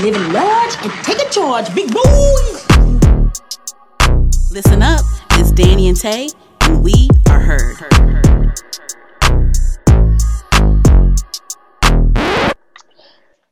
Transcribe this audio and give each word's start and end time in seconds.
living 0.00 0.32
large 0.32 0.74
and 0.82 0.92
taking 1.04 1.28
charge, 1.30 1.74
big 1.74 1.92
boys. 1.92 2.66
Listen 4.50 4.82
up, 4.82 5.00
it's 5.32 5.52
Danny 5.52 5.88
and 5.88 5.98
Tay, 5.98 6.28
and 6.62 6.82
we 6.82 7.08
are 7.28 7.38
heard. 7.38 7.76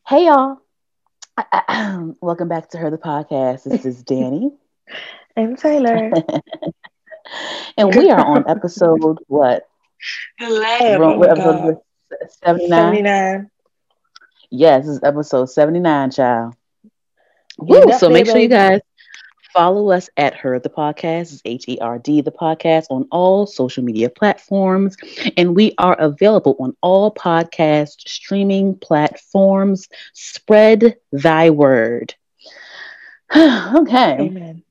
Hey 0.07 0.27
y'all. 0.27 0.57
Welcome 2.21 2.49
back 2.49 2.71
to 2.71 2.79
Herd 2.79 2.95
the 2.95 2.99
podcast. 2.99 3.65
This 3.65 3.85
is 3.85 4.03
Danny. 4.03 4.51
and 5.37 5.59
Taylor. 5.59 6.11
and 7.77 7.95
we 7.95 8.11
are 8.11 8.25
on 8.25 8.49
episode 8.49 9.19
what? 9.27 9.67
Oh 10.41 11.19
What 11.19 11.31
episode 11.31 11.65
is 11.65 11.77
it? 12.23 12.33
79? 12.45 12.69
79. 12.71 13.51
Yes, 14.51 14.85
this 14.85 14.97
is 14.97 15.01
episode 15.05 15.47
79, 15.47 16.11
child. 16.11 16.55
Woo, 17.59 17.93
so 17.99 18.11
make 18.11 18.27
sure 18.27 18.39
you 18.39 18.49
guys 18.49 18.81
follow 19.53 19.91
us 19.91 20.09
at 20.17 20.35
Herd 20.35 20.65
the 20.65 20.71
Podcast, 20.71 21.41
H 21.45 21.67
E 21.69 21.79
R 21.81 21.99
D 21.99 22.21
the 22.21 22.33
podcast 22.33 22.87
on 22.91 23.07
all 23.13 23.47
social 23.47 23.85
media 23.85 24.11
platforms. 24.11 24.97
And 25.37 25.55
we 25.55 25.75
are 25.79 25.95
available 26.01 26.57
on 26.59 26.77
all 26.81 27.15
podcast 27.15 28.09
streaming 28.09 28.77
platforms. 28.77 29.89
Spread 30.15 30.97
thy 31.13 31.51
word. 31.51 32.15
okay. 33.37 34.17
Amen. 34.21 34.65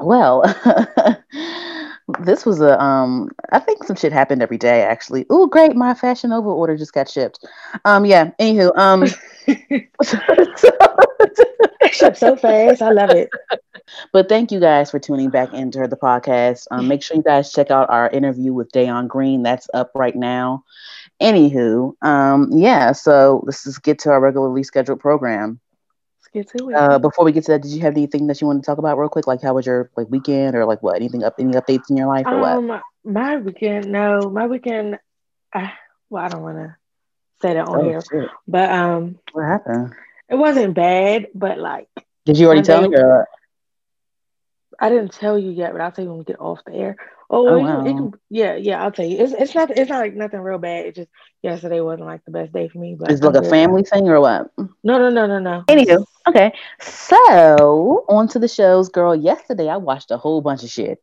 Well, 0.00 0.42
this 2.20 2.46
was 2.46 2.60
a 2.60 2.80
um 2.82 3.30
I 3.50 3.58
think 3.58 3.84
some 3.84 3.96
shit 3.96 4.12
happened 4.12 4.42
every 4.42 4.58
day 4.58 4.82
actually. 4.82 5.26
Oh 5.30 5.46
great, 5.46 5.76
my 5.76 5.94
Fashion 5.94 6.30
Nova 6.30 6.48
order 6.48 6.76
just 6.76 6.92
got 6.92 7.08
shipped. 7.08 7.44
Um 7.84 8.04
yeah, 8.04 8.30
anywho, 8.38 8.76
um 8.76 9.04
Shipped 11.92 12.16
so 12.16 12.36
fast. 12.36 12.82
I 12.82 12.90
love 12.90 13.10
it. 13.10 13.30
but 14.12 14.28
thank 14.28 14.52
you 14.52 14.60
guys 14.60 14.90
for 14.90 14.98
tuning 14.98 15.30
back 15.30 15.52
into 15.52 15.86
the 15.86 15.96
podcast. 15.96 16.66
Um 16.70 16.88
make 16.88 17.02
sure 17.02 17.16
you 17.16 17.22
guys 17.22 17.52
check 17.52 17.70
out 17.70 17.90
our 17.90 18.08
interview 18.10 18.52
with 18.52 18.72
Dayon 18.72 19.08
Green. 19.08 19.42
That's 19.42 19.68
up 19.74 19.90
right 19.94 20.16
now. 20.16 20.64
Anywho, 21.20 21.94
um 22.02 22.48
yeah, 22.52 22.92
so 22.92 23.42
let's 23.44 23.64
just 23.64 23.82
get 23.82 23.98
to 24.00 24.10
our 24.10 24.20
regularly 24.20 24.62
scheduled 24.62 25.00
program. 25.00 25.60
Get 26.32 26.48
to 26.56 26.70
it. 26.70 26.74
Uh, 26.74 26.98
before 26.98 27.24
we 27.24 27.32
get 27.32 27.44
to 27.44 27.52
that, 27.52 27.62
did 27.62 27.72
you 27.72 27.80
have 27.82 27.94
anything 27.94 28.26
that 28.28 28.40
you 28.40 28.46
want 28.46 28.62
to 28.62 28.66
talk 28.66 28.78
about 28.78 28.98
real 28.98 29.08
quick? 29.08 29.26
Like, 29.26 29.42
how 29.42 29.54
was 29.54 29.66
your 29.66 29.90
like 29.96 30.08
weekend, 30.08 30.56
or 30.56 30.64
like 30.64 30.82
what? 30.82 30.96
Anything 30.96 31.24
up? 31.24 31.34
Any 31.38 31.52
updates 31.52 31.90
in 31.90 31.96
your 31.96 32.06
life, 32.06 32.26
or 32.26 32.40
what? 32.40 32.56
um, 32.56 32.80
my 33.04 33.36
weekend, 33.36 33.92
no, 33.92 34.30
my 34.30 34.46
weekend, 34.46 34.98
I, 35.52 35.72
well, 36.08 36.24
I 36.24 36.28
don't 36.28 36.42
want 36.42 36.56
to 36.56 36.76
say 37.42 37.54
that 37.54 37.68
on 37.68 37.80
Oh, 37.80 37.84
here, 37.84 38.00
shit. 38.00 38.28
but 38.48 38.70
um, 38.70 39.18
What 39.32 39.44
happened? 39.44 39.92
it 40.28 40.36
wasn't 40.36 40.74
bad, 40.74 41.28
but 41.34 41.58
like, 41.58 41.88
Did 42.24 42.38
you 42.38 42.46
already 42.46 42.62
tell 42.62 42.88
me? 42.88 42.96
Or, 42.96 43.26
I 44.80 44.88
didn't 44.88 45.12
tell 45.12 45.38
you 45.38 45.50
yet, 45.50 45.72
but 45.72 45.80
I'll 45.80 45.92
tell 45.92 46.04
you 46.04 46.10
when 46.10 46.18
we 46.20 46.24
get 46.24 46.40
off 46.40 46.60
the 46.64 46.72
air. 46.72 46.96
Oh, 47.28 47.48
Oh, 47.48 47.86
it, 47.86 47.90
it 47.90 48.14
yeah, 48.30 48.56
yeah, 48.56 48.82
I'll 48.82 48.92
tell 48.92 49.06
you. 49.06 49.18
It's 49.18 49.32
it's 49.32 49.54
not 49.54 49.70
it's 49.70 49.88
not 49.88 50.00
like 50.00 50.14
nothing 50.14 50.40
real 50.40 50.58
bad. 50.58 50.86
It 50.86 50.96
just 50.96 51.08
yesterday 51.42 51.80
wasn't 51.80 52.06
like 52.06 52.24
the 52.24 52.30
best 52.30 52.52
day 52.52 52.68
for 52.68 52.78
me. 52.78 52.96
But 52.98 53.10
is 53.10 53.20
it 53.20 53.24
like 53.24 53.42
a 53.42 53.48
family 53.48 53.84
thing 53.84 54.08
or 54.08 54.20
what? 54.20 54.50
No, 54.56 54.98
no, 54.98 55.08
no, 55.08 55.26
no, 55.26 55.38
no. 55.38 55.64
Anywho, 55.68 56.04
okay. 56.28 56.52
So 56.80 58.04
on 58.08 58.28
to 58.28 58.38
the 58.38 58.48
shows, 58.48 58.88
girl. 58.88 59.14
Yesterday 59.14 59.68
I 59.68 59.76
watched 59.76 60.10
a 60.10 60.16
whole 60.16 60.40
bunch 60.40 60.62
of 60.62 60.70
shit. 60.70 61.02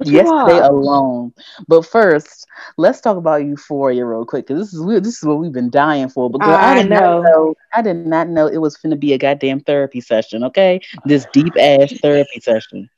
What 0.00 0.08
Yesterday 0.08 0.66
alone. 0.66 1.34
But 1.68 1.84
first, 1.84 2.46
let's 2.78 3.02
talk 3.02 3.18
about 3.18 3.44
Euphoria 3.44 4.06
real 4.06 4.24
quick 4.24 4.46
because 4.46 4.64
this 4.64 4.72
is 4.72 4.80
weird. 4.80 5.04
This 5.04 5.18
is 5.18 5.24
what 5.24 5.38
we've 5.38 5.52
been 5.52 5.68
dying 5.68 6.08
for. 6.08 6.30
But 6.30 6.40
girl, 6.40 6.54
I, 6.54 6.72
I 6.72 6.82
did 6.82 6.88
know. 6.88 7.20
not 7.20 7.22
know. 7.24 7.54
I 7.74 7.82
did 7.82 8.06
not 8.06 8.28
know 8.28 8.46
it 8.46 8.56
was 8.62 8.78
finna 8.78 8.98
be 8.98 9.12
a 9.12 9.18
goddamn 9.18 9.60
therapy 9.60 10.00
session. 10.00 10.42
Okay, 10.44 10.80
this 11.04 11.26
deep 11.34 11.52
ass 11.58 11.92
therapy 12.00 12.40
session 12.40 12.88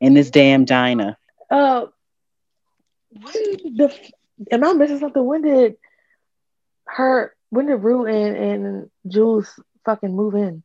in 0.00 0.14
this 0.14 0.28
damn 0.30 0.64
diner. 0.64 1.16
Uh, 1.50 1.86
when 3.12 3.76
the 3.76 3.94
am 4.50 4.64
I 4.64 4.72
missing 4.72 4.98
something? 4.98 5.24
When 5.24 5.42
did 5.42 5.76
her? 6.86 7.32
When 7.50 7.66
did 7.66 7.76
Rue 7.76 8.06
and 8.06 8.36
and 8.36 8.90
Jules 9.06 9.48
fucking 9.84 10.14
move 10.14 10.34
in? 10.34 10.64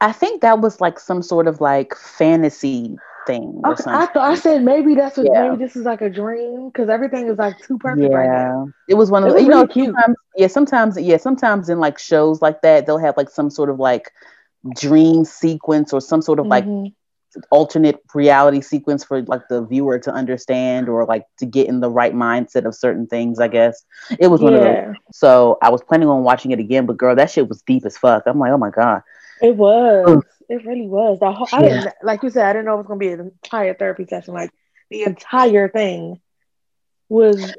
I 0.00 0.12
think 0.12 0.42
that 0.42 0.60
was 0.60 0.80
like 0.80 0.98
some 0.98 1.22
sort 1.22 1.48
of 1.48 1.60
like 1.60 1.94
fantasy 1.94 2.96
thing 3.26 3.62
something. 3.64 3.92
I 3.92 4.06
thought 4.06 4.30
I 4.30 4.34
said 4.36 4.62
maybe 4.62 4.94
that's 4.94 5.16
what 5.16 5.26
Yeah. 5.32 5.48
maybe 5.48 5.56
this 5.64 5.74
is 5.76 5.84
like 5.84 6.00
a 6.02 6.10
dream 6.10 6.68
because 6.68 6.88
everything 6.88 7.28
is 7.28 7.38
like 7.38 7.58
too 7.66 7.78
perfect 7.78 8.12
right 8.12 8.28
now. 8.30 8.68
it 8.88 8.94
was 8.94 9.10
one 9.10 9.24
of 9.24 9.32
was 9.32 9.42
You 9.42 9.48
know, 9.48 9.56
really 9.56 9.68
cute. 9.68 9.86
sometimes, 9.86 10.16
yeah, 10.36 10.46
sometimes, 10.46 11.00
yeah, 11.00 11.16
sometimes 11.16 11.68
in 11.68 11.80
like 11.80 11.98
shows 11.98 12.42
like 12.42 12.60
that, 12.62 12.86
they'll 12.86 12.98
have 12.98 13.16
like 13.16 13.30
some 13.30 13.50
sort 13.50 13.70
of 13.70 13.78
like 13.78 14.12
dream 14.74 15.24
sequence 15.24 15.92
or 15.92 16.00
some 16.00 16.22
sort 16.22 16.38
of 16.38 16.46
like 16.46 16.64
Mhm. 16.64 16.92
alternate 17.50 18.00
reality 18.14 18.60
sequence 18.60 19.04
for 19.04 19.22
like 19.22 19.42
the 19.48 19.62
viewer 19.62 19.98
to 19.98 20.10
understand 20.12 20.88
or 20.88 21.04
like 21.06 21.24
to 21.38 21.46
get 21.46 21.68
in 21.68 21.80
the 21.80 21.90
right 21.90 22.14
mindset 22.14 22.64
of 22.64 22.74
certain 22.74 23.06
things. 23.06 23.40
I 23.40 23.48
guess 23.48 23.84
it 24.18 24.28
was 24.28 24.40
one 24.40 24.54
of 24.54 24.60
those. 24.62 24.94
So 25.12 25.58
I 25.62 25.70
was 25.70 25.82
planning 25.82 26.08
on 26.08 26.22
watching 26.22 26.50
it 26.50 26.58
again, 26.60 26.86
but 26.86 26.96
girl, 26.96 27.14
that 27.16 27.30
shit 27.30 27.48
was 27.48 27.62
deep 27.62 27.84
as 27.86 27.96
fuck. 27.98 28.22
I'm 28.26 28.38
like, 28.38 28.52
oh 28.52 28.58
my 28.58 28.70
god. 28.70 29.02
It 29.40 29.56
was. 29.56 30.22
It 30.48 30.64
really 30.64 30.86
was. 30.86 31.18
The 31.20 31.32
whole, 31.32 31.48
I 31.52 31.62
Yeah. 31.62 31.68
didn't 31.68 31.94
like 32.02 32.22
you 32.22 32.30
said. 32.30 32.46
I 32.46 32.52
didn't 32.52 32.66
know 32.66 32.74
it 32.74 32.78
was 32.78 32.86
gonna 32.86 32.98
be 32.98 33.08
an 33.08 33.20
entire 33.20 33.74
therapy 33.74 34.06
session. 34.06 34.34
Like 34.34 34.50
the 34.90 35.02
entire 35.04 35.68
thing 35.68 36.20
was. 37.08 37.52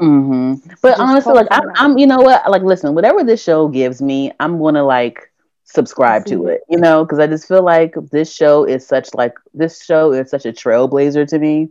Mm-hmm. 0.00 0.72
But 0.82 0.98
honestly, 0.98 1.32
like 1.32 1.46
I'm, 1.50 1.68
I'm, 1.76 1.98
you 1.98 2.06
know 2.06 2.18
what? 2.20 2.50
Like, 2.50 2.62
listen, 2.62 2.94
whatever 2.94 3.22
this 3.22 3.42
show 3.42 3.68
gives 3.68 4.02
me, 4.02 4.32
I'm 4.40 4.58
gonna 4.60 4.84
like 4.84 5.32
subscribe 5.64 6.26
to 6.26 6.46
it. 6.48 6.62
You 6.68 6.78
know, 6.78 7.04
because 7.04 7.18
I 7.18 7.26
just 7.26 7.48
feel 7.48 7.62
like 7.62 7.94
this 8.10 8.34
show 8.34 8.64
is 8.64 8.86
such 8.86 9.14
like 9.14 9.34
this 9.54 9.82
show 9.84 10.12
is 10.12 10.30
such 10.30 10.46
a 10.46 10.52
trailblazer 10.52 11.26
to 11.28 11.38
me. 11.38 11.68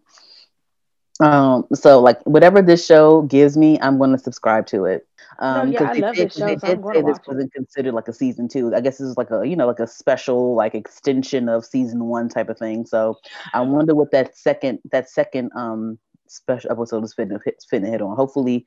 Um, 1.19 1.68
so 1.74 2.00
like 2.00 2.22
whatever 2.25 2.62
this 2.62 2.85
show 2.85 3.22
gives 3.24 3.56
me, 3.57 3.80
I'm 3.80 4.00
gonna 4.00 4.18
subscribe 4.18 4.66
to 4.68 4.85
it. 4.85 5.07
Um, 5.40 5.72
yeah, 5.72 5.84
I 5.84 5.94
love 5.94 6.16
did- 6.16 6.30
this 6.30 6.38
show, 6.38 6.46
they 6.46 6.58
so 6.58 6.68
did 6.68 6.86
say 6.94 7.02
this 7.02 7.20
wasn't 7.28 7.54
considered 7.54 7.94
like 7.94 8.08
a 8.08 8.14
season 8.14 8.48
two. 8.48 8.74
I 8.76 8.82
guess 8.82 8.98
this 8.98 9.08
is 9.08 9.18
like 9.18 9.32
a 9.32 9.48
you 9.48 9.56
know 9.56 9.68
like 9.68 9.80
a 9.80 9.88
special 9.88 10.56
like 10.56 10.76
extension 10.76 11.50
of 11.50 11.66
season 11.66 12.06
one 12.06 12.30
type 12.30 12.50
of 12.50 12.58
thing. 12.58 12.86
So 12.86 13.18
I 13.54 13.62
wonder 13.62 13.96
what 13.96 14.12
that 14.12 14.38
second 14.38 14.80
that 14.92 15.10
second 15.10 15.52
um 15.56 15.98
special 16.28 16.72
episode 16.72 17.04
is 17.04 17.14
fitting 17.14 17.38
fitting 17.70 17.86
to 17.86 17.92
hit 17.92 18.02
on. 18.02 18.16
Hopefully, 18.16 18.66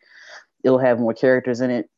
it'll 0.65 0.79
have 0.79 0.99
more 0.99 1.15
characters 1.15 1.61
in 1.61 1.71
it. 1.71 1.91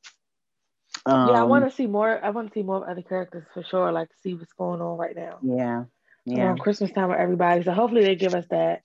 Um, 1.07 1.29
yeah, 1.29 1.41
I 1.41 1.45
want 1.45 1.69
to 1.69 1.75
see 1.75 1.87
more. 1.87 2.23
I 2.25 2.31
want 2.31 2.49
to 2.49 2.55
see 2.55 2.63
more 2.63 2.77
of 2.77 2.83
other 2.91 3.03
characters 3.03 3.45
for 3.55 3.63
sure. 3.63 3.93
Like 3.93 4.09
to 4.09 4.17
see 4.23 4.35
what's 4.35 4.53
going 4.53 4.81
on 4.81 4.99
right 4.99 5.17
now. 5.17 5.39
Yeah, 5.43 5.85
yeah. 6.25 6.45
Around 6.45 6.61
Christmas 6.61 6.91
time 6.93 7.09
with 7.09 7.19
everybody. 7.19 7.63
So 7.63 7.73
hopefully 7.73 8.05
they 8.05 8.17
give 8.17 8.35
us 8.35 8.47
that. 8.51 8.83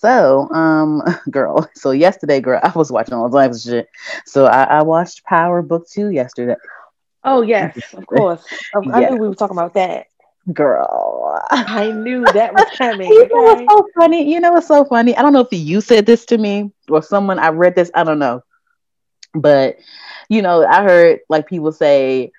So, 0.00 0.48
um, 0.50 1.02
girl. 1.30 1.68
So 1.74 1.90
yesterday, 1.90 2.40
girl, 2.40 2.60
I 2.62 2.70
was 2.74 2.90
watching 2.92 3.14
all 3.14 3.30
types 3.30 3.64
of 3.66 3.70
shit. 3.70 3.88
So 4.26 4.46
I, 4.46 4.64
I 4.64 4.82
watched 4.82 5.24
Power 5.24 5.62
Book 5.62 5.86
Two 5.88 6.10
yesterday, 6.10 6.56
Oh 7.24 7.42
yes, 7.42 7.92
of 7.94 8.06
course. 8.06 8.48
I 8.92 9.00
Yeah. 9.00 9.08
knew 9.08 9.16
we 9.16 9.28
were 9.28 9.34
talking 9.34 9.56
about 9.56 9.74
that. 9.74 10.06
girl. 10.52 11.40
I 11.50 11.90
knew 11.92 12.30
that 12.30 12.54
was 12.54 12.70
coming. 12.78 13.16
You 13.16 13.28
know 13.32 13.42
what's 13.42 13.62
so 13.68 13.86
funny? 13.98 14.32
You 14.32 14.40
know 14.40 14.52
what's 14.52 14.66
so 14.68 14.84
funny? 14.84 15.16
I 15.16 15.22
don't 15.22 15.32
know 15.32 15.40
if 15.40 15.48
you 15.52 15.80
said 15.80 16.06
this 16.06 16.24
to 16.26 16.38
me 16.38 16.72
or 16.88 17.02
someone 17.02 17.38
I 17.38 17.48
read 17.48 17.74
this. 17.74 17.90
I 17.94 18.04
don't 18.04 18.18
know, 18.18 18.42
but 19.34 19.76
you 20.28 20.42
know, 20.42 20.64
I 20.64 20.82
heard 20.82 21.20
like 21.28 21.46
people 21.46 21.72
say, 21.72 22.32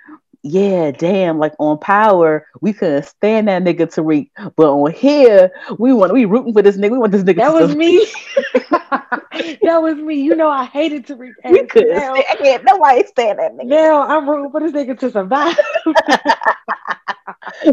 "Yeah, 0.45 0.91
damn!" 0.91 1.39
Like 1.39 1.53
on 1.57 1.79
Power, 1.79 2.47
we 2.61 2.71
couldn't 2.73 3.03
stand 3.03 3.47
that 3.47 3.63
nigga 3.63 3.87
Tariq, 3.87 4.29
but 4.55 4.69
on 4.69 4.91
here, 4.91 5.51
we 5.79 5.91
want 5.91 6.13
we 6.13 6.25
rooting 6.25 6.53
for 6.53 6.61
this 6.61 6.77
nigga. 6.77 6.91
We 6.91 6.99
want 6.99 7.11
this 7.11 7.23
nigga. 7.23 7.37
That 7.37 7.53
was 7.53 7.75
me. 7.75 8.05
that 9.63 9.81
was 9.81 9.95
me. 9.95 10.21
You 10.21 10.35
know 10.35 10.49
I 10.49 10.65
hated 10.65 11.07
to 11.07 11.15
read 11.15 11.33
We 11.43 11.65
couldn't. 11.65 11.95
now, 11.95 12.13
Stand, 12.13 12.25
I 12.29 12.35
can't. 12.35 12.63
Nobody 12.63 13.05
stand 13.05 13.39
that 13.39 13.53
nigga. 13.55 13.65
now 13.65 14.07
I'm 14.07 14.29
rooting 14.29 14.51
for 14.51 14.59
this 14.59 14.71
nigga 14.71 14.99
to 14.99 15.11
survive. 15.11 15.57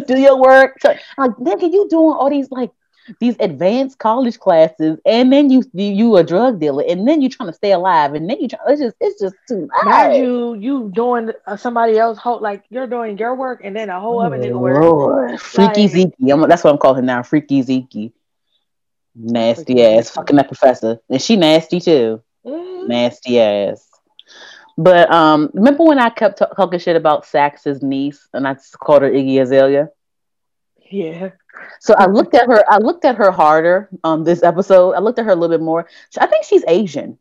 do 0.07 0.19
your 0.19 0.41
work. 0.41 0.79
So, 0.81 0.95
like, 1.19 1.33
nigga, 1.33 1.73
you 1.73 1.87
doing 1.89 2.15
all 2.15 2.31
these 2.31 2.51
like 2.51 2.71
these 3.19 3.37
advanced 3.41 3.99
college 3.99 4.39
classes, 4.39 4.99
and 5.05 5.33
then 5.33 5.51
you 5.51 5.63
you, 5.73 5.87
you 5.93 6.17
a 6.17 6.23
drug 6.25 6.61
dealer, 6.61 6.85
and 6.89 7.07
then 7.07 7.21
you 7.21 7.29
trying 7.29 7.49
to 7.49 7.53
stay 7.53 7.73
alive, 7.73 8.15
and 8.15 8.29
then 8.31 8.41
you 8.41 8.49
try. 8.49 8.59
It's 8.69 8.81
just 8.81 8.97
it's 9.01 9.21
just 9.21 9.35
too 9.49 9.69
Mind 9.85 10.13
much. 10.13 10.17
you, 10.19 10.55
you 10.55 10.91
doing 10.95 11.31
uh, 11.47 11.57
somebody 11.57 11.99
else 11.99 12.19
whole 12.19 12.41
like 12.41 12.65
you're 12.71 12.87
doing 12.87 13.19
your 13.19 13.35
work 13.35 13.61
and 13.65 13.75
then 13.75 13.91
a 13.91 14.01
whole 14.01 14.21
other 14.21 14.39
nigga 14.39 14.59
work. 14.59 15.41
Freaky 15.41 15.83
Like- 15.83 15.91
Zeke. 15.91 16.15
I'm, 16.31 16.49
that's 16.49 16.63
what 16.65 16.73
I'm 16.73 16.79
calling 16.79 17.05
now. 17.05 17.23
Freaky 17.23 17.63
Zeke. 17.63 18.13
Nasty 19.15 19.65
Freaky 19.75 19.83
ass. 19.85 20.11
Fucking 20.11 20.37
that 20.37 20.47
professor. 20.49 20.99
And 21.11 21.21
she 21.21 21.37
nasty 21.37 21.81
too. 21.81 22.23
Mhm. 22.47 22.89
Nasty 22.89 23.41
ass. 23.41 23.89
But 24.79 25.13
um, 25.13 25.51
remember 25.53 25.85
when 25.85 25.99
I 25.99 26.09
kept 26.09 26.39
t- 26.39 26.45
talking 26.57 26.79
shit 26.79 26.97
about 26.97 27.27
Saxe's 27.27 27.83
niece 27.83 28.27
and 28.33 28.49
I 28.49 28.55
just 28.55 28.79
called 28.79 29.03
her 29.03 29.11
Iggy 29.11 29.41
Azalea? 29.43 29.91
Yeah. 30.93 31.31
So 31.81 31.95
I 31.99 32.07
looked 32.07 32.35
at 32.35 32.47
her. 32.47 32.63
I 32.71 32.79
looked 32.79 33.05
at 33.05 33.17
her 33.17 33.31
harder 33.31 33.89
um 34.05 34.25
this 34.25 34.43
episode. 34.43 34.93
I 34.93 34.99
looked 35.01 35.19
at 35.19 35.25
her 35.25 35.33
a 35.33 35.37
little 35.37 35.57
bit 35.57 35.65
more. 35.65 35.89
I 36.19 36.27
think 36.27 36.45
she's 36.45 36.65
Asian. 36.69 37.19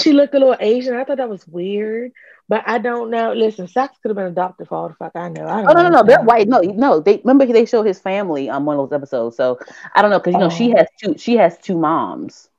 She 0.00 0.12
looked 0.12 0.34
a 0.34 0.38
little 0.38 0.56
Asian. 0.60 0.94
I 0.96 1.04
thought 1.04 1.18
that 1.18 1.28
was 1.28 1.46
weird. 1.46 2.12
But 2.48 2.62
I 2.66 2.78
don't 2.78 3.10
know. 3.10 3.32
Listen, 3.32 3.66
Saxe 3.68 3.98
could 4.02 4.10
have 4.10 4.16
been 4.16 4.26
adopted 4.26 4.68
for 4.68 4.74
all 4.76 4.88
the 4.88 4.94
fuck 4.94 5.12
I 5.14 5.28
know. 5.28 5.46
I 5.46 5.62
don't 5.62 5.70
Oh 5.70 5.72
no, 5.72 5.82
no, 5.82 5.88
no! 5.88 6.02
They're 6.02 6.22
white. 6.22 6.46
No, 6.48 6.60
no. 6.60 7.00
They 7.00 7.18
remember 7.24 7.46
they 7.46 7.64
showed 7.64 7.84
his 7.86 7.98
family 8.00 8.50
on 8.50 8.64
one 8.66 8.78
of 8.78 8.90
those 8.90 8.96
episodes. 8.96 9.36
So 9.36 9.58
I 9.94 10.02
don't 10.02 10.10
know 10.10 10.18
because 10.18 10.34
you 10.34 10.40
know 10.40 10.50
she 10.50 10.72
Oh. 10.72 10.76
has 10.76 10.88
two. 11.02 11.16
She 11.18 11.36
has 11.36 11.56
two 11.58 11.78
moms. 11.78 12.50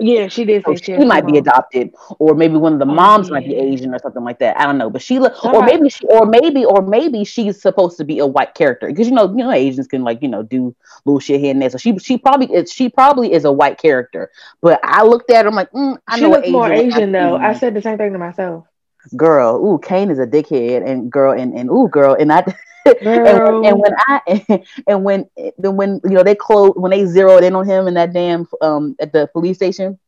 Yeah, 0.00 0.28
she 0.28 0.44
did 0.44 0.64
So 0.64 0.74
say 0.74 0.76
she 0.76 0.92
had 0.92 1.06
might 1.06 1.26
be 1.26 1.38
adopted, 1.38 1.92
or 2.18 2.34
maybe 2.34 2.56
one 2.56 2.72
of 2.72 2.78
the 2.80 2.86
Oh, 2.86 2.94
moms 2.94 3.30
might 3.30 3.44
be. 3.44 3.54
Asian 3.54 3.94
or 3.94 3.98
something 4.00 4.24
like 4.24 4.38
that. 4.40 4.58
I 4.60 4.66
don't 4.66 4.76
know, 4.76 4.90
but 4.90 5.02
she 5.02 5.18
or 5.18 5.62
maybe 5.64 5.88
she, 5.88 6.04
or 6.06 6.26
maybe, 6.26 6.64
or 6.64 6.82
maybe 6.82 7.24
she's 7.24 7.60
supposed 7.62 7.96
to 7.98 8.04
be 8.04 8.18
a 8.18 8.26
white 8.26 8.54
character 8.54 8.88
because 8.88 9.06
you 9.06 9.14
know, 9.14 9.28
you 9.28 9.44
know, 9.44 9.52
Asians 9.52 9.86
can 9.86 10.02
like 10.02 10.20
you 10.22 10.28
know 10.28 10.42
do 10.42 10.74
little 11.04 11.20
shit 11.20 11.40
here 11.40 11.52
and 11.52 11.62
there. 11.62 11.70
So 11.70 11.78
she, 11.78 11.96
she 11.98 12.18
probably 12.18 12.52
is, 12.52 12.72
she 12.72 12.88
probably 12.88 13.32
is 13.32 13.44
a 13.44 13.52
white 13.52 13.78
character. 13.78 14.30
But 14.60 14.80
I 14.82 15.04
looked 15.04 15.30
at 15.30 15.44
her, 15.44 15.48
I'm 15.48 15.54
like, 15.54 15.70
mm, 15.70 15.96
I 16.08 16.18
She 16.18 16.22
know 16.22 16.30
looks 16.30 16.48
an 16.48 16.52
more 16.52 16.68
when 16.70 16.72
I 16.72 16.76
Asian 16.88 17.12
though. 17.12 17.36
I 17.36 17.54
said 17.54 17.74
the 17.74 17.82
same 17.82 17.98
thing 17.98 18.12
to 18.12 18.18
myself. 18.18 18.66
Girl, 19.16 19.56
ooh, 19.64 19.78
Cane 19.78 20.10
is 20.10 20.18
a 20.18 20.26
dickhead, 20.26 20.86
and 20.86 21.10
girl, 21.10 21.38
and 21.38 21.54
and 21.54 21.70
ooh, 21.70 21.88
girl, 21.88 22.16
and 22.18 22.32
I. 22.32 22.44
and, 23.00 23.64
and 23.64 23.78
when 23.80 23.94
I 23.96 24.64
and 24.86 25.04
when 25.04 25.26
then 25.56 25.76
when 25.76 26.02
you 26.04 26.10
know 26.10 26.22
they 26.22 26.34
close 26.34 26.72
when 26.76 26.90
they 26.90 27.06
zeroed 27.06 27.42
in 27.42 27.54
on 27.54 27.66
him 27.66 27.88
in 27.88 27.94
that 27.94 28.12
damn 28.12 28.46
um 28.60 28.94
at 29.00 29.10
the 29.10 29.26
police 29.32 29.56
station, 29.56 29.98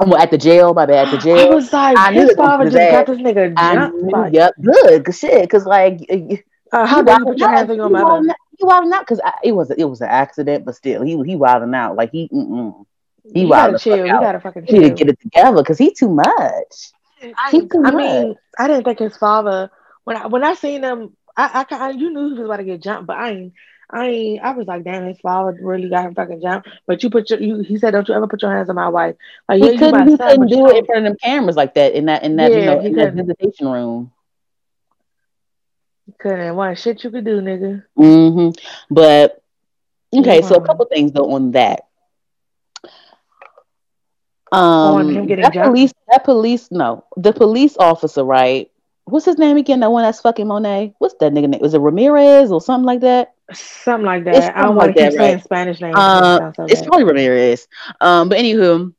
well, 0.00 0.16
at 0.16 0.30
the 0.30 0.38
jail, 0.38 0.74
my 0.74 0.86
bad, 0.86 1.08
at 1.08 1.12
the 1.12 1.18
I 1.34 1.44
jail. 1.44 1.54
was 1.54 1.72
like, 1.72 1.96
I 1.96 2.12
his 2.12 2.30
it 2.30 2.36
was 2.38 2.46
father 2.46 2.70
just 2.70 2.90
got 2.90 3.06
this 3.06 3.18
nigga 3.18 3.54
I 3.56 3.88
knew, 3.88 4.10
Like, 4.10 4.34
yep, 4.34 4.54
good, 4.60 5.04
good 5.04 5.14
shit. 5.14 5.48
Cause 5.48 5.64
like, 5.66 6.00
you 6.10 6.38
uh, 6.72 6.86
how 6.86 7.02
dare 7.02 7.18
you 7.20 7.24
put 7.24 7.38
your 7.38 7.50
hands 7.50 7.70
on 7.70 7.76
your 7.76 7.88
mother? 7.88 8.34
You 8.58 8.66
wilding 8.66 8.92
out 8.92 9.00
because 9.00 9.20
it 9.42 9.52
was 9.52 9.70
it 9.70 9.84
was 9.84 10.00
an 10.00 10.08
accident, 10.08 10.64
but 10.64 10.74
still, 10.74 11.02
he 11.02 11.20
he 11.24 11.36
wilding 11.36 11.74
out. 11.74 11.96
Like 11.96 12.10
he, 12.10 12.28
mm-mm. 12.28 12.84
He 13.32 13.40
He 13.40 13.46
wild 13.46 13.72
gotta 13.72 13.82
chill. 13.82 14.04
He 14.04 14.10
gotta 14.10 14.40
fucking 14.40 14.64
he 14.66 14.78
need 14.78 14.88
to 14.90 14.94
get 14.94 15.08
it 15.08 15.20
together 15.20 15.56
because 15.56 15.78
he 15.78 15.92
too 15.92 16.10
much. 16.10 16.92
I, 17.36 17.52
He 17.52 17.68
I 17.82 17.90
mean, 17.92 18.36
I 18.58 18.66
didn't 18.68 18.84
think 18.84 18.98
his 18.98 19.16
father 19.16 19.70
when 20.04 20.16
I 20.16 20.26
when 20.26 20.44
I 20.44 20.54
seen 20.54 20.82
him, 20.82 21.16
I 21.36 21.50
I, 21.60 21.64
ca- 21.64 21.88
you 21.88 22.10
knew 22.10 22.26
he 22.28 22.40
was 22.40 22.46
about 22.46 22.56
to 22.58 22.64
get 22.64 22.82
jumped, 22.82 23.06
but 23.06 23.16
I 23.16 23.30
ain't. 23.30 23.52
I 23.90 24.06
ain't, 24.06 24.42
I 24.42 24.52
was 24.52 24.66
like, 24.66 24.84
damn, 24.84 25.06
his 25.06 25.20
father 25.20 25.56
really 25.60 25.90
got 25.90 26.06
him 26.06 26.14
fucking 26.14 26.40
jumped. 26.40 26.68
But 26.86 27.02
you 27.02 27.10
put 27.10 27.30
your, 27.30 27.40
you, 27.40 27.60
he 27.60 27.76
said, 27.76 27.90
don't 27.90 28.08
you 28.08 28.14
ever 28.14 28.26
put 28.26 28.42
your 28.42 28.50
hands 28.50 28.68
on 28.70 28.76
my 28.76 28.88
wife. 28.88 29.14
Like, 29.48 29.60
He 29.60 29.68
you 29.70 29.70
couldn't 29.70 30.06
he 30.08 30.16
son, 30.16 30.18
couldn't 30.18 30.48
do 30.48 30.68
it 30.68 30.76
in 30.78 30.84
front 30.86 31.06
of 31.06 31.10
them 31.12 31.16
cameras 31.22 31.56
like 31.56 31.74
that 31.74 31.92
in 31.94 32.06
that 32.06 32.22
in 32.22 32.36
that 32.36 32.54
you 32.54 32.62
Yeah, 32.62 32.62
know 32.62 32.78
he 32.78 32.90
in 32.90 32.94
that 32.94 33.14
couldn't. 33.14 33.14
visitation 33.14 33.68
room. 33.68 34.12
couldn't. 36.18 36.56
One 36.56 36.74
shit 36.76 37.04
you 37.04 37.10
could 37.10 37.24
do, 37.24 37.40
nigga. 37.40 37.84
hmm 37.96 38.50
But 38.90 39.42
okay, 40.16 40.42
so 40.42 40.56
a 40.56 40.60
couple 40.62 40.86
things 40.86 41.12
though 41.12 41.32
on 41.32 41.52
that. 41.52 41.86
Um, 44.54 45.26
that 45.26 45.52
jumped? 45.52 45.56
police, 45.68 45.92
that 46.10 46.24
police, 46.24 46.70
no, 46.70 47.04
the 47.16 47.32
police 47.32 47.76
officer, 47.78 48.24
right? 48.24 48.70
What's 49.04 49.26
his 49.26 49.38
name 49.38 49.56
again? 49.56 49.80
That 49.80 49.92
one 49.92 50.02
that's 50.02 50.20
fucking 50.20 50.46
Monet. 50.46 50.94
What's 50.98 51.14
that 51.20 51.32
nigga 51.32 51.48
name? 51.48 51.60
Was 51.60 51.74
it 51.74 51.80
Ramirez 51.80 52.50
or 52.50 52.60
something 52.60 52.86
like 52.86 53.00
that? 53.00 53.34
Something 53.52 54.06
like 54.06 54.24
that. 54.24 54.56
I 54.56 54.62
don't 54.62 54.76
want 54.76 54.88
like 54.88 54.96
to 54.96 55.02
keep 55.02 55.12
that, 55.12 55.18
saying 55.18 55.34
right? 55.36 55.44
Spanish 55.44 55.80
names. 55.80 55.94
Uh, 55.96 56.52
so 56.54 56.64
it's 56.64 56.80
bad. 56.80 56.86
probably 56.86 57.04
Ramirez. 57.04 57.68
Um, 58.00 58.28
but 58.30 58.38
anywho, 58.38 58.94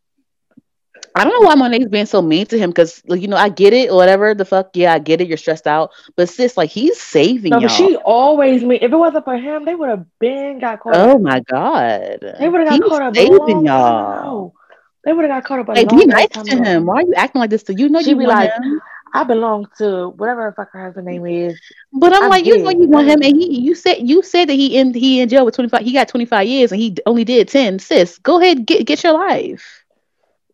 I 1.16 1.24
don't 1.24 1.34
know 1.42 1.48
why 1.48 1.56
Monet's 1.56 1.88
being 1.88 2.06
so 2.06 2.22
mean 2.22 2.46
to 2.48 2.58
him 2.60 2.70
because, 2.70 3.02
like, 3.08 3.22
you 3.22 3.28
know, 3.28 3.38
I 3.38 3.50
get 3.50 3.74
it, 3.74 3.90
or 3.90 3.96
whatever 3.96 4.34
the 4.36 4.46
fuck. 4.46 4.72
Yeah, 4.76 4.94
I 4.94 5.00
get 5.00 5.22
it. 5.22 5.28
You're 5.28 5.38
stressed 5.38 5.66
out, 5.66 5.92
but 6.16 6.30
sis, 6.30 6.58
like, 6.58 6.70
he's 6.70 7.00
saving 7.00 7.52
No, 7.52 7.60
y'all. 7.60 7.70
she 7.70 7.96
always 7.98 8.64
mean. 8.64 8.80
If 8.82 8.92
it 8.92 8.96
wasn't 8.98 9.24
for 9.26 9.38
him, 9.38 9.66
they 9.66 9.76
would 9.76 9.90
have 9.90 10.06
been 10.20 10.60
got 10.60 10.82
caught 10.82 10.96
oh 10.96 11.16
up. 11.16 11.22
my 11.22 11.40
god, 11.40 12.20
They 12.40 12.50
would 12.50 12.60
have 12.62 12.70
got 12.70 12.82
he's 12.84 12.90
caught 12.90 13.02
up 13.02 13.16
saving 13.16 13.66
y'all. 13.66 14.54
They 15.06 15.14
would 15.14 15.26
have 15.26 15.44
got 15.44 15.48
caught 15.48 15.60
up 15.60 15.70
Like, 15.76 15.90
be 15.90 16.06
nice 16.06 16.28
to 16.50 16.58
ago. 16.58 16.64
him. 16.64 16.86
Why 16.86 16.96
are 16.96 17.02
you 17.02 17.14
acting 17.16 17.42
like 17.42 17.50
this? 17.52 17.64
To 17.64 17.74
you 17.74 17.90
know 17.90 18.00
you 18.00 18.16
be 18.18 18.26
like, 18.28 18.52
him. 18.56 18.82
I 19.14 19.24
belong 19.24 19.68
to 19.78 20.10
whatever 20.18 20.52
fuck 20.56 20.72
her 20.74 20.86
husband 20.86 21.08
name 21.08 21.26
is. 21.26 21.60
But 21.94 22.14
I'm 22.14 22.26
I 22.26 22.28
like, 22.28 22.46
you 22.46 22.62
know 22.64 22.72
you 22.72 22.88
want 22.88 23.08
him, 23.08 23.22
and 23.22 23.36
he 23.36 23.60
you 23.62 23.76
said 23.76 23.98
you 24.08 24.22
said 24.22 24.50
that 24.50 24.54
he 24.54 24.78
in 24.78 24.94
he 24.94 25.22
in 25.22 25.30
jail 25.30 25.46
with 25.46 25.56
25. 25.56 25.82
He 25.82 25.94
got 25.94 26.08
25 26.10 26.48
years, 26.48 26.72
and 26.72 26.82
he 26.82 26.96
only 27.06 27.24
did 27.24 27.48
10. 27.48 27.80
Sis, 27.80 28.18
go 28.20 28.40
ahead 28.42 28.66
get 28.66 28.86
get 28.86 29.04
your 29.04 29.14
life. 29.14 29.86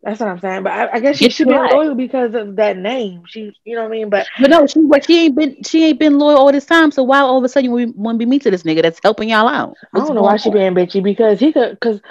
That's 0.04 0.20
what 0.20 0.30
I'm 0.30 0.40
saying. 0.40 0.64
But 0.64 0.72
I, 0.74 0.94
I 0.96 1.00
guess 1.00 1.18
she 1.18 1.30
your 1.40 1.48
being 1.48 1.68
life. 1.70 1.72
loyal 1.72 1.96
because 1.96 2.34
of 2.36 2.56
that 2.58 2.78
name. 2.78 3.24
She, 3.28 3.52
you 3.64 3.76
know 3.76 3.84
what 3.84 3.88
I 3.90 3.92
mean. 3.92 4.10
But 4.10 4.28
But 4.38 4.50
no, 4.50 4.66
she 4.68 4.82
but 4.88 5.06
she 5.06 5.26
ain't 5.26 5.36
been 5.36 5.64
she 5.64 5.86
ain't 5.86 6.00
been 6.00 6.18
loyal 6.18 6.38
all 6.38 6.52
this 6.52 6.66
time. 6.66 6.92
So 6.92 7.04
why 7.04 7.20
all 7.20 7.38
of 7.38 7.44
a 7.44 7.50
sudden 7.50 7.70
you 7.76 7.94
want 7.96 8.16
to 8.16 8.20
be 8.20 8.26
meet 8.30 8.42
to 8.44 8.52
this 8.52 8.64
nigga 8.64 8.82
that's 8.82 9.00
helping 9.04 9.30
y'all 9.30 9.48
out? 9.48 9.78
I 9.94 10.00
don't 10.00 10.16
know 10.16 10.24
why 10.24 10.38
she 10.38 10.50
being 10.50 10.74
bitchy 10.74 11.04
because 11.04 11.40
he 11.40 11.52
could 11.52 11.72
because 11.72 12.02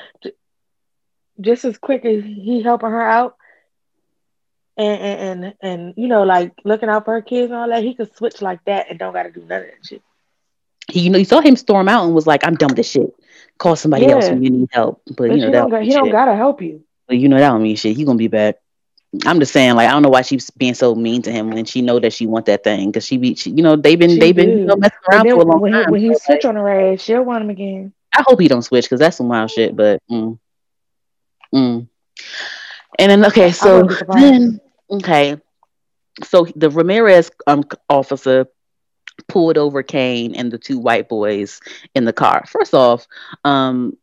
just 1.40 1.64
as 1.64 1.78
quick 1.78 2.04
as 2.04 2.25
he 2.25 2.62
helping 2.62 2.90
her 2.90 3.02
out 3.02 3.37
and 4.76 5.00
and 5.00 5.44
and, 5.44 5.54
and 5.60 5.94
you 5.96 6.08
know 6.08 6.22
like 6.22 6.52
looking 6.64 6.88
out 6.88 7.04
for 7.04 7.14
her 7.14 7.22
kids 7.22 7.50
and 7.50 7.58
all 7.60 7.69
that, 7.69 7.82
he 7.82 7.94
could 7.94 8.14
switch 8.16 8.40
like 8.40 8.64
that 8.64 8.87
and 8.90 8.98
don't 8.98 9.12
got 9.12 9.25
to 9.25 9.31
do 9.31 9.40
none 9.40 9.62
of 9.62 9.66
that 9.69 9.87
shit. 9.87 10.02
He, 10.88 11.00
you 11.00 11.10
know, 11.10 11.19
you 11.19 11.25
saw 11.25 11.40
him 11.40 11.56
storm 11.56 11.88
out 11.88 12.04
and 12.04 12.14
was 12.14 12.26
like, 12.26 12.46
"I'm 12.46 12.54
done 12.54 12.69
with 12.69 12.76
this 12.78 12.90
shit. 12.90 13.14
Call 13.58 13.76
somebody 13.76 14.10
else 14.10 14.25
Yeah. 14.25 14.34
when 14.34 14.42
you 14.42 14.50
need 14.50 14.69
help." 14.72 15.02
But 15.06 15.16
But 15.16 15.31
you 15.31 15.37
know 15.38 15.46
he 15.46 15.52
that 15.52 15.58
don't 15.60 15.70
got, 15.70 15.82
he 15.82 15.92
don't 15.92 16.10
gotta 16.10 16.34
help 16.34 16.62
you. 16.62 16.82
But 17.06 17.19
you 17.19 17.28
know 17.28 17.38
that 17.38 17.48
don't 17.48 17.62
mean 17.62 17.76
shit. 17.76 17.96
He 17.96 18.04
gonna 18.04 18.19
be 18.19 18.28
back. 18.28 18.56
I'm 19.26 19.40
just 19.40 19.52
saying, 19.52 19.75
like, 19.75 19.88
I 19.88 19.90
don't 19.90 20.02
know 20.02 20.08
why 20.08 20.22
she's 20.22 20.50
being 20.50 20.75
so 20.75 20.94
mean 20.94 21.22
to 21.22 21.32
him 21.32 21.50
when 21.50 21.64
she 21.64 21.82
know 21.82 21.98
that 21.98 22.12
she 22.12 22.26
want 22.26 22.46
that 22.46 22.62
thing 22.62 22.90
because 22.90 23.04
she 23.04 23.16
be, 23.19 23.34
she, 23.34 23.50
you 23.50 23.62
know, 23.62 23.75
they've 23.75 23.98
been 23.98 24.19
they've 24.20 24.34
been 24.36 24.60
you 24.60 24.64
know 24.66 24.76
messing 24.76 24.98
around 25.10 25.28
for 25.28 25.43
a 25.43 25.44
long 25.44 25.60
when 25.60 25.72
he 25.72 25.82
time. 25.82 25.90
when 25.90 26.00
he 26.00 26.06
So, 26.08 26.12
like, 26.12 26.22
switch 26.22 26.44
on 26.44 26.54
her 26.54 26.93
ass, 26.93 27.00
she'll 27.02 27.22
want 27.25 27.43
him 27.43 27.50
again. 27.50 27.93
I 28.14 28.22
hope 28.26 28.40
he 28.40 28.48
don't 28.48 28.62
switch 28.62 28.84
because 28.84 29.00
that's 29.00 29.16
some 29.16 29.28
wild 29.28 29.50
shit. 29.50 29.75
But 29.75 30.00
mm, 30.10 30.38
mm. 31.55 31.88
and 32.99 33.11
then 33.11 33.25
okay, 33.26 33.52
so 33.52 33.82
wouldn't 33.82 33.88
be 33.91 33.97
surprised. 33.97 34.25
then 34.25 34.61
okay, 34.91 35.37
so 36.25 36.47
the 36.56 36.70
Ramirez 36.70 37.31
um 37.47 37.64
officer 37.88 38.47
pulled 39.29 39.58
over 39.58 39.82
Cane 39.82 40.35
and 40.35 40.50
the 40.50 40.58
two 40.58 40.79
white 40.79 41.08
boys 41.08 41.61
in 41.94 42.05
the 42.05 42.12
car. 42.12 42.44
First 42.47 42.75
off, 42.75 43.06
um, 43.44 43.97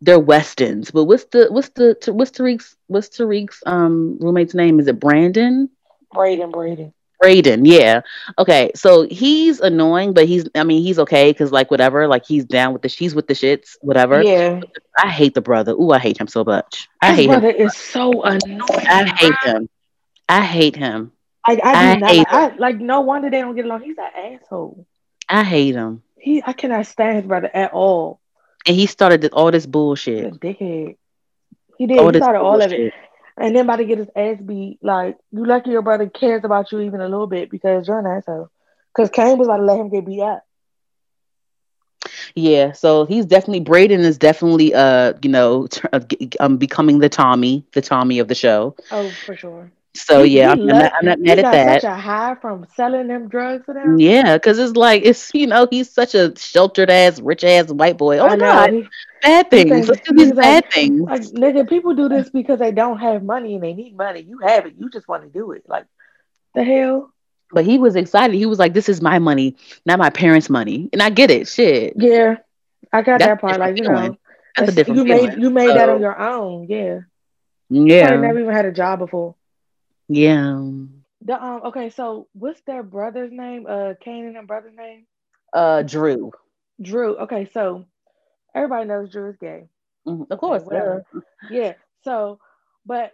they're 0.00 0.18
Westons, 0.18 0.90
but 0.90 1.04
what's 1.04 1.24
the 1.24 1.48
what's 1.50 1.70
the 1.70 1.96
what's 2.12 2.30
Tariq's 2.30 2.76
what's 2.86 3.08
Tariq's 3.08 3.62
um 3.66 4.18
roommate's 4.20 4.54
name? 4.54 4.78
Is 4.78 4.86
it 4.86 5.00
Brandon? 5.00 5.68
Brayden, 6.14 6.52
Brayden. 6.52 6.92
Brayden, 7.22 7.62
yeah. 7.64 8.02
Okay, 8.38 8.70
so 8.76 9.02
he's 9.02 9.58
annoying, 9.60 10.12
but 10.12 10.26
he's 10.26 10.48
I 10.54 10.62
mean 10.62 10.82
he's 10.82 11.00
okay 11.00 11.30
because 11.30 11.50
like 11.50 11.70
whatever, 11.70 12.06
like 12.06 12.24
he's 12.24 12.44
down 12.44 12.72
with 12.72 12.82
the 12.82 12.88
she's 12.88 13.14
with 13.14 13.26
the 13.26 13.34
shits, 13.34 13.76
whatever. 13.80 14.22
Yeah, 14.22 14.60
I 14.98 15.10
hate 15.10 15.34
the 15.34 15.42
brother. 15.42 15.72
Ooh, 15.72 15.90
I 15.92 15.98
hate 15.98 16.18
him 16.20 16.28
so 16.28 16.44
much. 16.44 16.88
I 17.00 17.12
his 17.12 17.16
hate 17.16 17.30
him. 17.30 17.40
brother 17.40 17.50
is 17.50 17.76
so 17.76 18.22
annoying. 18.22 18.86
I 18.88 19.06
hate 19.16 19.36
him. 19.44 19.68
I 20.28 20.42
hate 20.42 20.76
him. 20.76 21.12
I, 21.46 21.60
I 21.62 21.74
I 21.74 21.96
do 21.96 21.96
not 21.96 22.14
hate 22.14 22.18
like, 22.18 22.28
I, 22.32 22.48
like. 22.56 22.76
No 22.78 23.00
wonder 23.00 23.30
they 23.30 23.40
don't 23.40 23.54
get 23.56 23.64
along. 23.64 23.82
He's 23.82 23.98
an 23.98 24.36
asshole. 24.42 24.86
I 25.28 25.44
hate 25.44 25.74
him. 25.74 26.02
He, 26.18 26.42
I 26.44 26.52
cannot 26.52 26.86
stand 26.86 27.16
his 27.16 27.26
brother 27.26 27.50
at 27.52 27.72
all. 27.72 28.20
And 28.66 28.76
he 28.76 28.86
started 28.86 29.20
this, 29.22 29.30
all 29.32 29.50
this 29.50 29.66
He's 29.66 29.66
bullshit. 29.66 30.32
dickhead. 30.38 30.96
He 31.78 31.86
did. 31.86 31.98
All 31.98 32.12
he 32.12 32.12
started 32.14 32.40
all 32.40 32.60
of 32.60 32.72
it, 32.72 32.92
and 33.36 33.54
then 33.54 33.64
about 33.64 33.76
to 33.76 33.84
get 33.84 33.98
his 33.98 34.10
ass 34.16 34.38
beat. 34.44 34.78
Like 34.82 35.16
you 35.32 35.44
lucky 35.46 35.70
your 35.70 35.82
brother 35.82 36.08
cares 36.08 36.44
about 36.44 36.72
you 36.72 36.80
even 36.80 37.00
a 37.00 37.08
little 37.08 37.26
bit 37.26 37.50
because 37.50 37.86
you're 37.88 37.98
an 37.98 38.06
asshole. 38.06 38.50
Because 38.94 39.10
Cane 39.10 39.38
was 39.38 39.48
about 39.48 39.58
to 39.58 39.64
let 39.64 39.78
him 39.78 39.90
get 39.90 40.06
beat 40.06 40.22
up. 40.22 40.42
Yeah, 42.34 42.72
so 42.72 43.04
he's 43.04 43.26
definitely 43.26 43.60
Brayden 43.64 43.98
is 44.00 44.18
definitely 44.18 44.74
uh 44.74 45.14
you 45.22 45.30
know 45.30 45.66
t- 45.66 45.80
uh, 45.92 46.00
um 46.40 46.56
becoming 46.56 46.98
the 46.98 47.08
Tommy, 47.08 47.64
the 47.72 47.80
Tommy 47.82 48.18
of 48.18 48.28
the 48.28 48.34
show. 48.34 48.74
Oh, 48.90 49.10
for 49.24 49.36
sure. 49.36 49.70
So 49.94 50.22
He- 50.22 50.36
yeah, 50.36 50.52
he 50.54 50.62
I'm, 50.62 50.68
I'm 50.70 50.78
not, 50.78 50.92
I'm 51.00 51.04
not 51.06 51.18
mad 51.20 51.38
at 51.38 51.50
that. 51.50 51.82
such 51.82 51.90
a 51.90 51.94
high 51.96 52.34
from 52.40 52.66
selling 52.74 53.08
them 53.08 53.28
drugs 53.28 53.66
to 53.66 53.72
them. 53.72 53.98
Yeah, 53.98 54.36
because 54.36 54.58
it's 54.58 54.76
like 54.76 55.02
it's 55.04 55.30
you 55.34 55.46
know 55.46 55.66
he's 55.70 55.90
such 55.90 56.14
a 56.14 56.36
sheltered 56.36 56.90
ass, 56.90 57.20
rich 57.20 57.44
ass 57.44 57.70
white 57.70 57.96
boy. 57.98 58.18
Oh 58.18 58.28
my 58.28 58.36
god, 58.36 58.70
He, 58.72 58.88
bad 59.22 59.50
things. 59.50 59.88
Let's 59.88 60.00
do 60.02 60.14
these 60.14 60.32
bad 60.32 60.64
like- 60.64 60.72
things. 60.72 61.00
like 61.00 61.22
nigga, 61.22 61.68
people 61.68 61.94
do 61.94 62.08
this 62.08 62.30
because 62.30 62.58
they 62.58 62.72
don't 62.72 62.98
have 62.98 63.22
money 63.22 63.54
and 63.54 63.62
they 63.64 63.74
need 63.74 63.96
money. 63.96 64.20
You 64.20 64.38
have 64.38 64.66
it. 64.66 64.74
You 64.78 64.90
just 64.90 65.08
want 65.08 65.22
to 65.24 65.28
do 65.28 65.52
it. 65.52 65.64
Like 65.68 65.86
the 66.54 66.64
hell. 66.64 67.12
But 67.52 67.64
he 67.64 67.78
was 67.78 67.96
excited. 67.96 68.34
He 68.36 68.46
was 68.46 68.58
like, 68.58 68.74
"This 68.74 68.88
is 68.88 69.00
my 69.00 69.18
money, 69.18 69.56
not 69.86 69.98
my 69.98 70.10
parents' 70.10 70.48
money," 70.50 70.88
and 70.92 71.02
I 71.02 71.10
get 71.10 71.30
it. 71.30 71.48
Shit, 71.48 71.94
Yeah, 71.96 72.36
I 72.92 73.02
got 73.02 73.18
That's 73.18 73.24
that 73.24 73.40
part. 73.40 73.60
Like 73.60 73.76
you 73.76 73.82
know, 73.82 73.94
feeling. 73.94 74.16
that's 74.56 74.68
a 74.68 74.72
different 74.72 75.00
you 75.00 75.04
feeling. 75.04 75.30
made 75.30 75.40
you 75.40 75.50
made 75.50 75.76
that 75.76 75.88
on 75.88 76.00
your 76.00 76.18
own. 76.18 76.66
Yeah, 76.68 77.00
Yeah, 77.70 78.06
probably 78.06 78.18
never 78.26 78.38
even 78.40 78.54
had 78.54 78.66
a 78.66 78.72
job 78.72 78.98
before. 79.00 79.34
yeah. 80.08 80.58
The 81.22 81.42
um 81.42 81.62
okay, 81.64 81.90
so 81.90 82.28
what's 82.32 82.60
their 82.62 82.82
brother's 82.82 83.32
name? 83.32 83.66
Uh, 83.68 83.94
Cane 84.00 84.26
and 84.26 84.36
their 84.36 84.44
brother's 84.46 84.74
name? 84.76 85.06
Uh, 85.52 85.82
Dru. 85.82 86.32
Dru. 86.80 87.16
Okay, 87.18 87.44
so 87.46 87.84
everybody 88.54 88.86
knows 88.88 89.10
Dru 89.10 89.30
is 89.30 89.36
gay. 89.36 89.68
Mhm, 90.06 90.26
Of 90.30 90.38
course, 90.38 90.64
whatever. 90.64 91.04
yeah. 91.12 91.20
Yeah. 91.48 91.72
So, 92.02 92.38
but 92.86 93.12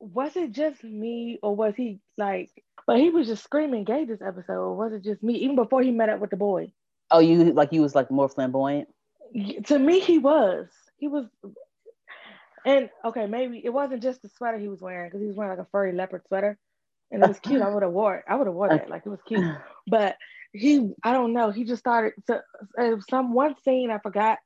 was 0.00 0.36
it 0.36 0.52
just 0.52 0.82
me 0.84 1.38
or 1.42 1.54
was 1.54 1.74
he 1.76 2.00
like? 2.16 2.50
But 2.86 2.98
he 2.98 3.10
was 3.10 3.26
just 3.26 3.44
screaming 3.44 3.84
gay 3.84 4.04
this 4.04 4.22
episode. 4.22 4.72
Was 4.74 4.92
it 4.92 5.04
just 5.04 5.22
me? 5.22 5.34
Even 5.34 5.56
before 5.56 5.82
he 5.82 5.90
met 5.90 6.08
up 6.08 6.20
with 6.20 6.30
the 6.30 6.36
boy. 6.36 6.72
Oh, 7.10 7.18
you 7.20 7.52
like 7.52 7.72
you 7.72 7.82
was 7.82 7.94
like 7.94 8.10
more 8.10 8.28
flamboyant. 8.28 8.88
To 9.66 9.78
me, 9.78 10.00
he 10.00 10.18
was. 10.18 10.68
He 10.96 11.08
was. 11.08 11.26
And 12.66 12.90
okay, 13.04 13.26
maybe 13.26 13.60
it 13.64 13.70
wasn't 13.72 14.02
just 14.02 14.22
the 14.22 14.28
sweater 14.28 14.58
he 14.58 14.68
was 14.68 14.80
wearing 14.80 15.08
because 15.08 15.20
he 15.20 15.26
was 15.26 15.36
wearing 15.36 15.56
like 15.56 15.66
a 15.66 15.70
furry 15.70 15.92
leopard 15.92 16.22
sweater. 16.28 16.58
and 17.10 17.22
it 17.22 17.28
was 17.28 17.40
cute. 17.40 17.62
I 17.62 17.68
would 17.72 17.82
have 17.82 17.92
wore 17.92 18.16
it. 18.16 18.24
I 18.28 18.36
would 18.36 18.46
have 18.46 18.54
wore 18.54 18.68
that. 18.68 18.90
Like 18.90 19.02
it 19.06 19.10
was 19.10 19.22
cute. 19.26 19.44
But 19.86 20.16
he, 20.52 20.92
I 21.02 21.12
don't 21.12 21.32
know. 21.32 21.50
He 21.50 21.64
just 21.64 21.80
started 21.80 22.12
to 22.26 22.42
uh, 22.78 22.96
some 23.08 23.32
one 23.32 23.54
scene. 23.64 23.90
I 23.90 23.98
forgot 23.98 24.38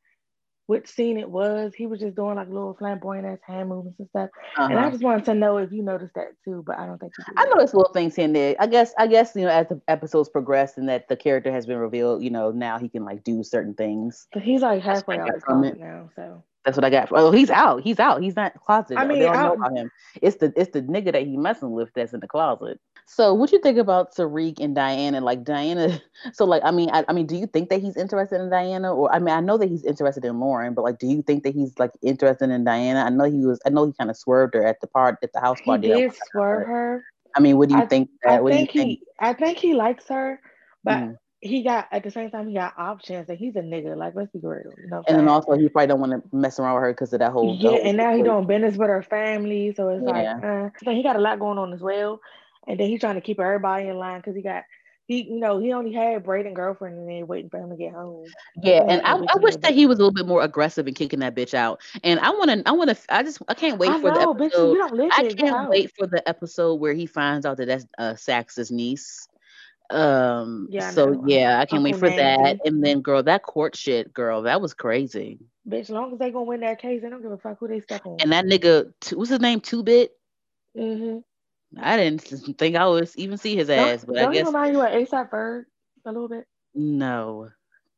which 0.67 0.89
scene 0.89 1.19
it 1.19 1.29
was. 1.29 1.75
He 1.75 1.87
was 1.87 2.01
just 2.01 2.17
doing 2.17 2.37
like 2.37 2.49
little 2.49 2.75
flamboyant 2.75 3.27
ass 3.27 3.39
hand 3.47 3.69
movements 3.69 3.99
and 3.99 4.09
stuff. 4.09 4.31
Uh-huh. 4.57 4.69
And 4.71 4.79
I 4.79 4.91
just 4.91 5.03
wanted 5.03 5.25
to 5.27 5.35
know 5.35 5.59
if 5.59 5.73
you 5.73 5.83
noticed 5.83 6.15
that 6.15 6.29
too, 6.45 6.63
but 6.67 6.79
I 6.79 6.87
don't 6.87 6.99
think 6.99 7.13
you 7.19 7.25
did. 7.25 7.35
I 7.37 7.45
noticed 7.45 7.75
little 7.75 7.93
things 7.93 8.17
here 8.17 8.25
and 8.25 8.35
there. 8.35 8.57
I 8.59 8.67
guess 8.67 8.95
I 8.99 9.07
guess 9.07 9.33
you 9.35 9.43
know 9.43 9.51
as 9.51 9.69
the 9.69 9.81
episodes 9.89 10.29
progress 10.29 10.79
and 10.79 10.89
that 10.89 11.09
the 11.09 11.17
character 11.17 11.53
has 11.53 11.67
been 11.67 11.79
revealed, 11.79 12.23
you 12.23 12.31
know, 12.31 12.51
now 12.51 12.79
he 12.79 12.89
can 12.89 13.05
like 13.05 13.25
do 13.25 13.43
certain 13.43 13.75
things. 13.75 14.27
But 14.33 14.43
he's 14.43 14.63
like 14.63 14.83
halfway 14.83 15.19
out 15.19 15.29
it 15.29 15.79
now, 15.79 16.11
so 16.17 16.43
that's 16.65 16.79
what 16.79 16.85
I 16.85 16.91
got. 16.91 17.09
Oh, 17.13 17.31
he's 17.31 17.51
out. 17.51 17.83
He's 17.83 18.01
out. 18.01 18.23
He's 18.23 18.37
not 18.37 18.55
closeted. 18.55 18.97
I 18.97 19.07
mean, 19.07 19.19
they 19.19 19.27
don't 19.27 19.35
know 19.35 19.53
about 19.53 19.77
him. 19.77 19.91
It's 20.23 20.37
the 20.37 20.53
it's 20.57 20.73
the 20.73 20.83
nigga 20.83 21.13
that 21.13 21.27
he 21.27 21.37
messing 21.37 21.73
with 21.73 21.93
that's 21.95 22.15
in 22.15 22.21
the 22.21 22.27
closet. 22.27 22.81
So, 23.07 23.35
what 23.35 23.53
you 23.53 23.61
think 23.61 23.77
about 23.77 24.15
Tariq 24.15 24.59
and 24.61 24.75
Diana? 24.75 25.21
Like 25.21 25.45
Diana, 25.45 26.01
so 26.33 26.47
like 26.47 26.63
I 26.65 26.71
mean, 26.71 26.89
I, 26.91 27.05
I, 27.07 27.13
mean, 27.13 27.27
do 27.27 27.37
you 27.37 27.47
think 27.47 27.69
that 27.69 27.83
he's 27.83 27.99
interested 27.99 28.41
in 28.41 28.49
Diana, 28.49 28.95
or 28.95 29.15
I 29.15 29.19
mean, 29.19 29.35
I 29.35 29.41
know 29.41 29.59
that 29.59 29.69
he's 29.69 29.85
interested 29.85 30.25
in 30.25 30.41
Lauren, 30.41 30.73
but 30.73 30.83
like, 30.83 30.99
do 30.99 31.07
you 31.07 31.21
think 31.21 31.45
that 31.45 31.55
he's 31.55 31.79
like 31.79 31.93
interested 32.01 32.49
in 32.49 32.65
Diana? 32.65 33.01
I 33.01 33.11
know 33.11 33.25
he 33.25 33.45
was. 33.45 33.61
I 33.67 33.69
know 33.69 33.85
he 33.85 33.93
kind 33.93 34.09
of 34.09 34.17
swerved 34.17 34.55
her 34.55 34.65
at 34.65 34.81
the 34.81 34.87
part 34.87 35.19
at 35.23 35.35
the 35.35 35.41
house 35.41 35.61
party. 35.61 35.89
He 35.89 35.95
did 35.95 36.15
swerve 36.33 36.67
her. 36.67 37.05
I 37.37 37.41
mean, 37.41 37.59
what 37.59 37.69
do 37.69 37.75
you 37.75 37.83
I, 37.83 37.87
think? 37.87 38.09
That, 38.23 38.43
I 38.43 38.49
think 38.49 38.71
he. 38.71 38.79
Think? 38.79 39.01
I 39.21 39.33
think 39.35 39.59
he 39.59 39.75
likes 39.75 40.09
her, 40.09 40.41
but. 40.83 40.99
Mm 40.99 41.19
he 41.45 41.63
got 41.63 41.89
at 41.93 42.03
the 42.03 42.11
same 42.11 42.31
time 42.31 42.49
he 42.49 42.55
got 42.55 42.73
options 42.79 43.29
and 43.29 43.39
he's 43.39 43.55
a 43.55 43.61
nigga. 43.61 43.97
Like 43.97 44.15
let's 44.15 44.33
be 44.33 44.41
real, 44.43 44.73
you 44.83 44.89
know. 44.89 45.05
And 45.07 45.19
then 45.19 45.29
also 45.29 45.53
he 45.53 45.69
probably 45.69 45.89
don't 45.89 46.01
want 46.01 46.13
to 46.13 46.37
mess 46.37 46.59
around 46.59 46.75
with 46.75 46.83
her 46.85 46.93
because 46.93 47.13
of 47.13 47.19
that 47.19 47.33
whole. 47.33 47.57
Yeah, 47.57 47.73
and 47.73 47.99
now 47.99 48.17
he 48.17 48.23
doing 48.23 48.47
business 48.47 48.77
with 48.77 48.89
her 48.89 49.03
family, 49.03 49.75
so 49.77 49.91
it's 49.91 50.05
yeah. 50.07 50.11
like 50.11 50.45
uh, 50.45 50.71
so 50.83 50.93
he 50.93 51.03
got 51.03 51.17
a 51.17 51.21
lot 51.21 51.39
going 51.39 51.59
on 51.59 51.73
as 51.75 51.81
well. 51.81 52.21
And 52.67 52.81
then 52.81 52.89
he's 52.89 53.01
trying 53.01 53.17
to 53.17 53.21
keep 53.21 53.39
everybody 53.39 53.89
in 53.89 53.99
line 53.99 54.21
because 54.21 54.35
he 54.35 54.41
got 54.41 54.65
he 55.07 55.25
you 55.25 55.39
know 55.39 55.59
he 55.59 55.71
only 55.75 55.93
had 55.93 56.25
Brayden 56.25 56.55
girlfriend 56.55 56.97
and 56.97 57.07
then 57.07 57.27
waiting 57.27 57.51
for 57.51 57.59
him 57.59 57.69
to 57.69 57.77
get 57.77 57.93
home. 57.93 58.25
Yeah, 58.63 58.85
and 58.89 59.03
I, 59.03 59.17
I 59.17 59.37
wish 59.37 59.57
that 59.57 59.75
he 59.75 59.87
was 59.87 59.99
a 59.99 60.03
little 60.03 60.15
bit 60.15 60.27
more 60.27 60.43
aggressive 60.43 60.89
in 60.89 60.95
kicking 60.95 61.21
that 61.21 61.35
bitch 61.35 61.53
out. 61.53 61.83
And 62.03 62.19
I 62.21 62.31
want 62.31 62.51
to 62.53 62.63
I 62.67 62.73
want 62.73 62.89
to 62.89 63.15
I 63.15 63.23
just 63.23 63.43
I 63.49 63.55
can't 63.55 63.79
wait 63.79 63.91
I 63.91 64.01
for 64.01 64.13
know, 64.13 64.33
the 64.33 64.45
episode. 64.45 64.77
Bitch, 64.93 65.11
I 65.13 65.29
can't 65.35 65.69
wait 65.69 65.93
for 65.95 66.07
the 66.07 66.27
episode 66.27 66.77
where 66.77 66.95
he 66.95 67.05
finds 67.05 67.45
out 67.45 67.59
that 67.59 67.67
that's 67.67 67.87
uh, 67.99 68.15
Saxe's 68.15 68.71
niece. 68.71 69.29
Um, 69.91 70.67
yeah, 70.71 70.91
so 70.91 71.23
yeah, 71.27 71.59
I 71.59 71.67
can't 71.67 71.85
Uncle 71.85 71.93
wait 71.93 71.99
for 71.99 72.09
Nancy. 72.09 72.43
that. 72.43 72.67
And 72.67 72.83
then, 72.83 73.01
girl, 73.01 73.23
that 73.23 73.43
court 73.43 73.77
shit, 73.77 74.13
girl, 74.13 74.43
that 74.43 74.61
was 74.61 74.75
crazy. 74.75 75.39
Bitch, 75.69 75.81
as 75.81 75.91
long 75.91 76.13
as 76.13 76.19
they 76.19 76.31
gonna 76.31 76.45
win 76.45 76.61
that 76.61 76.81
case, 76.81 77.03
they 77.03 77.11
don't 77.11 77.23
give 77.23 77.33
a 77.33 77.39
fuck 77.39 77.59
who 77.59 77.69
they 77.69 77.81
stuck 77.81 78.05
on. 78.07 78.17
And 78.21 78.33
that 78.33 78.47
nigga, 78.47 78.93
what's 79.15 79.31
his 79.31 79.41
name? 79.41 79.61
Two 79.61 79.83
Bit. 79.83 80.13
Mm-hmm. 80.77 81.19
I 81.81 81.97
didn't 81.97 82.21
think 82.59 82.77
I 82.77 82.87
would 82.87 83.11
even 83.17 83.37
see 83.37 83.57
his 83.57 83.71
ass, 83.71 84.01
don't, 84.01 84.07
but 84.07 84.17
don't 84.17 84.31
I 84.31 84.33
guess. 84.35 84.45
Don't 84.45 84.55
remind 84.55 84.75
you 84.75 84.83
of 84.83 84.89
ASAP 84.89 85.31
Ferg 85.31 85.65
a 86.05 86.13
little 86.13 86.29
bit? 86.29 86.47
No. 86.75 87.51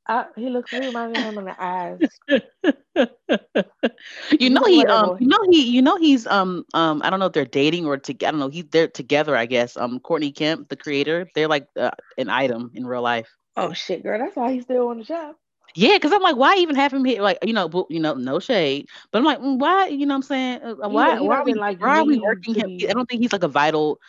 I, 0.08 0.26
he 0.36 0.50
looks. 0.50 0.70
He 0.70 0.78
reminds 0.78 1.12
me 1.12 1.18
of 1.18 1.25
him 1.25 1.38
in 1.38 1.44
the 1.44 1.56
eyes. 1.58 1.98
you 4.40 4.50
know 4.50 4.64
he 4.64 4.84
um 4.86 5.12
you 5.18 5.26
know 5.26 5.38
he 5.50 5.64
you 5.64 5.82
know 5.82 5.96
he's 5.96 6.26
um 6.26 6.64
um 6.75 7.00
I 7.04 7.10
don't 7.10 7.20
know 7.20 7.26
if 7.26 7.32
they're 7.32 7.44
dating 7.44 7.86
or 7.86 7.96
to 7.96 8.12
I 8.12 8.30
don't 8.30 8.40
know 8.40 8.48
he's 8.48 8.64
they're 8.70 8.88
together 8.88 9.36
I 9.36 9.46
guess 9.46 9.76
um 9.76 10.00
Courtney 10.00 10.32
Kemp 10.32 10.68
the 10.68 10.76
creator 10.76 11.28
they're 11.34 11.48
like 11.48 11.66
uh, 11.76 11.90
an 12.18 12.30
item 12.30 12.70
in 12.75 12.86
real 12.86 13.02
life. 13.02 13.28
Oh 13.56 13.72
shit, 13.72 14.02
girl, 14.02 14.18
that's 14.18 14.36
why 14.36 14.52
he's 14.52 14.64
still 14.64 14.88
on 14.88 14.98
the 14.98 15.04
show. 15.04 15.34
Yeah, 15.75 15.94
because 15.94 16.12
I'm 16.12 16.22
like, 16.22 16.36
why 16.36 16.56
even 16.56 16.76
have 16.76 16.92
him 16.92 17.04
here? 17.04 17.20
Like, 17.20 17.38
you 17.44 17.52
know, 17.52 17.86
you 17.90 18.00
know, 18.00 18.14
no 18.14 18.38
shade, 18.38 18.88
but 19.10 19.18
I'm 19.18 19.25
like, 19.25 19.40
mm, 19.40 19.58
why? 19.58 19.88
You 19.88 20.06
know, 20.06 20.14
what 20.14 20.16
I'm 20.16 20.22
saying, 20.22 20.60
uh, 20.62 20.88
why? 20.88 21.18
He, 21.18 21.26
why, 21.26 21.36
are 21.36 21.44
we, 21.44 21.54
like 21.54 21.80
why 21.80 21.98
are 21.98 22.04
we 22.04 22.18
working 22.18 22.54
him? 22.54 22.70
I 22.88 22.92
don't 22.92 23.06
think 23.06 23.20
he's 23.20 23.32
like 23.32 23.42
a 23.42 23.48
vital 23.48 24.00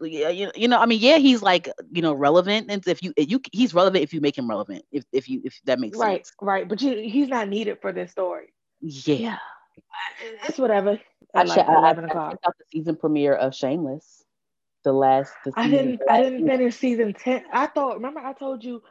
you, 0.00 0.50
you 0.54 0.68
know, 0.68 0.78
I 0.78 0.86
mean, 0.86 1.00
yeah, 1.00 1.18
he's 1.18 1.42
like, 1.42 1.68
you 1.90 2.02
know, 2.02 2.12
relevant. 2.12 2.70
And 2.70 2.86
if 2.86 3.02
you, 3.02 3.12
you, 3.16 3.40
he's 3.52 3.74
relevant 3.74 4.02
if 4.02 4.12
you 4.12 4.20
make 4.20 4.36
him 4.36 4.48
relevant. 4.48 4.84
If, 4.92 5.04
if 5.12 5.28
you, 5.28 5.40
if 5.44 5.58
that 5.64 5.78
makes 5.78 5.98
right, 5.98 6.26
sense. 6.26 6.32
Right, 6.40 6.60
right. 6.60 6.68
But 6.68 6.82
you, 6.82 6.96
he's 6.96 7.28
not 7.28 7.48
needed 7.48 7.78
for 7.80 7.92
this 7.92 8.10
story. 8.10 8.52
Yeah, 8.80 9.38
it's 10.46 10.58
whatever. 10.58 10.98
I, 11.34 11.42
like 11.42 11.58
I, 11.58 11.72
I, 11.72 11.90
I 11.90 11.94
checked 11.94 12.14
out 12.14 12.54
the 12.58 12.64
season 12.72 12.96
premiere 12.96 13.34
of 13.34 13.54
Shameless. 13.54 14.24
The 14.84 14.92
last. 14.92 15.34
The 15.44 15.52
I 15.56 15.68
didn't. 15.68 16.00
I 16.08 16.22
didn't 16.22 16.46
finish 16.48 16.76
season 16.76 17.12
ten. 17.12 17.44
I 17.52 17.66
thought. 17.66 17.96
Remember, 17.96 18.20
I 18.20 18.32
told 18.32 18.64
you 18.64 18.82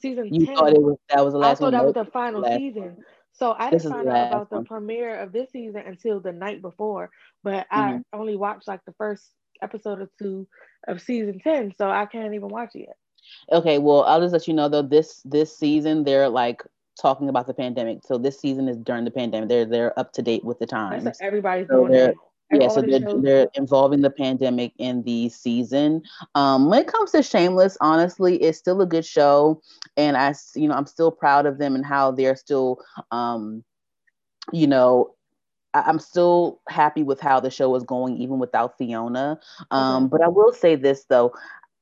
season 0.00 0.32
you 0.32 0.46
10. 0.46 0.56
thought 0.56 0.72
it 0.72 0.82
was 0.82 0.96
that 1.10 1.22
was 1.22 1.34
the 1.34 1.38
last. 1.38 1.58
I 1.58 1.60
thought 1.60 1.64
one. 1.64 1.72
that 1.72 1.84
was 1.84 1.94
the 1.94 2.10
final 2.10 2.44
season. 2.44 2.96
So 3.32 3.54
I 3.58 3.70
didn't 3.70 3.90
find 3.90 4.08
out 4.08 4.28
about 4.28 4.50
one. 4.50 4.62
the 4.62 4.68
premiere 4.68 5.20
of 5.20 5.32
this 5.32 5.50
season 5.50 5.82
until 5.86 6.20
the 6.20 6.32
night 6.32 6.62
before. 6.62 7.10
But 7.42 7.66
mm-hmm. 7.70 7.98
I 8.12 8.16
only 8.16 8.36
watched 8.36 8.68
like 8.68 8.80
the 8.86 8.94
first 8.96 9.28
episode 9.62 10.00
or 10.00 10.10
two 10.18 10.46
of 10.88 11.00
season 11.00 11.40
10 11.40 11.74
so 11.76 11.90
i 11.90 12.06
can't 12.06 12.34
even 12.34 12.48
watch 12.48 12.74
it 12.74 12.80
yet. 12.80 12.96
Okay 13.52 13.78
well 13.78 14.02
i'll 14.04 14.20
just 14.20 14.32
let 14.32 14.46
you 14.46 14.54
know 14.54 14.68
though 14.68 14.82
this 14.82 15.22
this 15.24 15.56
season 15.56 16.04
they're 16.04 16.28
like 16.28 16.62
talking 17.00 17.28
about 17.28 17.46
the 17.46 17.54
pandemic. 17.54 18.00
So 18.04 18.18
this 18.18 18.40
season 18.40 18.68
is 18.68 18.76
during 18.76 19.04
the 19.04 19.10
pandemic. 19.10 19.48
They're 19.48 19.64
they're 19.64 19.98
up 19.98 20.12
to 20.12 20.22
date 20.22 20.44
with 20.44 20.58
the 20.58 20.66
times. 20.66 21.08
everybody's 21.20 21.68
so 21.68 21.86
doing 21.86 22.14
yeah, 22.52 22.68
so 22.68 22.82
they're, 22.82 23.20
they're 23.20 23.48
involving 23.54 24.02
the 24.02 24.10
pandemic 24.10 24.72
in 24.78 25.02
the 25.02 25.28
season. 25.30 26.02
Um, 26.34 26.68
when 26.68 26.82
it 26.82 26.86
comes 26.86 27.10
to 27.12 27.22
Shameless, 27.22 27.76
honestly, 27.80 28.36
it's 28.36 28.58
still 28.58 28.80
a 28.82 28.86
good 28.86 29.04
show, 29.04 29.60
and 29.96 30.16
I, 30.16 30.34
you 30.54 30.68
know, 30.68 30.74
I'm 30.74 30.86
still 30.86 31.10
proud 31.10 31.46
of 31.46 31.58
them 31.58 31.74
and 31.74 31.84
how 31.84 32.12
they're 32.12 32.36
still, 32.36 32.84
um, 33.10 33.64
you 34.52 34.66
know, 34.66 35.14
I, 35.74 35.88
am 35.88 35.98
still 35.98 36.60
happy 36.68 37.02
with 37.02 37.20
how 37.20 37.40
the 37.40 37.50
show 37.50 37.74
is 37.74 37.82
going, 37.82 38.16
even 38.18 38.38
without 38.38 38.78
Fiona. 38.78 39.38
Um, 39.70 40.08
But 40.08 40.22
I 40.22 40.28
will 40.28 40.52
say 40.52 40.76
this 40.76 41.04
though. 41.08 41.32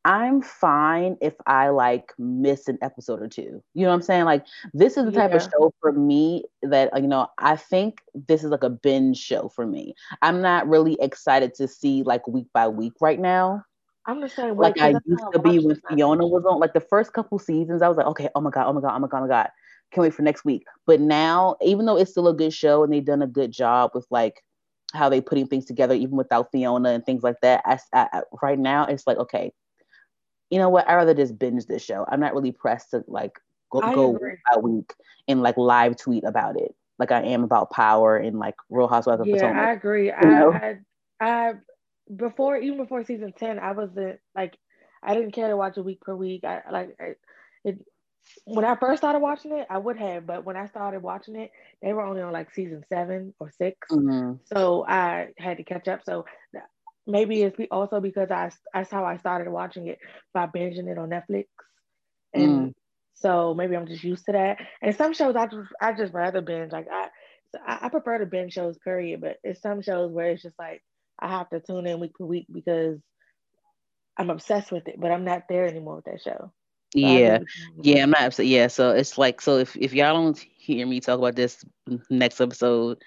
I'm 0.05 0.43
fine 0.43 1.17
if 1.21 1.35
I 1.47 1.69
like 1.69 2.13
miss 2.19 2.67
an 2.67 2.77
episode 2.83 3.23
or 3.23 3.29
two. 3.29 3.63
You 3.75 3.83
know 3.83 3.91
what 3.91 3.95
I'm 3.95 4.03
saying? 4.03 4.25
Like 4.25 4.45
this 4.75 4.97
is 4.97 5.05
the 5.05 5.13
type 5.13 5.31
yeah. 5.31 5.37
of 5.37 5.43
show 5.43 5.73
for 5.81 5.93
me 5.93 6.45
that 6.63 6.91
you 7.01 7.07
know, 7.07 7.29
I 7.39 7.55
think 7.55 8.01
this 8.15 8.43
is 8.43 8.51
like 8.51 8.65
a 8.65 8.71
binge 8.71 9.19
show 9.19 9.49
for 9.49 9.65
me. 9.65 9.95
I'm 10.21 10.43
not 10.43 10.69
really 10.69 10.97
excited 11.01 11.55
to 11.55 11.69
see 11.69 12.03
like 12.03 12.27
week 12.27 12.49
by 12.53 12.67
week 12.67 12.95
right 13.01 13.21
now. 13.21 13.65
I'm 14.05 14.21
the 14.21 14.29
same 14.29 14.57
way. 14.57 14.69
Like 14.69 14.81
I 14.81 14.95
used 15.07 15.25
to 15.33 15.39
be 15.39 15.61
when 15.61 15.81
Fiona 15.89 16.27
was 16.27 16.45
on. 16.47 16.59
Like 16.59 16.73
the 16.73 16.81
first 16.81 17.13
couple 17.13 17.39
seasons, 17.39 17.83
I 17.83 17.89
was 17.89 17.97
like, 17.97 18.07
okay, 18.07 18.29
oh 18.35 18.41
my 18.41 18.51
god, 18.51 18.67
oh 18.67 18.73
my 18.73 18.81
god, 18.81 18.97
oh 18.97 18.99
my 18.99 19.07
god, 19.07 19.19
oh 19.19 19.21
my 19.21 19.29
god 19.29 19.51
can't 19.93 20.03
wait 20.03 20.15
for 20.15 20.23
next 20.23 20.45
week. 20.45 20.65
But 20.87 21.01
now, 21.01 21.57
even 21.63 21.87
though 21.87 21.97
it's 21.97 22.11
still 22.11 22.29
a 22.29 22.35
good 22.35 22.53
show 22.53 22.83
and 22.83 22.93
they've 22.93 23.05
done 23.05 23.23
a 23.23 23.27
good 23.27 23.53
job 23.53 23.93
with 23.95 24.07
like 24.11 24.43
how 24.95 25.09
they 25.09 25.21
putting 25.21 25.47
things 25.47 25.67
together, 25.67 25.95
even 25.95 26.17
without 26.17 26.51
Fiona 26.51 26.91
and 26.91 27.05
things 27.05 27.23
like 27.23 27.37
that, 27.43 27.63
I, 27.65 27.79
I, 27.93 28.23
right 28.43 28.59
now 28.59 28.87
it's 28.87 29.07
like 29.07 29.19
okay, 29.19 29.53
you 30.51 30.59
know 30.59 30.69
what? 30.69 30.89
I 30.89 30.95
rather 30.95 31.15
just 31.15 31.39
binge 31.39 31.67
this 31.67 31.85
show. 31.85 32.05
I'm 32.09 32.21
not 32.21 32.35
really 32.35 32.53
pressed 32.53 32.91
to 32.91 33.05
like 33.07 33.39
go, 33.71 33.81
go 33.81 34.09
week 34.11 34.39
by 34.51 34.61
week 34.61 34.95
and 35.29 35.43
like 35.43 35.57
live 35.57 35.97
tweet 35.97 36.25
about 36.25 36.61
it, 36.61 36.75
like 36.99 37.13
I 37.13 37.23
am 37.23 37.45
about 37.45 37.71
Power 37.71 38.17
and 38.17 38.39
like 38.39 38.55
Real 38.71 38.89
Housewives 38.89 39.21
of 39.21 39.27
yeah, 39.27 39.35
Potomac. 39.35 39.57
I 39.57 39.73
agree. 39.73 40.11
I, 40.11 40.45
I, 40.49 40.79
I 41.21 41.53
before 42.15 42.57
even 42.57 42.79
before 42.79 43.05
season 43.05 43.33
ten, 43.33 43.59
I 43.59 43.73
wasn't 43.73 44.19
like 44.35 44.57
I 45.03 45.15
didn't 45.15 45.33
care 45.33 45.49
to 45.49 45.57
watch 45.57 45.77
a 45.77 45.83
week 45.83 46.01
per 46.01 46.15
week. 46.15 46.45
I 46.45 46.63
like 46.71 46.97
I, 47.01 47.15
it 47.65 47.79
when 48.45 48.65
I 48.65 48.77
first 48.77 49.01
started 49.01 49.21
watching 49.21 49.57
it, 49.59 49.67
I 49.71 49.79
would 49.79 49.97
have, 49.99 50.27
but 50.27 50.45
when 50.45 50.57
I 50.57 50.67
started 50.67 51.03
watching 51.03 51.37
it, 51.37 51.51
they 51.83 51.93
were 51.93 52.05
only 52.05 52.23
on 52.23 52.33
like 52.33 52.55
season 52.55 52.85
seven 52.89 53.35
or 53.39 53.51
6 53.51 53.77
mm-hmm. 53.91 54.35
so 54.45 54.85
I 54.87 55.29
had 55.39 55.59
to 55.59 55.65
catch 55.65 55.89
up. 55.89 56.01
So 56.05 56.25
maybe 57.07 57.43
it's 57.43 57.59
also 57.71 58.01
because 58.01 58.31
I 58.31 58.51
that's 58.73 58.91
how 58.91 59.05
I 59.05 59.17
started 59.19 59.51
watching 59.51 59.89
it 59.89 59.99
by 60.33 60.47
binging 60.47 60.89
it 60.89 60.99
on 60.99 61.11
Netflix, 61.11 61.47
and 62.33 62.69
mm. 62.69 62.75
so 63.15 63.55
maybe 63.55 63.77
I'm 63.77 63.87
just 63.87 64.05
used 64.05 64.25
to 64.27 64.33
that. 64.33 64.59
And 64.81 64.95
some 64.95 65.15
shows 65.15 65.37
I 65.37 65.47
just 65.47 65.69
I 65.81 65.93
just 65.93 66.15
rather 66.15 66.41
binge. 66.41 66.73
Like 66.73 66.87
I 66.91 67.09
I 67.67 67.89
prefer 67.89 68.19
to 68.19 68.27
binge 68.27 68.53
shows, 68.53 68.79
period. 68.79 69.21
But 69.21 69.39
it's 69.43 69.61
some 69.61 69.83
shows 69.83 70.13
where 70.13 70.31
it's 70.31 70.43
just 70.43 70.59
like 70.59 70.83
I 71.19 71.29
have 71.29 71.51
to 71.51 71.61
tune 71.61 71.87
in 71.87 72.01
week 72.01 72.17
to 72.19 72.27
week 72.27 72.47
because 72.53 72.99
I'm 74.17 74.31
obsessed 74.31 74.71
with 74.71 74.89
it, 74.89 75.01
but 75.01 75.11
I'm 75.11 75.25
not 75.25 75.45
there 75.49 75.67
anymore 75.67 75.97
with 75.97 76.05
that 76.07 76.23
show 76.23 76.53
yeah. 76.95 77.39
yeah 77.83 78.03
i'm 78.03 78.11
not 78.11 78.23
upset 78.23 78.47
yeah 78.47 78.67
so 78.67 78.91
it's 78.91 79.19
like 79.19 79.41
so 79.41 79.59
if, 79.59 79.77
if 79.77 79.93
y'all 79.93 80.15
don't 80.15 80.39
hear 80.39 80.87
me 80.87 81.01
talk 81.01 81.19
about 81.19 81.37
this 81.37 81.65
next 82.11 82.41
episode 82.41 83.03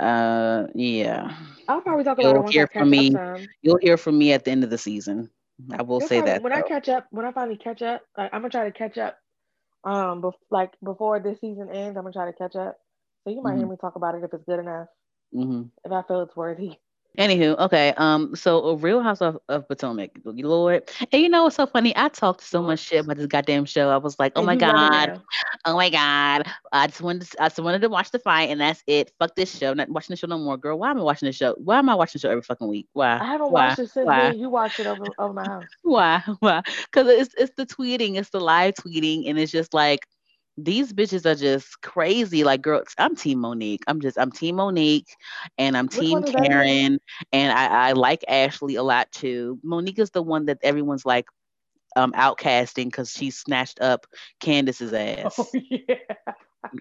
uh 0.00 0.66
yeah. 0.74 1.36
I'll 1.68 1.80
probably 1.80 2.02
talk 2.02 2.18
about 2.18 2.34
you'll 2.34 2.48
it 2.48 2.52
hear 2.52 2.66
from 2.66 2.90
me 2.90 3.14
you'll 3.62 3.78
hear 3.80 3.96
from 3.96 4.18
me 4.18 4.32
at 4.32 4.44
the 4.44 4.50
end 4.50 4.64
of 4.64 4.70
the 4.70 4.78
season. 4.78 5.30
I 5.72 5.82
will 5.82 6.00
you'll 6.00 6.08
say 6.08 6.16
probably, 6.16 6.32
that 6.32 6.42
when 6.42 6.52
though. 6.52 6.58
i 6.58 6.62
catch 6.62 6.88
up 6.88 7.06
when 7.10 7.24
i 7.24 7.30
finally 7.30 7.56
catch 7.56 7.80
up 7.80 8.02
like, 8.18 8.30
i'm 8.32 8.40
gonna 8.40 8.50
try 8.50 8.64
to 8.64 8.76
catch 8.76 8.98
up 8.98 9.18
um 9.84 10.20
bef- 10.20 10.32
like 10.50 10.72
before 10.82 11.20
this 11.20 11.40
season 11.40 11.68
ends 11.70 11.96
i'm 11.96 12.02
gonna 12.02 12.12
try 12.12 12.26
to 12.26 12.36
catch 12.36 12.56
up. 12.56 12.76
So 13.22 13.30
you 13.30 13.40
might 13.40 13.50
mm-hmm. 13.50 13.60
hear 13.60 13.68
me 13.68 13.76
talk 13.80 13.94
about 13.94 14.16
it 14.16 14.24
if 14.24 14.34
it's 14.34 14.44
good 14.44 14.58
enough. 14.58 14.88
Mm-hmm. 15.32 15.62
if 15.84 15.92
i 15.92 16.02
feel 16.02 16.22
it's 16.22 16.36
worthy 16.36 16.78
Anywho, 17.18 17.58
okay. 17.58 17.92
Um, 17.96 18.34
so 18.34 18.64
a 18.64 18.76
Real 18.76 19.00
House 19.00 19.20
of, 19.20 19.38
of 19.48 19.68
Potomac, 19.68 20.10
Lord, 20.24 20.88
and 21.12 21.22
you 21.22 21.28
know 21.28 21.44
what's 21.44 21.56
so 21.56 21.66
funny? 21.66 21.92
I 21.96 22.08
talked 22.08 22.42
so 22.42 22.62
much 22.62 22.80
shit 22.80 23.00
about 23.04 23.16
this 23.16 23.26
goddamn 23.26 23.64
show. 23.66 23.88
I 23.90 23.96
was 23.98 24.18
like, 24.18 24.32
oh 24.36 24.42
And 24.42 24.46
my 24.46 24.52
you 24.52 24.60
love 24.60 24.80
it 24.90 24.92
god, 24.92 25.20
oh 25.64 25.76
my 25.76 25.90
god. 25.90 26.44
I 26.72 26.86
just 26.86 27.00
wanted, 27.00 27.22
to, 27.30 27.42
I 27.42 27.48
just 27.48 27.60
wanted 27.60 27.82
to 27.82 27.88
watch 27.88 28.10
the 28.10 28.18
fight, 28.18 28.50
and 28.50 28.60
that's 28.60 28.82
it. 28.86 29.12
Fuck 29.18 29.34
this 29.36 29.56
show. 29.56 29.72
Not 29.74 29.88
watching 29.88 30.12
the 30.14 30.16
show 30.16 30.26
no 30.26 30.38
more, 30.38 30.56
girl. 30.56 30.78
Why 30.78 30.90
am 30.90 30.98
I 30.98 31.02
watching 31.02 31.26
the 31.26 31.32
show? 31.32 31.54
Why 31.58 31.78
am 31.78 31.88
I 31.88 31.94
watching 31.94 32.18
the 32.18 32.20
show 32.20 32.30
every 32.30 32.42
fucking 32.42 32.68
week? 32.68 32.88
Why? 32.92 33.20
I 33.20 33.26
haven't 33.26 33.50
Why? 33.50 33.52
watched 33.52 33.78
it 33.78 33.88
since 33.90 34.06
Why? 34.06 34.14
then. 34.14 34.38
You 34.38 34.48
watched 34.50 34.80
it 34.80 34.86
over 34.86 35.14
over 35.18 35.32
my 35.32 35.44
house. 35.44 35.68
Why? 35.82 36.22
Why? 36.40 36.62
Because 36.84 37.08
it's 37.08 37.34
it's 37.38 37.54
the 37.56 37.66
tweeting, 37.66 38.16
it's 38.16 38.30
the 38.30 38.40
live 38.40 38.74
tweeting, 38.74 39.28
and 39.28 39.38
it's 39.38 39.52
just 39.52 39.72
like 39.74 40.06
these 40.56 40.92
bitches 40.92 41.26
are 41.26 41.34
just 41.34 41.80
crazy. 41.82 42.44
Like, 42.44 42.62
girl, 42.62 42.82
I'm 42.98 43.16
Team 43.16 43.40
Monique. 43.40 43.82
I'm 43.86 44.00
just 44.00 44.18
I'm 44.18 44.30
Team 44.30 44.56
Monique, 44.56 45.08
and 45.58 45.76
I'm 45.76 45.86
Which 45.86 45.98
Team 45.98 46.12
one 46.12 46.24
is 46.24 46.32
that 46.32 46.44
again? 46.46 46.50
Karen, 46.50 46.98
and 47.32 47.52
I, 47.52 47.88
I 47.88 47.92
like 47.92 48.24
Ashley 48.28 48.76
a 48.76 48.82
lot 48.82 49.10
too. 49.12 49.58
Monique 49.62 49.98
is 49.98 50.10
the 50.10 50.22
one 50.22 50.46
that 50.46 50.58
everyone's 50.62 51.04
like 51.04 51.26
um 51.96 52.12
outcasting 52.12 52.86
because 52.86 53.10
she 53.10 53.30
snatched 53.30 53.80
up 53.80 54.06
Candiace's 54.40 54.92
ass. 54.92 55.34
Oh 55.38 55.48
yeah. 55.54 55.96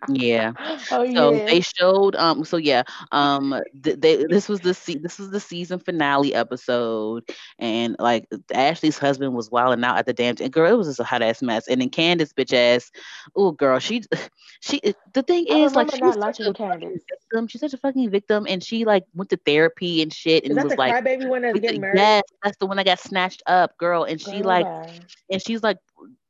Yeah. 0.08 0.54
Oh 0.92 1.04
So 1.04 1.32
yeah. 1.32 1.46
they 1.50 1.62
showed 1.62 2.16
um 2.16 2.44
so 2.44 2.58
yeah 2.58 2.84
um 3.12 3.56
th- 3.84 4.00
they 4.00 4.24
this 4.26 4.48
was 4.48 4.62
the 4.62 4.74
se- 4.74 5.00
this 5.02 5.18
was 5.20 5.30
the 5.32 5.40
season 5.40 5.80
finale 5.80 6.34
episode 6.34 7.24
and 7.60 7.96
like 8.00 8.28
Ashley's 8.54 8.98
husband 8.98 9.34
was 9.34 9.50
wilding 9.52 9.84
out 9.84 9.98
at 9.98 10.06
the 10.06 10.14
damn 10.14 10.36
and 10.40 10.52
girl 10.52 10.72
it 10.72 10.78
was 10.78 10.88
just 10.88 11.00
a 11.00 11.04
hot 11.04 11.22
ass 11.22 11.42
mess 11.42 11.68
and 11.68 11.82
then 11.82 11.90
Candiace 11.90 12.34
bitch 12.34 12.54
ass 12.54 12.92
oh 13.36 13.52
girl 13.52 13.80
she 13.80 14.02
she 14.62 14.80
the 15.14 15.24
thing 15.24 15.46
is 15.48 15.76
like 15.76 15.88
remember 15.88 15.96
she 15.96 16.04
was 16.04 16.16
such 16.16 16.40
a 16.40 16.52
Candiace. 16.54 17.02
victim 17.10 17.48
she's 17.48 17.62
such 17.62 17.74
a 17.74 17.78
fucking 17.78 18.10
victim 18.10 18.46
and 18.48 18.64
she 18.64 18.86
like 18.86 19.04
went 19.14 19.30
to 19.30 19.38
therapy 19.46 20.02
and 20.02 20.12
shit 20.14 20.44
and 20.46 20.62
was 20.62 20.78
like 20.78 20.96
one 21.28 21.42
that's 21.42 21.54
with 21.54 21.62
getting 21.62 21.82
married? 21.82 21.98
yes 21.98 22.24
that's 22.44 22.58
the 22.58 22.66
one 22.66 22.78
that 22.78 22.86
got 22.86 23.00
snatched 23.00 23.42
up 23.48 23.78
girl 23.78 24.04
and 24.04 24.20
she 24.22 24.42
Girl, 24.42 24.48
like 24.48 24.68
and 25.32 25.42
she's 25.42 25.64
like 25.64 25.78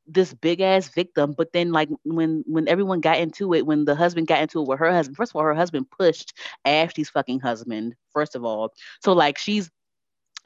this 0.06 0.34
big 0.34 0.60
ass 0.60 0.88
victim 0.88 1.34
but 1.36 1.52
then 1.52 1.72
like 1.72 1.88
when 2.04 2.44
when 2.46 2.68
everyone 2.68 3.00
got 3.00 3.18
into 3.18 3.54
it 3.54 3.64
when 3.64 3.84
the 3.84 3.94
husband 3.94 4.26
got 4.26 4.42
into 4.42 4.60
it 4.60 4.68
with 4.68 4.78
her 4.78 4.92
husband 4.92 5.16
first 5.16 5.32
of 5.32 5.36
all 5.36 5.42
her 5.42 5.54
husband 5.54 5.90
pushed 5.90 6.34
ashley's 6.64 7.08
fucking 7.08 7.40
husband 7.40 7.94
first 8.14 8.34
of 8.34 8.44
all. 8.44 8.72
So 9.02 9.12
like 9.12 9.36
she's 9.36 9.70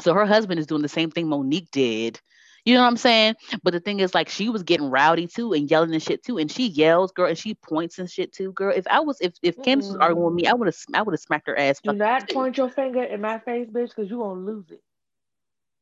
so 0.00 0.14
her 0.14 0.26
husband 0.26 0.58
is 0.58 0.66
doing 0.66 0.82
the 0.82 0.88
same 0.88 1.10
thing 1.10 1.28
monique 1.28 1.70
did. 1.70 2.20
You 2.64 2.74
know 2.74 2.82
what 2.82 2.88
i'm 2.88 2.96
saying? 2.96 3.34
But 3.62 3.72
the 3.72 3.80
thing 3.80 4.00
is 4.00 4.14
like 4.14 4.28
she 4.28 4.48
was 4.48 4.62
getting 4.62 4.90
rowdy 4.90 5.26
too 5.26 5.52
and 5.52 5.70
yelling 5.70 5.92
and 5.92 6.02
shit 6.02 6.24
too 6.24 6.38
and 6.38 6.50
she 6.50 6.66
yells 6.66 7.12
girl 7.12 7.28
and 7.28 7.38
she 7.38 7.54
points 7.54 7.98
and 7.98 8.10
shit 8.10 8.32
too 8.32 8.52
girl. 8.52 8.74
If 8.74 8.86
i 8.88 9.00
was 9.00 9.18
if 9.20 9.34
if 9.42 9.56
Candiace 9.56 9.88
was 9.88 9.96
arguing 9.96 10.26
with 10.26 10.34
me 10.34 10.46
i 10.46 10.52
would 10.52 10.66
have 10.66 10.76
i 10.94 11.02
would 11.02 11.12
have 11.12 11.20
smacked 11.20 11.46
her 11.46 11.58
ass 11.58 11.80
Do 11.80 11.92
not 11.92 12.28
point 12.30 12.56
your 12.56 12.70
finger 12.70 13.02
in 13.02 13.20
my 13.20 13.38
face, 13.38 13.68
bitch, 13.68 13.88
because 13.88 14.10
you 14.10 14.18
gonna 14.18 14.40
lose 14.40 14.66
it. 14.70 14.82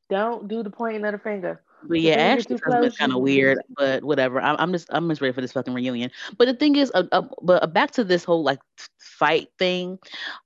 Don't 0.08 0.46
do 0.46 0.62
the 0.62 0.70
pointing 0.70 1.04
of 1.04 1.12
the 1.12 1.18
finger. 1.18 1.60
But 1.82 2.00
yeah, 2.00 2.14
finger 2.16 2.36
get 2.36 2.38
Ashley's 2.38 2.60
too 2.60 2.70
husband's 2.70 2.96
kind 2.96 3.12
of 3.12 3.20
weird, 3.20 3.58
but 3.76 4.02
whatever. 4.02 4.40
I'm, 4.40 4.56
I'm 4.58 4.72
just 4.72 4.88
I'm 4.90 5.08
just 5.08 5.20
ready 5.20 5.32
for 5.32 5.40
this 5.40 5.52
fucking 5.52 5.74
reunion. 5.74 6.10
But 6.36 6.46
the 6.46 6.54
thing 6.54 6.76
is, 6.76 6.90
uh, 6.94 7.04
uh, 7.12 7.22
but 7.42 7.62
uh, 7.62 7.66
back 7.66 7.92
to 7.92 8.04
this 8.04 8.24
whole 8.24 8.42
like 8.42 8.58
fight 8.98 9.48
thing. 9.58 9.98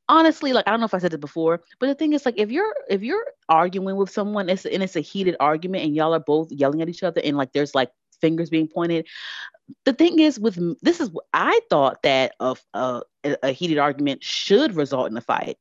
Honestly, 0.08 0.52
like 0.52 0.66
I 0.66 0.70
don't 0.70 0.80
know 0.80 0.86
if 0.86 0.94
I 0.94 0.98
said 0.98 1.14
it 1.14 1.20
before, 1.20 1.62
but 1.78 1.86
the 1.86 1.94
thing 1.94 2.12
is, 2.12 2.26
like 2.26 2.38
if 2.38 2.50
you're 2.50 2.74
if 2.88 3.02
you're 3.02 3.24
arguing 3.48 3.96
with 3.96 4.10
someone, 4.10 4.48
it's 4.48 4.66
and 4.66 4.82
it's 4.82 4.96
a 4.96 5.00
heated 5.00 5.36
argument, 5.40 5.84
and 5.84 5.94
y'all 5.94 6.14
are 6.14 6.20
both 6.20 6.50
yelling 6.52 6.82
at 6.82 6.88
each 6.88 7.02
other, 7.02 7.20
and 7.24 7.36
like 7.36 7.52
there's 7.52 7.74
like 7.74 7.90
fingers 8.20 8.50
being 8.50 8.68
pointed. 8.68 9.06
The 9.84 9.92
thing 9.92 10.18
is, 10.18 10.38
with 10.38 10.58
this 10.82 11.00
is 11.00 11.10
I 11.32 11.60
thought 11.70 12.02
that 12.02 12.34
of 12.40 12.62
a, 12.74 13.02
a 13.24 13.52
heated 13.52 13.78
argument 13.78 14.22
should 14.24 14.74
result 14.74 15.10
in 15.10 15.16
a 15.16 15.20
fight. 15.20 15.56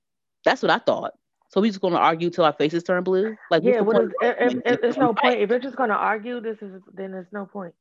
That's 0.45 0.61
what 0.61 0.71
I 0.71 0.79
thought. 0.79 1.13
So 1.49 1.61
we 1.61 1.69
just 1.69 1.81
gonna 1.81 1.97
argue 1.97 2.29
till 2.29 2.45
our 2.45 2.53
faces 2.53 2.83
turn 2.83 3.03
blue? 3.03 3.35
Like, 3.49 3.63
Yeah, 3.63 3.81
what 3.81 4.03
is, 4.03 4.09
if, 4.21 4.55
if, 4.65 4.81
there's 4.81 4.97
no 4.97 5.13
point. 5.13 5.41
If 5.41 5.49
you're 5.49 5.59
just 5.59 5.75
gonna 5.75 5.95
argue, 5.95 6.39
this 6.39 6.57
is 6.61 6.81
then 6.93 7.11
there's 7.11 7.31
no 7.31 7.45
point. 7.45 7.73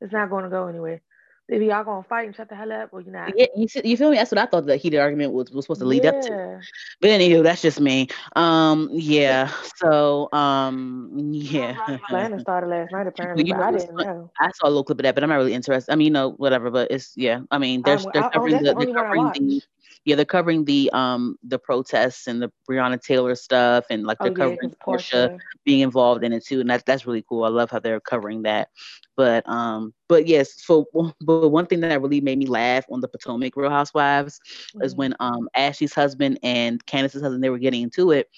It's 0.00 0.12
not 0.12 0.28
gonna 0.30 0.50
go 0.50 0.66
anywhere. 0.68 1.00
If 1.48 1.62
y'all 1.62 1.84
gonna 1.84 2.02
fight 2.02 2.26
and 2.26 2.34
shut 2.34 2.48
the 2.48 2.54
hell 2.54 2.72
up, 2.72 2.90
or 2.92 3.02
you're 3.02 3.12
not. 3.12 3.38
Yeah, 3.38 3.46
you, 3.54 3.66
you 3.84 3.96
feel 3.98 4.10
me? 4.10 4.16
That's 4.16 4.30
what 4.30 4.38
I 4.38 4.46
thought 4.46 4.64
the 4.64 4.76
heated 4.76 4.98
argument 4.98 5.32
was, 5.32 5.50
was 5.50 5.66
supposed 5.66 5.80
to 5.80 5.86
lead 5.86 6.06
up 6.06 6.20
to. 6.22 6.30
Yeah. 6.30 6.60
But 7.02 7.10
anywho, 7.10 7.42
that's 7.42 7.60
just 7.60 7.80
me. 7.80 8.08
Um, 8.36 8.88
yeah. 8.92 9.50
So, 9.76 10.30
um, 10.32 11.10
yeah. 11.32 11.98
Atlanta 12.08 12.40
started 12.40 12.68
last 12.68 12.92
night 12.92 13.06
apparently, 13.06 13.44
you 13.44 13.52
but 13.52 13.60
know 13.60 13.66
I 13.66 13.72
didn't 13.72 13.96
know. 13.96 14.30
I 14.40 14.50
saw 14.52 14.66
a 14.66 14.68
little 14.68 14.84
clip 14.84 15.00
of 15.00 15.02
that, 15.02 15.14
but 15.14 15.22
I'm 15.22 15.28
not 15.28 15.36
really 15.36 15.52
interested. 15.52 15.92
I 15.92 15.96
mean, 15.96 16.06
you 16.06 16.12
know, 16.12 16.30
whatever. 16.30 16.70
But 16.70 16.90
it's 16.90 17.12
yeah. 17.16 17.40
I 17.50 17.58
mean, 17.58 17.82
they're 17.82 17.98
Um, 17.98 18.06
they're 18.14 18.22
I- 18.22 18.26
oh, 18.26 18.30
covering 18.30 18.52
that's 18.52 18.64
the, 18.64 18.74
the 18.74 18.86
they're 18.86 18.94
covering 18.94 19.30
the. 19.48 19.62
Yeah 20.04 20.16
they're 20.16 20.24
covering 20.24 20.64
the 20.64 20.90
um 20.92 21.36
the 21.42 21.58
protests 21.58 22.26
and 22.26 22.42
the 22.42 22.50
Breonna 22.68 23.00
Taylor 23.00 23.34
stuff 23.34 23.86
and 23.90 24.04
like 24.04 24.20
Oh 24.20 24.22
they're 24.22 24.30
yeah, 24.30 24.54
covering 24.54 24.58
because 24.60 24.76
Portia 24.84 25.30
Portia. 25.30 25.40
being 25.64 25.80
involved 25.80 26.24
in 26.24 26.32
it 26.32 26.44
too, 26.44 26.60
and 26.60 26.70
that's 26.70 26.84
that's 26.84 27.06
really 27.06 27.24
cool. 27.28 27.44
I 27.44 27.48
love 27.48 27.70
how 27.70 27.78
they're 27.80 28.00
covering 28.00 28.42
that. 28.42 28.68
But 29.16 29.48
um, 29.48 29.94
but 30.08 30.26
yes, 30.26 30.54
so 30.64 30.86
but 31.20 31.48
one 31.50 31.66
thing 31.66 31.80
that 31.80 31.94
really 31.94 32.20
made 32.20 32.38
me 32.38 32.46
laugh 32.46 32.84
on 32.90 33.00
the 33.00 33.08
Potomac 33.08 33.46
Real 33.56 33.70
Housewives 33.70 34.38
is 34.80 34.94
Mhm. 34.94 34.96
when 34.96 35.14
um 35.20 35.48
Ashley's 35.54 35.94
husband 35.94 36.38
and 36.42 36.84
Candiace's 36.86 37.22
husband 37.22 37.42
they 37.42 37.50
were 37.50 37.58
getting 37.58 37.82
into 37.82 38.10
it. 38.10 38.28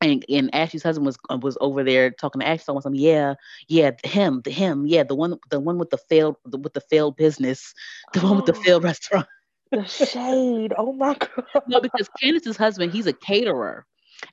And, 0.00 0.24
and 0.28 0.54
Ashley's 0.54 0.82
husband 0.82 1.06
was 1.06 1.16
uh, 1.30 1.38
was 1.40 1.56
over 1.60 1.82
there 1.84 2.10
talking 2.10 2.40
to 2.40 2.46
Ashley, 2.46 2.64
something. 2.64 2.94
Yeah, 2.94 3.34
yeah, 3.68 3.92
him, 4.04 4.42
the 4.44 4.50
him, 4.50 4.86
yeah, 4.86 5.04
the 5.04 5.14
one, 5.14 5.38
the 5.50 5.60
one 5.60 5.78
with 5.78 5.90
the 5.90 5.98
failed, 5.98 6.36
the, 6.44 6.58
with 6.58 6.74
the 6.74 6.80
failed 6.80 7.16
business, 7.16 7.72
the 8.12 8.20
one 8.20 8.36
with 8.36 8.46
the 8.46 8.54
failed 8.54 8.84
restaurant. 8.84 9.26
The 9.72 9.84
shade. 9.86 10.74
Oh 10.76 10.92
my 10.92 11.14
god. 11.14 11.62
no, 11.66 11.80
because 11.80 12.08
Candiace's 12.20 12.58
husband, 12.58 12.92
he's 12.92 13.06
a 13.06 13.12
caterer, 13.12 13.86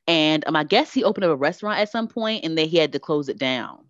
and 0.06 0.44
um, 0.48 0.56
I 0.56 0.66
guess 0.66 0.94
he 0.94 1.04
opened 1.04 1.24
up 1.24 1.32
a 1.32 1.36
restaurant 1.36 1.80
at 1.80 1.90
some 1.90 2.10
point, 2.10 2.44
and 2.44 2.58
then 2.58 2.68
he 2.68 2.78
had 2.78 2.92
to 2.92 3.00
close 3.00 3.30
it 3.30 3.38
down. 3.38 3.86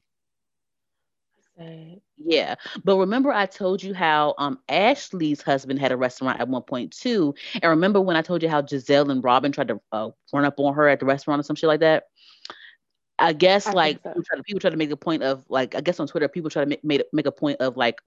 Yeah, 2.18 2.56
but 2.86 2.98
remember 2.98 3.32
I 3.32 3.46
told 3.46 3.84
you 3.84 3.94
how 3.94 4.36
um 4.38 4.60
Ashley's 4.70 5.42
husband 5.42 5.80
had 5.80 5.92
a 5.92 5.98
restaurant 5.98 6.40
at 6.40 6.48
one 6.48 6.62
point 6.62 6.92
too, 6.92 7.34
and 7.56 7.70
remember 7.70 8.00
when 8.00 8.16
I 8.16 8.22
told 8.22 8.44
you 8.44 8.50
how 8.50 8.62
Gizelle 8.62 9.10
and 9.10 9.24
Robyn 9.24 9.52
tried 9.52 9.70
to 9.70 9.82
uh, 9.92 10.10
run 10.32 10.46
up 10.46 10.60
on 10.60 10.74
her 10.76 10.88
at 10.88 11.00
the 11.00 11.06
restaurant 11.06 11.40
or 11.40 11.44
some 11.44 11.56
shit 11.56 11.68
like 11.68 11.82
that. 11.82 12.04
I 13.18 13.34
guess 13.34 13.68
I 13.68 13.72
like 13.72 14.00
so. 14.04 14.10
people, 14.10 14.24
try 14.24 14.38
to, 14.38 14.44
people 14.44 14.60
try 14.62 14.70
to 14.70 14.78
make 14.78 14.92
a 14.92 14.98
point 14.98 15.24
of 15.24 15.44
like 15.50 15.76
I 15.76 15.82
guess 15.82 16.00
on 16.00 16.08
Twitter 16.08 16.30
people 16.30 16.50
try 16.50 16.64
to 16.64 16.70
make 16.70 16.84
make, 16.84 17.04
make 17.12 17.26
a 17.26 17.32
point 17.32 17.60
of 17.60 17.76
like 17.76 18.00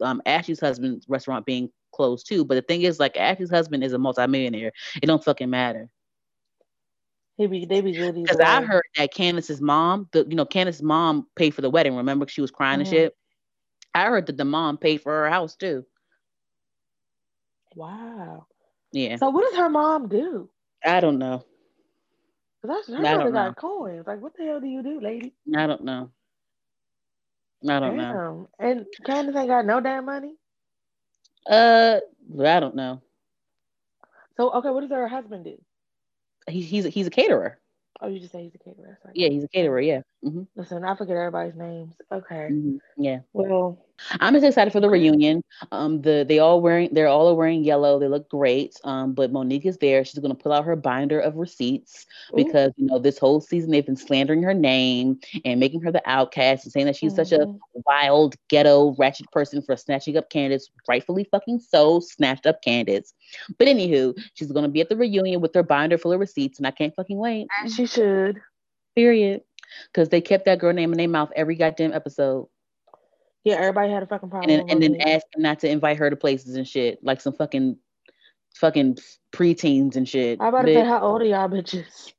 um 0.00 0.22
Ashley's 0.26 0.60
husband's 0.60 1.08
restaurant 1.08 1.46
being 1.46 1.70
closed 1.92 2.26
too. 2.26 2.44
But 2.44 2.54
the 2.54 2.62
thing 2.62 2.82
is 2.82 2.98
like 3.00 3.16
Ashley's 3.16 3.50
husband 3.50 3.84
is 3.84 3.92
a 3.92 3.98
multimillionaire. 3.98 4.72
It 5.02 5.06
don't 5.06 5.22
fucking 5.24 5.50
matter. 5.50 5.88
He 7.36 7.46
be 7.46 7.64
they 7.64 7.80
be 7.80 7.92
good 7.92 8.14
Because 8.14 8.40
I 8.40 8.62
heard 8.62 8.84
that 8.96 9.14
Candiace's 9.14 9.60
mom, 9.62 10.08
the 10.12 10.26
you 10.28 10.36
know, 10.36 10.44
Candiace's 10.44 10.82
mom 10.82 11.26
paid 11.36 11.54
for 11.54 11.62
the 11.62 11.70
wedding. 11.70 11.96
Remember, 11.96 12.26
she 12.28 12.40
was 12.42 12.50
crying 12.50 12.78
Mhm. 12.78 12.80
and 12.80 12.88
shit. 12.88 13.16
I 13.94 14.06
heard 14.06 14.26
that 14.26 14.36
the 14.36 14.44
mom 14.44 14.76
paid 14.78 15.00
for 15.00 15.10
her 15.12 15.30
house 15.30 15.56
too. 15.56 15.84
Wow. 17.74 18.46
Yeah, 18.92 19.16
So 19.16 19.30
what 19.30 19.48
does 19.48 19.56
her 19.58 19.70
mom 19.70 20.08
do? 20.08 20.50
I 20.84 21.00
don't 21.00 21.18
know. 21.18 21.44
'Cause 22.60 22.68
that's 22.68 22.88
her 22.88 23.06
I 23.06 23.16
don't 23.16 23.32
got 23.32 23.56
coins. 23.56 24.06
Like 24.06 24.20
what 24.20 24.36
the 24.36 24.44
hell 24.44 24.60
do 24.60 24.66
you 24.66 24.82
do, 24.82 25.00
lady? 25.00 25.34
I 25.56 25.66
don't 25.66 25.84
know. 25.84 26.10
I 27.66 27.80
don't 27.80 27.96
know. 27.96 28.48
And 28.58 28.86
Candiace 29.04 29.36
ain't 29.36 29.48
got 29.48 29.64
no 29.64 29.80
damn 29.80 30.04
money. 30.04 30.36
Uh, 31.46 32.00
I 32.38 32.60
don't 32.60 32.76
know. 32.76 33.00
So 34.36 34.50
okay, 34.52 34.70
what 34.70 34.80
does 34.80 34.90
her 34.90 35.08
husband 35.08 35.44
do? 35.44 35.56
He, 36.48 36.62
he's 36.62 36.84
he's 36.86 37.06
a 37.06 37.10
caterer. 37.10 37.58
Oh, 38.00 38.08
you 38.08 38.18
just 38.18 38.32
say 38.32 38.42
he's 38.42 38.54
a 38.54 38.58
caterer. 38.58 38.98
Right. 39.04 39.14
Yeah, 39.14 39.28
he's 39.28 39.44
a 39.44 39.48
caterer. 39.48 39.80
Yeah. 39.80 40.00
Hmm 40.22 40.42
Listen, 40.54 40.84
I 40.84 40.94
forget 40.96 41.16
everybody's 41.16 41.54
names. 41.56 41.94
Okay. 42.12 42.48
hmm 42.48 42.76
Yeah. 42.98 43.20
Well, 43.32 43.78
I'm 44.20 44.34
just 44.34 44.44
excited 44.46 44.72
for 44.72 44.80
the 44.80 44.88
reunion. 44.88 45.42
Um, 45.72 46.00
the 46.02 46.24
they 46.28 46.38
all 46.38 46.60
wearing 46.60 46.88
they're 46.92 47.08
all 47.08 47.34
wearing 47.36 47.64
yellow. 47.64 47.98
They 47.98 48.08
look 48.08 48.28
great. 48.28 48.74
Um, 48.84 49.12
but 49.14 49.32
Monique 49.32 49.66
is 49.66 49.78
there. 49.78 50.04
She's 50.04 50.18
gonna 50.18 50.34
pull 50.34 50.52
out 50.52 50.64
her 50.64 50.76
binder 50.76 51.20
of 51.20 51.36
receipts 51.36 52.06
Ooh. 52.32 52.36
because 52.36 52.72
you 52.76 52.86
know 52.86 52.98
this 52.98 53.18
whole 53.18 53.40
season 53.40 53.70
they've 53.70 53.84
been 53.84 53.96
slandering 53.96 54.42
her 54.42 54.54
name 54.54 55.20
and 55.44 55.58
making 55.60 55.80
her 55.82 55.92
the 55.92 56.02
outcast 56.06 56.64
and 56.64 56.72
saying 56.72 56.86
that 56.86 56.96
she's 56.96 57.14
such 57.14 57.32
a 57.32 57.38
Mhm. 57.46 57.58
wild 57.86 58.34
ghetto 58.48 58.94
ratchet 58.98 59.30
person 59.32 59.62
for 59.62 59.76
snatching 59.76 60.16
up 60.16 60.28
Candiace, 60.30 60.70
rightfully 60.88 61.24
fucking 61.24 61.60
so 61.60 62.00
snatched 62.00 62.46
up 62.46 62.62
Candiace. 62.62 63.14
But 63.58 63.68
anywho, 63.68 64.18
she's 64.34 64.52
gonna 64.52 64.68
be 64.68 64.80
at 64.82 64.88
the 64.90 64.96
reunion 64.96 65.40
with 65.40 65.54
her 65.54 65.62
binder 65.62 65.96
full 65.98 66.12
of 66.12 66.20
receipts, 66.20 66.58
and 66.58 66.66
I 66.66 66.70
can't 66.72 66.94
fucking 66.94 67.18
wait. 67.18 67.48
she 67.74 67.86
should. 67.86 68.40
Period. 68.96 69.42
Because 69.92 70.08
they 70.08 70.20
kept 70.20 70.44
that 70.46 70.58
girl 70.58 70.72
name 70.72 70.92
in 70.92 70.98
their 70.98 71.08
mouth 71.08 71.30
every 71.36 71.54
goddamn 71.54 71.92
episode. 71.92 72.48
Yeah, 73.44 73.54
everybody 73.54 73.90
had 73.90 74.02
a 74.02 74.06
fucking 74.06 74.28
problem. 74.28 74.50
and 74.50 74.68
then 74.68 74.70
and 74.70 74.82
then 74.82 75.00
asking 75.00 75.42
not 75.42 75.60
to 75.60 75.68
invite 75.68 75.96
her 75.96 76.10
to 76.10 76.16
places 76.16 76.56
and 76.56 76.68
shit, 76.68 77.02
like 77.02 77.20
some 77.20 77.32
fucking 77.32 77.78
fucking 78.54 78.98
preteens 79.32 79.96
and 79.96 80.08
shit. 80.08 80.40
I 80.40 80.48
about 80.48 80.62
to 80.62 80.74
say, 80.74 80.84
how 80.84 81.00
old 81.00 81.22
are 81.22 81.26
y'all 81.26 81.48
bitches? 81.48 82.12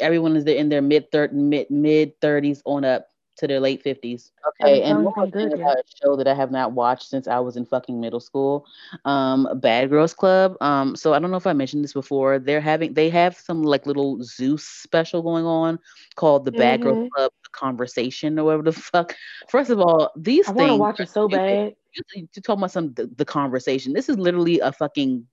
Everyone 0.00 0.36
is 0.36 0.44
in 0.44 0.68
their 0.70 0.82
mid 0.82 1.12
third 1.12 1.34
mid 1.34 1.70
mid 1.70 2.20
thirties 2.20 2.62
on 2.64 2.84
up. 2.84 3.06
To 3.38 3.46
their 3.46 3.60
late 3.60 3.82
fifties. 3.82 4.32
Okay, 4.62 4.76
Okay, 4.76 4.82
and 4.82 4.98
sounds 4.98 5.04
one 5.04 5.14
more 5.16 5.24
like 5.24 5.32
good, 5.32 5.52
about 5.52 5.76
a 5.78 5.82
show 6.02 6.16
that 6.16 6.28
I 6.28 6.34
have 6.34 6.50
not 6.50 6.72
watched 6.72 7.08
since 7.08 7.26
I 7.28 7.38
was 7.40 7.56
in 7.56 7.64
fucking 7.64 8.00
middle 8.00 8.20
school, 8.20 8.66
um, 9.04 9.48
Bad 9.60 9.90
Girls 9.90 10.14
Club. 10.14 10.56
Um, 10.60 10.94
so 10.96 11.14
I 11.14 11.18
don't 11.18 11.30
know 11.30 11.36
if 11.36 11.46
I 11.46 11.52
mentioned 11.52 11.84
this 11.84 11.92
before. 11.92 12.38
They're 12.38 12.60
having 12.60 12.94
they 12.94 13.08
have 13.10 13.36
some 13.36 13.62
like 13.62 13.86
little 13.86 14.22
Zeus 14.22 14.64
special 14.64 15.22
going 15.22 15.44
on 15.46 15.78
called 16.16 16.44
the 16.44 16.52
Bad 16.52 16.82
Girls 16.82 16.98
Mhm. 16.98 17.08
Club 17.10 17.32
Conversation 17.52 18.38
or 18.38 18.44
whatever 18.44 18.62
the 18.64 18.72
fuck. 18.72 19.14
First 19.48 19.70
of 19.70 19.80
all, 19.80 20.10
these 20.16 20.48
I 20.48 20.52
things 20.52 20.78
want 20.78 20.96
to 20.96 21.02
watch 21.02 21.08
it 21.08 21.08
so 21.08 21.28
you- 21.28 21.36
bad. 21.36 21.74
you, 21.94 22.02
you 22.14 22.28
talking 22.42 22.60
about 22.60 22.70
some 22.70 22.92
the, 22.94 23.06
the 23.16 23.24
conversation. 23.24 23.92
This 23.92 24.08
is 24.08 24.18
literally 24.18 24.60
a 24.60 24.72
fucking 24.72 25.26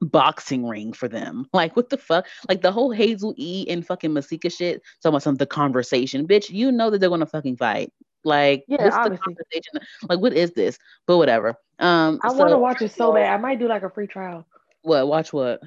boxing 0.00 0.66
ring 0.66 0.92
for 0.92 1.08
them. 1.08 1.46
Like 1.52 1.74
what 1.76 1.88
the 1.90 1.98
fuck? 1.98 2.26
Like 2.48 2.62
the 2.62 2.70
whole 2.72 2.90
Hazel 2.92 3.34
E 3.36 3.66
and 3.68 3.84
fucking 3.86 4.12
Masika 4.12 4.50
shit. 4.50 4.82
Talking 5.02 5.14
about 5.14 5.22
some 5.22 5.34
the 5.36 5.46
conversation, 5.46 6.26
bitch. 6.26 6.50
You 6.50 6.70
know 6.70 6.90
that 6.90 6.98
they're 7.00 7.10
gonna 7.10 7.26
fucking 7.26 7.56
fight. 7.56 7.92
Like 8.24 8.64
Yeah, 8.68 8.82
what's 8.84 8.96
the 8.96 9.02
obviously. 9.02 9.34
conversation? 9.34 9.88
Like 10.08 10.20
what 10.20 10.32
is 10.32 10.52
this? 10.52 10.78
But 11.06 11.16
whatever. 11.18 11.54
Um, 11.78 12.20
I 12.22 12.32
want 12.32 12.50
to 12.50 12.58
watch 12.58 12.82
it 12.82 12.92
so 12.92 13.12
bad. 13.12 13.32
I 13.32 13.36
might 13.36 13.58
do 13.58 13.68
like 13.68 13.82
a 13.82 13.90
free 13.90 14.06
trial. 14.06 14.46
What? 14.82 15.06
Watch 15.08 15.32
what? 15.32 15.60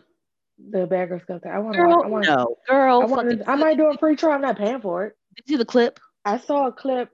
The 0.69 0.85
Bad 0.85 1.09
Girls 1.09 1.23
Club. 1.25 1.41
I 1.45 1.57
want 1.59 1.75
to 1.75 1.81
watch. 1.81 1.89
I 1.89 2.01
Girl, 2.01 2.09
want. 2.11 2.25
no, 2.27 2.55
girl. 2.67 3.01
I, 3.01 3.05
want 3.05 3.29
fucking, 3.29 3.47
I 3.47 3.55
might 3.55 3.77
do 3.77 3.87
a 3.87 3.97
free 3.97 4.15
trial. 4.15 4.33
I'm 4.33 4.41
not 4.41 4.57
paying 4.57 4.79
for 4.81 5.05
it. 5.05 5.15
Did 5.35 5.43
you 5.47 5.53
see 5.53 5.57
the 5.57 5.65
clip? 5.65 5.99
I 6.25 6.37
saw 6.37 6.67
a 6.67 6.71
clip. 6.71 7.09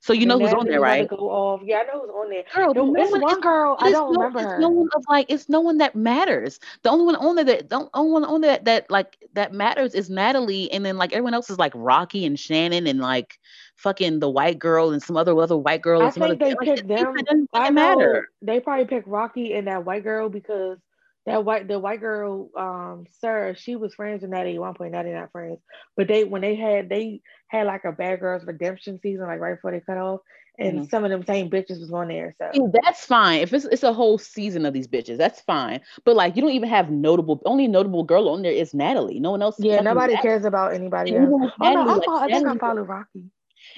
So 0.00 0.12
you 0.12 0.26
know 0.26 0.36
and 0.36 0.42
who's 0.42 0.52
on 0.52 0.66
there, 0.66 0.80
right? 0.80 1.08
Go 1.08 1.30
off. 1.30 1.60
Yeah, 1.64 1.78
I 1.78 1.82
know 1.84 2.00
who's 2.02 2.10
on 2.10 2.28
there. 2.30 2.44
Girl, 2.54 2.74
No, 2.74 2.84
no 2.92 3.02
it's 3.02 3.12
one- 3.12 3.20
one 3.22 3.40
girl. 3.40 3.76
I 3.80 3.90
don't 3.90 4.12
no, 4.12 4.20
remember 4.20 4.40
it's 4.40 4.52
her. 4.52 4.58
no 4.58 4.68
one 4.68 4.88
of 4.94 5.04
like 5.08 5.26
it's 5.28 5.48
no 5.48 5.60
one 5.60 5.78
that 5.78 5.94
matters. 5.94 6.58
The 6.82 6.90
only 6.90 7.04
one 7.06 7.16
on 7.16 7.36
there 7.36 7.44
that 7.44 7.68
the 7.70 7.88
only 7.94 8.12
one 8.12 8.24
on 8.24 8.40
there 8.40 8.52
that, 8.52 8.64
that 8.66 8.90
like 8.90 9.16
that 9.34 9.52
matters 9.52 9.94
is 9.94 10.10
Natalie, 10.10 10.70
and 10.72 10.84
then 10.84 10.96
like 10.98 11.12
everyone 11.12 11.34
else 11.34 11.50
is 11.50 11.58
like 11.58 11.72
Rocky 11.74 12.24
and 12.26 12.38
Shannon 12.38 12.86
and 12.86 13.00
like 13.00 13.38
fucking 13.76 14.20
the 14.20 14.28
white 14.30 14.58
girl 14.58 14.90
and 14.92 15.02
some 15.02 15.16
other 15.16 15.38
other 15.38 15.56
white 15.56 15.82
girl. 15.82 16.02
I 16.02 16.10
some 16.10 16.22
other, 16.22 16.36
think 16.36 16.40
they 16.40 16.54
like, 16.54 16.60
picked 16.60 16.80
it 16.80 16.88
them. 16.88 17.14
doesn't 17.24 17.48
I 17.54 17.70
know 17.70 17.70
matter. 17.70 18.28
they 18.42 18.60
probably 18.60 18.86
picked 18.86 19.08
Rocky 19.08 19.54
and 19.54 19.66
that 19.68 19.84
white 19.84 20.02
girl 20.04 20.28
because 20.28 20.78
that 21.26 21.44
white 21.44 21.68
the 21.68 21.78
white 21.78 22.00
girl, 22.00 22.50
um, 22.56 23.06
Sarah, 23.20 23.56
she 23.56 23.76
was 23.76 23.94
friends 23.94 24.22
with 24.22 24.30
Natty 24.30 24.54
at 24.56 24.60
one 24.60 24.74
point. 24.74 24.92
Natty 24.92 25.10
not 25.10 25.32
friends, 25.32 25.60
but 25.96 26.06
they 26.08 26.24
when 26.24 26.42
they 26.42 26.54
had 26.54 26.88
they 26.88 27.20
had 27.48 27.66
like 27.66 27.84
a 27.84 27.92
Bad 27.92 28.20
Girls 28.20 28.44
Redemption 28.44 28.98
season, 29.02 29.26
like 29.26 29.40
right 29.40 29.54
before 29.54 29.70
they 29.70 29.80
cut 29.80 29.96
off, 29.98 30.20
and 30.58 30.80
Mhm. 30.80 30.90
some 30.90 31.02
of 31.04 31.10
them 31.10 31.24
same 31.24 31.48
bitches 31.48 31.80
was 31.80 31.90
on 31.92 32.08
there. 32.08 32.34
So 32.38 32.50
See, 32.52 32.60
that's 32.82 33.06
fine. 33.06 33.40
If 33.40 33.52
it's 33.54 33.64
it's 33.64 33.82
a 33.82 33.92
whole 33.92 34.18
season 34.18 34.66
of 34.66 34.74
these 34.74 34.86
bitches, 34.88 35.16
that's 35.16 35.40
fine. 35.40 35.80
But 36.04 36.14
like 36.16 36.36
you 36.36 36.42
don't 36.42 36.50
even 36.52 36.68
have 36.68 36.90
notable 36.90 37.40
only 37.46 37.68
notable 37.68 38.04
girl 38.04 38.28
on 38.28 38.42
there 38.42 38.52
is 38.52 38.74
Natalie. 38.74 39.18
No 39.20 39.30
one 39.30 39.40
else. 39.42 39.56
yeah, 39.58 39.80
nobody 39.80 40.16
cares 40.18 40.44
about 40.44 40.74
anybody 40.74 41.16
else. 41.16 41.28
with 41.30 41.52
Oh 41.60 41.64
no, 41.72 41.74
Natalie, 41.74 41.90
I, 41.90 41.94
like, 41.94 42.04
follow, 42.04 42.18
I 42.20 42.26
think 42.26 42.34
I 42.34 42.40
Natalie- 42.40 42.58
follow 42.58 42.82
Rocky. 42.82 43.24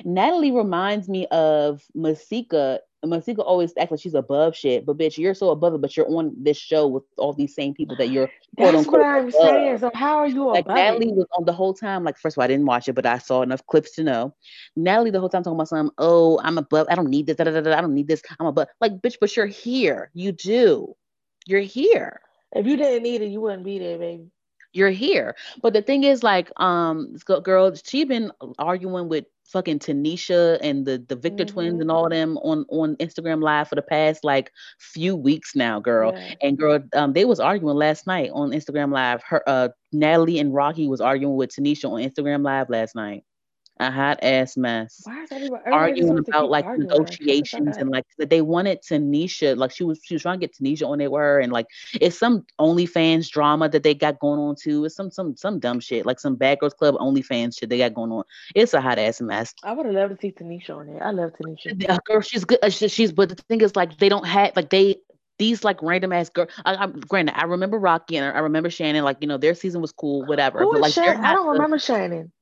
Natalie 0.04 0.50
reminds 0.50 1.08
me 1.08 1.26
of 1.28 1.82
Masika. 1.94 2.80
Masika 3.04 3.42
always 3.42 3.72
acts 3.78 3.90
like 3.90 4.00
she's 4.00 4.14
above 4.14 4.56
shit, 4.56 4.86
but 4.86 4.96
bitch, 4.98 5.18
you're 5.18 5.34
so 5.34 5.50
above 5.50 5.74
it, 5.74 5.80
but 5.80 5.96
you're 5.96 6.08
on 6.08 6.34
this 6.36 6.56
show 6.56 6.86
with 6.86 7.04
all 7.18 7.32
these 7.32 7.54
same 7.54 7.74
people 7.74 7.96
that 7.96 8.08
you're 8.08 8.28
quote 8.56 8.74
That's 8.74 8.86
unquote 8.86 9.00
what 9.00 9.06
I'm 9.06 9.28
above. 9.28 9.32
saying. 9.32 9.78
So 9.78 9.90
how 9.94 10.16
are 10.16 10.26
you 10.26 10.48
Like 10.50 10.64
above 10.64 10.76
Natalie 10.76 11.08
it? 11.08 11.14
was 11.14 11.26
on 11.38 11.44
the 11.44 11.52
whole 11.52 11.74
time. 11.74 12.04
Like 12.04 12.18
first 12.18 12.36
of 12.36 12.40
all, 12.40 12.44
I 12.44 12.48
didn't 12.48 12.66
watch 12.66 12.88
it, 12.88 12.94
but 12.94 13.06
I 13.06 13.18
saw 13.18 13.42
enough 13.42 13.64
clips 13.66 13.94
to 13.96 14.02
know. 14.02 14.34
Natalie 14.76 15.10
the 15.10 15.20
whole 15.20 15.28
time 15.28 15.42
talking 15.42 15.56
about 15.56 15.68
some. 15.68 15.90
Oh, 15.98 16.40
I'm 16.42 16.58
above. 16.58 16.86
I 16.90 16.94
don't 16.94 17.10
need 17.10 17.26
this. 17.26 17.36
Da, 17.36 17.44
da, 17.44 17.60
da, 17.60 17.76
I 17.76 17.80
don't 17.80 17.94
need 17.94 18.08
this. 18.08 18.22
I'm 18.40 18.46
above. 18.46 18.68
Like 18.80 18.92
bitch, 19.02 19.16
but 19.20 19.36
you're 19.36 19.46
here. 19.46 20.10
You 20.14 20.32
do. 20.32 20.94
You're 21.46 21.60
here. 21.60 22.20
If 22.52 22.66
you 22.66 22.76
didn't 22.76 23.02
need 23.02 23.22
it, 23.22 23.30
you 23.30 23.40
wouldn't 23.40 23.64
be 23.64 23.78
there, 23.78 23.98
baby. 23.98 24.30
You're 24.72 24.90
here. 24.90 25.36
But 25.62 25.72
the 25.72 25.82
thing 25.82 26.04
is, 26.04 26.22
like, 26.22 26.50
um, 26.60 27.16
girl, 27.42 27.72
she 27.84 28.04
been 28.04 28.30
arguing 28.58 29.08
with 29.08 29.24
fucking 29.52 29.78
Tanisha 29.78 30.58
and 30.60 30.84
the 30.86 31.04
the 31.08 31.16
Victor 31.16 31.44
twins 31.44 31.78
Mhm. 31.78 31.82
and 31.82 31.90
all 31.90 32.08
them 32.08 32.36
on 32.38 32.64
on 32.68 32.96
Instagram 32.96 33.42
Live 33.42 33.68
for 33.68 33.74
the 33.74 33.82
past 33.82 34.24
like 34.24 34.50
few 34.78 35.14
weeks 35.16 35.54
now, 35.54 35.80
girl. 35.80 36.12
Yeah. 36.14 36.34
And 36.42 36.58
girl, 36.58 36.80
um, 36.94 37.12
they 37.12 37.24
was 37.24 37.40
arguing 37.40 37.76
last 37.76 38.06
night 38.06 38.30
on 38.32 38.50
Instagram 38.50 38.92
Live. 38.92 39.22
Her, 39.24 39.42
uh, 39.46 39.68
Natalie 39.92 40.38
and 40.38 40.52
Rocky 40.54 40.88
was 40.88 41.00
arguing 41.00 41.36
with 41.36 41.50
Tanisha 41.50 41.90
on 41.90 42.00
Instagram 42.00 42.44
Live 42.44 42.68
last 42.70 42.94
night. 42.94 43.22
A 43.78 43.90
hot 43.90 44.20
ass 44.22 44.56
mess. 44.56 45.02
Why 45.04 45.22
is 45.24 45.30
Arguing 45.66 46.18
about 46.18 46.48
like 46.48 46.64
arguing? 46.64 46.88
Like, 46.88 46.96
shut 46.96 47.10
the 47.10 47.10
fuck 47.10 47.10
negotiations 47.18 47.76
and 47.76 47.90
like 47.90 48.04
that 48.16 48.30
they 48.30 48.40
wanted 48.40 48.80
Tanisha, 48.82 49.54
like 49.56 49.70
she 49.70 49.84
was 49.84 50.00
she 50.02 50.14
was 50.14 50.22
trying 50.22 50.40
to 50.40 50.46
get 50.46 50.56
Tanisha 50.56 50.88
on 50.88 50.96
there 50.96 51.10
with 51.10 51.20
her, 51.20 51.40
and 51.40 51.52
like 51.52 51.66
it's 52.00 52.18
some 52.18 52.46
OnlyFans 52.58 53.28
drama 53.28 53.68
that 53.68 53.82
they 53.82 53.94
got 53.94 54.18
going 54.18 54.40
on 54.40 54.54
too. 54.56 54.86
It's 54.86 54.96
some 54.96 55.10
some 55.10 55.36
some 55.36 55.58
dumb 55.58 55.80
shit, 55.80 56.06
like 56.06 56.18
some 56.20 56.36
Bad 56.36 56.60
Girls 56.60 56.72
Club 56.72 56.94
OnlyFans 56.94 57.58
shit 57.58 57.68
they 57.68 57.76
got 57.78 57.92
going 57.92 58.12
on. 58.12 58.24
It's 58.54 58.72
a 58.72 58.80
hot 58.80 58.98
ass 58.98 59.20
mess. 59.20 59.52
I 59.62 59.72
would 59.72 59.84
have 59.84 59.94
loved 59.94 60.14
to 60.14 60.20
see 60.20 60.32
Tanisha 60.32 60.70
on 60.74 60.86
there. 60.86 61.04
I 61.04 61.10
love 61.10 61.32
Tanisha. 61.38 61.78
Yeah, 61.78 61.98
girl, 62.06 62.22
she's 62.22 62.46
good. 62.46 62.58
uh, 62.62 62.70
she- 62.70 62.88
She's 62.88 63.12
but 63.12 63.28
the 63.28 63.34
thing 63.34 63.60
is, 63.60 63.76
like, 63.76 63.98
they 63.98 64.08
don't 64.08 64.26
have 64.26 64.52
like 64.56 64.70
they 64.70 64.96
these 65.38 65.64
like 65.64 65.82
random 65.82 66.12
ass 66.14 66.30
girl. 66.30 66.46
I, 66.64 66.76
I'm 66.76 66.92
granted, 67.00 67.38
I 67.38 67.44
remember 67.44 67.78
Rocky 67.78 68.16
and 68.16 68.24
I 68.34 68.40
remember 68.40 68.70
Shannon. 68.70 69.04
Like, 69.04 69.18
you 69.20 69.28
know, 69.28 69.36
their 69.36 69.54
season 69.54 69.82
was 69.82 69.92
cool, 69.92 70.24
whatever. 70.24 70.60
Who 70.60 70.72
but 70.72 70.80
like, 70.80 70.94
Shannon? 70.94 71.22
I 71.22 71.34
don't 71.34 71.48
remember 71.48 71.78
Shannon. 71.78 72.32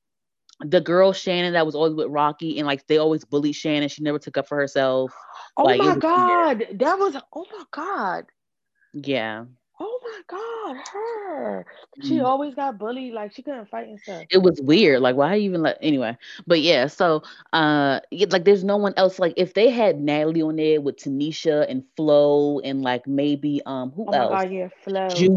The 0.61 0.81
girl 0.81 1.11
Shannon 1.13 1.53
that 1.53 1.65
was 1.65 1.75
always 1.75 1.93
with 1.93 2.07
Rocky, 2.09 2.57
and 2.59 2.67
like 2.67 2.85
they 2.87 2.97
always 2.97 3.23
bullied 3.25 3.55
Shannon. 3.55 3.89
She 3.89 4.03
never 4.03 4.19
took 4.19 4.37
up 4.37 4.47
for 4.47 4.57
herself. 4.57 5.27
Oh 5.57 5.73
Like, 5.73 5.79
my 5.79 5.95
was 5.95 6.01
weird. 6.15 6.49
god, 6.57 6.65
that 6.79 6.97
was 6.97 7.15
oh 7.33 7.45
my 7.51 7.65
god, 7.71 8.25
Yeah, 8.93 9.45
oh 9.79 9.99
my 10.03 10.21
god, 10.27 10.77
her. 10.91 11.65
She 12.01 12.19
Mhm. 12.19 12.21
always 12.21 12.55
got 12.55 12.77
bullied, 12.77 13.13
like 13.13 13.31
she 13.33 13.41
couldn't 13.43 13.69
fight 13.69 13.87
and 13.87 13.99
stuff. 13.99 14.27
it 14.29 14.37
was 14.41 14.59
weird. 14.61 15.01
Like, 15.01 15.15
why 15.15 15.37
even 15.37 15.61
let 15.61 15.77
anyway? 15.81 16.17
But 16.47 16.61
yeah, 16.61 16.87
so 16.87 17.23
uh, 17.53 17.99
like, 18.29 18.45
there's 18.45 18.63
no 18.63 18.77
one 18.77 18.93
else. 18.97 19.19
Like, 19.19 19.33
if 19.37 19.53
they 19.53 19.69
had 19.69 19.99
Natalie 19.99 20.41
on 20.41 20.55
there 20.57 20.81
with 20.81 20.97
Tanisha 20.97 21.65
and 21.69 21.83
Flo 21.95 22.59
and 22.59 22.81
like 22.83 23.07
maybe 23.07 23.61
um 23.65 23.91
who 23.91 24.07
Oh 24.07 24.13
else? 24.13 24.43
god, 24.43 24.51
yeah, 24.51 24.69
Flo, 24.69 25.31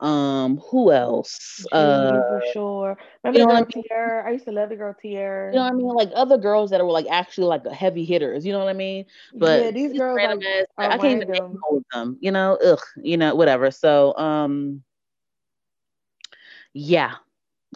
Um, 0.00 0.58
who 0.70 0.92
else? 0.92 1.66
Uh, 1.72 2.20
for 2.26 2.40
sure. 2.40 2.96
Remember 3.22 3.38
you 3.38 3.46
know 3.46 3.46
girl 3.46 3.64
Tiara? 3.64 4.26
I 4.26 4.30
used 4.32 4.44
to 4.46 4.52
love 4.52 4.68
the 4.70 4.76
girl 4.76 4.94
Tiara. 4.94 5.50
You 5.50 5.58
know 5.58 5.64
what 5.64 5.72
I 5.72 5.74
mean? 5.76 5.88
Like 5.94 6.10
other 6.14 6.38
girls 6.38 6.70
that 6.70 6.84
were 6.84 6.90
like 6.92 7.06
actually 7.10 7.46
like 7.46 7.66
heavy 7.66 8.04
hitters. 8.04 8.44
You 8.46 8.52
know 8.52 8.58
what 8.58 8.68
I 8.68 8.72
mean? 8.74 9.04
But 9.38 9.66
yeah, 9.66 9.70
these 9.70 9.92
girls 9.94 10.22
like 10.22 10.38
ass- 10.40 10.66
I 10.82 10.98
can't 10.98 11.12
even 11.14 11.28
name 11.32 11.58
all 11.66 11.76
of 11.78 11.84
them. 11.92 12.18
You 12.20 12.30
know, 12.32 12.58
ugh. 12.64 12.80
You 13.02 13.16
know, 13.16 13.34
whatever. 13.34 13.70
So, 13.70 14.16
um, 14.16 14.82
yeah, 16.72 17.14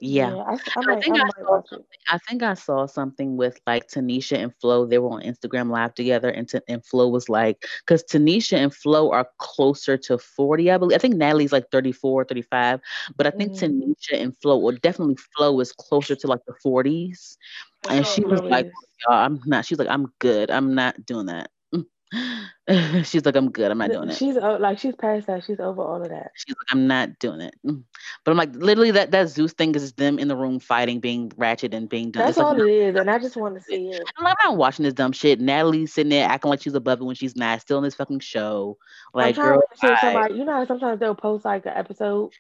yeah. 0.01 0.35
I, 0.49 0.55
s- 0.55 0.69
I 0.77 0.83
I 0.89 0.95
might, 0.95 1.05
think 1.05 1.15
I 1.15 1.17
I 1.17 1.25
might 1.25 1.47
saw 1.47 1.61
something. 1.69 1.87
I 2.09 2.19
think 2.19 2.43
I 2.43 2.55
saw 2.55 2.87
something 2.87 3.37
with 3.37 3.61
like 3.67 3.89
Tanisha 3.89 4.37
and 4.39 4.53
Flo. 4.61 4.87
They 4.87 4.99
were 4.99 5.11
on 5.11 5.23
Instagram 5.23 5.71
Live 5.71 5.95
together, 5.95 6.29
and 6.29 6.49
T- 6.49 6.61
and 6.69 6.85
Flo 6.85 7.09
was 7.09 7.29
like, 7.29 7.65
because 7.87 8.03
Tanisha 8.05 8.57
and 8.59 8.75
Flo 8.75 9.11
are 9.11 9.29
closer 9.39 9.97
to 9.99 10.19
forty, 10.19 10.71
I 10.71 10.79
believe. 10.79 10.97
I 10.97 10.99
think 10.99 11.17
Natalie's 11.17 11.53
like 11.53 11.71
34, 11.71 12.25
35, 12.25 12.81
but 13.17 13.27
I 13.27 13.31
think 13.31 13.53
Mhm. 13.53 13.57
Tanisha 13.57 14.21
and 14.21 14.37
Flo, 14.43 14.59
or 14.61 14.73
definitely 14.73 15.17
Flo, 15.37 15.59
is 15.61 15.73
closer 15.73 16.15
to 16.17 16.27
like 16.27 16.45
the 16.47 16.55
forties. 16.63 17.37
And 17.89 18.07
know 18.07 18.07
she 18.07 18.25
was 18.25 18.41
Flo 18.41 18.51
like. 18.51 18.67
I'm 19.09 19.41
not. 19.47 19.65
She's 19.67 19.79
like, 19.79 19.89
I'm 19.89 20.13
good. 20.21 20.51
I'm 20.51 20.75
not 20.75 21.05
doing 21.07 21.27
that. 21.27 21.51
she's 23.05 23.25
like, 23.25 23.37
I'm 23.37 23.51
good. 23.51 23.71
I'm 23.71 23.79
not 23.79 23.91
doing 23.91 24.11
it. 24.11 24.17
She's 24.17 24.37
like 24.37 24.79
she's 24.79 24.95
past 24.95 25.27
that. 25.27 25.45
She's 25.45 25.61
over 25.61 25.83
all 25.83 26.03
of 26.03 26.09
that. 26.09 26.31
She's 26.35 26.55
like, 26.55 26.73
I'm 26.73 26.87
not 26.87 27.19
doing 27.19 27.41
it. 27.41 27.55
Mm. 27.67 27.83
But 28.25 28.31
I'm 28.31 28.37
like, 28.37 28.55
literally, 28.55 28.91
that 28.93 29.11
that 29.11 29.29
Zeus 29.29 29.53
thing 29.53 29.75
is 29.75 29.93
them 29.95 30.19
in 30.19 30.29
the 30.29 30.37
room 30.37 30.59
fighting, 30.61 31.01
being 31.01 31.33
ratchet 31.37 31.75
and 31.75 31.89
being 31.89 32.11
done. 32.11 32.25
That's 32.25 32.37
It's 32.37 32.39
like, 32.39 32.47
all 32.47 32.61
it 32.61 32.71
is, 32.71 32.97
and 32.97 33.11
I 33.11 33.19
just 33.19 33.37
want 33.37 33.55
to 33.57 33.61
see 33.61 33.89
it. 33.89 34.03
I'm 34.19 34.25
like, 34.25 34.37
I'm 34.41 34.51
not 34.53 34.59
watching 34.59 34.85
this 34.85 34.95
dumb 34.95 35.13
shit. 35.13 35.41
Natalie 35.41 35.87
sitting 35.87 36.11
there 36.11 36.29
acting 36.29 36.51
like 36.51 36.63
she's 36.63 36.75
above 36.75 37.01
it 37.01 37.05
when 37.05 37.17
she's 37.17 37.37
not. 37.37 37.61
Still 37.61 37.79
in 37.79 37.85
this 37.85 37.95
fucking 37.95 38.21
show. 38.21 38.79
Like, 39.13 39.37
girl, 39.37 39.61
to 39.61 39.79
see 39.79 39.87
if 39.89 40.01
bye. 40.01 40.13
somebody. 40.13 40.35
You 40.35 40.45
know, 40.45 40.53
how 40.55 40.67
sometimes 40.67 41.01
they'll 41.01 41.15
post 41.15 41.45
like 41.45 41.67
an 41.67 41.73
episode. 41.75 42.33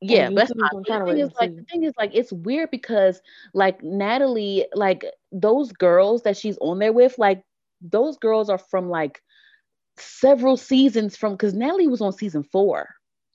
yeah, 0.00 0.28
but 0.28 0.36
that's 0.36 0.52
YouTube, 0.52 0.60
fine. 0.60 0.70
I'm 0.74 0.82
But 0.82 0.86
trying 0.86 1.06
to 1.06 1.06
the 1.06 1.12
thing 1.12 1.26
is, 1.26 1.34
like, 1.40 1.56
the 1.56 1.62
thing 1.64 1.82
is, 1.84 1.94
like, 1.98 2.10
it's 2.14 2.32
weird 2.32 2.70
because, 2.70 3.20
like, 3.54 3.82
Natalie, 3.82 4.66
like, 4.74 5.04
those 5.30 5.72
girls 5.72 6.22
that 6.22 6.36
she's 6.36 6.56
on 6.60 6.78
there 6.78 6.92
with, 6.92 7.18
like, 7.18 7.44
those 7.80 8.16
girls 8.18 8.48
are 8.50 8.58
from 8.58 8.88
like 8.88 9.22
several 9.98 10.56
seasons 10.56 11.16
from 11.16 11.32
because 11.32 11.54
Natalie 11.54 11.88
was 11.88 12.00
on 12.00 12.12
season 12.12 12.42
four. 12.42 12.88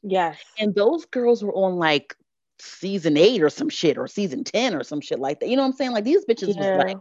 Yes. 0.03 0.37
And 0.59 0.75
those 0.75 1.05
girls 1.05 1.43
were 1.43 1.53
on 1.53 1.75
like 1.75 2.15
season 2.59 3.17
eight 3.17 3.41
or 3.41 3.49
some 3.49 3.69
shit 3.69 3.97
or 3.97 4.07
season 4.07 4.43
10 4.43 4.75
or 4.75 4.83
some 4.83 5.01
shit 5.01 5.19
like 5.19 5.39
that. 5.39 5.49
You 5.49 5.55
know 5.55 5.63
what 5.63 5.69
I'm 5.69 5.73
saying? 5.73 5.91
Like 5.91 6.03
these 6.03 6.25
bitches 6.25 6.55
Yeah. 6.55 6.77
was 6.77 6.85
like 6.85 6.97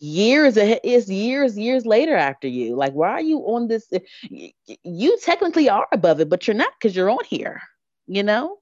years 0.00 0.56
ahead 0.56 0.80
is 0.84 1.10
years, 1.10 1.58
years 1.58 1.86
later 1.86 2.14
after 2.14 2.46
you. 2.46 2.76
Like, 2.76 2.92
why 2.92 3.10
are 3.10 3.22
you 3.22 3.40
on 3.40 3.68
this? 3.68 3.90
You 4.84 5.18
technically 5.22 5.68
are 5.68 5.88
above 5.92 6.20
it, 6.20 6.28
but 6.28 6.46
you're 6.46 6.54
not 6.54 6.72
because 6.78 6.94
you're 6.94 7.10
on 7.10 7.24
here. 7.24 7.60
You 8.06 8.22
know? 8.22 8.58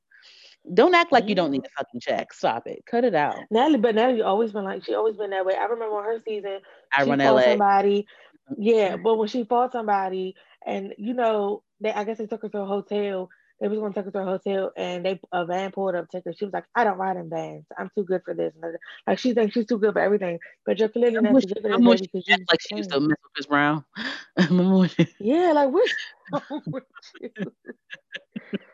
Don't 0.74 0.94
act 0.94 1.10
like 1.10 1.28
you 1.28 1.34
don't 1.34 1.50
need 1.50 1.62
mm-hmm. 1.62 1.80
a 1.80 1.84
fucking 1.84 2.00
check. 2.00 2.32
Stop 2.32 2.66
it. 2.66 2.84
Cut 2.86 3.04
it 3.04 3.14
out. 3.14 3.36
Natalie, 3.50 3.78
but 3.78 3.94
Natalie 3.94 4.22
always 4.22 4.52
been 4.52 4.64
like 4.64 4.84
she 4.84 4.94
always 4.94 5.16
been 5.16 5.30
that 5.30 5.46
way. 5.46 5.54
I 5.54 5.64
remember 5.64 5.96
on 5.96 6.04
her 6.04 6.20
season, 6.24 6.60
I 6.92 7.04
she 7.04 7.10
run 7.10 7.18
LA. 7.18 7.42
somebody. 7.42 8.06
Yeah, 8.58 8.94
mm-hmm. 8.94 9.02
but 9.02 9.16
when 9.16 9.28
she 9.28 9.44
fought 9.44 9.72
somebody, 9.72 10.34
and 10.66 10.94
you 10.98 11.14
know, 11.14 11.62
they 11.80 11.92
I 11.92 12.04
guess 12.04 12.18
they 12.18 12.26
took 12.26 12.42
her 12.42 12.48
to 12.50 12.60
a 12.60 12.66
hotel. 12.66 13.30
they 13.60 13.68
was 13.68 13.78
gonna 13.78 13.94
take 13.94 14.04
her 14.04 14.10
to 14.10 14.18
a 14.20 14.24
hotel, 14.24 14.72
and 14.76 15.04
they 15.04 15.20
a 15.32 15.46
van 15.46 15.72
pulled 15.72 15.94
up, 15.94 16.10
take 16.10 16.24
her. 16.24 16.34
She 16.34 16.44
was 16.44 16.52
like, 16.52 16.66
"I 16.74 16.84
don't 16.84 16.98
ride 16.98 17.16
in 17.16 17.30
vans. 17.30 17.64
I'm 17.78 17.90
too 17.94 18.04
good 18.04 18.22
for 18.24 18.34
this." 18.34 18.52
And 18.60 18.76
like 19.06 19.18
she 19.18 19.32
thinks 19.32 19.54
she's 19.54 19.66
too 19.66 19.78
good 19.78 19.94
for 19.94 20.00
everything, 20.00 20.38
but 20.66 20.78
you're 20.78 20.88
clearly 20.88 21.20
not 21.20 21.40
too 21.40 21.46
good 21.46 21.62
for 21.62 21.78
this 21.78 22.00
because 22.02 22.28
you 22.28 22.36
like 22.50 22.60
she 22.60 22.76
used 22.76 22.90
to 22.90 23.00
mess 23.00 23.16
with 23.22 23.32
Chris 23.34 23.46
Brown. 23.46 23.84
yeah, 25.20 25.52
like 25.52 25.70
what's 25.70 25.94
wrong 26.50 26.62
with 26.66 26.84
you? 27.20 27.52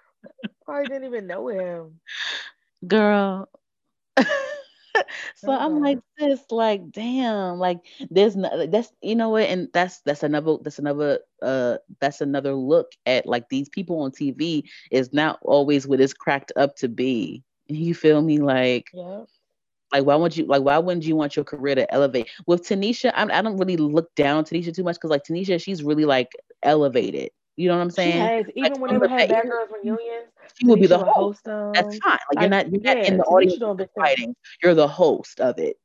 Probably 0.67 0.89
didn't 0.89 1.05
even 1.05 1.27
know 1.29 1.49
him, 1.49 2.01
girl. 2.87 3.49
so 5.37 5.53
I'm 5.53 5.81
like 5.81 5.99
this, 6.19 6.41
like 6.51 6.91
damn, 6.91 7.59
like 7.59 7.79
there's 8.11 8.37
no, 8.37 8.67
that's 8.67 8.93
you 9.01 9.15
know 9.15 9.31
what, 9.31 9.45
and 9.45 9.69
that's 9.73 10.01
that's 10.01 10.23
another 10.25 10.57
that's 10.63 10.79
another 10.79 11.21
uh 11.43 11.77
that's 12.01 12.21
another 12.21 12.55
look 12.55 12.93
at 13.07 13.27
like 13.27 13.49
these 13.49 13.69
people 13.69 14.01
on 14.01 14.11
TV 14.11 14.65
is 14.91 15.13
not 15.13 15.39
always 15.43 15.87
what 15.87 16.01
it's 16.01 16.13
cracked 16.13 16.53
up 16.57 16.77
to 16.77 16.89
be. 16.89 17.45
You 17.69 17.95
feel 17.95 18.23
me? 18.23 18.39
Like 18.39 18.89
yeah. 18.93 19.25
Like 19.93 20.05
why 20.05 20.17
would 20.17 20.37
you 20.37 20.47
like 20.47 20.63
why 20.63 20.79
wouldn't 20.79 21.07
you 21.07 21.17
want 21.17 21.37
your 21.37 21.45
career 21.45 21.77
to 21.77 21.93
elevate? 21.95 22.29
With 22.47 22.63
Tanisha, 22.67 23.13
I'm, 23.15 23.31
I 23.31 23.41
don't 23.41 23.57
really 23.57 23.77
look 23.77 24.13
down 24.17 24.45
Tanisha 24.45 24.75
too 24.75 24.83
much 24.83 24.97
because 24.97 25.11
like 25.11 25.25
Tanisha, 25.25 25.63
she's 25.63 25.85
really 25.85 26.05
like 26.05 26.33
elevated. 26.63 27.31
You 27.57 27.69
know 27.69 27.77
what 27.77 27.83
I'm 27.83 27.91
saying? 27.91 28.13
She 28.13 28.19
has, 28.19 28.47
even 28.55 28.73
like, 28.73 28.81
whenever 28.81 29.09
had 29.09 29.31
Bad 29.31 29.45
Girls 29.45 29.71
reunions, 29.83 30.27
she 30.55 30.67
will 30.67 30.77
be 30.77 30.87
the 30.87 30.99
host. 30.99 31.41
host 31.47 31.75
That's 31.75 31.99
fine. 31.99 32.13
Like, 32.13 32.21
like, 32.35 32.41
you're 32.41 32.51
not 32.51 32.71
you're 32.71 32.81
yeah, 32.83 32.95
not 32.95 33.07
in 33.07 33.17
the 33.17 33.25
audience 33.25 33.91
fighting. 33.97 34.37
You're 34.63 34.75
the 34.75 34.89
host 34.89 35.41
of 35.41 35.59
it. 35.59 35.79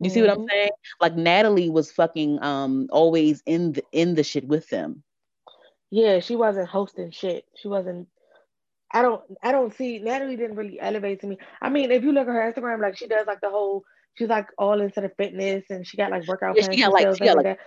You 0.00 0.08
mm-hmm. 0.08 0.14
see 0.14 0.20
what 0.22 0.30
I'm 0.30 0.38
mm-hmm. 0.38 0.48
saying? 0.50 0.70
Like 1.00 1.14
Natalie 1.16 1.70
was 1.70 1.92
fucking 1.92 2.42
um 2.42 2.88
always 2.90 3.42
in 3.44 3.72
the 3.72 3.84
in 3.92 4.14
the 4.14 4.24
shit 4.24 4.46
with 4.46 4.68
them. 4.70 5.02
Yeah, 5.90 6.20
she 6.20 6.36
wasn't 6.36 6.68
hosting 6.68 7.10
shit. 7.10 7.44
She 7.54 7.68
wasn't. 7.68 8.08
I 8.92 9.02
don't. 9.02 9.22
I 9.42 9.52
don't 9.52 9.74
see 9.74 9.98
Natalie 9.98 10.36
didn't 10.36 10.56
really 10.56 10.80
elevate 10.80 11.20
to 11.20 11.26
me. 11.26 11.38
I 11.60 11.68
mean, 11.68 11.90
if 11.90 12.02
you 12.02 12.12
look 12.12 12.28
at 12.28 12.32
her 12.32 12.52
Instagram, 12.52 12.80
like 12.80 12.96
she 12.96 13.06
does 13.06 13.26
like 13.26 13.40
the 13.40 13.50
whole 13.50 13.84
she's 14.14 14.28
like 14.28 14.48
all 14.58 14.80
into 14.80 15.00
the 15.00 15.08
fitness 15.10 15.64
and 15.70 15.86
she 15.86 15.96
got 15.96 16.10
like 16.10 16.26
workout 16.26 16.56
yeah, 16.56 16.68
she 16.70 16.80
got 16.80 16.92
like 16.92 17.16
she 17.16 17.24
got 17.24 17.36
like 17.36 17.58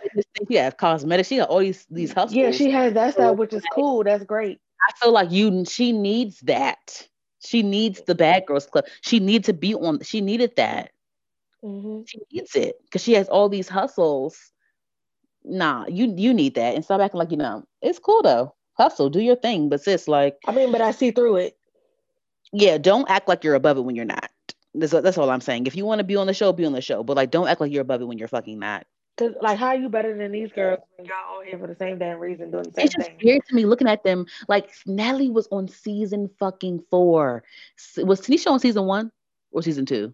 yeah 0.49 0.71
cosmetics 0.71 1.29
she 1.29 1.37
got 1.37 1.49
all 1.49 1.59
these 1.59 1.85
these 1.89 2.13
hustles 2.13 2.33
yeah 2.33 2.51
she 2.51 2.71
has 2.71 2.93
that 2.93 3.13
stuff 3.13 3.35
which 3.37 3.53
is 3.53 3.63
cool 3.73 4.03
that's 4.03 4.23
great. 4.23 4.59
I 4.87 4.91
feel 4.99 5.11
like 5.11 5.31
you 5.31 5.65
she 5.65 5.91
needs 5.91 6.39
that. 6.41 7.07
She 7.39 7.63
needs 7.63 8.01
the 8.01 8.15
bad 8.15 8.45
girls 8.45 8.65
club. 8.65 8.85
She 9.01 9.19
needs 9.19 9.45
to 9.47 9.53
be 9.53 9.75
on 9.75 10.01
she 10.01 10.21
needed 10.21 10.55
that. 10.55 10.91
Mm-hmm. 11.63 12.03
she 12.05 12.19
needs 12.31 12.55
it 12.55 12.75
because 12.83 13.03
she 13.03 13.13
has 13.13 13.27
all 13.29 13.49
these 13.49 13.67
hustles. 13.67 14.37
Nah 15.43 15.85
you 15.87 16.13
you 16.15 16.33
need 16.33 16.55
that 16.55 16.75
and 16.75 16.83
stop 16.83 17.01
acting 17.01 17.19
like 17.19 17.31
you 17.31 17.37
know 17.37 17.63
it's 17.81 17.99
cool 17.99 18.21
though. 18.21 18.53
Hustle 18.73 19.09
do 19.09 19.19
your 19.19 19.35
thing 19.35 19.69
but 19.69 19.81
sis 19.81 20.07
like 20.07 20.37
I 20.45 20.51
mean 20.51 20.71
but 20.71 20.81
I 20.81 20.91
see 20.91 21.11
through 21.11 21.37
it. 21.37 21.57
Yeah 22.53 22.77
don't 22.77 23.09
act 23.09 23.27
like 23.27 23.43
you're 23.43 23.55
above 23.55 23.77
it 23.77 23.81
when 23.81 23.95
you're 23.95 24.05
not 24.05 24.29
that's, 24.77 24.91
that's 24.91 25.17
all 25.17 25.29
I'm 25.29 25.41
saying. 25.41 25.67
If 25.67 25.75
you 25.75 25.85
want 25.85 25.99
to 25.99 26.03
be 26.03 26.15
on 26.15 26.27
the 26.27 26.33
show, 26.33 26.51
be 26.53 26.65
on 26.65 26.73
the 26.73 26.81
show. 26.81 27.03
But 27.03 27.17
like, 27.17 27.31
don't 27.31 27.47
act 27.47 27.61
like 27.61 27.71
you're 27.71 27.81
above 27.81 28.01
it 28.01 28.05
when 28.05 28.17
you're 28.17 28.27
fucking 28.27 28.59
not. 28.59 28.85
Cause 29.17 29.33
like, 29.41 29.57
how 29.57 29.69
are 29.69 29.75
you 29.75 29.89
better 29.89 30.15
than 30.15 30.31
these 30.31 30.51
girls 30.51 30.79
when 30.95 31.07
y'all 31.07 31.15
all 31.27 31.41
here 31.41 31.57
for 31.57 31.65
the 31.65 31.75
same 31.75 31.97
damn 31.97 32.19
reason, 32.19 32.51
doing 32.51 32.63
the 32.63 32.69
same 32.69 32.73
thing? 32.73 32.85
it's 32.85 32.95
just 32.95 33.07
thing? 33.07 33.19
weird 33.23 33.41
to 33.47 33.55
me 33.55 33.65
looking 33.65 33.87
at 33.87 34.03
them. 34.03 34.27
Like 34.47 34.69
Natalie 34.85 35.31
was 35.31 35.47
on 35.51 35.67
season 35.67 36.29
fucking 36.39 36.83
four. 36.91 37.43
Was 37.97 38.21
Tanisha 38.21 38.51
on 38.51 38.59
season 38.59 38.85
one 38.85 39.11
or 39.51 39.63
season 39.63 39.87
two? 39.87 40.13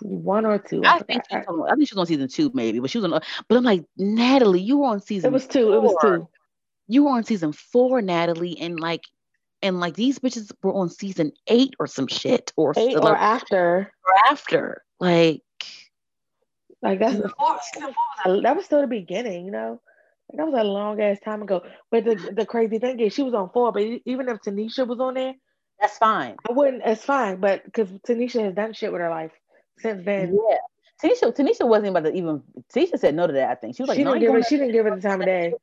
One 0.00 0.46
or 0.46 0.58
two. 0.58 0.82
I, 0.84 0.96
I 0.96 0.98
think 1.00 1.24
she 1.30 1.36
was, 1.36 1.68
I 1.70 1.74
think 1.74 1.88
she 1.88 1.94
was 1.94 2.00
on 2.00 2.06
season 2.06 2.28
two, 2.28 2.50
maybe. 2.54 2.78
But 2.78 2.88
she 2.88 2.96
was 2.96 3.12
on. 3.12 3.20
But 3.48 3.56
I'm 3.58 3.64
like, 3.64 3.84
Natalie, 3.98 4.62
you 4.62 4.78
were 4.78 4.86
on 4.86 5.02
season. 5.02 5.28
It 5.28 5.32
was 5.34 5.46
two. 5.46 5.66
Four. 5.66 5.74
It 5.74 5.80
was 5.82 5.96
two. 6.00 6.28
You 6.88 7.04
were 7.04 7.10
on 7.10 7.24
season 7.24 7.52
four, 7.52 8.00
Natalie, 8.00 8.58
and 8.58 8.80
like 8.80 9.02
and 9.64 9.80
like 9.80 9.94
these 9.94 10.18
bitches 10.18 10.52
were 10.62 10.74
on 10.74 10.90
season 10.90 11.32
eight 11.48 11.74
or 11.80 11.86
some 11.86 12.06
shit 12.06 12.52
or 12.56 12.74
eight 12.76 12.96
or 12.96 13.16
after. 13.16 13.90
Or 14.06 14.14
after 14.30 14.82
like 15.00 15.42
like 16.82 16.98
that's 17.00 17.16
the, 17.16 18.40
that 18.42 18.54
was 18.54 18.66
still 18.66 18.82
the 18.82 18.86
beginning 18.86 19.46
you 19.46 19.50
know? 19.50 19.80
Like 20.30 20.38
that 20.38 20.46
was 20.46 20.60
a 20.60 20.64
long 20.64 21.00
ass 21.00 21.18
time 21.24 21.42
ago. 21.42 21.62
But 21.90 22.04
the 22.04 22.14
the 22.36 22.46
crazy 22.46 22.78
thing 22.78 23.00
is 23.00 23.14
she 23.14 23.22
was 23.22 23.34
on 23.34 23.50
four 23.50 23.72
but 23.72 23.82
even 24.04 24.28
if 24.28 24.40
Tanisha 24.42 24.86
was 24.86 25.00
on 25.00 25.14
there 25.14 25.34
that's 25.80 25.98
fine. 25.98 26.36
I 26.48 26.52
wouldn't 26.52 26.82
it's 26.84 27.04
fine 27.04 27.40
but 27.40 27.64
because 27.64 27.88
Tanisha 28.06 28.44
has 28.44 28.54
done 28.54 28.74
shit 28.74 28.92
with 28.92 29.00
her 29.00 29.10
life 29.10 29.32
since 29.78 30.04
then. 30.04 30.34
Yeah. 30.34 30.58
Tanisha 31.02 31.34
Tanisha 31.34 31.66
wasn't 31.66 31.88
about 31.88 32.04
to 32.04 32.12
even 32.12 32.42
Tanisha 32.72 32.98
said 32.98 33.14
no 33.14 33.26
to 33.26 33.32
that 33.32 33.50
I 33.50 33.54
think. 33.54 33.76
She 33.76 33.82
was 33.82 33.88
like 33.88 33.96
she 33.96 34.04
no, 34.04 34.12
didn't 34.12 34.28
give 34.28 34.34
it 34.36 34.46
she 34.46 34.56
didn't 34.58 34.72
give 34.72 34.86
it 34.86 34.94
the 34.94 35.00
time 35.00 35.22
of 35.22 35.26
day 35.26 35.54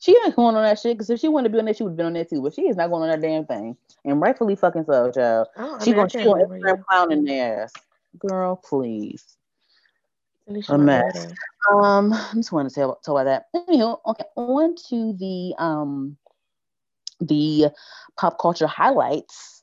she 0.00 0.16
ain't 0.24 0.34
going 0.34 0.56
on 0.56 0.64
that 0.64 0.78
shit 0.78 0.96
because 0.96 1.10
if 1.10 1.20
she 1.20 1.28
wanted 1.28 1.50
to 1.50 1.52
be 1.52 1.58
on 1.58 1.66
that, 1.66 1.76
she 1.76 1.82
would 1.84 1.90
have 1.90 1.96
been 1.96 2.06
on 2.06 2.14
that 2.14 2.28
too. 2.28 2.42
But 2.42 2.54
she 2.54 2.62
is 2.62 2.76
not 2.76 2.88
going 2.88 3.08
on 3.08 3.08
that 3.10 3.26
damn 3.26 3.44
thing, 3.44 3.76
and 4.04 4.20
rightfully 4.20 4.56
fucking 4.56 4.84
so, 4.86 5.12
child. 5.12 5.48
Oh, 5.56 5.78
she 5.84 5.92
gonna 5.92 6.08
gonna 6.08 6.46
Instagram 6.46 6.84
clowning 6.86 7.24
their 7.24 7.62
ass, 7.62 7.72
girl. 8.18 8.56
Please, 8.56 9.36
a 10.68 10.78
mess. 10.78 11.32
Um, 11.70 12.14
I 12.14 12.32
just 12.34 12.50
want 12.50 12.68
to 12.68 12.74
tell 12.74 12.96
talk 13.04 13.20
about 13.20 13.24
that. 13.24 13.44
Okay, 14.06 14.24
on 14.36 14.74
to 14.88 15.12
the 15.12 15.54
um 15.58 16.16
the 17.20 17.66
pop 18.16 18.38
culture 18.40 18.66
highlights. 18.66 19.62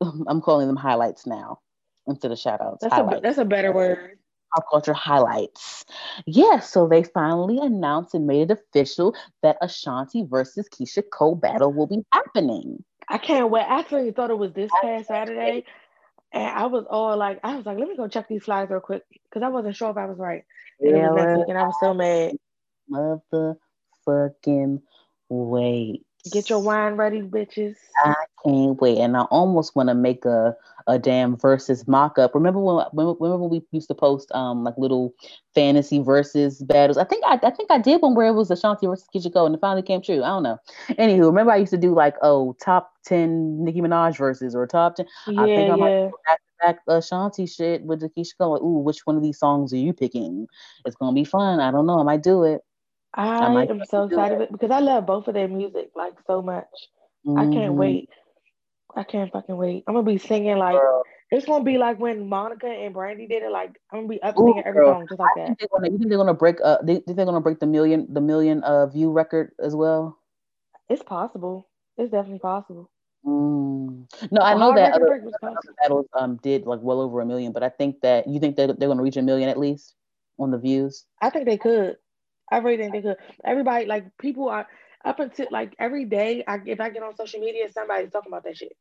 I'm 0.00 0.40
calling 0.40 0.66
them 0.66 0.76
highlights 0.76 1.26
now 1.26 1.60
instead 2.06 2.32
of 2.32 2.38
shout 2.38 2.62
outs. 2.62 2.78
That's, 2.80 2.98
a, 2.98 3.20
that's 3.22 3.38
a 3.38 3.44
better 3.44 3.72
word 3.72 4.18
pop 4.54 4.64
culture 4.70 4.92
highlights. 4.92 5.84
Yeah, 6.26 6.60
so 6.60 6.86
they 6.86 7.02
finally 7.02 7.58
announced 7.58 8.14
and 8.14 8.26
made 8.26 8.50
it 8.50 8.58
official 8.58 9.14
that 9.42 9.56
Ashanti 9.60 10.24
versus 10.28 10.68
Keyshia 10.68 11.02
Cole 11.12 11.34
battle 11.34 11.72
will 11.72 11.86
be 11.86 12.02
happening. 12.12 12.84
I 13.08 13.18
can't 13.18 13.50
wait. 13.50 13.62
I 13.62 13.80
actually 13.80 14.10
thought 14.12 14.30
it 14.30 14.38
was 14.38 14.52
this 14.52 14.70
past 14.82 15.08
Saturday. 15.08 15.64
And 16.32 16.46
I 16.46 16.66
was 16.66 16.84
all 16.90 17.16
like, 17.16 17.38
I 17.44 17.54
was 17.54 17.64
like, 17.64 17.78
let 17.78 17.88
me 17.88 17.96
go 17.96 18.08
check 18.08 18.28
these 18.28 18.42
flies 18.42 18.68
real 18.68 18.80
quick 18.80 19.02
because 19.24 19.42
I 19.42 19.48
wasn't 19.48 19.76
sure 19.76 19.90
if 19.90 19.96
I 19.96 20.06
was 20.06 20.18
right. 20.18 20.44
And 20.80 20.96
yeah, 20.96 21.10
was 21.10 21.16
next 21.16 21.38
week, 21.38 21.48
and 21.48 21.58
I 21.58 21.66
was 21.66 21.76
so 21.80 21.94
mad. 21.94 22.36
Motherfucking 24.08 24.82
wait. 25.28 26.04
Get 26.30 26.48
your 26.48 26.60
wine 26.60 26.94
ready, 26.94 27.20
bitches. 27.20 27.76
I 28.02 28.14
can't 28.44 28.80
wait. 28.80 28.98
And 28.98 29.16
I 29.16 29.22
almost 29.22 29.76
want 29.76 29.88
to 29.88 29.94
make 29.94 30.24
a, 30.24 30.56
a 30.86 30.98
damn 30.98 31.36
versus 31.36 31.86
mock 31.86 32.18
up. 32.18 32.34
Remember 32.34 32.60
when 32.60 32.84
remember 32.92 33.36
when 33.38 33.50
we 33.50 33.62
used 33.72 33.88
to 33.88 33.94
post 33.94 34.32
um 34.32 34.64
like 34.64 34.74
little 34.78 35.14
fantasy 35.54 36.00
versus 36.00 36.62
battles? 36.62 36.96
I 36.96 37.04
think 37.04 37.24
I, 37.26 37.38
I 37.42 37.50
think 37.50 37.70
I 37.70 37.78
did 37.78 38.00
one 38.00 38.14
where 38.14 38.28
it 38.28 38.32
was 38.32 38.50
Ashanti 38.50 38.86
versus 38.86 39.06
Cole 39.32 39.46
and 39.46 39.54
it 39.54 39.60
finally 39.60 39.82
came 39.82 40.02
true. 40.02 40.22
I 40.22 40.28
don't 40.28 40.42
know. 40.42 40.58
Anywho, 40.90 41.26
remember 41.26 41.52
I 41.52 41.56
used 41.56 41.72
to 41.72 41.78
do 41.78 41.94
like 41.94 42.16
oh 42.22 42.56
top 42.60 42.92
ten 43.04 43.62
Nicki 43.62 43.80
Minaj 43.80 44.16
verses 44.16 44.54
or 44.54 44.66
top 44.66 44.96
ten. 44.96 45.06
Yeah, 45.26 45.42
I 45.42 45.46
think 45.54 45.70
I 45.70 45.76
might 45.76 45.90
yeah. 45.90 46.10
back 46.26 46.40
back 46.60 46.78
Ashanti 46.88 47.46
shit 47.46 47.82
with 47.82 48.00
the 48.00 48.10
Cole. 48.38 48.52
Like, 48.52 48.62
ooh, 48.62 48.78
which 48.78 49.00
one 49.04 49.16
of 49.16 49.22
these 49.22 49.38
songs 49.38 49.72
are 49.72 49.78
you 49.78 49.92
picking? 49.92 50.48
It's 50.84 50.96
gonna 50.96 51.14
be 51.14 51.24
fun. 51.24 51.60
I 51.60 51.70
don't 51.70 51.86
know. 51.86 52.00
I 52.00 52.02
might 52.02 52.22
do 52.22 52.44
it. 52.44 52.62
I, 53.14 53.38
I 53.38 53.62
am 53.64 53.82
so 53.88 54.04
excited 54.04 54.48
because 54.50 54.70
I 54.70 54.80
love 54.80 55.06
both 55.06 55.28
of 55.28 55.34
their 55.34 55.48
music 55.48 55.90
like 55.94 56.14
so 56.26 56.42
much. 56.42 56.66
Mm-hmm. 57.26 57.38
I 57.38 57.42
can't 57.44 57.54
mm-hmm. 57.54 57.76
wait. 57.76 58.08
I 58.96 59.04
can't 59.04 59.32
fucking 59.32 59.56
wait. 59.56 59.84
I'm 59.86 59.94
gonna 59.94 60.06
be 60.06 60.18
singing 60.18 60.56
like 60.56 60.74
girl. 60.74 61.02
it's 61.30 61.46
gonna 61.46 61.64
be 61.64 61.78
like 61.78 61.98
when 61.98 62.28
Monica 62.28 62.66
and 62.66 62.92
Brandy 62.92 63.26
did 63.26 63.42
it. 63.42 63.50
Like 63.50 63.80
I'm 63.92 64.00
gonna 64.00 64.08
be 64.08 64.22
up 64.22 64.36
singing 64.36 64.62
every 64.64 64.80
girl. 64.80 64.94
song 64.94 65.06
just 65.08 65.18
like 65.18 65.30
that. 65.36 65.68
Gonna, 65.70 65.90
you 65.90 65.98
think 65.98 66.08
they're 66.08 66.18
gonna 66.18 66.34
break? 66.34 66.56
Uh, 66.62 66.78
they, 66.82 67.02
they're 67.06 67.24
gonna 67.24 67.40
break 67.40 67.60
the 67.60 67.66
million, 67.66 68.06
the 68.12 68.20
million 68.20 68.62
uh 68.64 68.86
view 68.86 69.10
record 69.10 69.52
as 69.60 69.74
well. 69.74 70.18
It's 70.88 71.02
possible. 71.02 71.68
It's 71.96 72.10
definitely 72.10 72.40
possible. 72.40 72.90
Mm. 73.24 74.06
No, 74.30 74.42
I 74.42 74.54
know 74.54 74.74
that 74.74 74.92
other, 74.92 75.32
other 75.42 75.56
battles 75.80 76.06
um 76.14 76.36
did 76.42 76.66
like 76.66 76.80
well 76.82 77.00
over 77.00 77.20
a 77.20 77.26
million, 77.26 77.52
but 77.52 77.62
I 77.62 77.68
think 77.68 78.00
that 78.02 78.28
you 78.28 78.38
think 78.40 78.56
that 78.56 78.78
they're 78.78 78.88
gonna 78.88 79.02
reach 79.02 79.16
a 79.16 79.22
million 79.22 79.48
at 79.48 79.58
least 79.58 79.94
on 80.38 80.50
the 80.50 80.58
views. 80.58 81.06
I 81.22 81.30
think 81.30 81.46
they 81.46 81.56
could. 81.56 81.96
I 82.50 82.58
really 82.58 82.76
think 82.76 82.92
they 82.92 83.02
could. 83.02 83.16
Everybody, 83.44 83.86
like 83.86 84.06
people 84.18 84.48
are 84.48 84.66
up 85.04 85.20
until 85.20 85.46
like 85.50 85.74
every 85.78 86.04
day. 86.04 86.44
I 86.46 86.58
if 86.66 86.80
I 86.80 86.90
get 86.90 87.02
on 87.02 87.16
social 87.16 87.40
media, 87.40 87.70
somebody's 87.72 88.10
talking 88.10 88.30
about 88.30 88.44
that 88.44 88.56
shit. 88.56 88.76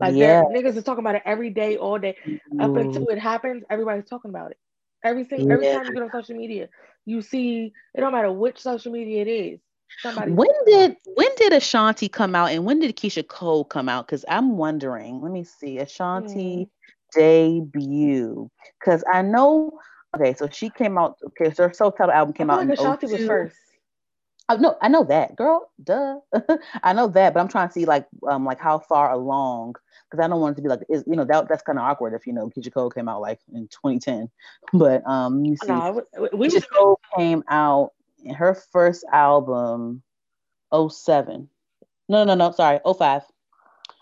Like 0.00 0.14
yeah. 0.14 0.42
niggas 0.42 0.76
is 0.76 0.84
talking 0.84 1.04
about 1.04 1.14
it 1.14 1.22
every 1.24 1.50
day, 1.50 1.76
all 1.76 1.98
day. 1.98 2.16
Mm. 2.26 2.38
Up 2.60 2.76
until 2.76 3.06
it 3.08 3.18
happens, 3.18 3.62
everybody's 3.70 4.08
talking 4.08 4.30
about 4.30 4.50
it. 4.50 4.58
Every 5.04 5.24
single 5.24 5.48
yeah. 5.48 5.54
every 5.54 5.66
time 5.72 5.86
you 5.86 5.92
get 5.94 6.02
on 6.02 6.10
social 6.10 6.36
media, 6.36 6.68
you 7.06 7.22
see 7.22 7.72
it 7.94 8.00
don't 8.00 8.12
matter 8.12 8.32
which 8.32 8.60
social 8.60 8.92
media 8.92 9.22
it 9.22 9.28
is. 9.28 9.60
Somebody 10.00 10.32
when 10.32 10.48
did 10.66 10.96
when 11.14 11.28
did 11.36 11.52
Ashanti 11.52 12.08
come 12.08 12.34
out 12.34 12.50
and 12.50 12.64
when 12.64 12.80
did 12.80 12.96
Keyshia 12.96 13.26
Cole 13.26 13.64
come 13.64 13.88
out? 13.88 14.06
Because 14.06 14.24
I'm 14.28 14.56
wondering. 14.56 15.20
Let 15.20 15.32
me 15.32 15.44
see 15.44 15.78
Ashanti 15.78 16.66
mm. 16.66 16.68
debut. 17.14 18.50
Because 18.80 19.04
I 19.12 19.22
know 19.22 19.78
Okay, 20.14 20.34
so 20.34 20.48
she 20.50 20.70
came 20.70 20.98
out. 20.98 21.18
Okay, 21.28 21.52
so 21.52 21.68
her 21.68 21.74
self-titled 21.74 22.14
album 22.14 22.34
came 22.34 22.50
I 22.50 22.54
out 22.54 22.62
in 22.62 22.70
Ashanti 22.70 23.06
was 23.06 23.24
first. 23.24 23.56
Oh, 24.48 24.56
no, 24.56 24.76
I 24.82 24.88
know 24.88 25.04
that, 25.04 25.36
girl. 25.36 25.70
Duh, 25.82 26.18
I 26.82 26.92
know 26.92 27.08
that, 27.08 27.32
but 27.32 27.40
I'm 27.40 27.48
trying 27.48 27.68
to 27.68 27.72
see 27.72 27.86
like 27.86 28.06
um 28.28 28.44
like 28.44 28.60
how 28.60 28.78
far 28.78 29.12
along 29.12 29.76
because 30.10 30.22
I 30.22 30.28
don't 30.28 30.40
want 30.40 30.54
it 30.54 30.56
to 30.56 30.62
be 30.62 30.68
like 30.68 30.80
is 30.90 31.04
you 31.06 31.16
know 31.16 31.24
that 31.24 31.48
that's 31.48 31.62
kind 31.62 31.78
of 31.78 31.84
awkward 31.84 32.12
if 32.12 32.26
you 32.26 32.32
know 32.32 32.50
Cole 32.74 32.90
came 32.90 33.08
out 33.08 33.20
like 33.22 33.40
in 33.54 33.68
2010, 33.68 34.28
but 34.74 35.06
um 35.06 35.44
you 35.44 35.56
see 35.56 35.68
no, 35.68 36.02
we, 36.32 36.60
Cole 36.60 37.00
came 37.16 37.42
out 37.48 37.92
in 38.22 38.34
her 38.34 38.54
first 38.54 39.04
album 39.12 40.02
07. 40.72 41.48
No, 42.08 42.24
no, 42.24 42.34
no. 42.34 42.50
Sorry, 42.52 42.80
05. 42.84 43.22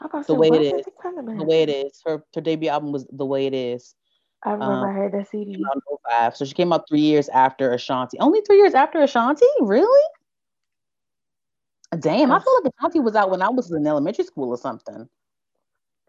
I'm 0.00 0.06
about 0.06 0.26
to 0.26 0.26
The 0.32 0.34
way 0.34 0.48
it 0.48 0.62
is. 0.62 0.86
it 0.86 0.94
come 1.00 1.16
to 1.16 1.36
The 1.36 1.44
way 1.44 1.62
it 1.62 1.68
is. 1.68 2.00
Her 2.04 2.24
her 2.34 2.40
debut 2.40 2.70
album 2.70 2.92
was 2.92 3.06
the 3.12 3.26
way 3.26 3.46
it 3.46 3.54
is. 3.54 3.94
I 4.42 4.52
remember 4.52 4.88
um, 4.88 4.96
I 4.96 5.02
had 5.02 5.12
that 5.12 5.28
CD. 5.28 5.54
Came 5.56 5.64
05. 6.08 6.36
So 6.36 6.44
she 6.44 6.54
came 6.54 6.72
out 6.72 6.88
three 6.88 7.00
years 7.00 7.28
after 7.28 7.72
Ashanti. 7.72 8.18
Only 8.18 8.40
three 8.40 8.56
years 8.58 8.74
after 8.74 9.02
Ashanti? 9.02 9.46
Really? 9.60 10.08
Damn, 11.98 12.30
I 12.32 12.38
feel 12.38 12.54
like 12.62 12.72
Ashanti 12.78 13.00
was 13.00 13.16
out 13.16 13.30
when 13.30 13.42
I 13.42 13.48
was 13.50 13.70
in 13.72 13.86
elementary 13.86 14.24
school 14.24 14.50
or 14.50 14.56
something. 14.56 15.08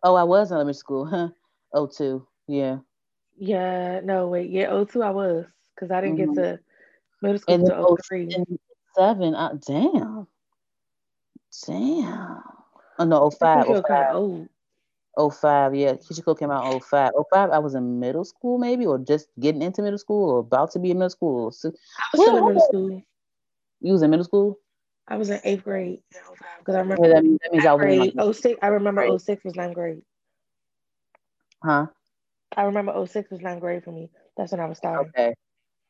Oh, 0.03 0.15
I 0.15 0.23
was 0.23 0.51
in 0.51 0.55
elementary 0.55 0.77
school. 0.77 1.05
Huh. 1.05 1.29
Oh, 1.73 1.87
two. 1.87 2.27
Yeah. 2.47 2.77
Yeah, 3.37 4.01
no, 4.03 4.27
wait, 4.27 4.51
yeah, 4.51 4.67
oh, 4.69 4.85
two, 4.85 5.01
I 5.01 5.09
was 5.09 5.45
because 5.73 5.89
I 5.89 6.01
didn't 6.01 6.17
Mhm. 6.17 6.35
get 6.35 6.43
to 6.43 6.59
middle 7.21 7.39
school 7.39 7.55
And 7.55 7.65
then 7.65 7.71
until 7.71 7.97
06 7.97 8.07
03. 8.07 8.33
and 8.35 8.59
seven. 8.95 9.35
Uh, 9.35 9.53
damn. 9.65 10.27
Damn. 11.65 12.43
Oh 12.99 13.05
no, 13.05 13.25
I 13.25 13.29
05. 13.29 13.65
05. 13.67 14.09
of 14.09 14.15
old. 14.15 14.49
05, 15.17 15.75
yeah. 15.75 15.95
Cole 16.23 16.35
came 16.35 16.51
out 16.51 16.73
in 16.73 16.79
05. 16.79 17.11
05, 17.31 17.49
I 17.49 17.59
was 17.59 17.75
in 17.75 17.99
middle 17.99 18.23
school, 18.23 18.57
maybe, 18.57 18.85
or 18.85 18.97
just 18.97 19.27
getting 19.39 19.61
into 19.61 19.81
middle 19.81 19.99
school, 19.99 20.29
or 20.31 20.39
about 20.39 20.71
to 20.71 20.79
be 20.79 20.91
in 20.91 20.97
middle 20.97 21.09
school. 21.09 21.51
So, 21.51 21.69
I 21.69 22.17
was 22.17 22.21
still 22.21 22.37
in 22.37 22.45
middle 22.45 22.61
school. 22.61 23.03
you 23.81 23.91
was 23.91 24.01
in 24.01 24.09
middle 24.09 24.25
school? 24.25 24.59
I 25.07 25.17
was 25.17 25.29
in 25.29 25.41
eighth 25.43 25.63
grade 25.63 25.99
because 26.59 26.75
I 26.75 26.79
remember 26.79 27.05
Yeah, 27.05 27.15
that, 27.15 27.23
means, 27.23 27.39
that 27.43 27.51
means 27.51 27.65
I 27.65 27.73
was 27.73 27.81
in 27.81 27.87
grade 27.87 28.15
like, 28.15 28.35
06. 28.35 28.59
I 28.61 28.67
remember 28.67 29.01
grade. 29.01 29.21
06 29.21 29.43
was 29.43 29.55
ninth 29.55 29.73
grade. 29.73 30.01
huh? 31.63 31.87
I 32.55 32.63
remember 32.63 33.05
06 33.05 33.31
was 33.31 33.41
ninth 33.41 33.59
grade 33.59 33.83
for 33.83 33.91
me. 33.91 34.09
That's 34.37 34.51
when 34.51 34.61
I 34.61 34.65
was 34.65 34.77
starting. 34.77 35.11
Okay. 35.17 35.33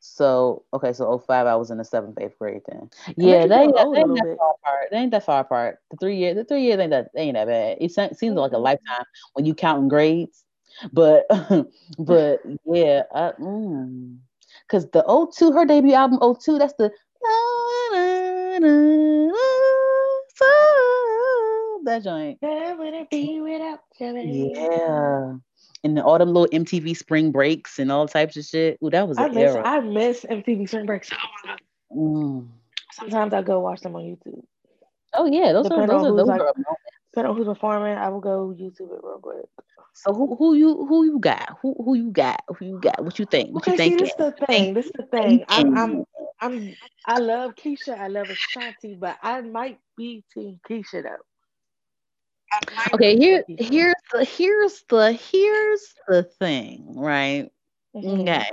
So, 0.02 0.66
okay, 0.74 0.94
so 0.94 1.18
05, 1.20 1.46
I 1.46 1.56
was 1.56 1.70
in 1.70 1.78
the 1.78 1.86
seventh, 1.86 2.18
eighth 2.20 2.38
grade 2.40 2.62
then. 2.68 2.90
makes 3.06 3.18
Yeah, 3.18 3.46
they 3.46 3.56
ain't, 3.56 3.76
that- 3.76 3.88
they 3.94 4.00
ain't 4.00 4.16
that 4.16 4.38
far 4.38 4.52
apart. 4.52 4.88
They 4.92 4.98
ain't 4.98 5.12
that 5.12 5.24
far 5.24 5.40
apart. 5.42 5.80
The 5.92 5.98
three 5.98 6.18
years, 6.18 6.36
the 6.36 6.44
three 6.44 6.64
years 6.64 6.80
ain't 6.80 6.90
that 6.90 7.12
they 7.14 7.22
ain't 7.22 7.36
that 7.36 7.48
bad. 7.48 7.78
It 7.80 7.92
se- 7.92 8.14
seems 8.14 8.36
like 8.36 8.52
a 8.52 8.56
Mhm. 8.56 8.64
lifetime 8.64 9.06
when 9.34 9.46
you 9.46 9.54
counting 9.54 9.90
grades. 9.90 10.44
But 10.92 11.28
but 12.00 12.42
yeah, 12.66 13.04
I, 13.14 13.34
mm. 13.40 14.18
cause 14.70 14.90
the 14.90 15.04
02, 15.08 15.52
her 15.52 15.66
debut 15.66 15.94
album 15.94 16.20
02, 16.20 16.58
that's 16.58 16.74
the 16.74 16.92
that 21.86 22.02
joint. 22.04 22.38
Where 22.42 22.76
would 22.76 22.94
it 22.94 23.10
be 23.10 23.40
without 23.42 23.80
you? 24.00 24.52
Yeah. 24.56 25.36
And 25.84 25.98
the, 25.98 26.04
all 26.04 26.20
them 26.20 26.34
little 26.34 26.48
MTV 26.48 26.96
spring 26.96 27.32
breaks 27.32 27.80
and 27.80 27.92
all 27.92 28.08
types 28.08 28.38
of 28.38 28.46
shit. 28.46 28.78
Ooh, 28.84 28.92
that 28.92 29.08
was 29.08 29.18
I 29.18 29.30
miss 29.30 29.38
era. 29.38 29.64
I 29.66 29.80
miss 29.80 30.24
MTV 30.30 30.68
Spring 30.68 30.86
breaks. 30.86 31.10
Mm. 31.92 32.48
Sometimes 32.92 33.34
I 33.34 33.42
go 33.42 33.60
watch 33.62 33.82
them 33.82 33.96
on 33.96 34.04
YouTube. 34.04 34.44
Oh 35.14 35.26
yeah, 35.26 35.52
those 35.54 35.66
are 35.72 35.88
those 35.88 36.04
are 36.06 36.16
those 36.16 36.28
like- 36.28 36.42
are. 36.42 36.54
Depending 37.12 37.32
on 37.32 37.36
who's 37.38 37.46
performing, 37.48 37.98
I 37.98 38.08
will 38.08 38.22
go 38.22 38.56
YouTube 38.58 38.94
it 38.94 39.02
real 39.04 39.20
quick. 39.22 39.46
So 39.94 40.14
who 40.14 40.36
who 40.36 40.54
you 40.54 40.86
who 40.86 41.04
you 41.04 41.20
got? 41.20 41.58
Who 41.62 41.76
who 41.84 41.96
you 41.96 42.12
got? 42.12 42.42
Who 42.48 42.66
you 42.66 42.80
got? 42.80 43.04
What 43.04 43.20
you 43.20 43.26
think? 43.26 43.54
What 43.54 43.68
Okay, 43.68 43.72
you 43.72 43.78
think? 43.78 44.00
this 44.00 44.10
is 44.10 44.16
the 44.16 44.32
thing. 44.46 44.74
This 44.74 44.86
is 44.86 44.92
the 44.96 45.04
thing. 45.04 45.44
I'm, 45.50 45.78
I'm, 45.78 46.06
I'm, 46.40 46.76
I 47.06 47.20
love 47.20 47.56
Keyshia. 47.56 48.00
I 48.00 48.08
love 48.08 48.30
Ashanti, 48.30 48.96
but 48.96 49.18
I 49.22 49.42
might 49.42 49.80
be 49.98 50.24
Team 50.34 50.62
Keyshia 50.70 51.04
though. 51.04 51.18
Okay, 52.94 53.18
here 53.18 53.44
here's 53.58 53.96
the 54.12 54.24
here's 54.26 54.84
the 54.90 55.14
here's 55.14 55.94
the 56.08 56.24
thing, 56.24 56.94
right? 56.96 57.50
Mhm. 57.96 58.22
Okay. 58.22 58.50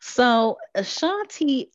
So 0.00 0.58
Ashanti, 0.74 1.70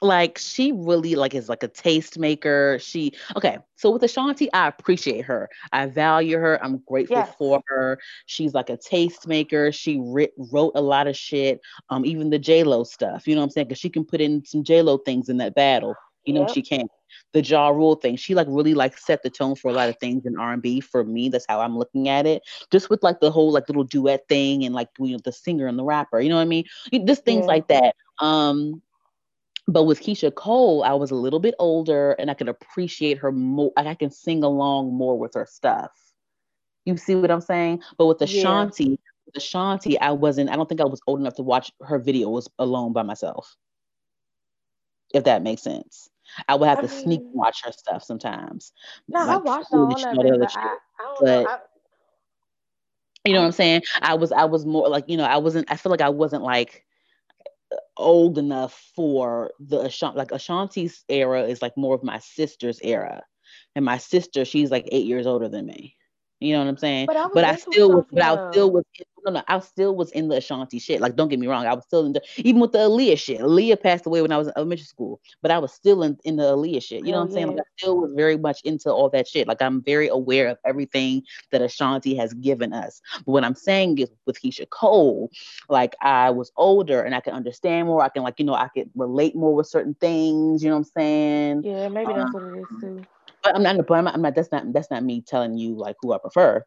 like 0.00 0.38
she 0.38 0.72
really 0.72 1.14
like 1.14 1.34
is 1.34 1.48
like 1.48 1.62
a 1.62 1.68
tastemaker. 1.68 2.80
She 2.80 3.12
okay. 3.36 3.58
So 3.76 3.90
with 3.90 4.02
Ashanti, 4.02 4.52
I 4.52 4.68
appreciate 4.68 5.24
her. 5.24 5.48
I 5.72 5.86
value 5.86 6.38
her. 6.38 6.62
I'm 6.62 6.78
grateful 6.86 7.16
Yes. 7.16 7.34
for 7.38 7.60
her. 7.66 7.98
She's 8.26 8.54
like 8.54 8.70
a 8.70 8.76
tastemaker. 8.76 9.72
She 9.74 9.98
writ, 10.00 10.32
wrote 10.36 10.72
a 10.74 10.80
lot 10.82 11.06
of 11.06 11.16
shit. 11.16 11.60
Um, 11.90 12.04
even 12.04 12.30
the 12.30 12.38
J 12.38 12.64
Lo 12.64 12.84
stuff. 12.84 13.26
You 13.26 13.34
know 13.34 13.40
what 13.40 13.46
I'm 13.46 13.50
saying? 13.50 13.68
Because 13.68 13.80
she 13.80 13.90
can 13.90 14.04
put 14.04 14.20
in 14.20 14.44
some 14.44 14.62
J 14.64 14.82
Lo 14.82 14.98
things 14.98 15.28
in 15.28 15.36
that 15.38 15.54
battle. 15.54 15.94
You 16.24 16.34
know 16.34 16.42
Yep. 16.42 16.50
she 16.50 16.62
can. 16.62 16.88
The 17.32 17.42
Ja 17.42 17.68
Rule 17.68 17.94
thing. 17.96 18.16
She 18.16 18.34
like 18.34 18.46
really 18.50 18.74
like 18.74 18.96
set 18.98 19.22
the 19.22 19.30
tone 19.30 19.54
for 19.54 19.70
a 19.70 19.74
lot 19.74 19.88
of 19.88 19.96
things 19.98 20.26
in 20.26 20.38
R&B. 20.38 20.80
For 20.80 21.04
me, 21.04 21.28
that's 21.28 21.46
how 21.48 21.60
I'm 21.60 21.76
looking 21.78 22.08
at 22.08 22.26
it. 22.26 22.42
Just 22.70 22.90
with 22.90 23.02
like 23.02 23.20
the 23.20 23.30
whole 23.30 23.50
like 23.52 23.68
little 23.68 23.84
duet 23.84 24.22
thing 24.28 24.64
and 24.64 24.74
like 24.74 24.88
you 24.98 25.12
know 25.12 25.18
the 25.24 25.32
singer 25.32 25.66
and 25.66 25.78
the 25.78 25.84
rapper. 25.84 26.20
You 26.20 26.28
know 26.28 26.36
what 26.36 26.42
I 26.42 26.46
mean? 26.46 26.64
Just 27.06 27.24
things 27.24 27.46
Yeah. 27.46 27.52
like 27.52 27.68
that. 27.68 27.94
Um, 28.20 28.82
but 29.66 29.84
with 29.84 30.00
Keyshia 30.00 30.34
Cole, 30.34 30.82
I 30.84 30.94
was 30.94 31.10
a 31.10 31.14
little 31.14 31.40
bit 31.40 31.54
older 31.58 32.12
and 32.12 32.30
I 32.30 32.34
could 32.34 32.48
appreciate 32.48 33.18
her 33.18 33.30
more. 33.32 33.72
Like 33.76 33.86
I 33.86 33.94
can 33.94 34.10
sing 34.10 34.42
along 34.42 34.92
more 34.94 35.18
with 35.18 35.34
her 35.34 35.46
stuff. 35.48 35.90
You 36.86 36.96
see 36.96 37.14
what 37.14 37.30
I'm 37.30 37.40
saying? 37.42 37.82
But 37.98 38.06
with 38.06 38.18
Yeah. 38.20 38.24
Ashanti, 38.24 38.98
with 39.26 39.36
Ashanti, 39.36 39.98
I 40.00 40.12
wasn't, 40.12 40.48
I 40.48 40.56
don't 40.56 40.68
think 40.68 40.80
I 40.80 40.86
was 40.86 41.00
old 41.06 41.20
enough 41.20 41.34
to 41.34 41.42
watch 41.42 41.70
her 41.82 42.00
videos 42.00 42.48
alone 42.58 42.92
by 42.94 43.02
myself. 43.02 43.56
If 45.12 45.24
that 45.24 45.42
makes 45.42 45.62
sense. 45.62 46.08
I 46.48 46.54
would 46.54 46.68
have 46.68 46.78
I 46.78 46.82
to 46.82 46.88
sneak 46.88 47.20
watch 47.32 47.62
her 47.64 47.72
stuff 47.72 48.02
sometimes. 48.04 48.72
No, 49.08 49.20
I 49.20 49.36
watched 49.36 49.72
all 49.72 49.92
of 49.92 50.02
and 50.02 50.18
all 50.18 50.22
the 50.24 50.34
it, 50.34 50.40
but. 50.40 50.56
I, 50.56 50.66
I 50.66 50.76
But- 51.20 51.44
know. 51.44 51.58
You 53.24 53.34
know 53.34 53.40
what 53.40 53.46
I'm 53.46 53.52
saying? 53.52 53.82
I 54.00 54.14
was 54.14 54.32
I 54.32 54.44
was 54.44 54.64
more 54.64 54.88
like, 54.88 55.04
you 55.08 55.16
know, 55.18 55.24
I 55.24 55.36
wasn't 55.36 55.70
I 55.70 55.76
feel 55.76 55.90
like 55.90 56.00
I 56.00 56.08
wasn't 56.08 56.42
like 56.44 56.84
old 57.96 58.38
enough 58.38 58.90
for 58.94 59.50
the 59.60 59.80
Ashanti 59.80 60.16
like 60.16 60.30
Ashanti's 60.32 61.04
era 61.10 61.42
is 61.42 61.60
like 61.60 61.76
more 61.76 61.94
of 61.94 62.02
my 62.02 62.20
sister's 62.20 62.80
era. 62.80 63.22
And 63.74 63.84
my 63.84 63.98
sister, 63.98 64.44
she's 64.44 64.70
like 64.70 64.88
eight 64.92 65.04
years 65.06 65.26
older 65.26 65.48
than 65.48 65.66
me. 65.66 65.96
You 66.40 66.52
know 66.54 66.60
what 66.60 66.68
I'm 66.68 66.76
saying? 66.78 67.06
but 67.06 67.16
I 67.16 67.24
was 67.24 67.32
But 67.34 67.44
I 67.44 67.56
still 67.56 67.90
was 67.92 68.04
but 68.10 68.22
I 68.22 68.50
still 68.50 68.70
was 68.70 68.84
no 69.30 69.38
no 69.38 69.44
I 69.48 69.60
still 69.60 69.94
was 69.94 70.10
in 70.12 70.28
the 70.28 70.36
Ashanti 70.36 70.78
shit. 70.78 71.00
Like 71.00 71.16
don't 71.16 71.28
get 71.28 71.38
me 71.38 71.46
wrong, 71.46 71.66
I 71.66 71.74
was 71.74 71.84
still 71.84 72.06
in 72.06 72.12
the 72.12 72.22
even 72.36 72.60
with 72.60 72.72
the 72.72 72.78
Aaliyah 72.78 73.18
shit. 73.18 73.40
Aaliyah 73.40 73.82
passed 73.82 74.06
away 74.06 74.22
when 74.22 74.32
I 74.32 74.38
was 74.38 74.48
in 74.48 74.52
elementary 74.56 74.84
school, 74.84 75.20
but 75.42 75.50
I 75.50 75.58
was 75.58 75.72
still 75.72 76.02
in, 76.02 76.18
in 76.24 76.36
the 76.36 76.44
Aaliyah 76.44 76.82
shit. 76.82 77.04
You 77.04 77.12
know 77.12 77.18
what 77.18 77.24
I'm 77.26 77.30
saying? 77.30 77.46
Like. 77.48 77.58
I 77.58 77.62
still 77.78 77.98
was 77.98 78.12
very 78.14 78.36
much 78.36 78.60
into 78.62 78.90
all 78.90 79.08
that 79.10 79.28
shit. 79.28 79.46
Like 79.46 79.62
I'm 79.62 79.82
very 79.82 80.08
aware 80.08 80.48
of 80.48 80.58
everything 80.64 81.22
that 81.50 81.62
Ashanti 81.62 82.14
has 82.16 82.32
given 82.34 82.72
us. 82.72 83.00
But 83.24 83.32
what 83.32 83.44
I'm 83.44 83.54
saying 83.54 83.98
is 83.98 84.10
with 84.26 84.40
Keyshia 84.40 84.68
Cole, 84.70 85.30
like 85.68 85.94
I 86.00 86.30
was 86.30 86.52
older 86.56 87.02
and 87.02 87.14
I 87.14 87.20
can 87.20 87.34
understand 87.34 87.88
more. 87.88 88.02
I 88.02 88.08
can 88.08 88.22
like, 88.22 88.38
you 88.38 88.44
know, 88.44 88.54
I 88.54 88.68
could 88.68 88.90
relate 88.94 89.34
more 89.36 89.54
with 89.54 89.66
certain 89.66 89.94
things, 89.94 90.62
you 90.62 90.68
know 90.68 90.76
what 90.76 90.86
I'm 90.86 90.92
saying? 90.96 91.62
Yeah, 91.64 91.88
maybe 91.88 92.12
that's 92.12 92.26
um, 92.26 92.32
what 92.32 92.42
it 92.42 92.62
is 92.62 92.80
too. 92.80 93.04
But 93.42 93.54
I'm 93.54 93.62
not 93.62 93.76
but 93.86 93.94
I'm 93.94 94.04
not, 94.04 94.14
I'm 94.14 94.22
not 94.22 94.34
that's 94.34 94.50
not 94.50 94.72
that's 94.72 94.90
not 94.90 95.04
me 95.04 95.22
telling 95.22 95.56
you 95.56 95.74
like 95.74 95.96
who 96.00 96.12
I 96.12 96.18
prefer. 96.18 96.64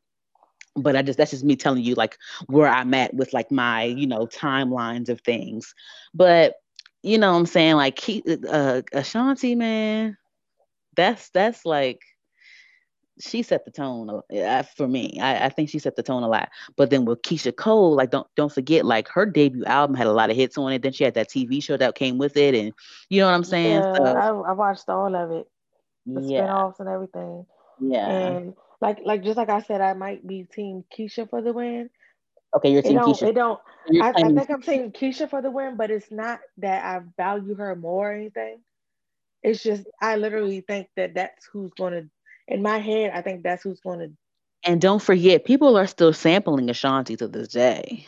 But 0.76 0.96
I 0.96 1.02
just 1.02 1.18
that's 1.18 1.32
just 1.32 1.44
me 1.44 1.56
telling 1.56 1.84
you 1.84 1.96
like 1.96 2.18
where 2.48 2.68
I'm 2.68 2.94
at 2.94 3.14
with 3.14 3.34
like 3.34 3.52
my, 3.52 3.84
you 3.84 4.08
know, 4.08 4.26
timelines 4.28 5.10
of 5.10 5.22
things. 5.22 5.74
But 6.14 6.56
you 7.04 7.18
know 7.18 7.32
what 7.32 7.40
I'm 7.40 7.46
saying? 7.46 7.76
Like 7.76 7.98
Ke- 7.98 8.24
uh 8.50 8.82
Ashanti, 8.94 9.56
man, 9.56 10.18
that's 10.96 11.30
that's 11.32 11.66
like 11.66 12.02
she 13.20 13.44
set 13.44 13.66
the 13.66 13.72
tone 13.72 14.22
uh, 14.36 14.64
for 14.64 14.88
me. 14.88 15.20
I, 15.22 15.46
I 15.46 15.50
think 15.50 15.70
she 15.70 15.80
set 15.80 15.96
the 15.96 16.04
tone 16.04 16.24
a 16.24 16.28
lot. 16.28 16.50
But 16.76 16.90
then 16.90 17.06
with 17.06 17.22
Keyshia 17.22 17.56
Cole, 17.56 17.96
like 17.96 18.12
don't 18.12 18.28
don't 18.36 18.52
forget, 18.52 18.86
like 18.86 19.08
her 19.10 19.26
debut 19.26 19.66
album 19.66 19.96
had 19.96 20.08
a 20.08 20.12
lot 20.14 20.30
of 20.30 20.36
hits 20.36 20.58
on 20.58 20.72
it. 20.74 20.82
Then 20.82 20.94
she 20.94 21.04
had 21.04 21.16
that 21.16 21.30
TV 21.30 21.62
show 21.62 21.78
that 21.78 21.96
came 21.96 22.18
with 22.18 22.38
it, 22.38 22.56
and 22.56 22.74
you 23.10 23.20
know 23.22 23.28
what 23.28 23.36
I'm 23.36 23.44
saying. 23.44 23.84
Yeah, 23.84 23.94
so 23.96 24.04
I, 24.16 24.28
I 24.30 24.52
watched 24.54 24.90
all 24.90 25.16
of 25.16 25.32
it, 25.32 25.48
the 26.14 26.22
yeah, 26.22 26.42
spinoffs 26.42 26.80
and 26.80 26.90
everything. 26.90 27.46
yeah. 27.80 28.38
And 28.38 28.54
like 28.82 29.00
like 29.06 29.24
just 29.24 29.38
like 29.38 29.50
I 29.50 29.62
said, 29.62 29.82
I 29.82 29.94
might 29.94 30.26
be 30.26 30.44
Team 30.44 30.84
Keyshia 30.98 31.30
for 31.30 31.42
the 31.42 31.54
win. 31.54 31.90
okay, 32.56 32.72
you're 32.72 32.82
team 32.82 32.96
don't 32.96 33.16
Keyshia. 33.16 33.30
it 33.30 33.36
don't 33.36 33.60
I, 34.02 34.10
I 34.10 34.14
think 34.14 34.50
I'm 34.50 34.64
saying 34.64 34.92
Keyshia 34.92 35.30
for 35.30 35.42
the 35.42 35.52
win, 35.52 35.78
but 35.78 35.92
it's 35.92 36.12
not 36.12 36.40
that 36.58 36.84
I 36.84 37.02
value 37.18 37.56
her 37.56 37.76
more 37.76 38.12
or 38.12 38.14
anything. 38.14 38.60
It's 39.44 39.64
just 39.64 39.88
I 40.02 40.18
literally 40.18 40.62
think 40.62 40.88
that 40.96 41.14
that's 41.16 41.48
who's 41.52 41.72
gonna. 41.78 42.04
In 42.48 42.62
my 42.62 42.80
head, 42.80 43.12
I 43.14 43.22
think 43.22 43.44
that's 43.44 43.64
who's 43.64 43.80
gonna. 43.80 44.10
and 44.66 44.82
don't 44.82 45.02
forget, 45.02 45.46
people 45.46 45.78
are 45.78 45.88
still 45.88 46.14
sampling 46.14 46.70
Ashanti 46.70 47.16
to 47.18 47.28
this 47.28 47.48
day. 47.48 48.08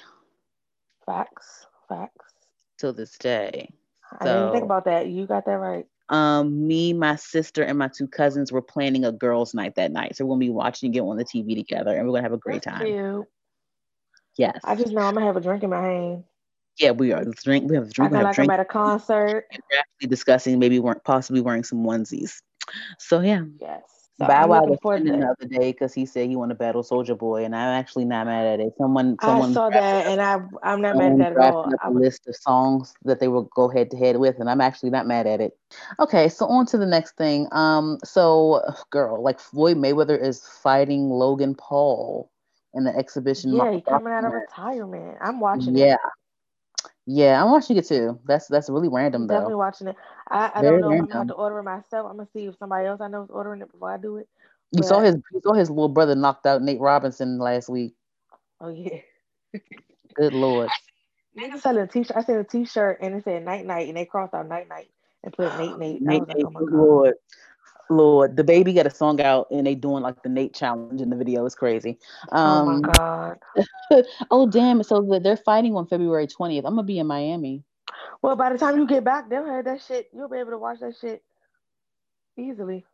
Facts, 1.06 1.66
facts. 1.90 2.34
To 2.80 2.92
this 2.92 3.18
day. 3.18 3.74
I 4.20 4.26
didn't 4.26 4.52
think 4.52 4.66
about 4.66 4.86
that. 4.86 5.08
You 5.08 5.26
got 5.26 5.46
that 5.46 5.54
right. 5.54 5.86
Um, 6.14 6.68
me, 6.68 6.94
my 6.94 7.16
sister, 7.16 7.64
and 7.64 7.78
my 7.80 7.90
two 7.90 8.08
cousins 8.08 8.52
were 8.52 8.62
planning 8.62 9.04
a 9.04 9.12
girls' 9.12 9.54
night 9.56 9.76
that 9.76 9.92
night. 9.92 10.16
So 10.16 10.26
we'll 10.26 10.38
be 10.38 10.50
watching 10.50 10.94
it 10.94 11.00
on 11.00 11.18
the 11.18 11.26
TV 11.26 11.56
together, 11.56 11.96
and 11.98 12.08
we're 12.08 12.14
gonna 12.14 12.24
have 12.24 12.34
a 12.34 12.38
great 12.38 12.64
That's 12.64 12.78
time. 12.78 12.86
cute. 12.86 13.26
Yes. 14.38 14.60
I 14.64 14.76
just 14.76 14.94
know 14.94 15.02
I'm 15.02 15.16
gonna 15.16 15.26
have 15.26 15.38
a 15.38 15.42
drink 15.42 15.64
in 15.64 15.72
my 15.72 15.82
hand. 15.82 16.24
yeah, 16.80 16.92
we 16.92 17.12
are. 17.14 17.24
Let's 17.24 17.44
drink. 17.44 17.70
We 17.70 17.76
have 17.76 17.88
a 17.88 17.92
drink. 17.92 18.12
Acting 18.12 18.12
We 18.12 18.18
have 18.18 18.26
a 18.26 18.28
like 18.28 18.36
drink. 18.36 18.52
I'm 18.52 18.60
at 18.60 18.60
a 18.60 18.66
concert. 18.66 19.46
We're 19.72 19.80
actually 19.80 20.08
discussing 20.10 20.60
maybe 20.60 20.80
weren't 20.80 21.04
possibly 21.04 21.42
wearing 21.42 21.64
some 21.64 21.84
onesies. 21.84 22.42
So 23.00 23.22
yeah. 23.22 23.44
Yes. 23.60 23.93
So 24.20 24.28
Bow 24.28 24.48
Wow 24.48 24.62
was 24.66 24.80
forward 24.82 25.06
the 25.06 25.14
other 25.26 25.50
day 25.50 25.72
because 25.72 25.94
he 25.94 26.06
said 26.06 26.30
he 26.30 26.36
want 26.36 26.50
to 26.50 26.56
battle 26.56 26.84
Soulja 26.84 27.18
Boy, 27.18 27.46
and 27.46 27.56
I'm 27.56 27.80
actually 27.80 28.06
not 28.06 28.28
mad 28.28 28.46
at 28.46 28.60
it. 28.60 28.74
Someone, 28.78 29.18
I 29.20 29.26
someone, 29.26 29.54
saw 29.54 29.70
that, 29.72 30.06
and 30.06 30.22
I 30.22 30.40
I'm 30.62 30.82
not 30.82 30.98
mad 30.98 31.14
at 31.14 31.18
that 31.18 31.32
at 31.32 31.38
all. 31.40 31.66
I 31.82 31.88
a 31.88 31.92
would, 31.92 32.04
list 32.04 32.28
of 32.28 32.36
songs 32.36 32.94
that 33.06 33.20
they 33.20 33.28
will 33.28 33.50
go 33.56 33.70
head 33.70 33.90
to 33.92 33.98
head 33.98 34.18
with, 34.18 34.40
and 34.40 34.50
I'm 34.50 34.62
actually 34.62 34.92
not 34.92 35.08
mad 35.08 35.26
at 35.26 35.42
it. 35.42 35.58
Okay, 36.00 36.30
so 36.30 36.46
on 36.46 36.66
to 36.68 36.78
the 36.78 36.86
next 36.86 37.18
thing. 37.18 37.48
Um, 37.52 37.98
so 38.04 38.62
girl, 38.92 39.22
like 39.22 39.40
Floyd 39.40 39.78
Mayweather 39.78 40.22
is 40.22 40.46
fighting 40.62 41.10
Logan 41.10 41.56
Paul 41.56 42.30
in 42.76 42.84
the 42.84 42.96
exhibition. 42.96 43.54
yeah, 43.54 43.72
he 43.72 43.82
coming 43.82 44.14
out 44.14 44.26
of 44.26 44.32
retirement. 44.32 45.18
I'm 45.22 45.40
watching 45.40 45.76
Yeah, 45.76 45.96
it. 45.96 46.00
Yeah, 47.08 47.44
I'm 47.44 47.52
watching 47.52 47.78
it 47.78 47.88
too. 47.88 48.20
That's 48.26 48.48
that's 48.48 48.70
really 48.70 48.90
random 48.90 49.28
definitely 49.28 49.56
though. 49.56 49.56
watching 49.56 49.88
it. 49.88 49.96
I, 50.30 50.52
I 50.56 50.62
Very 50.62 50.64
don't 50.64 50.82
know 50.82 50.94
if 50.94 51.00
I'm 51.00 51.08
gonna 51.08 51.22
have 51.22 51.28
to 51.28 51.34
order 51.34 51.60
it 51.60 51.64
myself. 51.64 52.08
I'm 52.10 52.18
gonna 52.18 52.30
see 52.34 52.46
if 52.46 52.58
somebody 52.58 52.88
else 52.88 53.02
I 53.02 53.08
know 53.10 53.24
is 53.24 53.30
ordering 53.32 53.62
it 53.62 53.72
before 53.72 53.92
I 53.94 53.98
do 53.98 54.18
it. 54.18 54.28
You 54.72 54.84
saw 54.84 55.02
his 55.02 55.16
you 55.34 55.42
saw 55.44 55.54
his 55.54 55.70
little 55.70 55.90
brother 55.90 56.16
knocked 56.16 56.46
out 56.46 56.62
Nate 56.64 56.80
Robinson 56.82 57.40
last 57.40 57.70
week. 57.70 57.96
oh 58.62 58.70
yeah, 58.70 59.00
Good 60.16 60.34
lord. 60.34 60.72
niggas 61.38 61.62
selling 61.62 61.84
a 61.84 61.88
t-shirt. 61.88 62.18
I 62.18 62.24
seen 62.24 62.38
a 62.38 62.44
t-shirt 62.44 63.00
and 63.02 63.16
it 63.16 63.24
said 63.26 63.46
night 63.46 63.66
night, 63.66 63.88
and 63.90 63.98
they 63.98 64.06
crossed 64.06 64.34
out 64.34 64.48
night 64.48 64.70
night 64.70 64.90
and 65.24 65.34
put 65.34 65.56
Nate 65.56 65.78
Nate. 65.78 66.04
Nate, 66.06 66.22
was 66.22 66.30
like, 66.30 66.40
oh 66.44 66.52
my 66.52 66.62
good 66.62 66.72
lord. 66.72 67.16
Lord, 67.90 68.38
the 68.38 68.44
baby 68.44 68.74
got 68.74 68.88
a 68.88 68.90
song 68.90 69.22
out 69.22 69.48
and 69.52 69.68
they 69.68 69.76
doing 69.76 70.04
like 70.04 70.22
the 70.24 70.30
Nate 70.30 70.54
challenge 70.54 71.02
in 71.02 71.10
the 71.10 71.16
video. 71.16 71.46
It's 71.46 71.56
crazy. 71.56 72.00
Oh 72.32 72.66
my 72.66 72.80
Um, 72.80 72.82
god. 72.82 73.40
oh 74.32 74.48
damn! 74.50 74.82
So 74.84 75.20
they're 75.22 75.38
fighting 75.38 75.76
on 75.76 75.88
February 75.88 76.28
twentieth. 76.28 76.66
I'm 76.66 76.76
gonna 76.76 76.84
be 76.84 77.00
in 77.00 77.08
Miami. 77.08 77.64
Well, 78.22 78.36
by 78.36 78.52
the 78.52 78.58
time 78.58 78.78
you 78.78 78.88
get 78.88 79.04
back, 79.04 79.30
they'll 79.30 79.46
have 79.46 79.66
that 79.66 79.82
shit. 79.82 80.10
You'll 80.14 80.30
be 80.30 80.38
able 80.38 80.52
to 80.52 80.58
watch 80.58 80.80
that 80.80 80.96
shit 81.00 81.24
easily 82.38 82.86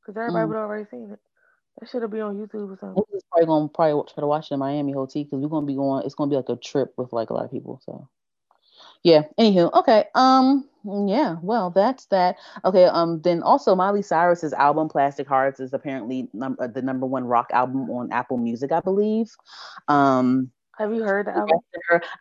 because 0.00 0.16
everybody 0.18 0.44
Mm. 0.44 0.48
would 0.48 0.56
already 0.56 0.84
seen 0.90 1.10
it. 1.10 1.18
That 1.80 1.88
shit'll 1.88 2.08
be 2.08 2.20
on 2.20 2.36
YouTube 2.36 2.72
or 2.72 2.76
something. 2.78 2.94
We're 2.96 3.16
just 3.16 3.28
probably 3.30 3.46
gonna 3.46 3.68
probably 3.68 4.12
try 4.12 4.20
to 4.20 4.26
watch 4.26 4.50
it 4.50 4.54
in 4.54 4.60
Miami, 4.60 4.92
whole 4.92 5.06
T, 5.06 5.24
because 5.24 5.40
we're 5.40 5.48
gonna 5.48 5.66
be 5.66 5.74
going. 5.74 6.04
It's 6.04 6.14
gonna 6.14 6.30
be 6.30 6.36
like 6.36 6.48
a 6.48 6.56
trip 6.56 6.92
with 6.96 7.12
like 7.12 7.30
a 7.30 7.34
lot 7.34 7.44
of 7.44 7.50
people. 7.50 7.80
So 7.84 8.08
yeah. 9.02 9.22
Anywho, 9.38 9.72
okay. 9.72 10.04
Um. 10.14 10.67
Yeah. 10.84 11.36
Well, 11.42 11.70
that's 11.70 12.06
that. 12.06 12.36
Okay. 12.64 12.84
Um. 12.84 13.20
Then 13.22 13.42
also 13.42 13.74
Miley 13.74 14.02
Cyrus's 14.02 14.52
album 14.52 14.88
Plastic 14.88 15.26
Hearts 15.28 15.60
is 15.60 15.72
apparently 15.72 16.28
num- 16.32 16.56
uh, 16.60 16.66
the 16.68 16.82
number 16.82 17.06
one 17.06 17.24
rock 17.24 17.48
album 17.52 17.90
on 17.90 18.12
Apple 18.12 18.38
Music, 18.38 18.72
I 18.72 18.80
believe. 18.80 19.30
Um. 19.88 20.50
Have 20.78 20.94
you 20.94 21.02
heard 21.02 21.26
the 21.26 21.36
album? 21.36 21.58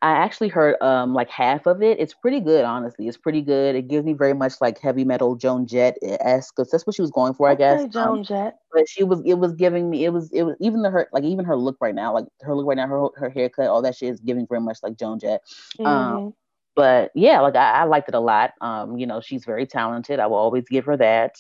I 0.02 0.14
actually 0.14 0.48
heard 0.48 0.82
um 0.82 1.14
like 1.14 1.30
half 1.30 1.68
of 1.68 1.84
it. 1.84 2.00
It's 2.00 2.16
pretty 2.16 2.40
good, 2.40 2.66
honestly. 2.66 3.08
It's 3.08 3.16
pretty 3.16 3.42
good. 3.44 3.76
It 3.76 3.88
gives 3.88 4.04
me 4.04 4.14
very 4.14 4.34
much 4.34 4.54
like 4.60 4.80
heavy 4.80 5.04
metal 5.04 5.36
Joan 5.36 5.68
Jett 5.68 5.96
esque 6.02 6.56
because 6.56 6.72
that's 6.72 6.88
what 6.88 6.96
she 6.96 7.04
was 7.04 7.12
going 7.12 7.36
for, 7.36 7.48
I 7.48 7.54
guess. 7.54 7.82
Okay, 7.82 7.90
Joan 7.90 8.24
Jett. 8.24 8.58
but 8.74 8.90
she 8.90 9.04
was 9.04 9.22
it 9.28 9.36
was 9.36 9.54
giving 9.54 9.92
me 9.92 10.06
it 10.06 10.10
was 10.10 10.32
it 10.32 10.42
was 10.42 10.56
even 10.60 10.82
the 10.82 10.90
her 10.90 11.08
like 11.14 11.24
even 11.24 11.46
her 11.46 11.56
look 11.56 11.78
right 11.80 11.94
now, 11.94 12.12
like 12.16 12.26
her 12.42 12.56
look 12.56 12.66
right 12.66 12.78
now, 12.78 12.88
her 12.88 13.08
her 13.18 13.30
haircut, 13.30 13.68
all 13.68 13.84
that 13.84 13.96
shit 13.96 14.10
is 14.10 14.20
giving 14.22 14.48
very 14.48 14.62
much 14.62 14.80
like 14.82 14.98
Joan 14.98 15.20
Jett. 15.20 15.42
Um, 15.86 15.86
Mhm. 15.86 16.34
But 16.78 17.12
yeah, 17.16 17.42
like 17.42 17.56
I, 17.56 17.72
I 17.72 17.84
liked 17.86 18.08
it 18.08 18.16
a 18.16 18.20
lot. 18.20 18.54
Um, 18.62 18.98
you 18.98 19.08
know, 19.08 19.20
she's 19.20 19.44
very 19.44 19.66
talented. 19.66 20.20
I 20.20 20.28
will 20.28 20.38
always 20.38 20.64
give 20.70 20.86
her 20.86 20.96
that. 20.98 21.36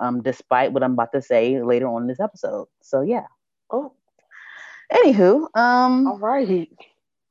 Um, 0.00 0.20
despite 0.22 0.72
what 0.72 0.82
I'm 0.82 0.94
about 0.94 1.12
to 1.12 1.22
say 1.22 1.62
later 1.62 1.86
on 1.86 2.02
in 2.02 2.08
this 2.08 2.20
episode. 2.20 2.66
So 2.82 3.02
yeah. 3.02 3.26
Oh, 3.70 3.92
Anywho, 4.92 5.46
um 5.56 6.06
all 6.08 6.18
right. 6.18 6.68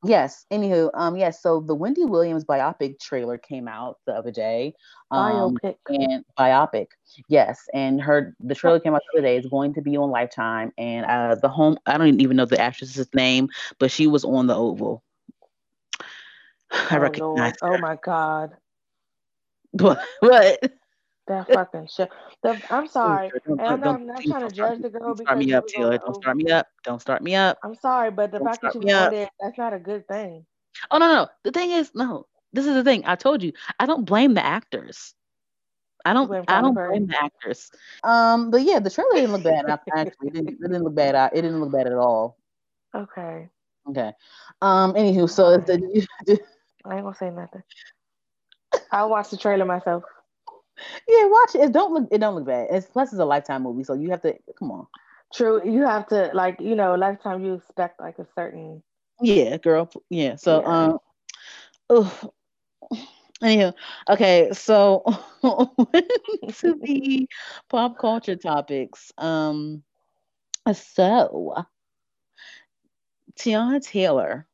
Yes. 0.04 0.48
Anywho, 0.52 0.90
um, 0.96 1.16
yes. 1.16 1.44
So 1.44 1.60
the 1.60 1.76
Wendy 1.76 2.06
Williams 2.06 2.44
biopic 2.44 3.00
trailer 3.00 3.38
came 3.38 3.68
out 3.68 3.98
the 4.08 4.14
other 4.14 4.32
day. 4.32 4.74
Um, 5.12 5.58
Biopic. 5.58 5.76
and 5.90 6.26
biopic, 6.40 6.88
yes. 7.28 7.60
And 7.74 8.02
her 8.02 8.34
the 8.40 8.56
trailer 8.56 8.80
came 8.80 8.96
out 8.96 9.02
the 9.12 9.20
other 9.20 9.28
day. 9.28 9.38
It's 9.38 9.48
going 9.48 9.76
to 9.76 9.82
be 9.82 9.98
on 9.98 10.10
Lifetime. 10.10 10.72
And 10.78 11.06
uh, 11.06 11.36
the 11.36 11.50
home 11.50 11.78
I 11.86 11.98
don't 11.98 12.20
even 12.22 12.38
know 12.38 12.46
the 12.46 12.60
actress's 12.60 13.14
name, 13.14 13.50
but 13.78 13.92
she 13.92 14.08
was 14.08 14.24
on 14.24 14.48
the 14.48 14.56
Oval. 14.56 15.04
I 16.72 16.96
oh 16.96 17.00
recognize 17.00 17.54
her. 17.62 17.74
Oh 17.74 17.78
my 17.78 17.98
God. 18.04 18.52
But 19.74 20.02
what? 20.20 20.60
That 21.28 21.48
fucking 21.48 21.88
shit. 21.88 22.10
The, 22.44 22.62
I'm 22.70 22.88
sorry. 22.88 23.32
Don't, 23.48 23.60
And 23.62 23.70
I'm 23.70 23.80
not, 23.80 23.96
I'm 23.96 24.08
not 24.08 24.24
trying 24.26 24.50
to 24.50 24.56
judge 24.56 24.78
me- 24.80 24.84
the 24.84 24.90
girl 24.90 25.14
don't 25.14 25.18
start 25.20 25.38
me 25.38 25.54
up, 25.54 25.68
Taylor. 25.68 25.98
Don't 25.98 26.16
start 26.16 26.38
me 26.38 26.52
up. 26.52 26.68
Don't 26.84 27.02
start 27.02 27.22
me 27.22 27.36
up. 27.36 27.58
I'm 27.64 27.76
sorry, 27.76 28.12
but 28.12 28.32
the 28.32 28.40
Don't 28.40 28.48
fact 28.48 28.62
that 28.64 28.72
start 28.72 28.74
she 28.74 28.80
me 28.80 28.92
was 28.92 28.96
on 28.96 29.04
up. 29.06 29.12
there, 29.12 29.30
that's 29.40 29.58
not 29.58 29.74
a 29.74 29.80
good 29.80 30.08
thing. 30.10 30.46
Oh 30.90 30.98
no, 30.98 31.08
no. 31.08 31.28
The 31.44 31.52
thing 31.52 31.72
is, 31.72 31.92
no. 31.96 32.28
This 32.52 32.66
is 32.66 32.74
the 32.74 32.84
thing. 32.84 33.04
I 33.06 33.16
told 33.16 33.44
you. 33.44 33.54
I 33.80 33.86
don't 33.86 34.06
blame 34.06 34.34
the 34.34 34.46
actors. 34.46 35.14
I 36.04 36.14
don't. 36.14 36.28
blame 36.28 36.44
I 36.48 36.62
don't 36.62 36.74
blame 36.74 37.08
the 37.08 37.18
actors. 37.24 37.72
Um, 38.04 38.52
but 38.52 38.64
yeah, 38.64 38.80
the 38.80 38.90
trailer 38.90 39.14
didn't 39.14 39.32
look 39.32 39.44
bad. 39.44 39.66
Actually, 39.70 40.28
it 40.28 40.34
didn't, 40.34 40.50
it 40.50 40.62
didn't 40.62 40.84
look 40.84 40.96
bad. 40.96 41.32
It 41.34 41.42
didn't 41.44 41.62
look 41.62 41.72
bad 41.72 41.88
at 41.88 41.94
all. 41.94 42.38
Okay. 42.96 43.48
Okay. 43.90 44.12
Um. 44.62 44.94
Anywho, 44.94 45.30
so 45.30 45.50
is 45.94 46.08
the, 46.26 46.40
I 46.86 46.96
ain't 46.96 47.04
gonna 47.04 47.16
say 47.16 47.30
nothing. 47.30 47.64
I'll 48.92 49.10
watch 49.10 49.30
the 49.30 49.38
trailer 49.38 49.66
myself. 49.66 50.04
yeah, 51.08 51.26
watch 51.28 51.56
it. 51.56 51.62
It 51.62 51.72
don't 51.72 51.94
look. 51.94 52.08
It 52.12 52.20
don't 52.20 52.36
look 52.36 52.46
bad. 52.46 52.68
It's 52.72 52.88
plus 52.88 53.12
it's 53.12 53.20
a 53.20 53.26
lifetime 53.26 53.64
movie, 53.64 53.84
so 53.84 53.94
you 53.94 54.10
have 54.12 54.22
to 54.22 54.36
come 54.58 54.72
on. 54.72 54.88
True. 55.34 55.62
You 55.64 55.84
have 55.84 56.08
to 56.08 56.32
like, 56.34 56.60
you 56.60 56.76
know, 56.76 56.96
lifetime 56.96 57.44
you 57.44 57.54
expect 57.54 58.00
like 58.00 58.20
a 58.20 58.28
certain 58.36 58.84
Yeah, 59.22 59.58
girl. 59.58 59.90
Yeah. 60.10 60.36
So 60.36 60.62
Yeah. 60.62 60.68
um. 60.68 61.00
Oh. 61.90 62.32
Anywho, 63.44 63.74
okay. 64.10 64.50
So 64.54 65.04
to 65.44 66.76
the 66.82 67.28
pop 67.70 67.98
culture 67.98 68.36
topics. 68.36 69.12
Um. 69.18 69.84
So 70.74 71.56
Teyana 73.40 73.82
Taylor. 73.82 74.48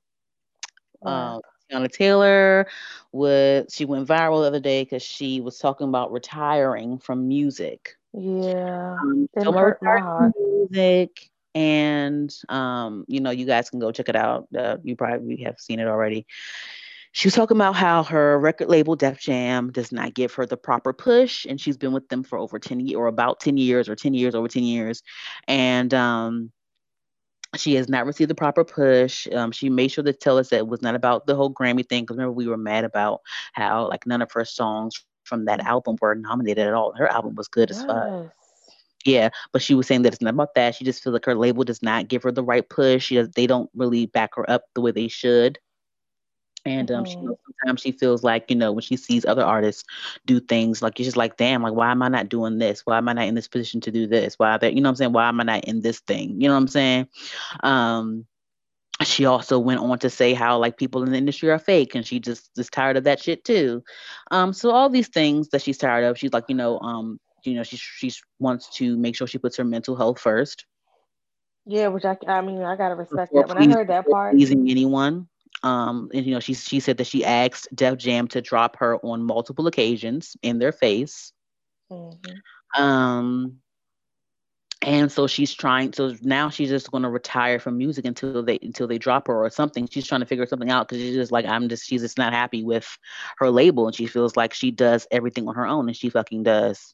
Um, 1.05 1.41
Teyana 1.69 1.91
Taylor 1.91 2.67
was 3.11 3.65
she 3.73 3.85
went 3.85 4.07
viral 4.07 4.41
the 4.41 4.47
other 4.47 4.59
day 4.59 4.83
because 4.83 5.03
she 5.03 5.41
was 5.41 5.57
talking 5.59 5.87
about 5.87 6.11
retiring 6.11 6.97
from 6.99 7.27
music. 7.27 7.95
yeah. 8.13 8.97
Um, 9.01 9.29
so 9.41 9.51
hurt 9.51 9.81
my 9.81 9.99
heart. 9.99 10.33
music, 10.39 11.29
and 11.55 12.33
um, 12.49 13.05
you 13.07 13.19
know, 13.19 13.31
you 13.31 13.45
guys 13.45 13.69
can 13.69 13.79
go 13.79 13.91
check 13.91 14.09
it 14.09 14.15
out. 14.15 14.47
Uh, 14.57 14.77
you 14.83 14.95
probably 14.95 15.37
have 15.43 15.59
seen 15.59 15.79
it 15.79 15.87
already. 15.87 16.25
She 17.13 17.27
was 17.27 17.33
talking 17.33 17.57
about 17.57 17.75
how 17.75 18.03
her 18.03 18.37
record 18.39 18.69
label 18.69 18.95
Def 18.95 19.19
Jam 19.19 19.71
does 19.71 19.91
not 19.91 20.13
give 20.13 20.33
her 20.35 20.45
the 20.45 20.57
proper 20.57 20.93
push, 20.93 21.45
and 21.45 21.59
she's 21.59 21.77
been 21.77 21.91
with 21.91 22.07
them 22.09 22.23
for 22.23 22.37
over 22.37 22.59
ten 22.59 22.79
years, 22.79 22.97
or 22.97 23.07
about 23.07 23.39
ten 23.39 23.57
years, 23.57 23.89
or 23.89 23.95
ten 23.95 24.13
years, 24.13 24.35
over 24.35 24.47
ten 24.47 24.63
years, 24.63 25.01
and 25.47 25.93
um, 25.93 26.51
she 27.55 27.75
has 27.75 27.89
not 27.89 28.05
received 28.05 28.29
the 28.29 28.35
proper 28.35 28.63
push. 28.63 29.27
Um, 29.33 29.51
she 29.51 29.69
made 29.69 29.89
sure 29.89 30.03
to 30.03 30.13
tell 30.13 30.37
us 30.37 30.49
that 30.49 30.57
it 30.57 30.67
was 30.67 30.81
not 30.81 30.95
about 30.95 31.27
the 31.27 31.35
whole 31.35 31.53
Grammy 31.53 31.87
thing. 31.87 32.03
Because 32.03 32.17
remember, 32.17 32.33
we 32.33 32.47
were 32.47 32.57
mad 32.57 32.83
about 32.83 33.21
how 33.53 33.87
like 33.87 34.05
none 34.05 34.21
of 34.21 34.31
her 34.33 34.45
songs 34.45 35.03
from 35.23 35.45
that 35.45 35.61
album 35.61 35.97
were 36.01 36.15
nominated 36.15 36.67
at 36.67 36.73
all. 36.73 36.93
Her 36.93 37.07
album 37.07 37.35
was 37.35 37.47
good 37.47 37.71
as 37.71 37.83
fuck. 37.83 38.31
Yeah, 39.05 39.29
but 39.53 39.61
she 39.61 39.73
was 39.73 39.87
saying 39.87 40.01
that 40.01 40.13
it's 40.13 40.21
not 40.21 40.33
about 40.33 40.55
that. 40.55 40.75
She 40.75 40.83
just 40.83 41.01
feels 41.03 41.13
like 41.13 41.25
her 41.25 41.35
label 41.35 41.63
does 41.63 41.81
not 41.81 42.09
give 42.09 42.23
her 42.23 42.31
the 42.31 42.43
right 42.43 42.67
push. 42.67 43.05
She 43.05 43.15
does, 43.15 43.29
they 43.29 43.47
don't 43.47 43.69
really 43.73 44.07
back 44.07 44.35
her 44.35 44.49
up 44.49 44.63
the 44.73 44.81
way 44.81 44.91
they 44.91 45.07
should. 45.07 45.59
And 46.67 46.91
um, 46.91 47.05
she 47.05 47.15
knows 47.21 47.37
sometimes 47.45 47.81
she 47.81 47.93
feels 47.93 48.23
like, 48.23 48.49
you 48.49 48.57
know, 48.57 48.73
when 48.73 48.81
she 48.81 48.97
sees 48.97 49.25
other 49.25 49.43
artists 49.43 49.85
do 50.25 50.39
things, 50.41 50.81
like 50.81 50.97
she's 50.97 51.07
just 51.07 51.17
like, 51.17 51.37
damn, 51.37 51.63
like 51.63 51.73
why 51.73 51.91
am 51.91 52.01
I 52.01 52.09
not 52.09 52.29
doing 52.29 52.57
this? 52.57 52.81
Why 52.85 52.97
am 52.97 53.07
I 53.07 53.13
not 53.13 53.27
in 53.27 53.35
this 53.35 53.47
position 53.47 53.79
to 53.81 53.91
do 53.91 54.05
this? 54.05 54.37
Why 54.37 54.51
are 54.51 54.59
they, 54.59 54.71
you 54.71 54.81
know 54.81 54.89
what 54.89 54.91
I'm 54.91 54.95
saying? 54.97 55.13
Why 55.13 55.29
am 55.29 55.39
I 55.39 55.43
not 55.43 55.63
in 55.63 55.81
this 55.81 55.99
thing? 56.01 56.41
You 56.41 56.49
know 56.49 56.55
what 56.55 56.61
I'm 56.61 56.67
saying? 56.67 57.07
Um, 57.63 58.25
she 59.03 59.25
also 59.25 59.59
went 59.59 59.79
on 59.79 59.99
to 59.99 60.09
say 60.09 60.33
how 60.33 60.57
like 60.57 60.77
people 60.77 61.03
in 61.03 61.11
the 61.11 61.17
industry 61.17 61.49
are 61.51 61.59
fake 61.59 61.95
and 61.95 62.05
she 62.05 62.19
just 62.19 62.49
is 62.57 62.69
tired 62.69 62.97
of 62.97 63.05
that 63.05 63.21
shit 63.21 63.45
too. 63.45 63.83
Um, 64.31 64.51
so 64.53 64.71
all 64.71 64.89
these 64.89 65.07
things 65.07 65.49
that 65.49 65.61
she's 65.61 65.77
tired 65.77 66.03
of, 66.03 66.17
she's 66.17 66.33
like, 66.33 66.45
you 66.49 66.55
know, 66.55 66.79
um, 66.79 67.19
you 67.43 67.53
know, 67.53 67.63
she 67.63 67.77
she 67.77 68.11
wants 68.39 68.69
to 68.77 68.97
make 68.97 69.15
sure 69.15 69.27
she 69.27 69.37
puts 69.37 69.55
her 69.55 69.63
mental 69.63 69.95
health 69.95 70.19
first 70.19 70.65
Yeah, 71.65 71.89
which 71.89 72.05
I 72.05 72.17
I 72.27 72.41
mean 72.41 72.61
I 72.63 72.75
gotta 72.75 72.95
respect 72.95 73.31
before 73.31 73.47
that. 73.47 73.55
When 73.55 73.71
I 73.71 73.75
heard 73.75 73.87
that 73.89 74.09
part, 74.09 74.35
pleasing 74.35 74.69
anyone. 74.69 75.27
Um, 75.63 76.09
and 76.13 76.25
you 76.25 76.33
know, 76.33 76.39
she 76.39 76.53
she 76.53 76.79
said 76.79 76.97
that 76.97 77.07
she 77.07 77.25
asked 77.25 77.67
Def 77.75 77.97
Jam 77.97 78.27
to 78.29 78.41
drop 78.41 78.77
her 78.77 78.97
on 78.97 79.23
multiple 79.23 79.67
occasions 79.67 80.37
in 80.41 80.59
their 80.59 80.71
face. 80.71 81.33
Mhm. 81.91 82.39
Um, 82.75 83.57
and 84.83 85.11
so 85.11 85.25
she's 85.27 85.53
trying. 85.53 85.93
So 85.93 86.15
now 86.21 86.49
she's 86.49 86.69
just 86.69 86.91
going 86.91 87.03
to 87.03 87.09
retire 87.09 87.59
from 87.59 87.77
music 87.77 88.05
until 88.05 88.43
they 88.43 88.59
until 88.61 88.87
they 88.87 88.97
drop 88.97 89.27
her 89.27 89.45
or 89.45 89.49
something. 89.49 89.87
She's 89.87 90.05
trying 90.05 90.21
to 90.21 90.27
figure 90.27 90.45
something 90.45 90.69
out 90.69 90.87
because 90.87 91.01
she's 91.01 91.15
just 91.15 91.31
like 91.31 91.45
I'm 91.45 91.69
just 91.69 91.85
she's 91.85 92.01
just 92.01 92.17
not 92.17 92.33
happy 92.33 92.63
with 92.63 92.97
her 93.39 93.49
label 93.49 93.87
and 93.87 93.95
she 93.95 94.05
feels 94.05 94.37
like 94.37 94.53
she 94.53 94.71
does 94.71 95.07
everything 95.11 95.47
on 95.47 95.55
her 95.55 95.65
own 95.65 95.87
and 95.87 95.97
she 95.97 96.09
fucking 96.09 96.43
does 96.43 96.93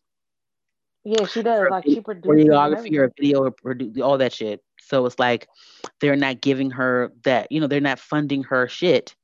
yeah, 1.05 1.25
she 1.25 1.43
does. 1.43 1.61
Or 1.61 1.69
Like 1.69 1.83
she 1.83 1.99
produces 1.99 2.45
choreography 2.47 2.97
or 2.97 3.11
video 3.19 3.43
or 3.43 3.51
produ- 3.51 4.01
all 4.01 4.17
that 4.17 4.33
shit. 4.33 4.61
So 4.87 5.05
it's 5.05 5.19
like 5.19 5.47
they're 5.99 6.15
not 6.15 6.41
giving 6.41 6.71
her 6.71 7.11
that, 7.23 7.51
you 7.51 7.59
know, 7.59 7.67
they're 7.67 7.81
not 7.81 7.99
funding 7.99 8.43
her 8.43 8.67
shit 8.67 9.15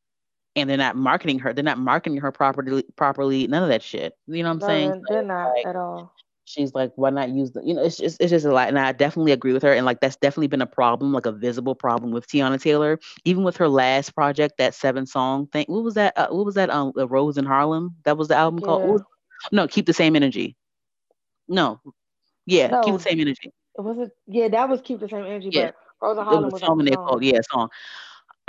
and 0.56 0.70
they're 0.70 0.78
not 0.78 0.96
marketing 0.96 1.40
her. 1.40 1.54
They're 1.54 1.64
not 1.64 1.78
marketing 1.78 2.20
her 2.20 2.32
properly 2.32 2.84
properly, 2.96 3.48
none 3.48 3.64
of 3.64 3.70
that 3.70 3.84
shit. 3.84 4.14
You 4.28 4.44
know 4.44 4.50
what 4.50 4.54
I'm 4.54 4.62
No, 4.62 4.68
saying? 4.68 5.06
they're, 5.10 5.24
not 5.24 5.50
like, 5.56 5.66
at 5.66 5.76
all. 5.76 6.14
she's 6.46 6.74
like, 6.74 6.92
why 6.96 7.12
not 7.12 7.30
use 7.30 7.52
the, 7.52 7.62
you 7.64 7.74
know, 7.74 7.84
it's 7.84 7.98
just, 7.98 8.20
it's 8.20 8.32
just 8.32 8.46
a 8.46 8.52
lot. 8.52 8.68
And 8.68 8.80
I 8.80 8.92
definitely 8.92 9.32
agree 9.32 9.54
with 9.54 9.64
her. 9.64 9.74
And 9.74 9.86
like, 9.86 10.02
that's 10.02 10.16
definitely 10.18 10.48
been 10.48 10.62
a 10.62 10.68
problem, 10.68 11.14
like 11.14 11.26
a 11.26 11.32
visible 11.32 11.76
problem 11.76 12.12
with 12.12 12.28
Teyana 12.28 12.62
Taylor, 12.62 13.00
even 13.26 13.44
with 13.44 13.58
her 13.58 13.68
last 13.70 14.16
project, 14.16 14.58
that 14.58 14.74
seven 14.74 15.06
song 15.06 15.48
thing. 15.48 15.66
What 15.68 15.84
was 15.84 15.94
that? 15.94 16.18
Uh, 16.18 16.28
what 16.30 16.46
was 16.46 16.56
that? 16.56 16.70
Um, 16.70 16.92
the 16.96 17.08
Rose 17.08 17.38
in 17.38 17.46
Harlem. 17.46 17.96
That 18.06 18.18
was 18.18 18.28
the 18.28 18.36
album 18.36 18.62
Yeah. 18.62 18.66
called. 18.66 19.04
No, 19.52 19.68
keep 19.68 19.86
the 19.86 19.94
same 19.94 20.16
energy. 20.16 20.56
No, 21.48 21.80
yeah, 22.46 22.70
No. 22.70 22.82
keep 22.82 22.94
the 22.96 23.00
same 23.00 23.20
energy. 23.20 23.52
It 23.80 23.84
wasn't. 23.84 24.12
Yeah, 24.28 24.50
that 24.50 24.68
was 24.68 24.82
keep 24.82 25.00
the 25.00 25.08
same 25.08 25.24
energy. 25.24 25.50
Yeah. 25.54 25.72
But 25.72 25.76
Rosa 26.02 26.22
It 26.22 26.24
Harlem 26.26 26.44
was 26.44 26.54
was 26.54 26.62
song 26.62 26.80
on 26.80 26.86
they 26.86 26.92
song. 26.92 27.08
called 27.08 27.24
yeah 27.24 27.40
song. 27.50 27.70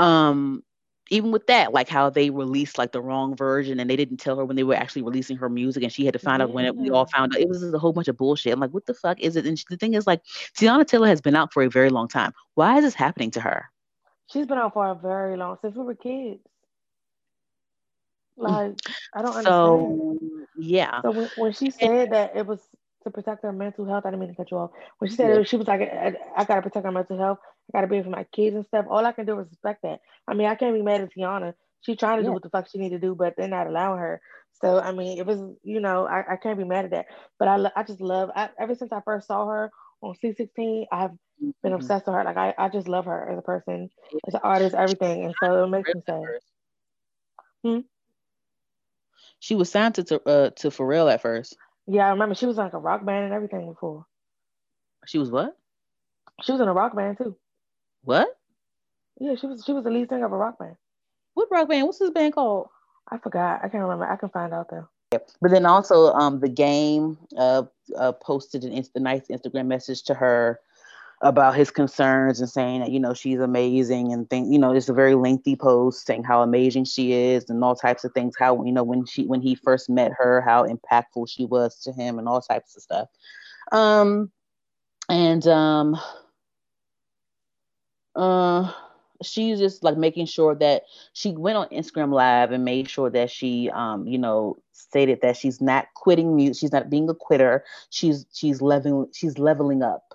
Um, 0.01 0.64
even 1.09 1.31
with 1.31 1.47
that, 1.47 1.72
like 1.72 1.89
how 1.89 2.11
they 2.11 2.31
released 2.31 2.78
like 2.78 2.91
the 2.91 3.01
wrong 3.01 3.37
version 3.37 3.78
and 3.78 3.89
they 3.89 3.95
didn't 3.95 4.16
tell 4.16 4.37
her 4.39 4.45
when 4.45 4.57
they 4.57 4.64
were 4.64 4.74
actually 4.74 5.03
releasing 5.03 5.37
her 5.37 5.49
music 5.49 5.85
and 5.85 5.93
she 5.93 6.05
had 6.05 6.14
to 6.14 6.18
find 6.18 6.43
out 6.43 6.51
when 6.51 6.64
it, 6.64 6.76
we 6.76 6.91
all 6.91 7.07
found 7.07 7.33
out. 7.33 7.41
It 7.41 7.49
was 7.49 7.61
just 7.61 7.74
a 7.74 7.78
whole 7.78 7.93
bunch 7.93 8.09
of 8.09 8.16
bullshit. 8.16 8.53
I'm 8.53 8.59
like, 8.61 8.72
what 8.72 8.87
the 8.87 8.95
fuck 8.95 9.20
is 9.20 9.37
it? 9.37 9.47
And 9.47 9.57
she, 9.57 9.64
the 9.70 9.76
thing 9.76 9.95
is, 9.95 10.07
like, 10.07 10.22
Teyana 10.59 10.85
Taylor 10.85 11.07
has 11.07 11.20
been 11.20 11.37
out 11.37 11.53
for 11.53 11.62
a 11.62 11.68
very 11.70 11.91
long 11.91 12.09
time. 12.09 12.33
Why 12.55 12.78
is 12.78 12.85
this 12.85 12.95
happening 12.95 13.31
to 13.33 13.41
her? 13.41 13.70
She's 14.26 14.47
been 14.47 14.59
out 14.59 14.72
for 14.72 14.89
a 14.89 14.95
very 14.95 15.37
long 15.37 15.59
since 15.61 15.76
we 15.76 15.85
were 15.85 15.95
kids. 15.95 16.41
Like 18.37 18.74
I 19.14 19.22
don't 19.22 19.37
understand. 19.37 19.45
So 19.45 20.18
yeah, 20.59 21.03
So 21.03 21.11
when, 21.11 21.31
when 21.37 21.53
she 21.53 21.70
said 21.70 22.11
that 22.12 22.37
it 22.37 22.47
was 22.47 22.61
to 23.05 23.11
protect 23.11 23.42
her 23.42 23.53
mental 23.53 23.84
health, 23.86 24.05
I 24.07 24.11
didn't 24.11 24.20
mean 24.20 24.30
to 24.30 24.36
cut 24.36 24.51
you 24.51 24.59
off. 24.59 24.70
When 24.98 25.09
she 25.11 25.16
said 25.16 25.30
Yeah. 25.30 25.38
it, 25.40 25.48
she 25.48 25.57
was 25.57 25.66
like, 25.66 25.80
I, 25.82 26.14
I 26.36 26.44
gotta 26.44 26.62
protect 26.62 26.84
her 26.86 26.92
mental 26.92 27.18
health. 27.18 27.38
I 27.72 27.78
gotta 27.78 27.86
be 27.88 27.96
here 27.96 28.05
for 28.05 28.11
my 28.11 28.24
kids 28.24 28.57
and 28.57 28.66
stuff. 28.66 28.86
All 28.88 29.05
I 29.05 29.12
can 29.12 29.26
do 29.26 29.38
is 29.40 29.48
respect 29.48 29.82
that. 29.82 30.01
I 30.28 30.34
mean, 30.34 30.46
I 30.48 30.55
can't 30.55 30.74
be 30.74 30.82
mad 30.82 31.01
at 31.01 31.11
Teyana. 31.14 31.55
She's 31.82 31.96
trying 31.96 32.18
to 32.18 32.22
Yeah. 32.22 32.28
do 32.28 32.32
what 32.34 32.42
the 32.42 32.51
fuck 32.51 32.68
she 32.70 32.78
need 32.78 32.90
to 32.90 32.98
do, 32.98 33.14
but 33.14 33.36
they're 33.36 33.48
not 33.48 33.66
allowing 33.66 34.01
her. 34.01 34.20
So 34.61 34.78
I 34.78 34.92
mean, 34.92 35.18
it 35.18 35.26
was 35.26 35.40
you 35.62 35.80
know 35.80 36.07
I, 36.07 36.34
I 36.34 36.36
can't 36.36 36.59
be 36.59 36.64
mad 36.64 36.84
at 36.86 36.90
that. 36.90 37.07
But 37.38 37.48
I 37.48 37.70
I 37.76 37.82
just 37.84 38.01
love 38.01 38.30
I, 38.36 38.51
ever 38.59 38.74
since 38.74 38.92
I 38.92 39.01
first 39.01 39.26
saw 39.28 39.46
her 39.46 39.70
on 40.03 40.14
C16, 40.22 40.86
I've 40.92 41.12
been 41.62 41.72
Mhm. 41.72 41.76
obsessed 41.76 42.07
with 42.07 42.14
her. 42.16 42.24
Like 42.24 42.36
I, 42.36 42.55
I 42.59 42.68
just 42.68 42.88
love 42.88 43.07
her 43.07 43.30
as 43.30 43.38
a 43.38 43.42
person, 43.42 43.90
as 44.26 44.34
an 44.34 44.40
artist, 44.44 44.74
everything. 44.74 45.24
And 45.24 45.34
so 45.40 45.64
it 45.64 45.68
makes 45.68 45.94
me 45.94 46.03
sad. 46.05 46.22
Hmm? 47.64 47.80
She 49.38 49.55
was 49.55 49.70
signed 49.70 49.94
to 49.96 50.05
to, 50.05 50.28
uh, 50.28 50.51
to 50.51 50.68
Pharrell 50.68 51.12
at 51.12 51.22
first. 51.22 51.57
Yeah, 51.87 52.07
I 52.07 52.11
remember 52.11 52.35
she 52.35 52.47
was 52.47 52.57
like 52.57 52.72
a 52.72 52.78
rock 52.78 53.05
band 53.05 53.24
and 53.24 53.35
everything 53.35 53.68
before. 53.68 54.07
She 55.07 55.18
was 55.18 55.31
what? 55.31 55.57
She 56.43 56.53
was 56.53 56.61
in 56.61 56.68
a 56.68 56.72
rock 56.72 56.95
band 56.95 57.18
too. 57.18 57.37
What? 58.05 58.28
Yeah, 59.18 59.35
she 59.35 59.47
was 59.47 59.64
she 59.64 59.72
was 59.72 59.85
the 59.85 59.91
lead 59.91 60.09
singer 60.09 60.26
of 60.26 60.33
a 60.33 60.37
rock 60.37 60.59
band. 60.59 60.76
What 61.35 61.49
rock 61.51 61.68
band? 61.68 61.87
What's 61.87 61.99
this 61.99 62.11
band 62.11 62.35
called? 62.35 62.68
I 63.11 63.18
forgot. 63.18 63.61
I 63.62 63.68
can't 63.68 63.83
remember. 63.83 64.11
I 64.11 64.16
can 64.16 64.28
find 64.28 64.53
out 64.53 64.70
though. 64.70 64.89
Yeah. 65.12 65.18
But 65.41 65.51
then 65.51 65.66
also, 65.66 66.12
um, 66.12 66.41
the 66.41 66.49
game 66.49 67.18
uh, 67.37 67.64
uh 67.97 68.12
posted 68.12 68.64
an 68.64 68.72
inst- 68.72 68.93
a 68.95 69.01
nice 69.01 69.26
Instagram 69.28 69.66
message 69.66 70.03
to 70.05 70.14
her 70.14 70.61
about 71.23 71.55
his 71.55 71.71
concerns 71.71 72.41
and 72.41 72.49
saying 72.49 72.81
that 72.81 72.91
you 72.91 72.99
know 72.99 73.12
she's 73.12 73.41
amazing 73.41 74.12
and 74.12 74.29
think 74.31 74.51
you 74.51 74.59
know 74.59 74.73
it's 74.73 74.89
a 74.89 74.95
very 74.95 75.14
lengthy 75.14 75.55
post 75.55 76.07
saying 76.07 76.25
how 76.25 76.43
amazing 76.43 76.85
she 76.85 77.12
is 77.12 77.49
and 77.51 77.62
all 77.62 77.75
types 77.75 78.05
of 78.05 78.12
things. 78.12 78.35
How 78.39 78.64
you 78.64 78.73
know 78.73 78.83
when 78.83 79.05
she 79.05 79.27
when 79.27 79.43
he 79.43 79.55
first 79.55 79.91
met 79.91 80.12
her, 80.16 80.41
how 80.41 80.66
impactful 80.66 81.29
she 81.29 81.45
was 81.45 81.79
to 81.83 81.93
him 81.93 82.18
and 82.18 82.29
all 82.29 82.41
types 82.41 82.77
of 82.77 82.83
stuff. 82.83 83.09
Um, 83.73 84.31
and 85.09 85.47
um, 85.47 85.97
uh 88.16 88.73
she's 89.23 89.59
just 89.59 89.85
like 89.85 89.97
making 89.97 90.27
sure 90.27 90.55
that 90.55 90.85
she 91.12 91.33
went 91.33 91.57
on 91.57 91.68
Instagram 91.68 92.12
live 92.12 92.53
and 92.53 92.64
made 92.64 92.89
sure 92.89 93.11
that 93.11 93.31
she 93.31 93.71
um 93.71 94.07
you 94.07 94.18
know 94.18 94.57
stated 94.73 95.21
that 95.23 95.37
she's 95.37 95.61
not 95.61 95.87
quitting 95.95 96.35
music 96.35 96.61
she's 96.61 96.73
not 96.73 96.91
being 96.91 97.09
a 97.09 97.14
quitter 97.14 97.64
she's 97.91 98.27
she's 98.33 98.62
leveling 98.62 99.07
she's 99.12 99.39
leveling 99.39 99.83
up 99.83 100.09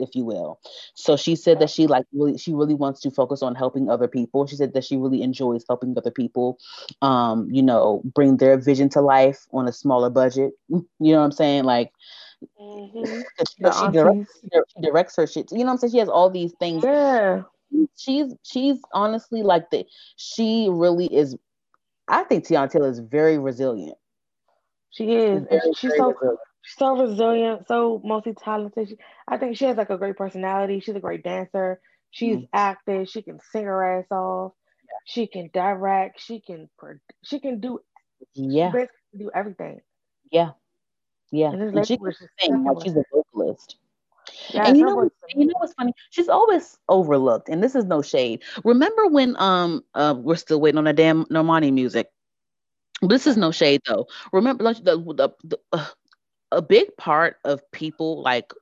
if 0.00 0.14
you 0.14 0.24
will 0.24 0.60
so 0.94 1.16
she 1.16 1.36
said 1.36 1.60
that 1.60 1.70
she 1.70 1.86
like 1.86 2.04
really 2.12 2.36
she 2.38 2.52
really 2.52 2.74
wants 2.74 3.00
to 3.00 3.10
focus 3.10 3.42
on 3.42 3.54
helping 3.54 3.88
other 3.88 4.08
people 4.08 4.46
she 4.46 4.56
said 4.56 4.72
that 4.74 4.84
she 4.84 4.96
really 4.96 5.22
enjoys 5.22 5.64
helping 5.68 5.96
other 5.96 6.10
people 6.10 6.58
um 7.02 7.48
you 7.50 7.62
know 7.62 8.02
bring 8.14 8.36
their 8.38 8.58
vision 8.58 8.88
to 8.88 9.00
life 9.00 9.46
on 9.52 9.68
a 9.68 9.72
smaller 9.72 10.10
budget 10.10 10.52
you 10.68 10.84
know 11.00 11.18
what 11.18 11.24
i'm 11.24 11.32
saying 11.32 11.64
like 11.64 11.92
Mm-hmm. 12.58 13.20
she, 13.86 13.92
directs, 13.92 14.40
she 14.42 14.80
directs 14.80 15.16
her 15.16 15.26
shit 15.26 15.52
you 15.52 15.58
know 15.58 15.64
what 15.66 15.72
i'm 15.72 15.76
saying 15.78 15.90
she 15.90 15.98
has 15.98 16.08
all 16.08 16.30
these 16.30 16.52
things 16.58 16.82
Yeah. 16.82 17.42
she's 17.98 18.34
she's 18.44 18.78
honestly 18.94 19.42
like 19.42 19.68
the 19.68 19.84
she 20.16 20.68
really 20.70 21.04
is 21.14 21.36
I 22.10 22.24
think 22.24 22.44
Teyana 22.44 22.70
Taylor 22.70 22.88
is 22.88 22.98
very 22.98 23.38
resilient. 23.38 23.96
She 24.90 25.14
is. 25.14 25.38
And 25.38 25.48
Very, 25.48 25.60
she's 25.76 25.90
very 25.90 25.98
so 25.98 26.08
resilient. 26.08 26.40
So 26.64 26.96
resilient, 26.96 27.66
so 27.66 28.00
multi-talented. 28.04 28.98
I 29.28 29.36
think 29.38 29.56
she 29.56 29.64
has 29.66 29.76
like 29.76 29.90
a 29.90 29.98
great 29.98 30.16
personality. 30.16 30.80
She's 30.80 30.94
a 30.96 31.00
great 31.00 31.22
dancer. 31.22 31.80
She's 32.10 32.38
Mhm. 32.38 32.48
active. 32.52 33.08
She 33.08 33.22
can 33.22 33.40
sing 33.52 33.64
her 33.64 33.98
ass 34.00 34.10
off. 34.10 34.52
She 35.04 35.26
can 35.26 35.50
direct. 35.52 36.20
She 36.20 36.40
can 36.40 36.68
she 37.24 37.40
can 37.40 37.60
do 37.60 37.80
Yeah, 38.34 38.72
basically 38.72 39.18
do 39.18 39.30
everything. 39.34 39.80
yeah, 40.30 40.52
yeah. 41.30 41.52
And 41.52 41.62
And 41.74 41.84
she 41.86 41.96
can 41.98 42.04
was 42.04 42.16
sing 42.40 42.62
like 42.64 42.78
she's 42.82 42.96
a 42.96 43.04
vocalist. 43.12 43.76
Yes, 44.52 44.64
and 44.64 44.76
you 44.76 44.84
know, 44.84 44.94
voice 44.94 44.96
what- 44.96 45.10
is 45.28 45.34
you 45.34 45.46
know 45.46 45.54
what's 45.58 45.74
funny? 45.74 45.92
She's 46.10 46.28
always 46.28 46.78
overlooked, 46.88 47.48
and 47.48 47.62
this 47.62 47.74
is 47.74 47.84
no 47.84 48.02
shade. 48.02 48.42
Remember 48.64 49.06
when 49.08 49.36
um 49.38 49.84
uh 49.94 50.14
we're 50.16 50.36
still 50.36 50.60
waiting 50.60 50.78
on 50.78 50.84
the 50.84 50.92
damn 50.92 51.24
Normani 51.26 51.72
music. 51.72 52.08
This 53.02 53.26
is 53.26 53.36
no 53.36 53.50
shade 53.50 53.80
though. 53.86 54.06
Remember 54.32 54.64
like, 54.64 54.82
the 54.84 54.96
the, 54.98 55.30
the 55.44 55.58
uh, 55.72 55.86
a 56.52 56.62
big 56.62 56.96
part 56.96 57.36
of 57.44 57.60
people 57.72 58.22
like 58.22 58.52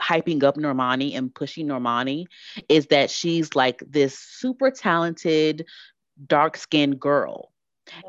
hyping 0.00 0.42
up 0.42 0.56
Normani 0.56 1.14
and 1.16 1.34
pushing 1.34 1.66
Normani 1.68 2.26
is 2.68 2.86
that 2.88 3.10
she's 3.10 3.54
like 3.54 3.82
this 3.88 4.18
super 4.18 4.70
talented 4.70 5.66
dark 6.26 6.56
skinned 6.56 7.00
girl. 7.00 7.50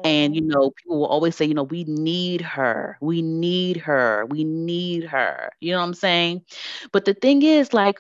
And 0.03 0.35
you 0.35 0.41
know, 0.41 0.71
people 0.71 0.99
will 0.99 1.07
always 1.07 1.35
say, 1.35 1.45
you 1.45 1.53
know, 1.53 1.63
we 1.63 1.83
need 1.85 2.41
her, 2.41 2.97
we 3.01 3.21
need 3.21 3.77
her, 3.77 4.25
we 4.29 4.43
need 4.43 5.03
her. 5.05 5.49
You 5.59 5.71
know 5.73 5.79
what 5.79 5.85
I'm 5.85 5.93
saying? 5.93 6.41
But 6.91 7.05
the 7.05 7.13
thing 7.13 7.41
is, 7.41 7.73
like, 7.73 7.99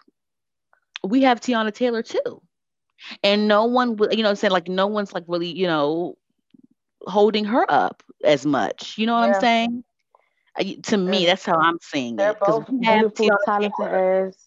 we 1.03 1.21
have 1.23 1.39
Teyana 1.41 1.73
Taylor 1.73 2.01
too, 2.03 2.41
and 3.23 3.47
no 3.47 3.65
one, 3.65 3.95
will- 3.97 4.11
you 4.13 4.23
know, 4.23 4.29
what 4.29 4.31
I'm 4.31 4.35
saying 4.37 4.51
like 4.51 4.67
no 4.67 4.87
one's 4.87 5.13
like 5.13 5.23
really, 5.27 5.47
you 5.51 5.67
know, 5.67 6.17
holding 7.07 7.45
her 7.45 7.65
up 7.69 8.03
as 8.23 8.45
much. 8.45 8.97
You 8.97 9.05
know 9.07 9.13
what 9.15 9.23
Yeah. 9.23 9.27
I'm 9.27 9.33
saying? 9.33 9.83
To 10.57 10.97
me, 10.97 11.25
that's 11.25 11.45
how 11.45 11.57
I'm 11.57 11.77
seeing 11.81 12.17
it. 12.19 12.39
Because 12.39 12.63
both 12.67 12.79
beautiful, 12.79 13.29
talented 13.45 13.87
as 13.87 14.37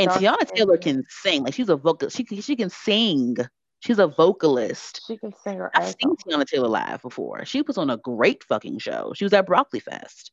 and 0.00 0.10
Teyana 0.10 0.46
Taylor 0.54 0.78
can 0.78 1.04
sing. 1.08 1.44
Like 1.44 1.54
she's 1.54 1.68
a 1.68 1.76
vocal. 1.76 2.08
She 2.08 2.24
can 2.24 2.40
she 2.40 2.56
can 2.56 2.70
sing. 2.70 3.36
She's 3.80 3.98
a 3.98 4.06
vocalist. 4.08 5.02
She 5.06 5.16
can 5.16 5.32
sing 5.44 5.58
her 5.58 5.70
I've 5.74 5.94
seen. 6.00 6.16
Teyana 6.16 6.46
Taylor 6.46 6.68
live 6.68 7.02
before. 7.02 7.44
She 7.44 7.62
was 7.62 7.78
on 7.78 7.90
a 7.90 7.96
great 7.96 8.42
fucking 8.44 8.78
show. 8.78 9.12
She 9.14 9.24
was 9.24 9.32
at 9.32 9.46
Broccoli 9.46 9.80
Fest. 9.80 10.32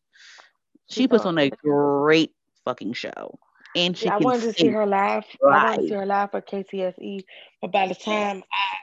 She 0.89 1.02
She's 1.02 1.08
puts 1.08 1.26
on- 1.26 1.38
a 1.38 1.50
great 1.50 2.34
fucking 2.66 2.93
show, 2.93 3.39
and 3.76 3.98
she 3.98 4.06
Yeah, 4.06 4.16
I 4.16 4.18
wanted 4.20 4.41
to 4.41 4.54
see 4.54 4.68
her 4.68 4.86
live. 4.86 5.26
I 5.43 5.48
wanted 5.48 5.82
to 5.82 5.88
see 5.89 5.93
her 5.95 6.06
live 6.06 6.32
for 6.32 6.41
KTSE, 6.41 7.24
but 7.62 7.72
by 7.72 7.88
the 7.88 7.95
time 7.95 8.43
I 8.54 8.78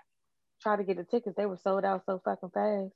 tried 0.61 0.77
to 0.77 0.85
get 0.85 0.97
the 0.99 1.05
tickets, 1.05 1.37
they 1.37 1.47
were 1.47 1.57
sold 1.57 1.85
out 1.85 2.05
so 2.05 2.21
fucking 2.25 2.51
fast. 2.51 2.93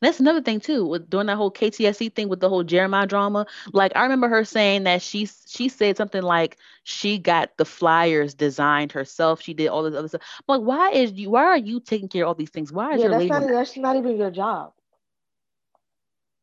That's 0.00 0.20
another 0.20 0.42
thing 0.42 0.60
too, 0.60 0.84
with 0.86 1.08
doing 1.10 1.26
that 1.26 1.36
whole 1.36 1.50
KTSE 1.50 2.14
thing 2.14 2.28
with 2.28 2.40
the 2.40 2.48
whole 2.48 2.62
Jeremiah 2.64 3.06
drama. 3.06 3.46
Like 3.72 3.92
I 3.96 4.02
remember 4.02 4.28
her 4.28 4.44
saying 4.44 4.84
that 4.84 5.02
she 5.02 5.26
she 5.46 5.68
said 5.68 5.96
something 5.96 6.22
like 6.22 6.56
she 6.84 7.18
got 7.18 7.56
the 7.56 7.64
flyers 7.64 8.34
designed 8.34 8.92
herself. 8.92 9.40
She 9.42 9.54
did 9.54 9.68
all 9.68 9.82
this 9.82 9.94
other 9.94 10.08
stuff. 10.08 10.22
I'm 10.48 10.60
like, 10.60 10.66
why 10.66 10.90
is 10.90 11.12
you? 11.12 11.30
Why 11.30 11.44
are 11.44 11.58
you 11.58 11.80
taking 11.80 12.08
care 12.08 12.24
of 12.24 12.28
all 12.28 12.34
these 12.34 12.50
things? 12.50 12.72
Why 12.72 12.94
is 12.94 13.02
Yeah, 13.02 13.04
your 13.04 13.10
that's 13.10 13.28
not 13.28 13.42
that's 13.48 13.76
not 13.76 13.96
even 13.96 14.16
your 14.16 14.30
job. 14.30 14.72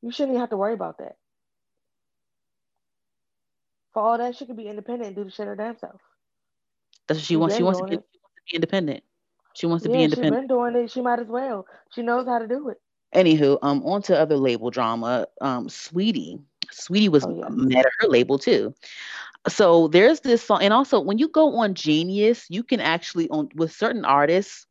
You 0.01 0.11
shouldn't 0.11 0.31
even 0.33 0.41
have 0.41 0.49
to 0.51 0.57
worry 0.57 0.73
about 0.73 0.97
that. 0.99 1.17
For 3.93 4.01
all 4.01 4.17
that, 4.17 4.35
she 4.35 4.45
could 4.45 4.57
be 4.57 4.67
independent 4.67 5.07
and 5.07 5.15
do 5.15 5.23
the 5.23 5.31
shit 5.31 5.47
her 5.47 5.55
damn 5.55 5.77
self. 5.77 6.01
That's 7.07 7.19
what 7.19 7.25
she 7.25 7.35
She 7.35 7.37
wants. 7.37 7.55
She 7.55 7.63
wants 7.63 7.79
to 7.79 7.85
be, 7.85 7.95
she 7.95 8.19
wants 8.21 8.35
to 8.35 8.41
be 8.51 8.55
independent. 8.55 9.03
She 9.53 9.65
wants 9.67 9.83
to 9.83 9.89
be 9.89 10.01
Yeah, 10.01 10.07
she 10.07 10.23
independent. 10.23 10.23
been 10.23 10.47
doing 10.47 10.75
it. 10.75 10.91
She 10.91 11.01
might 11.01 11.19
as 11.19 11.27
well. 11.27 11.65
She 11.91 12.01
knows 12.03 12.27
how 12.27 12.39
to 12.39 12.47
do 12.47 12.69
it. 12.69 12.81
Anywho, 13.15 13.57
um, 13.61 13.83
on 13.83 14.01
to 14.03 14.17
other 14.17 14.37
label 14.37 14.69
drama. 14.69 15.27
Um, 15.41 15.67
Saweetie, 15.67 16.41
Saweetie 16.71 17.09
was 17.09 17.25
Oh, 17.25 17.35
yeah. 17.35 17.49
mad 17.49 17.85
at 17.85 17.91
her 17.99 18.07
label 18.07 18.37
too. 18.37 18.73
So 19.47 19.87
there's 19.87 20.19
this 20.21 20.43
song, 20.43 20.61
and 20.61 20.73
also 20.73 20.99
when 20.99 21.17
you 21.17 21.27
go 21.27 21.57
on 21.57 21.73
Genius, 21.73 22.45
you 22.49 22.63
can 22.63 22.79
actually 22.79 23.27
on 23.29 23.49
with 23.55 23.71
certain 23.71 24.05
artists, 24.05 24.67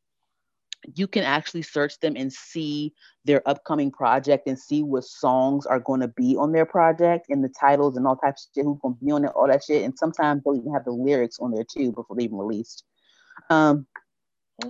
you 0.95 1.07
can 1.07 1.25
actually 1.25 1.63
search 1.63 1.99
them 2.01 2.15
and 2.17 2.33
see 2.33 2.95
their 3.25 3.47
upcoming 3.47 3.91
project 3.91 4.47
and 4.47 4.59
see 4.59 4.83
what 4.83 5.05
songs 5.05 5.67
are 5.67 5.81
going 5.81 6.01
to 6.01 6.09
be 6.09 6.37
on 6.37 6.53
their 6.53 6.65
project 6.65 7.27
and 7.29 7.45
the 7.45 7.51
titles 7.61 7.97
and 7.97 8.07
all 8.07 8.17
types 8.17 8.47
of 8.47 8.55
shit 8.55 8.65
who's 8.65 8.79
going 8.81 8.95
to 8.95 9.05
be 9.05 9.11
on 9.11 9.25
it, 9.25 9.33
all 9.35 9.47
that 9.47 9.63
shit. 9.63 9.83
And 9.83 9.97
sometimes 9.99 10.43
they'll 10.43 10.57
even 10.57 10.73
have 10.73 10.85
the 10.85 10.93
lyrics 10.93 11.39
on 11.39 11.51
there 11.51 11.65
too 11.65 11.93
before 11.93 12.17
they 12.17 12.25
even 12.25 12.39
released. 12.39 12.85
Um, 13.51 13.87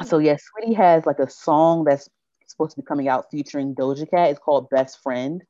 so 0.04 0.18
yeah, 0.18 0.36
Saweetie 0.36 0.76
has 0.76 1.06
like 1.06 1.18
a 1.20 1.30
song 1.30 1.84
that's 1.84 2.08
supposed 2.50 2.74
to 2.76 2.82
be 2.82 2.86
coming 2.86 3.08
out 3.08 3.30
featuring 3.30 3.74
Doja 3.74 4.08
Cat. 4.08 4.30
It's 4.30 4.40
called 4.40 4.70
Best 4.70 5.02
Friend. 5.02 5.42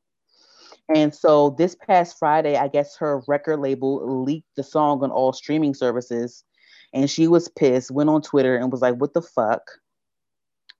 And 0.93 1.13
so 1.13 1.51
this 1.57 1.75
past 1.75 2.17
Friday, 2.19 2.55
I 2.57 2.67
guess 2.67 2.97
her 2.97 3.21
record 3.27 3.59
label 3.59 4.23
leaked 4.23 4.55
the 4.55 4.63
song 4.63 5.03
on 5.03 5.11
all 5.11 5.33
streaming 5.33 5.73
services. 5.73 6.43
And 6.93 7.09
she 7.09 7.27
was 7.27 7.47
pissed, 7.47 7.91
went 7.91 8.09
on 8.09 8.21
Twitter 8.21 8.57
and 8.57 8.71
was 8.71 8.81
like, 8.81 8.95
What 8.95 9.13
the 9.13 9.21
fuck? 9.21 9.61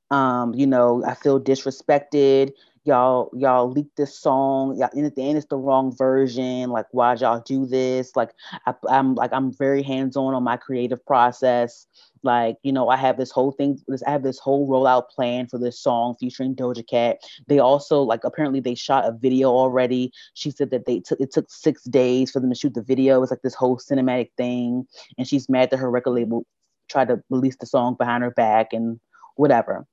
Um, 0.10 0.54
you 0.54 0.68
know, 0.68 1.04
I 1.06 1.14
feel 1.14 1.40
disrespected 1.40 2.52
y'all 2.84 3.30
y'all 3.38 3.70
leaked 3.70 3.96
this 3.96 4.18
song 4.18 4.76
y'all 4.76 4.90
and 4.94 5.06
at 5.06 5.16
the 5.16 5.22
end 5.22 5.38
it's 5.38 5.48
the 5.48 5.58
wrong 5.58 5.96
version 5.96 6.70
like 6.72 6.88
why'd 6.92 7.22
y'all 7.22 7.42
do 7.46 7.66
this? 7.66 8.16
Like 8.16 8.32
I, 8.66 8.74
i'm 8.90 9.16
like 9.16 9.32
i'm 9.34 9.54
very 9.54 9.84
hands-on 9.84 10.34
on 10.34 10.44
my 10.44 10.58
creative 10.58 11.06
process. 11.06 11.86
Like 12.24 12.58
you 12.64 12.72
know 12.72 12.90
i 12.90 12.98
have 12.98 13.18
this 13.18 13.32
whole 13.32 13.52
thing 13.52 13.80
this 13.88 14.04
i 14.04 14.12
have 14.12 14.24
this 14.24 14.40
whole 14.40 14.68
rollout 14.68 15.10
plan 15.10 15.48
for 15.48 15.60
this 15.60 15.80
song 15.80 16.16
featuring 16.20 16.56
doja 16.56 16.88
cat. 16.88 17.20
They 17.48 17.60
also 17.60 18.02
like 18.02 18.24
apparently 18.24 18.60
they 18.60 18.76
shot 18.76 19.06
a 19.06 19.12
video 19.12 19.50
already. 19.50 20.12
She 20.34 20.50
said 20.52 20.72
that 20.72 20.86
they 20.86 21.00
took 21.00 21.20
it 21.20 21.32
took 21.32 21.46
six 21.50 21.84
days 21.84 22.32
for 22.32 22.40
them 22.40 22.50
to 22.50 22.56
shoot 22.56 22.74
the 22.74 22.84
video. 22.84 23.22
It's 23.22 23.32
like 23.32 23.42
this 23.44 23.56
whole 23.56 23.78
cinematic 23.78 24.30
thing 24.38 24.88
and 25.18 25.28
she's 25.28 25.50
mad 25.50 25.70
that 25.70 25.78
her 25.78 25.90
record 25.92 26.12
label 26.12 26.46
tried 26.90 27.10
to 27.10 27.22
release 27.30 27.58
the 27.58 27.66
song 27.66 27.96
behind 27.98 28.24
her 28.24 28.32
back 28.32 28.74
and 28.74 29.00
whatever. 29.36 29.86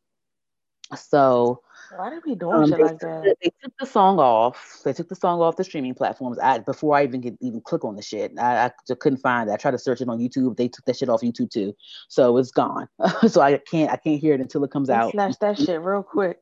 So 0.97 1.63
why 1.97 2.11
did 2.11 2.23
we 2.27 2.35
doing 2.35 2.55
um, 2.55 2.69
shit 2.69 2.81
like 2.81 2.99
that? 2.99 3.23
The, 3.23 3.37
they 3.43 3.53
took 3.63 3.73
the 3.79 3.87
song 3.87 4.19
off. 4.19 4.81
They 4.85 4.93
took 4.93 5.09
the 5.09 5.15
song 5.15 5.41
off 5.41 5.57
the 5.57 5.65
streaming 5.65 5.95
platforms. 5.95 6.39
I 6.39 6.59
before 6.59 6.97
I 6.97 7.05
even 7.05 7.23
could 7.23 7.39
even 7.41 7.61
click 7.61 7.85
on 7.85 7.97
the 7.97 8.03
shit, 8.03 8.33
I, 8.39 8.67
I 8.67 8.71
just 8.87 9.01
couldn't 9.01 9.19
find 9.19 9.49
it. 9.49 9.53
I 9.53 9.57
tried 9.57 9.73
to 9.73 9.79
search 9.79 10.01
it 10.01 10.09
on 10.09 10.19
YouTube. 10.19 10.57
They 10.57 10.69
took 10.69 10.85
that 10.85 10.97
shit 10.97 11.09
off 11.09 11.23
YouTube 11.23 11.51
too, 11.51 11.75
so 12.09 12.37
it's 12.37 12.51
gone. 12.51 12.89
so 13.29 13.41
I 13.41 13.59
can't 13.59 13.91
I 13.91 13.97
can't 13.97 14.21
hear 14.21 14.35
it 14.35 14.41
until 14.41 14.65
it 14.65 14.71
comes 14.71 14.91
out. 14.91 15.13
Snatch 15.13 15.39
that 15.41 15.59
shit 15.59 15.81
real 15.81 16.03
quick. 16.03 16.39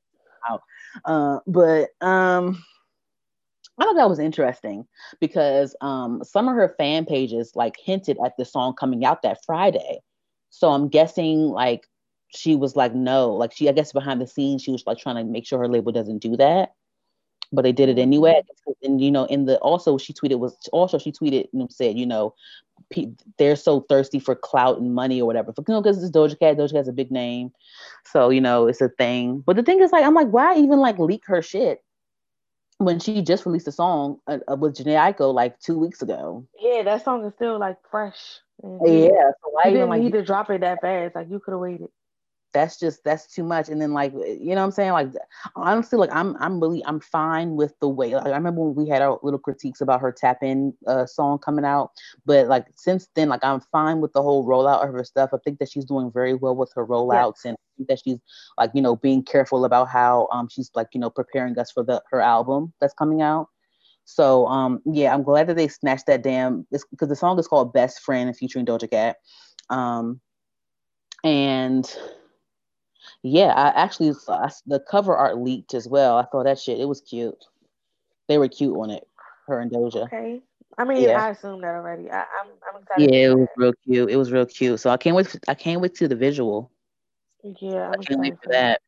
Out. 0.49 0.63
Uh, 1.05 1.41
but 1.47 1.89
um, 2.01 2.63
I 3.79 3.85
thought 3.85 3.97
that 3.97 4.09
was 4.09 4.19
interesting 4.19 4.87
because 5.21 5.77
um, 5.81 6.23
some 6.25 6.49
of 6.49 6.55
her 6.55 6.75
fan 6.79 7.05
pages 7.05 7.53
like 7.55 7.77
hinted 7.83 8.17
at 8.25 8.37
the 8.39 8.45
song 8.45 8.75
coming 8.75 9.05
out 9.05 9.23
that 9.23 9.39
Friday. 9.45 10.01
So 10.51 10.71
I'm 10.71 10.89
guessing 10.89 11.49
like 11.49 11.87
she 12.29 12.55
was 12.57 12.77
like, 12.77 12.95
no, 12.95 13.33
like 13.33 13.53
she, 13.53 13.69
I 13.69 13.73
guess 13.73 13.93
behind 13.93 14.21
the 14.21 14.27
scenes, 14.27 14.63
she 14.63 14.71
was 14.71 14.85
like 14.87 14.99
trying 14.99 15.17
to 15.17 15.25
make 15.25 15.47
sure 15.47 15.59
her 15.59 15.69
label 15.69 15.93
doesn't 15.93 16.19
do 16.19 16.37
that, 16.37 16.75
but 17.53 17.63
they 17.63 17.73
did 17.73 17.89
it 17.89 17.99
anyway. 17.99 18.43
And 18.83 19.01
you 19.01 19.11
know, 19.11 19.25
in 19.27 19.47
the 19.47 19.59
also 19.59 19.99
she 19.99 20.13
tweeted 20.13 20.39
was 20.39 20.57
also 20.73 20.99
she 20.99 21.13
tweeted 21.13 21.49
and 21.53 21.73
said, 21.73 21.97
you 21.99 22.07
know, 22.07 22.35
they're 23.39 23.57
so 23.57 23.81
thirsty 23.89 24.19
for 24.19 24.35
clout 24.35 24.79
and 24.79 24.95
money 24.95 25.21
or 25.21 25.27
whatever. 25.27 25.53
You 25.57 25.75
know, 25.75 25.83
because 25.83 26.03
it's 26.03 26.15
Doja 26.15 26.39
Cat. 26.39 26.57
Doja 26.57 26.73
Cat's 26.73 26.89
a 26.89 26.93
big 26.93 27.11
name, 27.11 27.53
so 28.05 28.31
you 28.31 28.41
know 28.41 28.67
it's 28.67 28.81
a 28.81 28.89
thing. 28.89 29.43
But 29.45 29.57
the 29.57 29.63
thing 29.63 29.81
is, 29.81 29.93
like, 29.93 30.05
I'm 30.05 30.15
like, 30.15 30.29
why 30.29 30.57
even 30.57 30.79
like 30.79 30.99
leak 30.99 31.23
her 31.27 31.43
shit 31.43 31.83
when 32.79 32.99
she 32.99 33.23
just 33.23 33.47
released 33.47 33.69
a 33.69 33.73
song 33.73 34.19
uh, 34.27 34.39
uh 34.51 34.57
with 34.57 34.77
Jhené 34.77 34.97
Aiko 34.97 35.33
like 35.33 35.59
two 35.61 35.79
weeks 35.79 36.03
ago? 36.03 36.47
Yeah, 36.61 36.83
that 36.83 37.05
song 37.05 37.25
is 37.25 37.33
still 37.35 37.59
like 37.59 37.79
fresh. 37.91 38.41
Yeah, 38.63 39.31
so 39.43 39.51
why 39.51 39.67
you 39.67 39.73
didn't 39.73 39.91
like 39.91 40.03
need 40.03 40.13
to 40.13 40.25
drop 40.25 40.51
it 40.51 40.63
that 40.63 40.81
fast? 40.81 41.15
Like 41.15 41.29
you 41.31 41.41
could 41.41 41.53
have 41.53 41.61
waited 41.61 41.89
that's 42.53 42.79
just 42.79 43.05
that's 43.05 43.27
too 43.27 43.45
much. 43.45 43.69
And 43.69 43.81
then 43.81 43.93
like 43.93 44.13
you 44.13 44.55
know 44.55 44.57
what 44.57 44.65
i'm 44.65 44.71
saying? 44.71 44.93
Like 44.93 45.09
honestly 45.55 45.99
like 45.99 46.11
i'm 46.13 46.37
i'm 46.41 46.59
really 46.61 46.83
i'm 46.87 47.01
fine 47.01 47.55
with 47.55 47.75
the 47.81 47.89
way 47.89 48.15
like 48.15 48.27
i 48.27 48.31
remember 48.31 48.63
when 48.63 48.75
we 48.75 48.89
had 48.89 49.03
our 49.03 49.19
little 49.23 49.39
critiques 49.39 49.81
about 49.81 50.01
her 50.01 50.11
tap 50.11 50.39
in 50.43 50.73
uh, 50.87 51.05
song 51.07 51.39
coming 51.39 51.65
out. 51.65 51.91
But 52.25 52.47
like 52.49 52.67
since 52.75 53.09
then 53.15 53.29
like 53.29 53.45
i'm 53.45 53.61
fine 53.61 54.01
with 54.01 54.13
the 54.13 54.23
whole 54.23 54.47
rollout 54.47 54.87
of 54.87 54.93
her 54.93 55.05
stuff. 55.05 55.31
I 55.33 55.39
think 55.45 55.59
that 55.59 55.71
she's 55.71 55.85
doing 55.85 56.11
very 56.11 56.35
well 56.35 56.57
with 56.57 56.73
her 56.75 56.87
rollouts. 56.87 57.45
And 57.45 57.55
I 57.55 57.63
think 57.77 57.89
that 57.89 58.01
she's 58.03 58.19
like 58.57 58.71
you 58.75 58.83
know 58.83 58.97
being 58.97 59.23
careful 59.23 59.65
about 59.65 59.89
how 59.89 60.29
um 60.33 60.49
she's 60.49 60.71
like 60.75 60.89
you 60.95 61.01
know 61.01 61.11
preparing 61.11 61.59
us 61.59 61.71
for 61.71 61.83
the 61.83 62.03
her 62.11 62.21
album 62.21 62.73
that's 62.81 62.95
coming 62.95 63.21
out. 63.23 63.49
So 64.07 64.47
um 64.47 64.81
yeah 64.87 65.13
i'm 65.13 65.25
glad 65.25 65.49
that 65.49 65.57
they 65.57 65.69
snatched 65.69 66.07
that 66.07 66.23
damn 66.23 66.67
because 66.71 67.09
the 67.09 67.17
song 67.17 67.39
is 67.39 67.49
called 67.49 67.73
best 67.73 68.01
friend 68.01 68.35
featuring 68.35 68.65
doja 68.65 68.91
cat. 68.91 69.17
Um 69.69 70.21
and 71.25 71.93
yeah, 73.27 73.53
I 73.55 73.69
actually 73.69 74.13
I, 74.29 74.51
the 74.67 74.81
cover 74.81 75.17
art 75.17 75.39
leaked 75.39 75.75
as 75.75 75.89
well. 75.89 76.17
I 76.17 76.25
thought 76.25 76.45
that 76.45 76.59
shit. 76.59 76.81
It 76.81 76.87
was 76.87 77.01
cute. 77.01 77.45
They 78.29 78.39
were 78.39 78.49
cute 78.49 78.77
on 78.77 78.91
it. 78.91 79.07
Her 79.47 79.61
and 79.61 79.71
Doja. 79.71 80.05
Okay. 80.05 80.41
I 80.79 80.85
mean, 80.85 81.03
yeah. 81.03 81.25
I 81.25 81.31
assumed 81.31 81.63
that 81.63 81.75
already. 81.75 82.11
I, 82.11 82.21
am 82.21 82.25
I'm, 82.43 82.75
I'm 82.75 82.83
excited. 82.83 83.15
Yeah, 83.15 83.31
it 83.31 83.39
was 83.39 83.49
real 83.57 83.73
cute. 83.85 84.11
It 84.11 84.17
was 84.17 84.33
real 84.33 84.47
cute. 84.47 84.81
So 84.81 84.91
I 84.91 84.97
can't 84.97 85.17
wait. 85.17 85.39
I 85.49 85.55
can't 85.55 85.81
wait 85.81 85.95
to 85.97 86.09
the 86.09 86.17
visual. 86.17 86.71
Yeah, 87.43 87.89
I'm 87.89 88.01
I 88.01 88.05
can't 88.05 88.21
wait 88.21 88.35
for 88.43 88.51
that. 88.51 88.81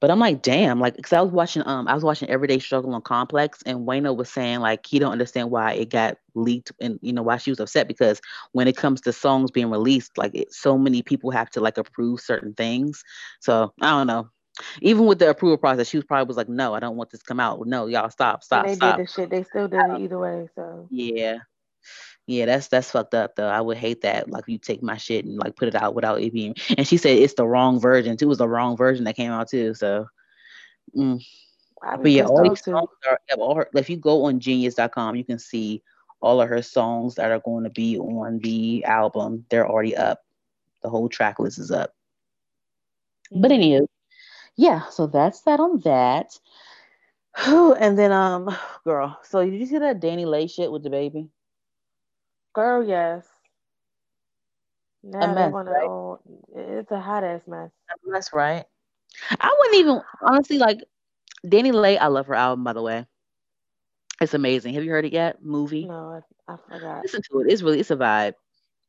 But 0.00 0.10
I'm 0.10 0.18
like, 0.18 0.42
damn, 0.42 0.80
like, 0.80 0.96
cause 1.00 1.12
I 1.12 1.20
was 1.20 1.32
watching, 1.32 1.62
um, 1.66 1.88
I 1.88 1.94
was 1.94 2.04
watching 2.04 2.28
Everyday 2.28 2.58
Struggle 2.58 2.94
on 2.94 3.02
Complex, 3.02 3.62
and 3.64 3.86
Wayno 3.86 4.16
was 4.16 4.30
saying 4.30 4.60
like 4.60 4.86
he 4.86 4.98
don't 4.98 5.12
understand 5.12 5.50
why 5.50 5.72
it 5.72 5.90
got 5.90 6.18
leaked, 6.34 6.72
and 6.80 6.98
you 7.02 7.12
know 7.12 7.22
why 7.22 7.36
she 7.36 7.50
was 7.50 7.60
upset 7.60 7.88
because 7.88 8.20
when 8.52 8.68
it 8.68 8.76
comes 8.76 9.00
to 9.02 9.12
songs 9.12 9.50
being 9.50 9.70
released, 9.70 10.16
like 10.18 10.34
it, 10.34 10.52
so 10.52 10.76
many 10.76 11.02
people 11.02 11.30
have 11.30 11.50
to 11.50 11.60
like 11.60 11.78
approve 11.78 12.20
certain 12.20 12.54
things. 12.54 13.02
So 13.40 13.72
I 13.80 13.90
don't 13.90 14.06
know. 14.06 14.28
Even 14.80 15.04
with 15.04 15.18
the 15.18 15.28
approval 15.28 15.58
process, 15.58 15.88
she 15.88 15.98
was 15.98 16.04
probably 16.06 16.26
was 16.26 16.38
like, 16.38 16.48
no, 16.48 16.72
I 16.72 16.80
don't 16.80 16.96
want 16.96 17.10
this 17.10 17.20
to 17.20 17.26
come 17.26 17.40
out. 17.40 17.66
No, 17.66 17.86
y'all 17.86 18.08
stop, 18.08 18.42
stop, 18.42 18.64
and 18.64 18.70
they 18.70 18.76
stop. 18.76 18.96
did 18.96 19.06
the 19.06 19.12
shit. 19.12 19.30
They 19.30 19.42
still 19.42 19.68
did 19.68 19.80
it 19.80 20.00
either 20.00 20.18
way. 20.18 20.48
So 20.54 20.88
yeah, 20.90 21.38
yeah, 22.26 22.46
that's 22.46 22.66
that's 22.68 22.90
fucked 22.90 23.14
up 23.14 23.36
though. 23.36 23.48
I 23.48 23.60
would 23.60 23.76
hate 23.76 24.02
that. 24.02 24.28
Like 24.28 24.44
you 24.48 24.58
take 24.58 24.82
my 24.82 24.96
shit 24.96 25.24
and 25.24 25.38
like 25.38 25.54
put 25.54 25.68
it 25.68 25.76
out 25.76 25.94
without 25.94 26.20
it 26.20 26.32
being. 26.32 26.56
And 26.76 26.86
she 26.86 26.96
said 26.96 27.18
it's 27.18 27.34
the 27.34 27.46
wrong 27.46 27.80
version. 27.80 28.16
Too. 28.16 28.26
It 28.26 28.28
was 28.28 28.38
the 28.38 28.48
wrong 28.48 28.76
version 28.76 29.04
that 29.04 29.14
came 29.14 29.30
out 29.30 29.48
too. 29.48 29.74
So, 29.74 30.06
mm. 30.96 31.24
but 31.80 32.10
yeah, 32.10 32.24
all 32.24 32.48
these 32.48 32.64
songs 32.64 32.88
are. 33.08 33.20
Yeah, 33.28 33.36
all 33.36 33.54
her, 33.54 33.68
if 33.74 33.88
you 33.88 33.96
go 33.96 34.24
on 34.24 34.40
Genius.com, 34.40 35.14
you 35.14 35.24
can 35.24 35.38
see 35.38 35.82
all 36.20 36.40
of 36.40 36.48
her 36.48 36.62
songs 36.62 37.14
that 37.14 37.30
are 37.30 37.40
going 37.40 37.62
to 37.62 37.70
be 37.70 37.96
on 37.96 38.40
the 38.40 38.84
album. 38.84 39.44
They're 39.48 39.68
already 39.68 39.96
up. 39.96 40.22
The 40.82 40.90
whole 40.90 41.08
track 41.08 41.38
list 41.38 41.58
is 41.60 41.70
up. 41.70 41.94
Mm-hmm. 43.32 43.40
But 43.40 43.52
anyway, 43.52 43.86
yeah. 44.56 44.88
So 44.88 45.06
that's 45.06 45.42
that 45.42 45.60
on 45.60 45.78
that. 45.84 46.36
and 47.46 47.96
then 47.96 48.10
um, 48.10 48.56
girl. 48.84 49.16
So 49.22 49.44
did 49.44 49.60
you 49.60 49.66
see 49.66 49.78
that 49.78 50.00
DaniLeigh 50.00 50.50
shit 50.50 50.72
with 50.72 50.84
DaBaby? 50.84 51.28
Girl, 52.56 52.82
yes. 52.82 53.28
Now 55.04 55.26
mess, 55.26 55.52
wanna, 55.52 55.72
right? 55.72 55.90
it's 56.56 56.90
a 56.90 57.00
hot 57.00 57.24
ass 57.24 57.42
mess. 57.46 57.70
A 57.90 58.10
mess, 58.10 58.32
right? 58.32 58.64
I 59.40 59.56
wouldn't 59.58 59.80
even 59.80 60.02
honestly 60.22 60.58
like 60.58 60.80
DaniLeigh. 61.46 61.98
I 61.98 62.08
love 62.08 62.26
her 62.26 62.34
album, 62.34 62.64
by 62.64 62.72
the 62.72 62.82
way. 62.82 63.06
It's 64.20 64.34
amazing. 64.34 64.74
Have 64.74 64.84
you 64.84 64.90
heard 64.90 65.04
it 65.04 65.12
yet? 65.12 65.42
Movie? 65.42 65.88
No, 65.88 66.22
I, 66.48 66.52
I 66.52 66.56
forgot. 66.68 67.04
Listen 67.04 67.22
to 67.30 67.40
it. 67.40 67.52
It's 67.52 67.62
really 67.62 67.80
it's 67.80 67.90
a 67.90 67.96
vibe. 67.96 68.34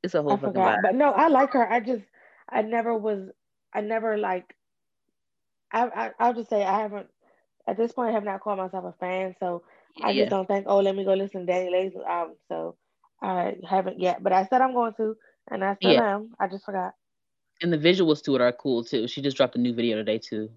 It's 0.04 0.16
a 0.16 0.24
whole 0.24 0.34
I 0.34 0.38
forgot, 0.38 0.80
vibe. 0.80 0.82
But 0.84 0.96
no, 0.96 1.12
I 1.12 1.28
like 1.28 1.54
her. 1.54 1.70
I 1.72 1.80
just 1.80 2.04
I 2.50 2.62
never 2.62 2.96
was. 2.96 3.30
I 3.74 3.82
never 3.82 4.18
like. 4.18 4.56
I, 5.72 5.86
I 5.88 6.12
I'll 6.20 6.34
just 6.34 6.50
say 6.50 6.64
I 6.64 6.80
haven't 6.80 7.08
at 7.68 7.78
this 7.78 7.92
point 7.92 8.10
I 8.10 8.14
have 8.14 8.24
not 8.24 8.42
called 8.42 8.60
myself 8.60 8.86
a 8.86 8.94
fan, 9.00 9.36
so 9.40 9.64
I 10.02 10.14
yeah. 10.14 10.24
just 10.24 10.30
don't 10.30 10.48
think. 10.48 10.66
Oh, 10.68 10.80
let 10.80 10.96
me 10.96 11.06
go 11.06 11.14
listen 11.14 11.46
to 11.46 11.52
DaniLeigh's 11.52 11.96
album. 11.98 12.38
So 12.48 12.78
I 13.22 13.56
haven't 13.68 14.00
yet, 14.00 14.22
but 14.22 14.34
I 14.34 14.46
said 14.46 14.62
I'm 14.62 14.74
going 14.74 14.94
to, 14.98 15.16
and 15.50 15.64
I 15.64 15.76
still 15.76 15.94
yeah. 15.94 16.16
am. 16.16 16.32
I 16.40 16.48
just 16.48 16.66
forgot. 16.66 16.94
And 17.62 17.74
the 17.74 17.78
visuals 17.78 18.24
to 18.24 18.36
it 18.36 18.42
are 18.42 18.52
cool 18.52 18.84
too. 18.84 19.08
She 19.08 19.22
just 19.22 19.38
dropped 19.38 19.56
a 19.56 19.60
new 19.60 19.74
video 19.74 19.98
today 19.98 20.20
too. 20.20 20.50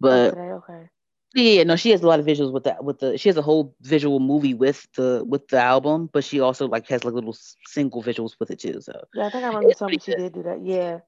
But 0.00 0.10
oh, 0.12 0.30
today, 0.30 0.52
okay. 0.52 0.88
Yeah, 1.34 1.64
no, 1.64 1.74
she 1.74 1.90
has 1.90 2.02
a 2.02 2.06
lot 2.06 2.20
of 2.20 2.26
visuals 2.26 2.52
with 2.52 2.64
that. 2.64 2.84
With 2.84 3.00
the 3.00 3.18
she 3.18 3.28
has 3.28 3.36
a 3.36 3.42
whole 3.42 3.74
visual 3.80 4.20
movie 4.20 4.54
with 4.54 4.86
the 4.94 5.24
with 5.26 5.48
the 5.48 5.58
album, 5.58 6.08
but 6.12 6.22
she 6.22 6.38
also 6.38 6.68
like 6.68 6.86
has 6.88 7.04
like 7.04 7.14
little 7.14 7.36
single 7.66 8.02
visuals 8.04 8.36
with 8.38 8.52
it 8.52 8.60
too. 8.60 8.80
So 8.80 9.04
yeah, 9.14 9.26
I 9.26 9.30
think 9.30 9.42
I 9.42 9.48
remember 9.48 9.72
something 9.74 9.98
she 9.98 10.14
did 10.14 10.32
do 10.34 10.42
that. 10.44 10.62
Yeah. 10.62 11.00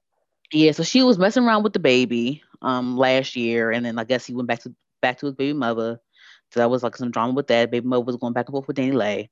Yeah, 0.51 0.71
so 0.71 0.83
she 0.83 1.03
was 1.03 1.17
messing 1.17 1.43
around 1.43 1.63
with 1.63 1.73
the 1.73 1.79
baby 1.79 2.43
um 2.61 2.97
last 2.97 3.37
year, 3.37 3.71
and 3.71 3.85
then 3.85 3.97
I 3.97 4.03
guess 4.03 4.25
he 4.25 4.33
went 4.33 4.49
back 4.49 4.59
to 4.63 4.73
back 5.01 5.19
to 5.19 5.27
his 5.27 5.35
baby 5.35 5.53
mother. 5.53 6.01
So 6.51 6.59
that 6.59 6.69
was 6.69 6.83
like 6.83 6.97
some 6.97 7.11
drama 7.11 7.33
with 7.33 7.47
that. 7.47 7.71
Baby 7.71 7.87
mother 7.87 8.03
was 8.03 8.17
going 8.17 8.33
back 8.33 8.47
and 8.47 8.53
forth 8.53 8.67
with 8.67 8.77
DaniLeigh. 8.77 9.29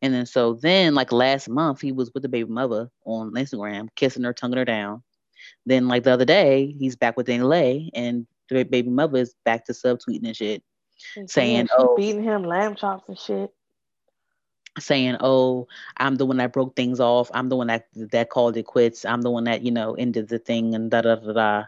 And 0.00 0.14
then 0.14 0.26
so 0.26 0.54
then 0.54 0.94
like 0.94 1.12
last 1.12 1.48
month 1.48 1.80
he 1.80 1.92
was 1.92 2.10
with 2.14 2.22
the 2.22 2.28
baby 2.28 2.48
mother 2.50 2.90
on 3.04 3.32
Instagram, 3.32 3.88
kissing 3.96 4.24
her, 4.24 4.32
tonguing 4.32 4.58
her 4.58 4.64
down. 4.64 5.02
Then 5.66 5.88
like 5.88 6.04
the 6.04 6.12
other 6.12 6.24
day 6.24 6.74
he's 6.78 6.96
back 6.96 7.16
with 7.16 7.26
DaniLeigh 7.26 7.90
and 7.94 8.26
the 8.48 8.64
baby 8.64 8.90
mother 8.90 9.18
is 9.18 9.34
back 9.44 9.64
to 9.66 9.72
subtweeting 9.72 10.26
and 10.26 10.36
shit, 10.36 10.62
and 11.16 11.30
saying 11.30 11.68
oh 11.76 11.96
beating 11.96 12.22
him 12.22 12.44
lamb 12.44 12.74
chops 12.74 13.08
and 13.08 13.18
shit. 13.18 13.50
Saying, 14.78 15.18
"Oh, 15.20 15.68
I'm 15.98 16.16
the 16.16 16.24
one 16.24 16.38
that 16.38 16.54
broke 16.54 16.74
things 16.76 16.98
off. 16.98 17.30
I'm 17.34 17.50
the 17.50 17.56
one 17.56 17.66
that 17.66 17.88
that 17.94 18.30
called 18.30 18.56
it 18.56 18.64
quits. 18.64 19.04
I'm 19.04 19.20
the 19.20 19.30
one 19.30 19.44
that 19.44 19.62
you 19.62 19.70
know 19.70 19.94
ended 19.94 20.28
the 20.28 20.38
thing 20.38 20.74
and 20.74 20.90
da 20.90 21.02
da 21.02 21.16
da 21.16 21.32
da." 21.32 21.64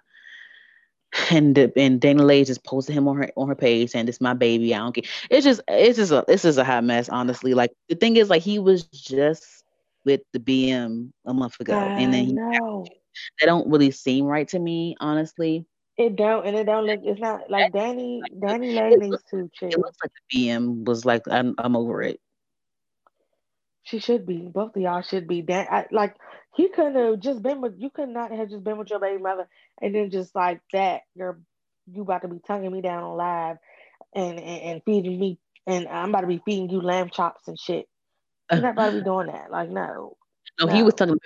And 1.30 1.56
and 1.56 2.00
DaniLeigh 2.00 2.46
just 2.46 2.64
posted 2.64 2.94
him 2.94 3.06
on 3.06 3.16
her 3.16 3.30
on 3.36 3.48
her 3.48 3.54
page 3.54 3.90
saying 3.90 4.06
this 4.06 4.16
is 4.16 4.20
my 4.20 4.34
baby. 4.34 4.74
I 4.74 4.78
don't 4.78 4.94
care. 4.94 5.04
It's 5.30 5.44
just 5.44 5.60
it's 5.68 5.96
just 5.96 6.12
a 6.12 6.24
this 6.26 6.44
is 6.44 6.58
a 6.58 6.64
hot 6.64 6.84
mess, 6.84 7.08
honestly. 7.08 7.54
Like 7.54 7.70
the 7.88 7.94
thing 7.94 8.16
is, 8.16 8.30
like 8.30 8.42
he 8.42 8.58
was 8.58 8.84
just 8.84 9.64
with 10.04 10.22
the 10.32 10.40
BM 10.40 11.10
a 11.24 11.32
month 11.32 11.60
ago, 11.60 11.76
I 11.76 12.00
and 12.00 12.12
then 12.12 12.24
he, 12.24 12.34
they 13.40 13.46
don't 13.46 13.68
really 13.68 13.90
seem 13.90 14.24
right 14.24 14.48
to 14.48 14.58
me, 14.58 14.96
honestly. 15.00 15.66
It 15.96 16.16
don't, 16.16 16.44
and 16.44 16.56
it 16.56 16.64
don't 16.64 16.86
look. 16.86 17.00
It's 17.04 17.20
not 17.20 17.48
like 17.48 17.72
Danny. 17.72 18.20
DaniLeigh 18.40 18.98
needs 18.98 19.22
to 19.30 19.48
chill. 19.54 19.68
It 19.68 19.78
looks 19.78 19.98
like 20.02 20.10
the 20.30 20.48
BM 20.48 20.84
was 20.84 21.04
like, 21.04 21.22
I'm, 21.30 21.54
I'm 21.58 21.76
over 21.76 22.02
it. 22.02 22.18
She 23.84 23.98
should 23.98 24.26
be. 24.26 24.38
Both 24.38 24.76
of 24.76 24.82
y'all 24.82 25.02
should 25.02 25.28
be. 25.28 25.42
Dan, 25.42 25.66
I, 25.70 25.86
like 25.90 26.16
he 26.56 26.68
couldn't 26.68 26.96
have 26.96 27.20
just 27.20 27.42
been 27.42 27.60
with. 27.60 27.74
You 27.78 27.90
could 27.90 28.08
not 28.08 28.32
have 28.32 28.48
just 28.48 28.64
been 28.64 28.78
with 28.78 28.90
your 28.90 28.98
baby 28.98 29.22
mother, 29.22 29.46
and 29.80 29.94
then 29.94 30.10
just 30.10 30.34
like 30.34 30.60
that, 30.72 31.02
you're 31.14 31.38
you 31.92 32.02
about 32.02 32.22
to 32.22 32.28
be 32.28 32.40
tonguing 32.46 32.72
me 32.72 32.80
down 32.80 33.02
on 33.02 33.16
live, 33.16 33.58
and 34.14 34.40
and, 34.40 34.62
and 34.62 34.82
feeding 34.84 35.20
me, 35.20 35.38
and 35.66 35.86
I'm 35.86 36.08
about 36.08 36.22
to 36.22 36.26
be 36.26 36.40
feeding 36.44 36.70
you 36.70 36.80
lamb 36.80 37.10
chops 37.10 37.46
and 37.46 37.58
shit. 37.58 37.86
You're 38.50 38.62
not 38.62 38.72
about 38.72 38.90
to 38.90 38.98
be 38.98 39.04
doing 39.04 39.26
that. 39.26 39.50
Like 39.50 39.70
no. 39.70 40.16
No, 40.60 40.68
he 40.68 40.82
was 40.82 40.94
tugging 40.94 41.18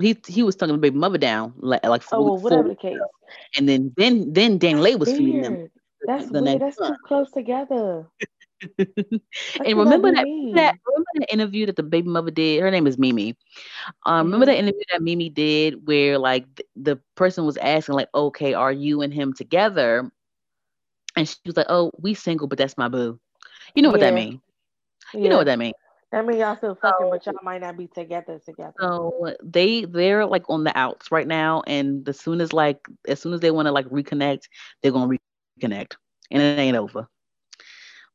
he 0.00 0.16
he 0.28 0.42
was 0.42 0.54
the 0.56 0.66
baby 0.78 0.96
mother 0.96 1.18
down 1.18 1.54
like 1.56 1.84
like 1.84 2.02
oh 2.12 2.22
well, 2.22 2.38
whatever 2.38 2.68
the 2.68 2.76
case. 2.76 2.98
And 3.56 3.68
then 3.68 3.92
then 3.96 4.32
then 4.32 4.58
DaniLeigh 4.58 4.98
was 4.98 5.10
feeding 5.10 5.42
them. 5.42 5.70
That's 6.06 6.30
the 6.30 6.42
weird. 6.42 6.60
That's 6.60 6.76
too 6.76 6.94
close 7.04 7.30
together. 7.32 8.06
And 8.78 9.78
remember 9.78 10.10
that, 10.12 10.24
that, 10.54 10.78
remember 10.86 11.10
that 11.14 11.32
interview 11.32 11.66
that 11.66 11.76
the 11.76 11.82
baby 11.82 12.08
mother 12.08 12.30
did. 12.30 12.62
Her 12.62 12.70
name 12.70 12.86
is 12.86 12.98
Mimi. 12.98 13.36
Um, 14.04 14.14
mm-hmm. 14.14 14.26
remember 14.26 14.46
that 14.46 14.58
interview 14.58 14.82
that 14.92 15.02
Mimi 15.02 15.28
did 15.28 15.86
where 15.86 16.18
like 16.18 16.46
th- 16.56 16.68
the 16.76 16.98
person 17.14 17.44
was 17.44 17.56
asking 17.58 17.94
like, 17.94 18.08
"Okay, 18.14 18.54
are 18.54 18.72
you 18.72 19.02
and 19.02 19.12
him 19.12 19.32
together?" 19.32 20.10
And 21.16 21.28
she 21.28 21.36
was 21.44 21.56
like, 21.56 21.66
"Oh, 21.68 21.92
we 21.98 22.14
single, 22.14 22.46
but 22.46 22.58
that's 22.58 22.78
my 22.78 22.88
boo." 22.88 23.18
You 23.74 23.82
know 23.82 23.90
what 23.90 24.00
yeah. 24.00 24.06
that 24.06 24.14
means? 24.14 24.40
You 25.12 25.28
know 25.28 25.36
what 25.36 25.46
that 25.46 25.58
means? 25.58 25.74
That 26.12 26.24
means 26.24 26.38
y'all 26.38 26.56
still 26.56 26.76
fucking, 26.76 27.06
so, 27.06 27.10
but 27.10 27.26
y'all 27.26 27.34
might 27.42 27.60
not 27.60 27.76
be 27.76 27.88
together 27.88 28.40
together. 28.44 28.74
So 28.80 29.34
they 29.42 29.84
they're 29.84 30.24
like 30.24 30.48
on 30.48 30.64
the 30.64 30.76
outs 30.78 31.10
right 31.10 31.26
now, 31.26 31.62
and 31.66 32.08
as 32.08 32.20
soon 32.20 32.40
as 32.40 32.52
like 32.52 32.78
as 33.08 33.20
soon 33.20 33.32
as 33.34 33.40
they 33.40 33.50
want 33.50 33.66
to 33.66 33.72
like 33.72 33.86
reconnect, 33.86 34.42
they're 34.82 34.92
gonna 34.92 35.18
reconnect, 35.60 35.96
and 36.30 36.42
it 36.42 36.58
ain't 36.58 36.76
over. 36.76 37.08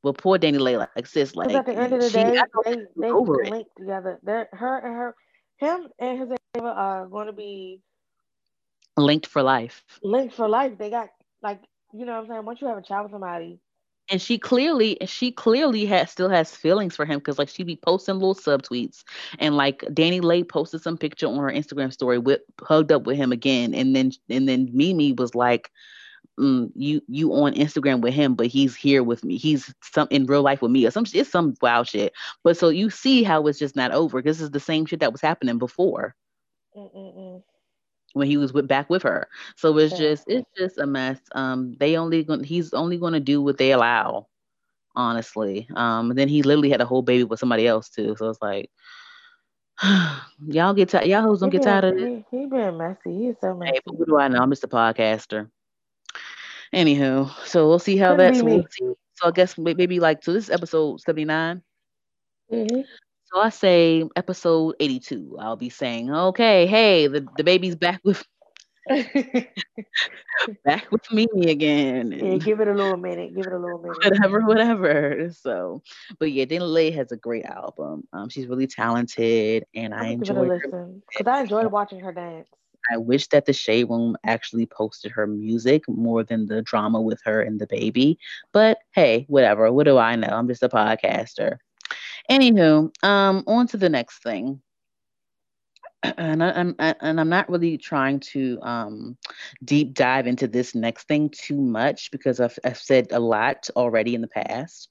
But 0.04 0.18
poor 0.18 0.40
DaniLeigh, 0.40 0.88
like 0.96 1.06
sis, 1.06 1.36
like 1.36 1.54
at 1.54 1.66
the 1.66 1.76
end 1.76 1.94
of 1.94 2.02
the 2.02 2.10
she, 2.10 2.16
day, 2.16 2.42
they 2.66 2.86
they 2.98 3.12
over 3.12 3.36
linked 3.46 3.72
it. 3.78 3.82
together. 3.82 4.20
They're 4.24 4.50
her 4.52 4.78
and 4.78 4.96
her, 4.96 5.16
him 5.58 5.90
and 6.00 6.20
his 6.20 6.30
Ava 6.56 6.68
are 6.68 7.06
going 7.08 7.28
to 7.28 7.34
be 7.34 7.82
linked 8.98 9.28
for 9.28 9.44
life. 9.44 9.84
Linked 10.02 10.34
for 10.34 10.48
life. 10.48 10.78
They 10.78 10.90
got 10.90 11.10
like 11.44 11.62
you 11.94 12.06
know 12.06 12.14
what 12.14 12.22
I'm 12.24 12.28
saying. 12.28 12.46
Once 12.46 12.62
you 12.62 12.68
have 12.68 12.80
a 12.80 12.82
child 12.82 13.06
with 13.06 13.12
somebody, 13.12 13.60
and 14.12 14.22
she 14.22 14.38
clearly 14.38 14.98
she 15.06 15.32
clearly 15.32 15.86
has 15.86 16.12
still 16.12 16.30
has 16.30 16.56
feelings 16.56 16.96
for 16.96 17.06
him 17.06 17.20
because 17.20 17.40
like 17.40 17.50
she 17.50 17.64
be 17.64 17.78
posting 17.78 18.16
little 18.16 18.36
subtweets 18.36 19.04
and 19.40 19.56
like 19.56 19.80
DaniLeigh 19.82 20.48
posted 20.48 20.82
some 20.82 20.98
picture 20.98 21.28
on 21.28 21.38
her 21.38 21.52
Instagram 21.52 21.92
story 21.94 22.18
with 22.18 22.42
hugged 22.62 22.92
up 22.92 23.04
with 23.04 23.18
him 23.18 23.32
again 23.32 23.74
and 23.74 23.96
then 23.96 24.12
and 24.30 24.48
then 24.48 24.70
Mimi 24.74 25.14
was 25.14 25.34
like 25.34 25.72
mm, 26.42 26.72
you 26.76 27.02
you 27.08 27.32
on 27.34 27.54
Instagram 27.54 28.02
with 28.02 28.14
him 28.14 28.36
but 28.36 28.48
he's 28.48 28.76
here 28.76 29.04
with 29.04 29.24
me 29.24 29.38
he's 29.38 29.74
some 29.82 30.08
in 30.10 30.26
real 30.26 30.42
life 30.42 30.62
with 30.62 30.72
me 30.72 30.86
or 30.86 30.92
some 30.92 31.06
it's 31.14 31.30
some 31.30 31.54
wild 31.62 31.88
shit 31.88 32.14
but 32.44 32.58
so 32.58 32.70
you 32.70 32.90
see 32.90 33.24
how 33.24 33.46
it's 33.48 33.60
just 33.60 33.76
not 33.76 33.92
over 33.92 34.22
this 34.22 34.42
is 34.42 34.52
the 34.52 34.60
same 34.60 34.86
shit 34.86 35.00
that 35.00 35.12
was 35.12 35.22
happening 35.22 35.58
before 35.58 36.16
Mm-mm-mm 36.76 37.44
when 38.14 38.28
he 38.28 38.38
was 38.38 38.54
with, 38.54 38.68
back 38.68 38.90
with 38.90 39.04
her. 39.04 39.28
So 39.56 39.78
it's 39.78 39.98
just 39.98 40.26
it's 40.28 40.48
just 40.58 40.78
a 40.78 40.86
mess. 40.86 41.20
Um, 41.34 41.76
they 41.80 41.98
only 41.98 42.24
going 42.24 42.44
he's 42.44 42.74
only 42.74 42.98
going 42.98 43.14
to 43.14 43.20
do 43.20 43.42
what 43.42 43.58
they 43.58 43.72
allow, 43.72 44.28
honestly. 44.96 45.68
Um, 45.76 46.10
then 46.10 46.28
he 46.28 46.44
literally 46.44 46.70
had 46.70 46.82
a 46.82 46.86
whole 46.86 47.02
baby 47.02 47.24
with 47.24 47.40
somebody 47.40 47.68
else 47.68 47.90
too. 47.90 48.16
So 48.18 48.30
it's 48.30 48.42
like. 48.42 48.70
y'all 50.48 50.74
get 50.74 50.90
tired. 50.90 51.08
Y'all 51.08 51.24
hoes 51.24 51.40
don't 51.40 51.52
he 51.52 51.58
get 51.58 51.64
tired 51.64 51.86
of 51.86 51.98
it. 51.98 52.24
He, 52.32 52.40
he 52.40 52.46
been 52.46 52.78
messy. 52.78 53.18
He's 53.18 53.36
so 53.42 53.56
messy. 53.56 53.72
Hey, 53.74 53.80
but 53.84 53.98
what 53.98 54.08
do 54.08 54.18
I 54.18 54.28
know? 54.28 54.40
I'm 54.40 54.52
just 54.52 54.64
a 54.64 54.68
podcaster. 54.68 55.50
Anywho, 56.74 57.30
so 57.46 57.68
we'll 57.68 57.80
see 57.80 57.98
how 57.98 58.16
that's. 58.16 58.42
We'll 58.42 58.66
see. 58.70 58.94
So 59.16 59.28
I 59.28 59.32
guess 59.32 59.58
maybe 59.58 60.00
like 60.00 60.24
so. 60.24 60.34
This 60.34 60.46
is 60.46 60.50
episode 60.50 61.02
79. 61.02 61.62
Mm-hmm. 62.52 62.82
So 63.26 63.40
I 63.40 63.50
say 63.50 64.04
episode 64.16 64.76
82. 64.80 65.38
I'll 65.40 65.56
be 65.56 65.70
saying, 65.70 66.14
okay, 66.14 66.66
hey, 66.68 67.08
the, 67.08 67.26
the 67.38 67.44
baby's 67.44 67.76
back 67.76 68.02
with 68.04 68.26
back 70.66 70.92
with 70.92 71.12
me 71.12 71.28
again. 71.48 72.12
Yeah, 72.12 72.38
give 72.38 72.60
it 72.60 72.68
a 72.68 72.74
little 72.74 72.98
minute. 72.98 73.36
Give 73.36 73.46
it 73.46 73.54
a 73.54 73.58
little 73.58 73.80
minute. 73.80 73.98
Whatever, 74.04 74.42
whatever. 74.42 75.30
So, 75.32 75.82
but 76.20 76.32
yeah, 76.32 76.46
DaniLeigh 76.46 76.94
has 76.96 77.12
a 77.12 77.18
great 77.18 77.46
album. 77.46 78.08
Um, 78.12 78.30
she's 78.30 78.48
really 78.48 78.68
talented, 78.68 79.66
and 79.76 79.94
I, 79.94 80.06
I 80.06 80.08
enjoy 80.08 80.60
because 80.60 81.28
I 81.28 81.42
enjoyed 81.42 81.72
watching 81.72 82.00
her 82.00 82.12
dance. 82.12 82.48
I 82.92 82.98
wish 82.98 83.28
that 83.28 83.46
the 83.46 83.54
Shade 83.54 83.90
Room 83.90 84.18
actually 84.26 84.66
posted 84.66 85.12
her 85.12 85.28
music 85.28 85.88
more 85.88 86.24
than 86.24 86.48
the 86.48 86.62
drama 86.62 87.02
with 87.02 87.22
her 87.26 87.42
and 87.42 87.60
the 87.60 87.68
baby. 87.68 88.18
But 88.52 88.80
hey, 88.94 89.26
whatever. 89.28 89.72
What 89.72 89.86
do 89.86 89.98
I 89.98 90.16
know? 90.16 90.30
I'm 90.30 90.48
just 90.48 90.64
a 90.64 90.70
podcaster. 90.70 91.58
Anywho, 92.30 92.92
um, 93.04 93.44
on 93.48 93.68
to 93.68 93.78
the 93.78 93.90
next 93.90 94.24
thing. 94.24 94.62
And, 96.04 96.44
I, 96.44 96.50
am 96.60 96.76
and 96.80 97.20
I'm 97.20 97.30
not 97.30 97.48
really 97.48 97.78
trying 97.78 98.20
to 98.32 98.60
um, 98.64 99.18
deep 99.64 99.94
dive 99.94 100.26
into 100.26 100.48
this 100.48 100.74
next 100.74 101.08
thing 101.08 101.30
too 101.30 101.62
much 101.62 102.10
because 102.10 102.40
I've, 102.40 102.58
I've 102.64 102.80
said 102.80 103.08
a 103.12 103.20
lot 103.20 103.70
already 103.76 104.16
in 104.16 104.22
the 104.22 104.28
past. 104.28 104.90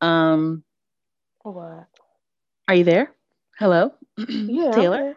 Um, 0.00 0.62
what? 1.42 1.88
Are 2.68 2.74
you 2.74 2.84
there? 2.84 3.12
Hello, 3.58 3.92
yeah, 4.28 4.70
Taylor. 4.70 5.16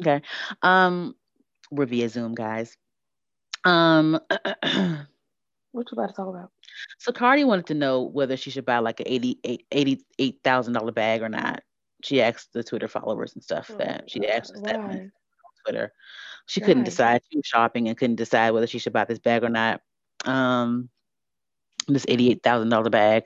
Okay. 0.00 0.22
Um, 0.62 1.14
we're 1.70 1.86
via 1.86 2.08
Zoom, 2.08 2.34
guys. 2.34 2.76
Um, 3.64 4.20
What 5.72 5.90
you 5.92 5.96
about 5.96 6.08
to 6.08 6.14
talk 6.14 6.28
about? 6.28 6.50
So 6.98 7.12
Cardi 7.12 7.44
wanted 7.44 7.66
to 7.66 7.74
know 7.74 8.02
whether 8.02 8.36
she 8.36 8.50
should 8.50 8.64
buy 8.64 8.78
like 8.78 9.00
a 9.00 9.12
eighty-eight 9.12 10.40
thousand 10.42 10.72
dollar 10.72 10.92
bag 10.92 11.22
or 11.22 11.28
not. 11.28 11.62
She 12.02 12.22
asked 12.22 12.52
the 12.52 12.64
Twitter 12.64 12.88
followers 12.88 13.34
and 13.34 13.42
stuff 13.42 13.70
oh, 13.72 13.76
that 13.76 14.10
she 14.10 14.26
asked 14.26 14.54
us 14.54 14.62
that 14.62 14.76
on 14.76 15.12
Twitter. 15.64 15.92
She 16.46 16.60
Why? 16.60 16.66
couldn't 16.66 16.84
decide. 16.84 17.20
She 17.30 17.38
was 17.38 17.46
shopping 17.46 17.88
and 17.88 17.98
couldn't 17.98 18.16
decide 18.16 18.52
whether 18.52 18.66
she 18.66 18.78
should 18.78 18.92
buy 18.92 19.04
this 19.04 19.18
bag 19.18 19.44
or 19.44 19.50
not. 19.50 19.82
Um, 20.24 20.88
this 21.86 22.06
eighty-eight 22.08 22.42
thousand 22.42 22.70
dollar 22.70 22.90
bag. 22.90 23.24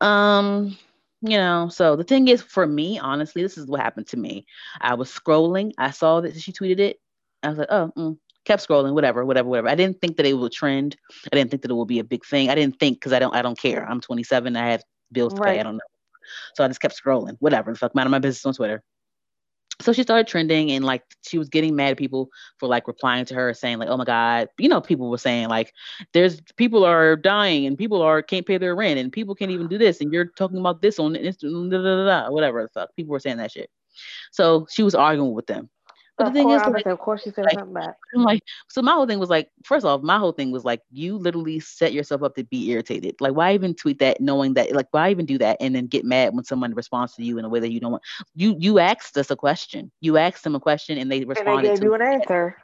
Um, 0.00 0.76
you 1.22 1.36
know, 1.36 1.68
so 1.68 1.94
the 1.94 2.04
thing 2.04 2.28
is, 2.28 2.42
for 2.42 2.66
me, 2.66 2.98
honestly, 2.98 3.42
this 3.42 3.56
is 3.56 3.66
what 3.66 3.80
happened 3.80 4.08
to 4.08 4.16
me. 4.16 4.44
I 4.80 4.94
was 4.94 5.10
scrolling. 5.10 5.72
I 5.78 5.92
saw 5.92 6.20
that 6.22 6.38
she 6.40 6.52
tweeted 6.52 6.80
it. 6.80 7.00
I 7.42 7.48
was 7.48 7.58
like, 7.58 7.68
oh, 7.70 7.92
mm, 7.96 8.18
kept 8.44 8.66
scrolling, 8.66 8.94
whatever, 8.94 9.24
whatever, 9.24 9.48
whatever. 9.48 9.68
I 9.68 9.74
didn't 9.74 10.00
think 10.00 10.16
that 10.16 10.26
it 10.26 10.34
would 10.34 10.52
trend. 10.52 10.96
I 11.32 11.36
didn't 11.36 11.50
think 11.50 11.62
that 11.62 11.70
it 11.70 11.74
would 11.74 11.88
be 11.88 11.98
a 11.98 12.04
big 12.04 12.24
thing. 12.24 12.50
I 12.50 12.54
didn't 12.54 12.78
think 12.78 12.96
because 12.96 13.12
I 13.12 13.18
don't 13.18 13.34
I 13.34 13.42
don't 13.42 13.58
care. 13.58 13.88
I'm 13.88 14.00
27. 14.00 14.56
I 14.56 14.70
have 14.70 14.82
bills 15.12 15.34
to 15.34 15.40
right. 15.40 15.54
pay. 15.54 15.60
I 15.60 15.62
don't 15.62 15.76
know. 15.76 15.80
So 16.54 16.64
I 16.64 16.68
just 16.68 16.80
kept 16.80 17.00
scrolling. 17.02 17.36
Whatever. 17.40 17.74
Fuck 17.74 17.92
out 17.96 18.06
of 18.06 18.10
my 18.10 18.18
business 18.18 18.46
on 18.46 18.54
Twitter. 18.54 18.82
So 19.80 19.94
she 19.94 20.02
started 20.02 20.26
trending 20.26 20.70
and 20.72 20.84
like 20.84 21.02
she 21.22 21.38
was 21.38 21.48
getting 21.48 21.74
mad 21.74 21.92
at 21.92 21.96
people 21.96 22.28
for 22.58 22.68
like 22.68 22.86
replying 22.86 23.24
to 23.26 23.34
her 23.34 23.54
saying 23.54 23.78
like, 23.78 23.88
oh 23.88 23.96
my 23.96 24.04
God, 24.04 24.48
you 24.58 24.68
know, 24.68 24.80
people 24.80 25.08
were 25.08 25.16
saying 25.16 25.48
like 25.48 25.72
there's 26.12 26.40
people 26.56 26.84
are 26.84 27.16
dying 27.16 27.64
and 27.64 27.78
people 27.78 28.02
are 28.02 28.20
can't 28.20 28.46
pay 28.46 28.58
their 28.58 28.76
rent 28.76 29.00
and 29.00 29.10
people 29.10 29.34
can't 29.34 29.50
even 29.50 29.68
do 29.68 29.78
this 29.78 30.02
and 30.02 30.12
you're 30.12 30.26
talking 30.36 30.58
about 30.58 30.82
this 30.82 30.98
on 30.98 31.14
Instagram, 31.14 32.30
whatever 32.30 32.62
the 32.62 32.68
fuck. 32.68 32.94
People 32.94 33.12
were 33.12 33.20
saying 33.20 33.38
that 33.38 33.52
shit. 33.52 33.70
So 34.32 34.66
she 34.70 34.82
was 34.82 34.94
arguing 34.94 35.32
with 35.32 35.46
them. 35.46 35.70
But 36.20 36.26
of 36.28 36.34
the 36.34 36.38
thing 36.38 36.48
course, 36.48 36.62
is, 36.66 36.68
like, 36.74 36.86
of 36.86 36.98
course, 36.98 37.22
she 37.22 37.30
said 37.30 37.46
like, 37.46 37.54
something 37.54 37.72
back. 37.72 37.96
I'm 38.14 38.22
like, 38.22 38.42
so 38.68 38.82
my 38.82 38.92
whole 38.92 39.06
thing 39.06 39.18
was 39.18 39.30
like, 39.30 39.48
first 39.64 39.86
off, 39.86 40.02
my 40.02 40.18
whole 40.18 40.32
thing 40.32 40.50
was 40.50 40.64
like, 40.64 40.82
you 40.90 41.16
literally 41.16 41.60
set 41.60 41.94
yourself 41.94 42.22
up 42.22 42.34
to 42.34 42.44
be 42.44 42.70
irritated. 42.70 43.16
Like, 43.20 43.34
why 43.34 43.54
even 43.54 43.74
tweet 43.74 44.00
that, 44.00 44.20
knowing 44.20 44.52
that, 44.54 44.72
like, 44.72 44.88
why 44.90 45.10
even 45.10 45.24
do 45.24 45.38
that, 45.38 45.56
and 45.60 45.74
then 45.74 45.86
get 45.86 46.04
mad 46.04 46.34
when 46.34 46.44
someone 46.44 46.74
responds 46.74 47.14
to 47.14 47.24
you 47.24 47.38
in 47.38 47.46
a 47.46 47.48
way 47.48 47.60
that 47.60 47.72
you 47.72 47.80
don't 47.80 47.92
want? 47.92 48.02
You 48.34 48.54
you 48.58 48.78
asked 48.78 49.16
us 49.16 49.30
a 49.30 49.36
question. 49.36 49.90
You 50.02 50.18
asked 50.18 50.44
them 50.44 50.54
a 50.54 50.60
question, 50.60 50.98
and 50.98 51.10
they 51.10 51.24
responded. 51.24 51.70
And 51.70 51.78
they 51.78 51.80
gave 51.80 51.84
you 51.84 51.94
an 51.94 52.02
answer. 52.02 52.56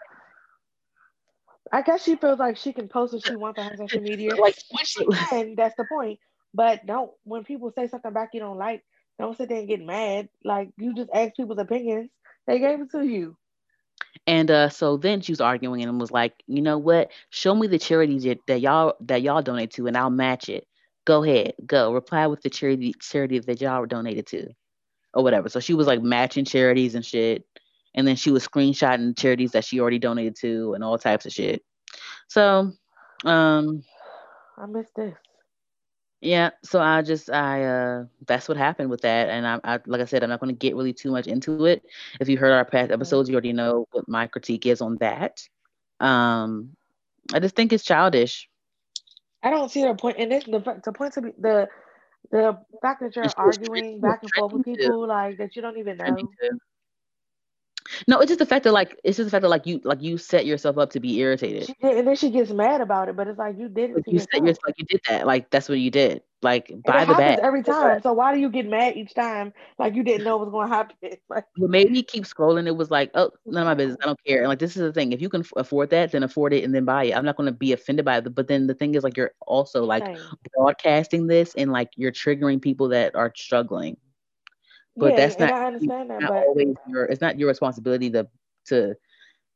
I 1.72 1.80
guess 1.80 2.02
she 2.02 2.16
feels 2.16 2.38
like 2.38 2.58
she 2.58 2.74
can 2.74 2.88
post 2.88 3.14
what 3.14 3.24
she 3.24 3.36
wants 3.36 3.58
on 3.58 3.76
social 3.76 4.02
media. 4.02 4.36
like, 4.40 4.56
and 5.32 5.56
that's 5.56 5.76
the 5.76 5.84
point. 5.84 6.20
But 6.52 6.86
don't 6.86 7.10
when 7.24 7.44
people 7.44 7.72
say 7.72 7.88
something 7.88 8.12
back 8.12 8.30
you 8.34 8.40
don't 8.40 8.58
like, 8.58 8.84
don't 9.18 9.36
sit 9.36 9.48
there 9.48 9.58
and 9.58 9.68
get 9.68 9.80
mad. 9.80 10.28
Like 10.44 10.70
you 10.76 10.94
just 10.94 11.10
ask 11.14 11.34
people's 11.36 11.58
opinions. 11.58 12.10
They 12.46 12.58
gave 12.58 12.80
it 12.80 12.90
to 12.92 13.04
you. 13.04 13.36
And 14.26 14.50
uh, 14.50 14.68
so 14.68 14.96
then 14.96 15.20
she 15.20 15.32
was 15.32 15.40
arguing 15.40 15.82
and 15.82 16.00
was 16.00 16.10
like, 16.10 16.42
you 16.46 16.62
know 16.62 16.78
what? 16.78 17.10
Show 17.30 17.54
me 17.54 17.66
the 17.66 17.78
charities 17.78 18.24
that 18.46 18.60
y'all 18.60 18.94
that 19.00 19.22
y'all 19.22 19.42
donate 19.42 19.72
to, 19.72 19.86
and 19.86 19.96
I'll 19.96 20.10
match 20.10 20.48
it. 20.48 20.66
Go 21.04 21.22
ahead, 21.22 21.54
go 21.64 21.92
reply 21.92 22.26
with 22.26 22.42
the 22.42 22.50
charity 22.50 22.94
charity 23.00 23.38
that 23.38 23.60
y'all 23.60 23.86
donated 23.86 24.26
to, 24.28 24.48
or 25.14 25.22
whatever. 25.22 25.48
So 25.48 25.60
she 25.60 25.74
was 25.74 25.86
like 25.86 26.02
matching 26.02 26.44
charities 26.44 26.94
and 26.94 27.04
shit, 27.04 27.44
and 27.94 28.06
then 28.06 28.16
she 28.16 28.30
was 28.30 28.46
screenshotting 28.46 29.16
charities 29.16 29.52
that 29.52 29.64
she 29.64 29.80
already 29.80 29.98
donated 29.98 30.36
to 30.40 30.74
and 30.74 30.82
all 30.82 30.98
types 30.98 31.26
of 31.26 31.32
shit. 31.32 31.62
So, 32.28 32.72
um, 33.24 33.82
I 34.58 34.66
missed 34.66 34.94
this 34.96 35.14
yeah 36.26 36.50
so 36.62 36.80
i 36.80 37.02
just 37.02 37.30
i 37.30 37.64
uh 37.64 38.04
that's 38.26 38.48
what 38.48 38.56
happened 38.56 38.90
with 38.90 39.02
that 39.02 39.28
and 39.28 39.46
I, 39.46 39.60
I 39.64 39.78
like 39.86 40.00
i 40.00 40.04
said 40.04 40.24
i'm 40.24 40.30
not 40.30 40.40
going 40.40 40.52
to 40.54 40.58
get 40.58 40.74
really 40.74 40.92
too 40.92 41.12
much 41.12 41.26
into 41.28 41.66
it. 41.66 41.84
If 42.20 42.28
you 42.28 42.36
heard 42.36 42.52
our 42.52 42.64
past 42.64 42.90
episodes 42.90 43.28
you 43.28 43.34
already 43.34 43.52
know 43.52 43.86
what 43.92 44.08
my 44.08 44.26
critique 44.26 44.66
is 44.66 44.80
on 44.80 44.96
that. 44.96 45.40
Um 46.00 46.76
I 47.32 47.40
just 47.40 47.56
think 47.56 47.72
it's 47.72 47.84
childish. 47.84 48.48
I 49.42 49.50
don't 49.50 49.70
see 49.70 49.82
the 49.82 49.94
point, 49.94 50.16
and 50.18 50.32
this 50.32 50.44
the 50.44 50.80
the 50.84 50.92
point 50.92 51.14
to 51.14 51.22
be 51.22 51.30
the 51.38 51.68
the 52.30 52.58
fact 52.82 53.00
that 53.00 53.14
you're 53.14 53.32
arguing 53.36 54.00
back 54.00 54.22
and 54.22 54.32
forth 54.32 54.52
with 54.52 54.64
people 54.64 55.06
like 55.06 55.38
that 55.38 55.54
you 55.54 55.62
don't 55.62 55.78
even 55.78 55.96
know. 55.96 56.16
No, 58.06 58.20
it's 58.20 58.28
just 58.28 58.38
the 58.38 58.46
fact 58.46 58.64
that 58.64 58.72
like 58.72 58.98
it's 59.04 59.16
just 59.16 59.26
the 59.26 59.30
fact 59.30 59.42
that 59.42 59.48
like 59.48 59.66
you 59.66 59.80
like 59.84 60.02
you 60.02 60.18
set 60.18 60.46
yourself 60.46 60.78
up 60.78 60.90
to 60.90 61.00
be 61.00 61.18
irritated. 61.18 61.66
She 61.66 61.74
did, 61.80 61.98
and 61.98 62.08
then 62.08 62.16
she 62.16 62.30
gets 62.30 62.50
mad 62.50 62.80
about 62.80 63.08
it, 63.08 63.16
but 63.16 63.28
it's 63.28 63.38
like 63.38 63.58
you 63.58 63.68
did 63.68 63.90
it 63.90 63.96
Like 63.96 64.04
to 64.04 64.12
you 64.12 64.18
set 64.18 64.42
yourself. 64.42 64.58
like 64.66 64.74
you 64.78 64.84
did 64.86 65.00
that. 65.08 65.26
Like 65.26 65.50
that's 65.50 65.68
what 65.68 65.78
you 65.78 65.90
did. 65.90 66.22
Like 66.42 66.70
it 66.70 66.84
the 66.84 67.14
bag. 67.16 67.38
every 67.42 67.62
time. 67.62 68.00
So 68.02 68.12
why 68.12 68.34
do 68.34 68.40
you 68.40 68.50
get 68.50 68.68
mad 68.68 68.96
each 68.96 69.14
time? 69.14 69.52
Like 69.78 69.94
you 69.94 70.02
didn't 70.02 70.24
know 70.24 70.36
what 70.36 70.46
was 70.46 70.52
going 70.52 70.68
to 70.68 70.74
happen. 70.74 70.96
Like 71.28 71.44
What 71.56 71.70
made 71.70 71.90
me 71.90 72.02
keep 72.02 72.24
scrolling, 72.24 72.66
it 72.66 72.76
was 72.76 72.90
like, 72.90 73.10
oh, 73.14 73.30
none 73.46 73.62
of 73.62 73.66
my 73.66 73.74
business. 73.74 73.96
I 74.02 74.06
don't 74.06 74.20
care. 74.24 74.40
And 74.40 74.48
like 74.48 74.58
this 74.58 74.76
is 74.76 74.82
the 74.82 74.92
thing. 74.92 75.12
If 75.12 75.20
you 75.22 75.28
can 75.28 75.44
afford 75.56 75.90
that, 75.90 76.12
then 76.12 76.22
afford 76.22 76.52
it 76.52 76.62
and 76.62 76.74
then 76.74 76.84
buy 76.84 77.04
it. 77.04 77.16
I'm 77.16 77.24
not 77.24 77.36
gonna 77.36 77.52
be 77.52 77.72
offended 77.72 78.04
by 78.04 78.18
it. 78.18 78.34
But 78.34 78.48
then 78.48 78.66
the 78.66 78.74
thing 78.74 78.94
is 78.94 79.02
like 79.02 79.16
you're 79.16 79.32
also 79.46 79.84
like 79.84 80.04
same. 80.04 80.18
broadcasting 80.54 81.26
this 81.26 81.54
and 81.56 81.72
like 81.72 81.90
you're 81.96 82.12
triggering 82.12 82.60
people 82.60 82.88
that 82.90 83.14
are 83.16 83.32
struggling. 83.34 83.96
But 84.98 85.10
yeah, 85.10 85.16
that's 85.16 85.38
not 85.38 85.52
I 85.52 85.66
understand 85.66 86.10
that, 86.10 86.22
not 86.22 86.28
but 86.30 86.46
always 86.46 86.76
your 86.88 87.04
it's 87.04 87.20
not 87.20 87.38
your 87.38 87.48
responsibility 87.48 88.10
to 88.10 88.26
to 88.66 88.94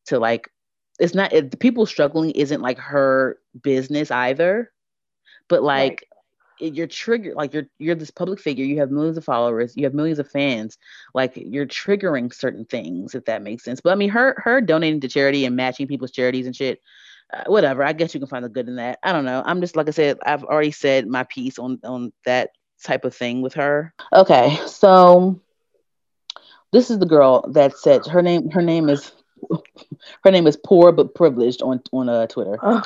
to 0.07 0.19
like 0.19 0.51
it's 0.99 1.15
not 1.15 1.33
it, 1.33 1.51
the 1.51 1.57
people 1.57 1.87
struggling 1.87 2.31
isn't 2.33 2.61
like 2.61 2.79
her 2.79 3.39
business 3.63 4.11
either 4.11 4.71
but 5.49 5.63
like 5.63 6.07
it- 6.61 6.75
you're 6.75 6.87
triggered 6.87 7.35
like 7.37 7.55
you're 7.55 7.67
you're 7.79 7.95
this 7.95 8.11
public 8.11 8.39
figure 8.39 8.65
you 8.65 8.79
have 8.79 8.91
millions 8.91 9.17
of 9.17 9.25
followers 9.25 9.75
you 9.77 9.85
have 9.85 9.95
millions 9.95 10.19
of 10.19 10.31
fans 10.31 10.77
like 11.15 11.33
you're 11.37 11.67
triggering 11.67 12.33
certain 12.33 12.67
things 12.67 13.15
if 13.15 13.25
that 13.25 13.43
makes 13.43 13.65
sense 13.65 13.81
but 13.81 13.93
i 13.93 13.95
mean 13.95 14.11
her 14.11 14.35
her 14.39 14.61
donating 14.61 15.01
to 15.01 15.09
charity 15.09 15.47
and 15.47 15.57
matching 15.57 15.87
people's 15.87 16.11
charities 16.11 16.45
and 16.47 16.55
shit 16.55 16.81
uh, 17.33 17.45
whatever 17.47 17.83
i 17.83 17.93
guess 17.95 18.13
you 18.13 18.21
can 18.21 18.29
find 18.29 18.45
the 18.45 18.49
good 18.51 18.69
in 18.69 18.77
that 18.77 18.99
i 19.03 19.11
don't 19.13 19.25
know 19.25 19.43
i'm 19.47 19.61
just 19.61 19.75
like 19.77 19.89
i 19.89 19.91
said 19.91 20.19
i've 20.27 20.45
already 20.45 20.71
said 20.71 21.07
my 21.07 21.25
piece 21.25 21.59
on 21.59 21.79
on 21.85 22.13
that 22.27 22.51
type 22.83 23.05
of 23.05 23.15
thing 23.15 23.43
with 23.43 23.55
her 23.55 23.93
okay 24.13 24.59
so 24.67 25.41
this 26.73 26.91
is 26.91 26.99
the 26.99 27.07
girl 27.07 27.45
that 27.53 27.77
said 27.77 28.07
her 28.07 28.23
name 28.23 28.51
her 28.51 28.63
name 28.63 28.89
is 28.89 29.13
her 30.25 30.31
name 30.31 30.47
is 30.47 30.57
poor 30.57 30.93
but 30.93 31.15
privileged 31.15 31.63
on 31.63 31.81
on 31.93 32.09
uh, 32.09 32.27
twitter 32.27 32.59
uh, 32.63 32.81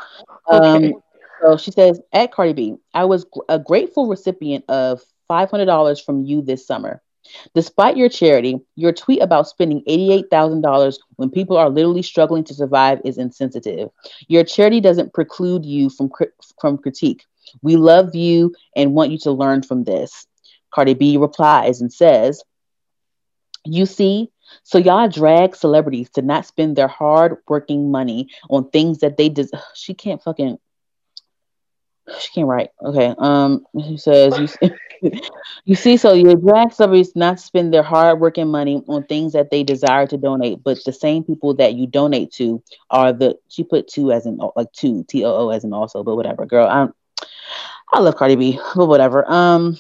um, 0.51 0.85
okay. 0.85 0.95
so 1.43 1.57
she 1.57 1.71
says, 1.71 2.01
at 2.13 2.33
Cardi 2.33 2.53
B, 2.53 2.77
I 2.93 3.05
was 3.05 3.27
a 3.49 3.59
grateful 3.59 4.09
recipient 4.09 4.65
of 4.69 5.03
$500 5.31 6.05
from 6.05 6.25
you 6.25 6.43
this 6.43 6.67
summer. 6.67 7.03
Despite 7.55 7.97
your 7.97 8.11
charity, 8.11 8.61
your 8.77 8.93
tweet 8.93 9.23
about 9.23 9.49
spending 9.49 9.83
$88,000 9.89 10.97
when 11.17 11.31
people 11.31 11.57
are 11.57 11.71
literally 11.71 12.03
struggling 12.03 12.45
to 12.45 12.55
survive 12.55 13.01
is 13.05 13.17
insensitive. 13.17 13.89
Your 14.29 14.45
charity 14.45 14.81
doesn't 14.81 15.15
preclude 15.15 15.65
you 15.65 15.89
from, 15.89 16.11
cri- 16.11 16.29
from 16.61 16.77
critique. 16.77 17.25
We 17.63 17.77
love 17.77 18.15
you 18.15 18.55
and 18.77 18.95
want 18.95 19.11
you 19.11 19.19
to 19.21 19.33
learn 19.33 19.63
from 19.63 19.85
this. 19.85 20.27
Cardi 20.75 20.95
B 20.95 21.17
replies 21.17 21.81
and 21.81 21.93
says, 21.93 22.43
You 23.65 23.87
see, 23.87 24.31
so 24.63 24.79
y'all 24.79 25.09
drag 25.09 25.57
celebrities 25.57 26.11
to 26.11 26.23
not 26.23 26.47
spend 26.47 26.77
their 26.77 26.89
hard 26.89 27.37
working 27.49 27.91
money 27.91 28.29
on 28.51 28.71
things 28.71 28.99
that 28.99 29.17
they 29.17 29.29
des- 29.29 29.49
she 29.75 29.95
can't 29.95 30.23
fucking 30.23 30.59
she 32.21 32.31
can't 32.33 32.49
write. 32.49 32.71
Okay. 32.83 33.15
Um 33.19 33.65
she 33.81 33.97
says 33.97 34.39
you 34.39 34.47
see, 34.47 34.71
you 35.65 35.75
see 35.75 35.97
so 35.97 36.13
you 36.13 36.35
drag 36.37 36.73
celebrities 36.73 37.15
not 37.15 37.41
spend 37.41 37.73
their 37.73 37.83
hard 37.83 38.21
working 38.21 38.49
money 38.49 38.83
on 38.89 39.05
things 39.05 39.33
that 39.33 39.51
they 39.51 39.63
desire 39.63 40.07
to 40.09 40.17
donate, 40.17 40.63
but 40.63 40.79
the 40.85 40.93
same 40.93 41.25
people 41.25 41.55
that 41.55 41.75
you 41.75 41.87
donate 41.87 42.33
to 42.33 42.63
are 42.91 43.13
the 43.13 43.37
she 43.49 43.65
put 43.65 43.89
two 43.89 44.13
as 44.13 44.27
in 44.27 44.39
like 44.57 44.73
two 44.73 45.05
T 45.09 45.25
O 45.25 45.35
O 45.35 45.49
as 45.51 45.65
in 45.65 45.73
also, 45.73 46.03
but 46.03 46.17
whatever, 46.17 46.47
girl. 46.47 46.67
I'm 46.69 46.93
I 47.95 48.01
love 48.01 48.17
Cardi 48.17 48.35
B, 48.35 48.61
but 48.75 48.87
whatever. 48.87 49.31
Um 49.31 49.79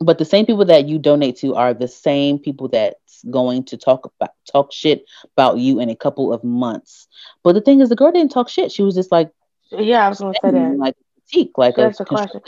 but 0.00 0.18
the 0.18 0.24
same 0.24 0.44
people 0.46 0.64
that 0.66 0.86
you 0.86 0.98
donate 0.98 1.36
to 1.38 1.54
are 1.54 1.72
the 1.72 1.88
same 1.88 2.38
people 2.38 2.68
that's 2.68 3.22
going 3.30 3.64
to 3.64 3.76
talk 3.76 4.04
about 4.04 4.30
talk 4.50 4.72
shit 4.72 5.04
about 5.36 5.58
you 5.58 5.80
in 5.80 5.88
a 5.90 5.96
couple 5.96 6.32
of 6.32 6.44
months. 6.44 7.08
But 7.42 7.54
the 7.54 7.60
thing 7.60 7.80
is, 7.80 7.88
the 7.88 7.96
girl 7.96 8.12
didn't 8.12 8.32
talk 8.32 8.48
shit. 8.48 8.72
She 8.72 8.82
was 8.82 8.94
just 8.94 9.10
like, 9.10 9.30
yeah, 9.70 10.04
I 10.04 10.08
was 10.08 10.20
going 10.20 10.34
to 10.34 10.40
say 10.42 10.50
that. 10.50 10.76
like 10.78 10.96
critique, 11.14 11.52
like 11.56 11.76
That's 11.76 12.00
a 12.00 12.04
the 12.04 12.08
question. 12.08 12.40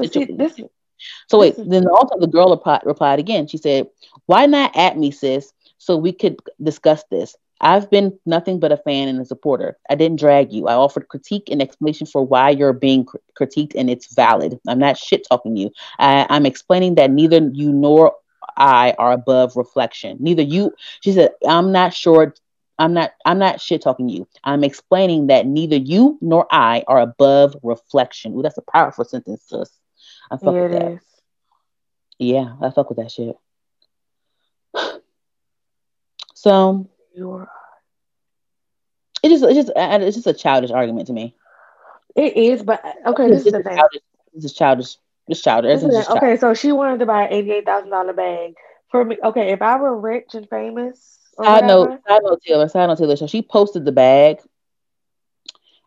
See, 0.00 0.24
this 0.24 0.60
So 1.26 1.38
wait, 1.38 1.56
this 1.56 1.66
then 1.66 1.86
also 1.88 2.18
the 2.18 2.26
girl 2.26 2.50
replied, 2.50 2.82
replied 2.84 3.18
again. 3.18 3.46
She 3.46 3.58
said, 3.58 3.88
"Why 4.26 4.46
not 4.46 4.76
at 4.76 4.96
me, 4.96 5.10
sis, 5.10 5.52
so 5.78 5.96
we 5.96 6.12
could 6.12 6.38
discuss 6.62 7.04
this? 7.10 7.36
I've 7.60 7.90
been 7.90 8.18
nothing 8.26 8.60
but 8.60 8.72
a 8.72 8.76
fan 8.76 9.08
and 9.08 9.20
a 9.20 9.24
supporter. 9.24 9.78
I 9.88 9.94
didn't 9.94 10.18
drag 10.18 10.52
you. 10.52 10.66
I 10.66 10.74
offered 10.74 11.08
critique 11.08 11.48
and 11.50 11.62
explanation 11.62 12.06
for 12.06 12.24
why 12.24 12.50
you're 12.50 12.72
being 12.72 13.04
cr- 13.04 13.18
critiqued, 13.38 13.74
and 13.74 13.88
it's 13.88 14.14
valid. 14.14 14.58
I'm 14.66 14.78
not 14.78 14.98
shit 14.98 15.26
talking 15.28 15.56
you. 15.56 15.70
I, 15.98 16.26
I'm 16.28 16.46
explaining 16.46 16.96
that 16.96 17.10
neither 17.10 17.48
you 17.52 17.72
nor 17.72 18.14
I 18.56 18.94
are 18.98 19.12
above 19.12 19.56
reflection. 19.56 20.16
Neither 20.20 20.42
you." 20.42 20.72
She 21.00 21.12
said, 21.12 21.30
"I'm 21.46 21.72
not 21.72 21.94
sure." 21.94 22.34
I'm 22.76 22.92
not 22.92 23.12
I'm 23.24 23.38
not 23.38 23.60
shit 23.60 23.82
talking 23.82 24.08
you. 24.08 24.26
I'm 24.42 24.64
explaining 24.64 25.28
that 25.28 25.46
neither 25.46 25.76
you 25.76 26.18
nor 26.20 26.46
I 26.50 26.82
are 26.88 27.00
above 27.00 27.54
reflection. 27.62 28.34
Ooh, 28.34 28.42
that's 28.42 28.58
a 28.58 28.62
powerful 28.62 29.04
sentence, 29.04 29.44
sis. 29.46 29.70
I 30.28 30.38
fuck 30.38 30.54
yeah, 30.54 30.62
with 30.62 30.72
it 30.72 30.80
that. 30.80 30.92
is. 30.92 31.00
Yeah, 32.18 32.56
I 32.60 32.70
fuck 32.70 32.88
with 32.88 32.98
that 32.98 33.12
shit. 33.12 33.36
So 36.36 36.90
You're, 37.14 37.48
it 39.22 39.28
just 39.28 39.44
it's 39.44 39.54
just 39.54 39.72
it's 39.76 40.16
just 40.16 40.26
a 40.26 40.34
childish 40.34 40.70
argument 40.70 41.06
to 41.06 41.12
me. 41.12 41.34
it 42.16 42.36
is, 42.36 42.62
but 42.62 42.82
okay, 43.06 43.28
this 43.28 43.46
is 43.46 43.52
the 43.52 43.62
thing. 43.62 43.76
childish. 43.76 44.02
This 44.34 44.44
is 44.44 44.52
childish. 44.52 44.96
It's 45.28 45.40
childish. 45.40 45.68
This 45.70 45.82
This 45.82 45.90
is 45.90 45.98
is 45.98 46.06
the- 46.06 46.14
just 46.14 46.16
okay, 46.16 46.36
so 46.36 46.54
she 46.54 46.72
wanted 46.72 46.98
to 47.00 47.06
buy 47.06 47.24
an 47.24 47.32
eighty-eight 47.32 47.64
thousand 47.64 47.90
dollar 47.90 48.12
bag 48.12 48.54
for 48.90 49.04
me. 49.04 49.16
Okay, 49.22 49.52
if 49.52 49.62
I 49.62 49.76
were 49.76 49.98
rich 49.98 50.34
and 50.34 50.48
famous, 50.48 51.18
I 51.38 51.60
know, 51.60 51.98
side 52.06 52.20
note, 52.24 52.40
Taylor, 52.46 52.68
side 52.68 52.86
note, 52.86 52.98
Taylor. 52.98 53.16
So 53.16 53.26
she 53.26 53.42
posted 53.42 53.84
the 53.84 53.92
bag. 53.92 54.38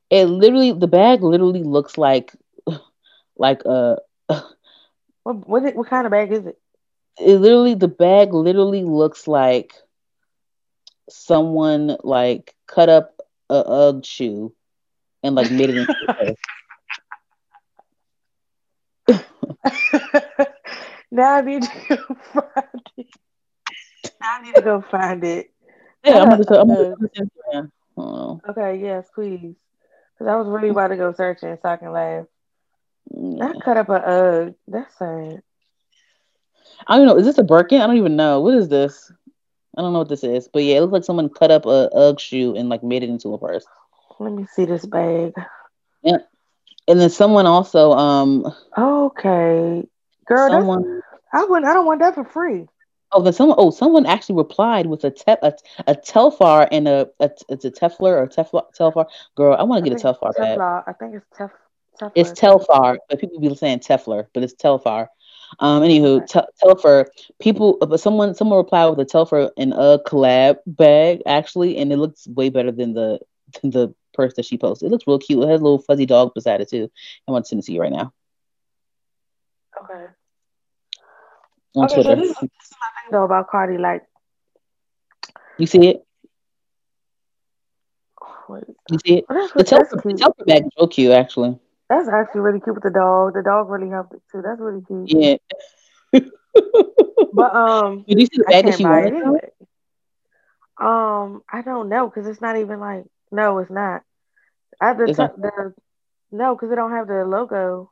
It 0.09 0.25
literally, 0.25 0.71
the 0.71 0.88
bag 0.88 1.21
literally 1.21 1.63
looks 1.63 1.97
like, 1.97 2.34
like 3.38 3.63
a. 3.65 3.97
what 5.23 5.47
what, 5.47 5.63
it, 5.65 5.75
what 5.75 5.88
kind 5.89 6.05
of 6.05 6.11
bag 6.11 6.32
is 6.32 6.45
it? 6.45 6.57
It 7.19 7.38
literally, 7.38 7.73
the 7.75 7.88
bag 7.88 8.34
literally 8.34 8.84
looks 8.84 9.28
like 9.28 9.73
someone 11.10 11.97
like 12.03 12.55
cut 12.68 12.89
up 12.89 13.22
a 13.49 13.64
UGG 13.66 14.05
shoe 14.05 14.53
and 15.24 15.36
like 15.36 15.51
made 15.51 15.70
it 15.70 15.78
into 15.78 15.95
a 16.08 16.14
purse. 16.14 16.36
now 21.12 21.36
I 21.36 21.41
need 21.41 21.64
to 21.64 21.70
go 21.89 22.16
find 22.34 22.82
it. 22.97 23.08
Now 24.22 24.38
I 24.38 24.41
need 24.41 24.55
to 24.55 24.62
go 24.62 24.82
find 24.82 25.24
it. 25.24 25.51
Yeah, 26.03 26.22
I'm 26.22 26.30
gonna, 26.30 26.43
I'm 26.60 26.68
gonna, 26.68 26.91
uh, 26.91 26.95
Instagram. 26.95 27.72
I. 27.97 28.39
Okay, 28.49 28.82
yes, 28.82 29.08
please. 29.14 29.55
Because 30.14 30.32
I 30.32 30.36
was 30.36 30.47
really 30.47 30.70
about 30.70 30.88
to 30.89 30.97
go 30.97 31.14
searching 31.14 31.58
so 31.62 31.70
I 31.70 31.78
can 31.78 31.91
laugh. 31.91 32.26
Yeah. 33.12 33.49
I 33.49 33.60
cut 33.64 33.78
up 33.78 33.89
a 33.89 33.95
UGG. 33.95 34.55
That's 34.68 34.97
sad. 34.97 35.41
I 36.86 36.97
don't 36.97 37.08
know. 37.08 37.18
Is 37.18 37.26
this 37.26 37.38
a 37.38 37.43
Birkin? 37.43 37.82
I 37.82 37.88
don't 37.88 37.97
even 37.97 38.16
know. 38.16 38.41
What 38.41 38.55
is 38.55 38.70
this? 38.70 39.12
I 39.78 39.82
don't 39.82 39.93
know 39.93 39.99
what 39.99 40.09
this 40.09 40.23
is. 40.23 40.49
But 40.51 40.63
yeah, 40.63 40.78
it 40.78 40.82
looks 40.82 40.93
like 40.93 41.03
someone 41.03 41.30
cut 41.30 41.51
up 41.51 41.65
a 41.65 41.89
UGG 41.93 42.19
shoe 42.19 42.55
and 42.55 42.69
like 42.69 42.84
made 42.84 43.03
it 43.03 43.09
into 43.09 43.34
a 43.34 43.38
purse. 43.38 43.65
Let 44.19 44.34
me 44.34 44.45
see 44.53 44.65
this 44.65 44.86
bag. 44.86 45.34
Yeah, 46.01 46.17
and 46.88 46.99
then 46.99 47.09
someone 47.09 47.45
also 47.45 47.91
um 47.91 48.45
Okay, 48.78 49.88
girl, 50.25 50.49
someone 50.49 51.01
I 51.34 51.45
wouldn't. 51.45 51.65
I 51.69 51.73
don't 51.73 51.86
want 51.86 51.99
that 51.99 52.15
for 52.15 52.23
free. 52.23 52.67
oh 53.11 53.21
then 53.21 53.34
someone 53.34 53.57
oh 53.59 53.69
someone 53.69 54.05
actually 54.05 54.36
replied 54.36 54.88
with 54.88 55.03
a 55.03 55.11
te- 55.11 55.41
a, 55.41 55.53
a 55.86 55.95
Telfar 55.95 56.67
and 56.71 56.88
a, 56.88 57.09
a 57.19 57.30
it's 57.49 57.65
a 57.65 57.71
Teflar 57.71 58.17
or 58.21 58.28
Teflar 58.28 58.63
Telfar. 58.78 59.05
Girl, 59.36 59.55
I 59.57 59.63
want 59.63 59.84
to 59.84 59.89
get 59.89 59.99
a 59.99 60.03
Telfar 60.03 60.36
bag. 60.36 60.59
I 60.59 60.93
think 60.93 61.15
it's 61.15 61.25
Tef. 61.38 61.51
Teflon. 61.99 62.11
It's 62.15 62.32
Telfar, 62.39 62.97
but 63.09 63.19
people 63.19 63.39
be 63.39 63.53
saying 63.55 63.80
Teflar, 63.80 64.28
but 64.34 64.43
it's 64.43 64.53
Telfar. 64.53 65.07
Um, 65.60 65.82
anywho, 65.84 66.26
te- 66.28 66.39
Telfar. 66.64 67.06
People, 67.39 67.78
but 67.80 68.00
someone, 68.00 68.34
someone 68.36 68.58
replied 68.58 68.88
with 68.89 69.00
a 69.00 69.06
Telfar 69.06 69.50
and 69.58 69.74
a 69.74 70.00
collab 70.06 70.58
bag 70.66 71.22
actually, 71.26 71.78
and 71.78 71.91
it 71.91 71.98
looks 71.98 72.28
way 72.28 72.50
better 72.50 72.72
than 72.72 72.93
the 72.93 73.20
than 73.62 73.72
the 73.72 73.93
purse 74.14 74.34
that 74.36 74.45
she 74.45 74.58
posted. 74.58 74.88
It 74.88 74.91
looks 74.91 75.08
real 75.08 75.20
cute. 75.20 75.43
It 75.43 75.50
has 75.50 75.62
a 75.62 75.64
little 75.64 75.80
fuzzy 75.80 76.06
dog 76.06 76.34
beside 76.34 76.62
it 76.62 76.70
too. 76.70 76.89
I 77.28 77.32
want 77.32 77.45
to 77.45 77.50
send 77.50 77.62
it 77.62 77.66
to 77.66 77.72
you 77.74 77.82
right 77.82 77.91
now 77.91 78.12
Okay. 79.84 80.06
on 81.76 81.86
Okay, 81.86 81.95
so 82.02 82.02
Twitter. 82.04 82.16
this 82.16 82.30
is, 82.30 82.36
this 82.36 82.66
is 82.66 82.76
my 82.82 83.02
thing 83.02 83.12
though 83.12 83.24
about 83.24 83.48
Cardi. 83.50 83.78
Like, 83.78 84.04
you 85.58 85.66
see 85.68 85.88
it? 85.88 86.04
what, 88.48 88.64
You 88.91 89.00
see 89.06 89.14
it? 89.18 89.26
The 89.28 89.64
that's 89.64 89.70
Telfar, 89.70 90.02
the 90.02 90.02
cute. 90.02 90.20
Telfar 90.20 90.45
bag 90.45 90.64
is 90.66 90.72
real 90.78 90.88
cute 90.88 91.12
actually. 91.12 91.60
That's 91.90 92.08
actually 92.10 92.42
really 92.42 92.60
cute 92.60 92.76
with 92.76 92.84
the 92.84 92.90
dog. 92.92 93.34
The 93.34 93.44
dog 93.44 93.70
really 93.70 93.90
helped 93.90 94.14
it 94.14 94.22
too. 94.32 94.42
That's 94.42 94.60
really 94.60 94.82
cute. 94.84 95.12
Yeah. 95.12 95.38
But 97.32 97.56
um, 97.56 98.06
Did 98.08 98.20
you 98.20 98.26
see 98.26 98.38
the 98.38 98.46
I 98.48 98.52
bag 98.52 98.66
that 98.66 98.74
she 98.76 98.86
wanted? 98.86 99.14
anyway. 99.16 99.52
Um, 100.80 101.44
I 101.52 101.62
don't 101.62 101.90
know 101.90 102.08
because 102.08 102.28
it's 102.28 102.42
not 102.42 102.58
even 102.58 102.80
like 102.80 103.06
no, 103.32 103.60
it's 103.60 103.70
not. 103.72 104.04
I 104.80 104.94
the, 104.94 105.10
It's 105.10 105.18
not- 105.18 105.40
the 105.42 105.74
no, 106.32 106.56
because 106.56 106.72
it 106.72 106.76
don't 106.76 106.92
have 106.92 107.08
the 107.08 107.26
logo. 107.26 107.92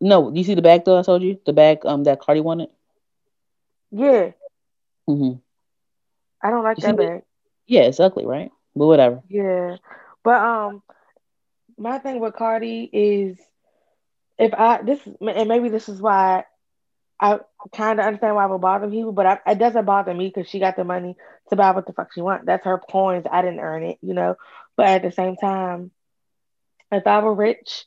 No, 0.00 0.30
do 0.30 0.38
you 0.38 0.44
see 0.44 0.54
the 0.54 0.62
bag 0.62 0.84
though? 0.84 0.98
I 0.98 1.02
told 1.02 1.22
you 1.22 1.38
the 1.46 1.52
bag 1.52 1.84
um 1.86 2.04
that 2.04 2.20
Cardi 2.20 2.40
wanted. 2.40 2.68
Yeah, 3.90 4.32
hmm 5.06 5.32
I 6.42 6.50
don't 6.50 6.62
like 6.64 6.78
You 6.78 6.82
that 6.82 7.00
it? 7.00 7.24
Yeah, 7.66 7.82
it's 7.82 8.00
ugly, 8.00 8.24
right? 8.26 8.50
But 8.74 8.86
whatever. 8.86 9.22
Yeah, 9.28 9.76
but 10.24 10.40
um, 10.42 10.82
my 11.78 11.98
thing 11.98 12.20
with 12.20 12.34
Cardi 12.34 12.88
is 12.92 13.38
if 14.38 14.52
I 14.54 14.82
this 14.82 15.00
and 15.06 15.48
maybe 15.48 15.68
this 15.68 15.88
is 15.88 16.00
why 16.00 16.44
I 17.20 17.40
kind 17.74 17.98
of 18.00 18.06
understand 18.06 18.34
why 18.36 18.44
it 18.46 18.50
would 18.50 18.60
bother 18.60 18.88
people, 18.88 19.12
but 19.12 19.26
I, 19.26 19.38
it 19.52 19.58
doesn't 19.58 19.84
bother 19.86 20.14
me 20.14 20.28
because 20.34 20.48
she 20.48 20.58
got 20.60 20.76
the 20.76 20.84
money 20.84 21.16
to 21.50 21.56
buy 21.56 21.70
what 21.72 21.86
the 21.86 21.92
fuck 21.92 22.12
she 22.12 22.20
want. 22.20 22.46
That's 22.46 22.64
her 22.64 22.78
coins. 22.78 23.26
I 23.30 23.42
didn't 23.42 23.60
earn 23.60 23.82
it, 23.84 23.98
you 24.02 24.14
know. 24.14 24.36
But 24.76 24.86
at 24.88 25.02
the 25.02 25.10
same 25.12 25.36
time, 25.36 25.90
if 26.92 27.06
I 27.06 27.20
were 27.20 27.34
rich, 27.34 27.84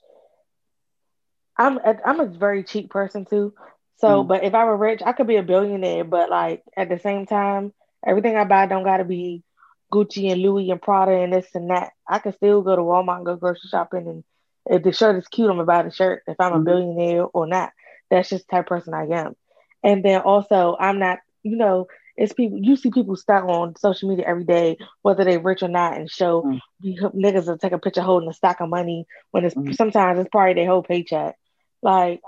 I'm 1.58 1.78
a, 1.78 1.96
I'm 2.06 2.20
a 2.20 2.26
very 2.26 2.64
cheap 2.64 2.90
person 2.90 3.26
too. 3.26 3.54
So, 3.98 4.24
Mm. 4.24 4.26
but 4.26 4.44
if 4.44 4.54
I 4.54 4.66
were 4.66 4.78
rich, 4.78 5.02
I 5.06 5.14
could 5.14 5.28
be 5.28 5.38
a 5.38 5.44
billionaire. 5.44 6.04
But 6.04 6.30
like 6.30 6.64
at 6.78 6.90
the 6.90 7.00
same 7.00 7.26
time, 7.26 7.74
everything 8.06 8.36
I 8.38 8.44
buy 8.46 8.66
don't 8.66 8.84
gotta 8.84 9.04
be 9.06 9.44
Gucci 9.92 10.32
and 10.32 10.42
Louis 10.42 10.70
and 10.72 10.82
Prada 10.82 11.12
and 11.12 11.34
this 11.34 11.54
and 11.56 11.70
that. 11.70 11.92
I 12.08 12.20
can 12.20 12.34
still 12.34 12.62
go 12.62 12.76
to 12.76 12.82
Walmart 12.82 13.18
and 13.18 13.26
go 13.26 13.36
grocery 13.36 13.70
shopping, 13.70 14.08
and 14.08 14.24
if 14.66 14.84
the 14.84 14.92
shirt 14.92 15.18
is 15.18 15.28
cute, 15.28 15.50
I'm 15.50 15.58
gonna 15.58 15.66
buy 15.66 15.84
the 15.84 15.92
shirt. 15.92 16.24
If 16.28 16.40
I'm 16.40 16.54
a 16.54 16.60
Mhm. 16.60 16.62
billionaire 16.62 17.26
or 17.26 17.48
not, 17.48 17.72
that's 18.10 18.30
just 18.30 18.48
the 18.48 18.56
type 18.58 18.66
of 18.66 18.70
person 18.70 18.94
I 18.94 19.06
am. 19.06 19.36
And 19.84 20.04
then 20.04 20.22
also, 20.22 20.76
I'm 20.80 21.00
not, 21.00 21.20
you 21.44 21.58
know, 21.58 21.88
it's 22.16 22.34
people. 22.34 22.60
You 22.62 22.76
see 22.76 22.92
people 22.92 23.16
stuck 23.16 23.44
on 23.46 23.76
social 23.78 24.10
media 24.10 24.26
every 24.28 24.44
day, 24.46 24.78
whether 25.02 25.24
they're 25.24 25.40
rich 25.40 25.64
or 25.64 25.68
not, 25.70 25.98
and 25.98 26.10
show 26.10 26.46
Mm. 26.46 26.60
niggas 26.84 27.48
will 27.48 27.58
take 27.58 27.72
a 27.74 27.80
picture 27.80 28.02
holding 28.02 28.30
a 28.30 28.34
stack 28.34 28.60
of 28.62 28.70
money 28.70 29.06
when 29.32 29.46
it's 29.46 29.56
Mhm. 29.56 29.76
sometimes 29.76 30.20
it's 30.20 30.30
probably 30.30 30.54
their 30.54 30.68
whole 30.68 30.84
paycheck. 30.84 31.36
Like, 31.82 32.22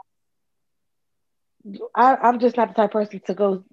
I, 1.95 2.15
I'm 2.15 2.39
just 2.39 2.57
not 2.57 2.69
the 2.69 2.73
type 2.73 2.89
of 2.89 2.91
person 2.91 3.21
to 3.25 3.33
go 3.33 3.63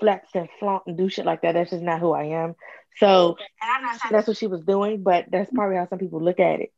flex 0.00 0.28
and 0.34 0.48
flaunt 0.58 0.84
and 0.86 0.96
do 0.96 1.08
shit 1.08 1.24
like 1.26 1.42
that. 1.42 1.52
That's 1.52 1.70
just 1.70 1.82
not 1.82 2.00
who 2.00 2.12
I 2.12 2.24
am. 2.24 2.54
So, 2.96 3.36
and 3.62 3.70
I'm 3.70 3.82
not 3.82 4.00
saying 4.00 4.12
that's 4.12 4.28
what 4.28 4.36
she 4.36 4.46
was 4.46 4.62
doing, 4.62 5.02
but 5.02 5.26
that's 5.30 5.50
probably 5.52 5.76
how 5.76 5.88
some 5.88 5.98
people 5.98 6.22
look 6.22 6.40
at 6.40 6.60
it. 6.60 6.72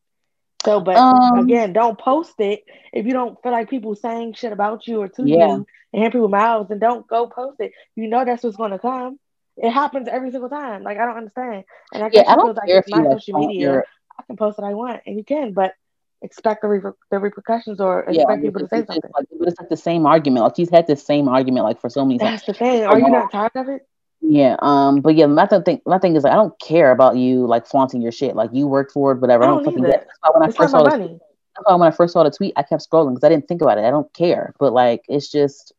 So, 0.64 0.80
but 0.80 1.04
Um, 1.04 1.34
again, 1.34 1.72
don't 1.72 1.98
post 1.98 2.34
it 2.38 2.62
if 2.92 3.06
you 3.06 3.12
don't 3.12 3.40
feel 3.42 3.52
like 3.52 3.70
people 3.70 3.94
saying 3.94 4.34
shit 4.34 4.52
about 4.52 4.86
you 4.86 5.00
or 5.02 5.08
to 5.08 5.26
Yeah. 5.26 5.36
you 5.36 5.66
and 5.92 6.02
hear 6.02 6.10
people 6.10 6.28
mouths, 6.28 6.70
and 6.70 6.80
don't 6.80 7.06
go 7.06 7.26
post 7.28 7.60
it. 7.60 7.72
You 7.96 8.08
know 8.08 8.24
that's 8.24 8.42
what's 8.44 8.56
going 8.56 8.70
to 8.72 8.78
come. 8.78 9.18
It 9.56 9.70
happens 9.70 10.08
every 10.08 10.30
single 10.30 10.48
time. 10.50 10.82
Like 10.82 10.98
I 10.98 11.06
don't 11.06 11.16
understand, 11.18 11.64
and 11.92 12.02
I 12.02 12.10
Yeah, 12.10 12.22
I 12.28 12.34
she 12.34 12.36
don't 12.36 12.46
feels 12.46 12.56
like 12.56 12.70
care 12.70 12.78
it's 12.78 12.86
if 12.86 12.88
you 12.88 13.02
my 13.02 13.06
social 13.10 13.34
media. 13.34 13.80
your 13.80 13.84
I 14.18 14.22
can 14.24 14.36
post 14.36 14.58
what 14.58 14.68
I 14.68 14.74
want, 14.74 15.02
and 15.06 15.16
you 15.16 15.24
can, 15.24 15.52
but 15.52 15.74
expect 16.22 16.62
the, 16.62 16.68
reper- 16.68 16.94
the 17.10 17.18
repercussions 17.18 17.80
or 17.80 18.04
yeah. 18.08 18.22
expect 18.22 18.42
people 18.42 18.60
to 18.60 18.68
say 18.68 18.84
something. 18.86 19.10
like, 19.14 19.26
but 19.38 19.48
it's 19.48 19.58
like 19.58 19.68
the 19.68 19.76
same 19.76 20.06
argument. 20.06 20.44
Like 20.44 20.56
she's 20.56 20.70
had 20.70 20.86
the 20.86 20.96
same 20.96 21.28
argument 21.28 21.64
like 21.64 21.80
for 21.80 21.90
so 21.90 22.04
many 22.04 22.18
times. 22.18 22.42
That's 22.46 22.58
the 22.58 22.64
thing. 22.64 22.84
Are 22.84 22.98
you 22.98 23.08
not 23.08 23.30
tired 23.30 23.52
of 23.54 23.68
it? 23.68 23.86
Yeah. 24.20 24.56
Um. 24.60 25.00
But 25.00 25.16
yeah, 25.16 25.26
my 25.26 25.46
thing, 25.46 25.80
my 25.84 25.98
thing 25.98 26.16
is 26.16 26.24
like 26.24 26.32
I 26.32 26.36
don't 26.36 26.58
care 26.60 26.92
about 26.92 27.16
you 27.16 27.46
like 27.46 27.66
flaunting 27.66 28.00
your 28.00 28.12
shit. 28.12 28.36
Like 28.36 28.50
you 28.52 28.68
worked 28.68 28.92
for 28.92 29.12
it, 29.12 29.20
whatever. 29.20 29.44
I 29.44 29.48
I 29.48 29.50
don't 29.50 29.64
don't 29.64 29.74
fucking 29.74 29.84
get. 29.84 30.06
That's 30.06 30.18
why 30.20 30.30
when 30.32 30.42
I 30.42 30.46
It's 30.46 30.58
not 30.58 30.64
first 30.64 30.70
saw 30.70 30.82
the 30.84 30.90
money. 30.90 31.18
that's 31.56 31.64
why 31.66 31.74
when 31.74 31.88
I 31.88 31.90
first 31.90 32.12
saw 32.12 32.22
the 32.22 32.30
tweet, 32.30 32.52
I 32.56 32.62
kept 32.62 32.88
scrolling 32.88 33.14
because 33.14 33.24
I 33.24 33.28
didn't 33.28 33.48
think 33.48 33.62
about 33.62 33.78
it. 33.78 33.84
I 33.84 33.90
don't 33.90 34.12
care. 34.14 34.54
But 34.58 34.72
like 34.72 35.04
it's 35.08 35.30
just 35.30 35.72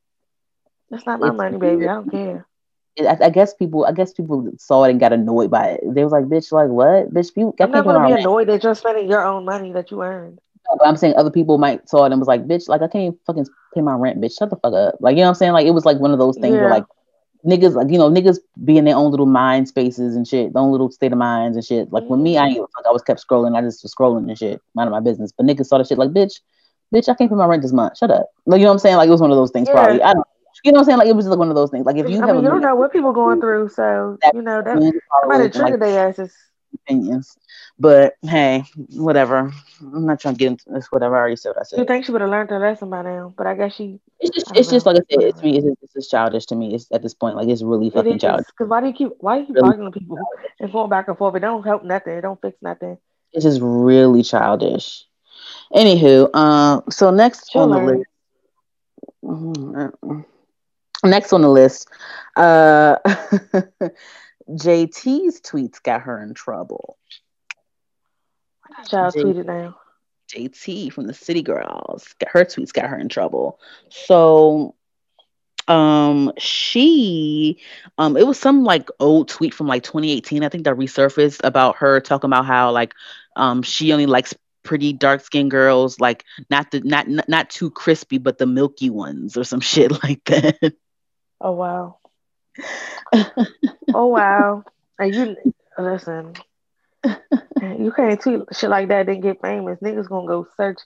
That's 0.90 1.06
not 1.06 1.20
my 1.20 1.32
money, 1.32 1.58
baby. 1.58 1.88
I 1.88 1.94
don't 1.94 2.12
care. 2.12 2.46
I, 3.00 3.18
I 3.24 3.30
guess 3.30 3.54
people, 3.54 3.86
I 3.86 3.92
guess 3.92 4.14
people 4.14 4.52
saw 4.58 4.84
it 4.84 4.92
and 4.92 5.00
got 5.00 5.14
annoyed 5.14 5.50
by 5.50 5.70
it. 5.70 5.82
They 5.94 6.04
was 6.04 6.14
like, 6.14 6.26
"Bitch, 6.26 6.52
like 6.52 6.70
what? 6.70 7.14
Bitch, 7.14 7.32
you, 7.36 7.48
I'm 7.60 7.72
can't 7.72 7.86
gonna 7.86 8.06
be 8.06 8.14
rent." 8.14 8.20
annoyed 8.20 8.50
that 8.50 8.64
you're 8.64 8.76
spending 8.76 9.10
your 9.10 9.26
own 9.26 9.46
money 9.46 9.72
that 9.74 9.90
you 9.90 10.04
earned. 10.04 10.40
But 10.78 10.88
I'm 10.88 10.96
saying 10.96 11.16
other 11.16 11.32
people 11.32 11.58
might 11.58 11.90
saw 11.90 12.06
it 12.06 12.12
and 12.12 12.22
was 12.22 12.28
like, 12.28 12.48
"Bitch, 12.48 12.68
like 12.68 12.82
I 12.82 12.88
can't 12.88 13.18
fucking 13.26 13.48
pay 13.74 13.82
my 13.82 13.94
rent, 13.94 14.22
bitch. 14.22 14.38
Shut 14.38 14.50
the 14.50 14.58
fuck 14.58 14.74
up." 14.74 14.96
Like 15.00 15.16
you 15.16 15.22
know 15.22 15.24
what 15.24 15.30
I'm 15.30 15.36
saying? 15.36 15.54
Like 15.54 15.66
it 15.66 15.72
was 15.72 15.86
like 15.86 15.98
one 15.98 16.12
of 16.12 16.20
those 16.20 16.38
things 16.38 16.54
where 16.54 16.66
Yeah. 16.66 16.74
like 16.74 16.86
niggas, 17.46 17.74
like 17.74 17.90
you 17.90 17.98
know, 17.98 18.10
niggas 18.10 18.40
be 18.64 18.78
in 18.78 18.86
their 18.86 18.96
own 18.96 19.12
little 19.12 19.26
mind 19.26 19.68
spaces 19.68 20.16
and 20.16 20.28
shit, 20.28 20.54
their 20.54 20.62
own 20.62 20.72
little 20.72 20.92
state 20.92 21.12
of 21.12 21.18
minds 21.18 21.58
and 21.58 21.66
shit. 21.66 21.92
Like 21.92 22.04
with 22.06 22.20
me, 22.20 22.38
I 22.38 22.42
mm-hmm. 22.42 22.48
ain't 22.48 22.56
give 22.58 22.64
a 22.64 22.68
fuck. 22.68 22.86
I 22.88 22.92
was 22.92 23.02
kept 23.02 23.26
scrolling. 23.26 23.58
I 23.58 23.62
just 23.62 23.84
was 23.84 23.94
scrolling 23.94 24.30
and 24.30 24.38
shit, 24.38 24.62
minding 24.76 24.92
my 24.92 25.00
business. 25.00 25.32
But 25.36 25.46
niggas 25.46 25.66
saw 25.66 25.78
the 25.80 25.84
shit 25.84 25.98
like, 25.98 26.12
"Bitch, 26.12 26.42
bitch, 26.94 27.10
I 27.10 27.16
can't 27.16 27.30
pay 27.30 27.36
my 27.36 27.46
rent 27.46 27.64
this 27.64 27.74
month. 27.74 27.98
Shut 27.98 28.12
up." 28.12 28.30
Like 28.46 28.60
you 28.60 28.66
know 28.66 28.70
what 28.70 28.74
I'm 28.74 28.80
saying? 28.80 28.98
Like 28.98 29.08
it 29.08 29.12
was 29.12 29.22
one 29.22 29.32
of 29.32 29.38
those 29.38 29.52
things. 29.52 29.68
Yeah. 29.68 29.74
Probably 29.74 30.02
I 30.02 30.14
don't. 30.14 30.28
You 30.64 30.72
know 30.72 30.78
what 30.78 30.82
I'm 30.82 30.86
saying? 30.86 30.98
Like 31.00 31.08
it 31.08 31.16
was 31.16 31.26
just 31.26 31.32
like 31.32 31.40
one 31.40 31.50
of 31.50 31.56
those 31.56 31.72
things. 31.72 31.86
Like 31.86 31.98
if 31.98 32.10
you 32.10 32.22
I 32.22 32.26
have 32.26 32.36
mean, 32.36 32.38
a 32.38 32.42
you 32.44 32.50
don't 32.50 32.62
know 32.62 32.76
what 32.76 32.92
people 32.92 33.12
going 33.14 33.40
through, 33.40 33.70
so 33.70 34.20
you 34.32 34.42
know 34.42 34.62
that 34.62 34.76
millions 34.80 35.02
of 35.24 35.30
might 35.30 35.42
have 35.42 35.52
like 35.54 35.54
triggered 35.54 35.82
their 35.82 36.08
asses. 36.10 36.34
opinions. 36.74 37.38
But 37.80 38.16
hey, 38.24 38.64
whatever. 38.96 39.52
I'm 39.82 40.06
not 40.06 40.20
trying 40.20 40.36
to 40.36 40.40
get 40.40 40.48
into 40.48 40.66
this. 40.70 40.88
Whatever. 40.92 41.16
I 41.16 41.20
already 41.20 41.36
said 41.36 41.50
what 41.56 41.68
I 41.74 41.78
You 41.78 41.86
think 41.86 42.06
she 42.06 42.12
would 42.12 42.22
have 42.22 42.30
learned 42.30 42.50
her 42.50 42.60
lesson 42.60 42.90
by 42.90 43.02
now, 43.02 43.34
but 43.38 43.48
I 43.48 43.56
guess 43.56 43.76
she. 43.76 44.00
It's 44.20 44.36
just, 44.36 44.58
it's 44.58 44.70
just 44.70 44.86
like 44.86 44.96
I 44.98 45.00
said. 45.10 45.24
It's 45.24 45.42
me. 45.42 45.58
It's, 45.58 45.66
just- 45.66 45.96
it's 45.96 46.10
childish 46.10 46.46
to 46.48 46.56
me. 46.56 46.74
It's 46.74 46.88
at 46.92 47.02
this 47.02 47.14
point, 47.14 47.36
like 47.36 47.48
it's 47.50 47.64
really 47.64 47.90
fucking 47.90 48.16
is 48.16 48.22
childish. 48.22 48.46
because 48.48 48.70
why 48.70 48.82
do 48.82 48.88
you 48.88 48.94
keep 48.94 49.12
why 49.20 49.36
do 49.36 49.42
you 49.42 49.48
keep 49.48 49.56
Really 49.58 49.70
arguing 49.70 49.92
with 49.92 50.00
people 50.00 50.18
and 50.60 50.72
going 50.72 50.90
back 50.90 51.08
and 51.08 51.18
forth? 51.18 51.36
It 51.36 51.40
don't 51.40 51.64
help 51.64 51.84
nothing. 51.84 52.14
It 52.14 52.22
don't 52.22 52.42
fix 52.42 52.58
nothing. 52.62 52.98
It's 53.34 53.44
just 53.44 53.60
really 53.62 54.24
childish. 54.24 55.06
Anywho, 55.74 56.34
um, 56.36 56.84
so 56.90 57.10
next 57.12 57.52
She'll 57.52 57.64
on 57.64 57.72
the 57.72 57.78
learn. 57.78 57.98
list, 57.98 58.10
Mhm. 59.24 60.26
Next 61.04 61.34
on 61.34 61.42
the 61.42 61.50
list, 61.50 61.90
uh, 62.36 62.98
JT's 64.50 65.42
tweets 65.42 65.82
got 65.82 66.02
her 66.02 66.22
in 66.22 66.34
trouble. 66.34 66.98
J- 68.90 68.98
tweeted 69.24 69.46
now. 69.46 69.76
JT 70.34 70.92
from 70.92 71.08
the 71.08 71.14
City 71.14 71.42
Girls. 71.42 72.16
Her 72.28 72.46
tweets 72.46 72.74
got 72.74 72.90
her 72.90 72.98
in 72.98 73.10
trouble. 73.10 73.60
So 73.90 74.76
um 75.68 76.32
she 76.38 77.58
um 77.98 78.18
it 78.18 78.28
was 78.28 78.38
some 78.38 78.66
like 78.66 78.90
old 79.00 79.30
tweet 79.30 79.54
from 79.54 79.66
like 79.66 79.82
2018 79.84 80.44
i 80.44 80.50
think 80.50 80.66
that 80.66 80.76
resurfaced 80.76 81.40
about 81.44 81.78
her 81.78 82.02
talking 82.02 82.28
about 82.30 82.46
how 82.46 82.72
like 82.72 82.94
um 83.38 83.62
she 83.62 83.94
only 83.94 84.06
likes 84.06 84.34
pretty 84.64 84.92
dark 84.92 85.22
skinned 85.22 85.52
girls 85.52 86.00
like 86.02 86.26
not 86.50 86.72
the 86.72 86.82
not, 86.82 87.08
not 87.30 87.50
too 87.50 87.70
crispy 87.70 88.18
but 88.18 88.38
the 88.38 88.46
milky 88.46 88.90
ones 88.90 89.38
or 89.38 89.44
some 89.46 89.60
shit 89.62 89.92
like 90.04 90.24
that 90.26 90.74
Oh 91.44 91.52
wow. 91.52 91.98
Oh 93.96 94.08
wow. 94.08 94.64
And 94.98 95.14
you 95.14 95.36
listen. 95.78 96.34
You 97.62 97.92
can't 97.96 98.20
tweet 98.20 98.42
shit 98.54 98.70
like 98.70 98.88
that 98.88 99.06
then 99.06 99.20
get 99.22 99.42
famous. 99.42 99.80
Niggas 99.80 100.10
gonna 100.10 100.28
go 100.28 100.48
search. 100.58 100.80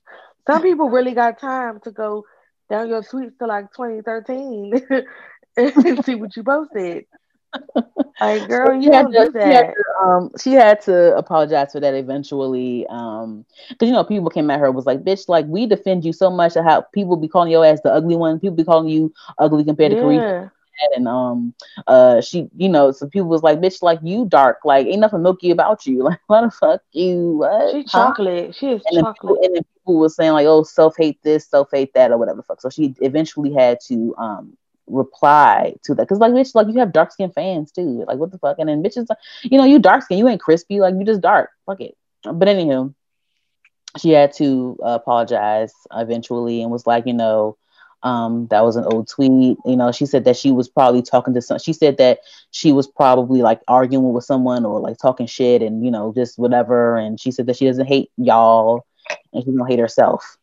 Some 0.46 0.62
people 0.62 0.90
really 0.90 1.14
got 1.14 1.40
time 1.40 1.80
to 1.82 1.92
go 1.92 2.26
down 2.70 2.90
your 2.90 3.02
tweets 3.02 3.38
to 3.40 3.46
like 3.46 3.72
2013 3.74 4.74
and 5.58 6.06
see 6.06 6.16
what 6.16 6.36
you 6.36 6.44
posted. 6.44 7.06
Like, 8.20 8.48
girl, 8.48 8.74
So 8.74 8.74
you 8.74 8.90
she 8.90 8.92
had 8.92 9.08
to, 9.12 9.28
she 9.44 9.50
had 9.52 9.66
to, 9.76 9.84
um, 10.06 10.32
she 10.40 10.52
had 10.54 10.82
to 10.82 11.16
apologize 11.18 11.72
for 11.72 11.80
that 11.80 11.94
eventually. 11.94 12.86
Um, 12.90 13.46
because 13.70 13.88
you 13.88 13.94
know, 13.94 14.04
people 14.04 14.30
came 14.30 14.50
at 14.50 14.60
her 14.60 14.72
was 14.72 14.86
like, 14.86 15.04
"Bitch, 15.04 15.28
like 15.28 15.46
we 15.48 15.66
defend 15.66 16.04
you 16.06 16.14
so 16.14 16.30
much 16.30 16.56
how 16.56 16.82
people 16.94 17.16
be 17.18 17.28
calling 17.28 17.52
your 17.52 17.66
ass 17.66 17.82
the 17.84 17.92
ugly 17.94 18.16
one. 18.16 18.40
People 18.40 18.56
be 18.56 18.64
calling 18.64 18.90
you 18.90 19.14
ugly 19.38 19.64
compared 19.64 19.92
to 19.92 19.98
Caresha 19.98 20.24
and 20.96 21.08
um 21.08 21.54
uh 21.88 22.22
she 22.22 22.48
you 22.56 22.70
know 22.70 22.92
so 22.92 23.08
people 23.08 23.28
was 23.28 23.44
like 23.44 23.60
bitch 23.60 23.82
like 23.82 24.00
you 24.04 24.26
dark 24.28 24.60
like 24.64 24.86
ain't 24.88 25.00
nothing 25.00 25.22
milky 25.24 25.50
about 25.52 25.86
you 25.86 26.04
like 26.04 26.20
what 26.28 26.42
the 26.42 26.52
fuck 26.52 26.82
you 26.92 27.38
what 27.38 27.76
She 27.76 27.84
huh? 27.94 28.14
chocolate. 28.14 28.56
She 28.56 28.70
is 28.72 28.86
and 28.86 28.98
then, 28.98 29.06
people, 29.22 29.38
chocolate. 29.38 29.40
and 29.44 29.56
then 29.56 29.64
people 29.76 30.00
was 30.00 30.16
saying 30.16 30.32
like 30.34 30.46
oh 30.48 30.64
self 30.64 30.96
hate 30.98 31.20
this 31.24 31.48
self 31.50 31.70
hate 31.72 31.94
that 31.94 32.12
or 32.12 32.18
whatever 32.18 32.38
the 32.38 32.44
fuck 32.44 32.62
so 32.62 32.70
she 32.70 32.94
eventually 33.02 33.54
had 33.54 33.78
to 33.88 34.16
um 34.18 34.58
reply 34.88 35.76
to 35.84 35.94
that. 35.96 36.04
Because 36.04 36.20
like 36.20 36.32
bitch 36.32 36.56
like 36.56 36.68
you 36.68 36.80
have 36.80 36.94
dark 36.94 37.12
skin 37.12 37.32
fans 37.32 37.72
too. 37.72 38.06
Like 38.08 38.18
what 38.18 38.32
the 38.32 38.40
fuck? 38.40 38.58
And 38.60 38.70
then 38.70 38.84
bitches 38.84 39.08
you 39.44 39.58
know 39.58 39.66
you 39.66 39.80
dark 39.80 40.04
skin 40.04 40.18
you 40.18 40.28
ain't 40.28 40.42
crispy 40.42 40.80
like 40.80 40.96
you 40.96 41.04
just 41.04 41.22
dark. 41.22 41.52
Fuck 41.66 41.82
it. 41.82 41.96
But 42.24 42.48
anywho 42.48 42.94
she 43.98 44.12
had 44.12 44.34
to 44.34 44.78
uh, 44.84 44.90
apologize 44.90 45.74
eventually 45.92 46.62
and 46.62 46.72
was 46.72 46.86
like 46.86 47.06
you 47.08 47.14
know 47.14 47.58
um 48.04 48.48
that 48.48 48.64
was 48.64 48.76
an 48.76 48.86
old 48.86 49.08
tweet. 49.08 49.58
You 49.66 49.76
know 49.76 49.92
she 49.92 50.06
said 50.06 50.26
that 50.26 50.38
she 50.38 50.52
was 50.52 50.70
probably 50.70 51.02
talking 51.02 51.34
to 51.34 51.42
some 51.42 51.60
she 51.60 51.74
said 51.74 51.98
that 51.98 52.20
she 52.52 52.72
was 52.72 52.88
probably 52.88 53.42
like 53.42 53.62
arguing 53.68 54.14
with 54.14 54.24
someone 54.24 54.66
or 54.66 54.80
like 54.80 54.98
talking 54.98 55.28
shit 55.28 55.62
and 55.62 55.84
you 55.84 55.92
know 55.92 56.14
just 56.16 56.38
whatever. 56.38 56.98
And 56.98 57.20
she 57.20 57.32
said 57.32 57.48
that 57.48 57.58
she 57.58 57.66
doesn't 57.66 57.88
hate 57.88 58.12
y'all 58.18 58.86
and 59.34 59.44
she 59.44 59.52
don't 59.52 59.68
hate 59.68 59.80
herself 59.80 60.38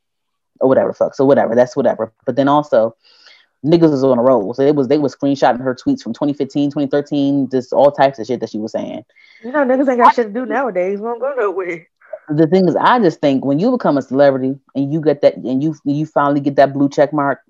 or 0.61 0.68
whatever 0.68 0.92
fuck. 0.92 1.14
So 1.14 1.24
whatever. 1.24 1.55
That's 1.55 1.76
whatever. 1.76 2.12
But 2.24 2.36
then 2.36 2.49
also 2.49 2.97
niggas 3.65 3.91
was 3.91 4.05
on 4.05 4.19
a 4.19 4.23
roll 4.23 4.53
so 4.55 4.62
it 4.62 4.75
was 4.75 4.89
they 4.89 4.99
was 4.99 5.15
screenshotting 5.17 5.61
her 5.61 5.75
tweets 5.75 6.03
from 6.03 6.12
2015 6.12 6.71
2013 6.71 7.49
just 7.51 7.73
all 7.73 7.91
types 7.91 8.19
of 8.19 8.27
shit 8.27 8.41
that 8.41 8.51
she 8.51 8.59
was 8.59 8.73
saying 8.73 9.05
You 9.43 9.53
know, 9.53 9.65
niggas 9.65 9.89
ain't 9.89 9.99
got 10.01 10.15
shit 10.15 10.27
to 10.29 10.33
do 10.33 10.47
nowadays. 10.47 10.99
We 11.01 11.07
don't 11.07 11.21
go 11.21 11.33
nowhere. 11.37 11.87
the 12.29 12.47
thing 12.47 12.69
is, 12.69 12.77
I 12.77 12.99
just 13.01 13.21
think 13.21 13.45
when 13.45 13.59
you 13.59 13.71
become 13.71 13.97
a 13.99 14.03
celebrity 14.03 14.59
and 14.75 14.93
you 14.93 15.01
get 15.01 15.21
that, 15.23 15.37
and 15.37 15.62
you 15.62 15.75
you 15.85 16.07
finally 16.07 16.41
get 16.41 16.57
that 16.57 16.73
blue 16.73 16.89
check 16.89 17.12
mark, 17.12 17.41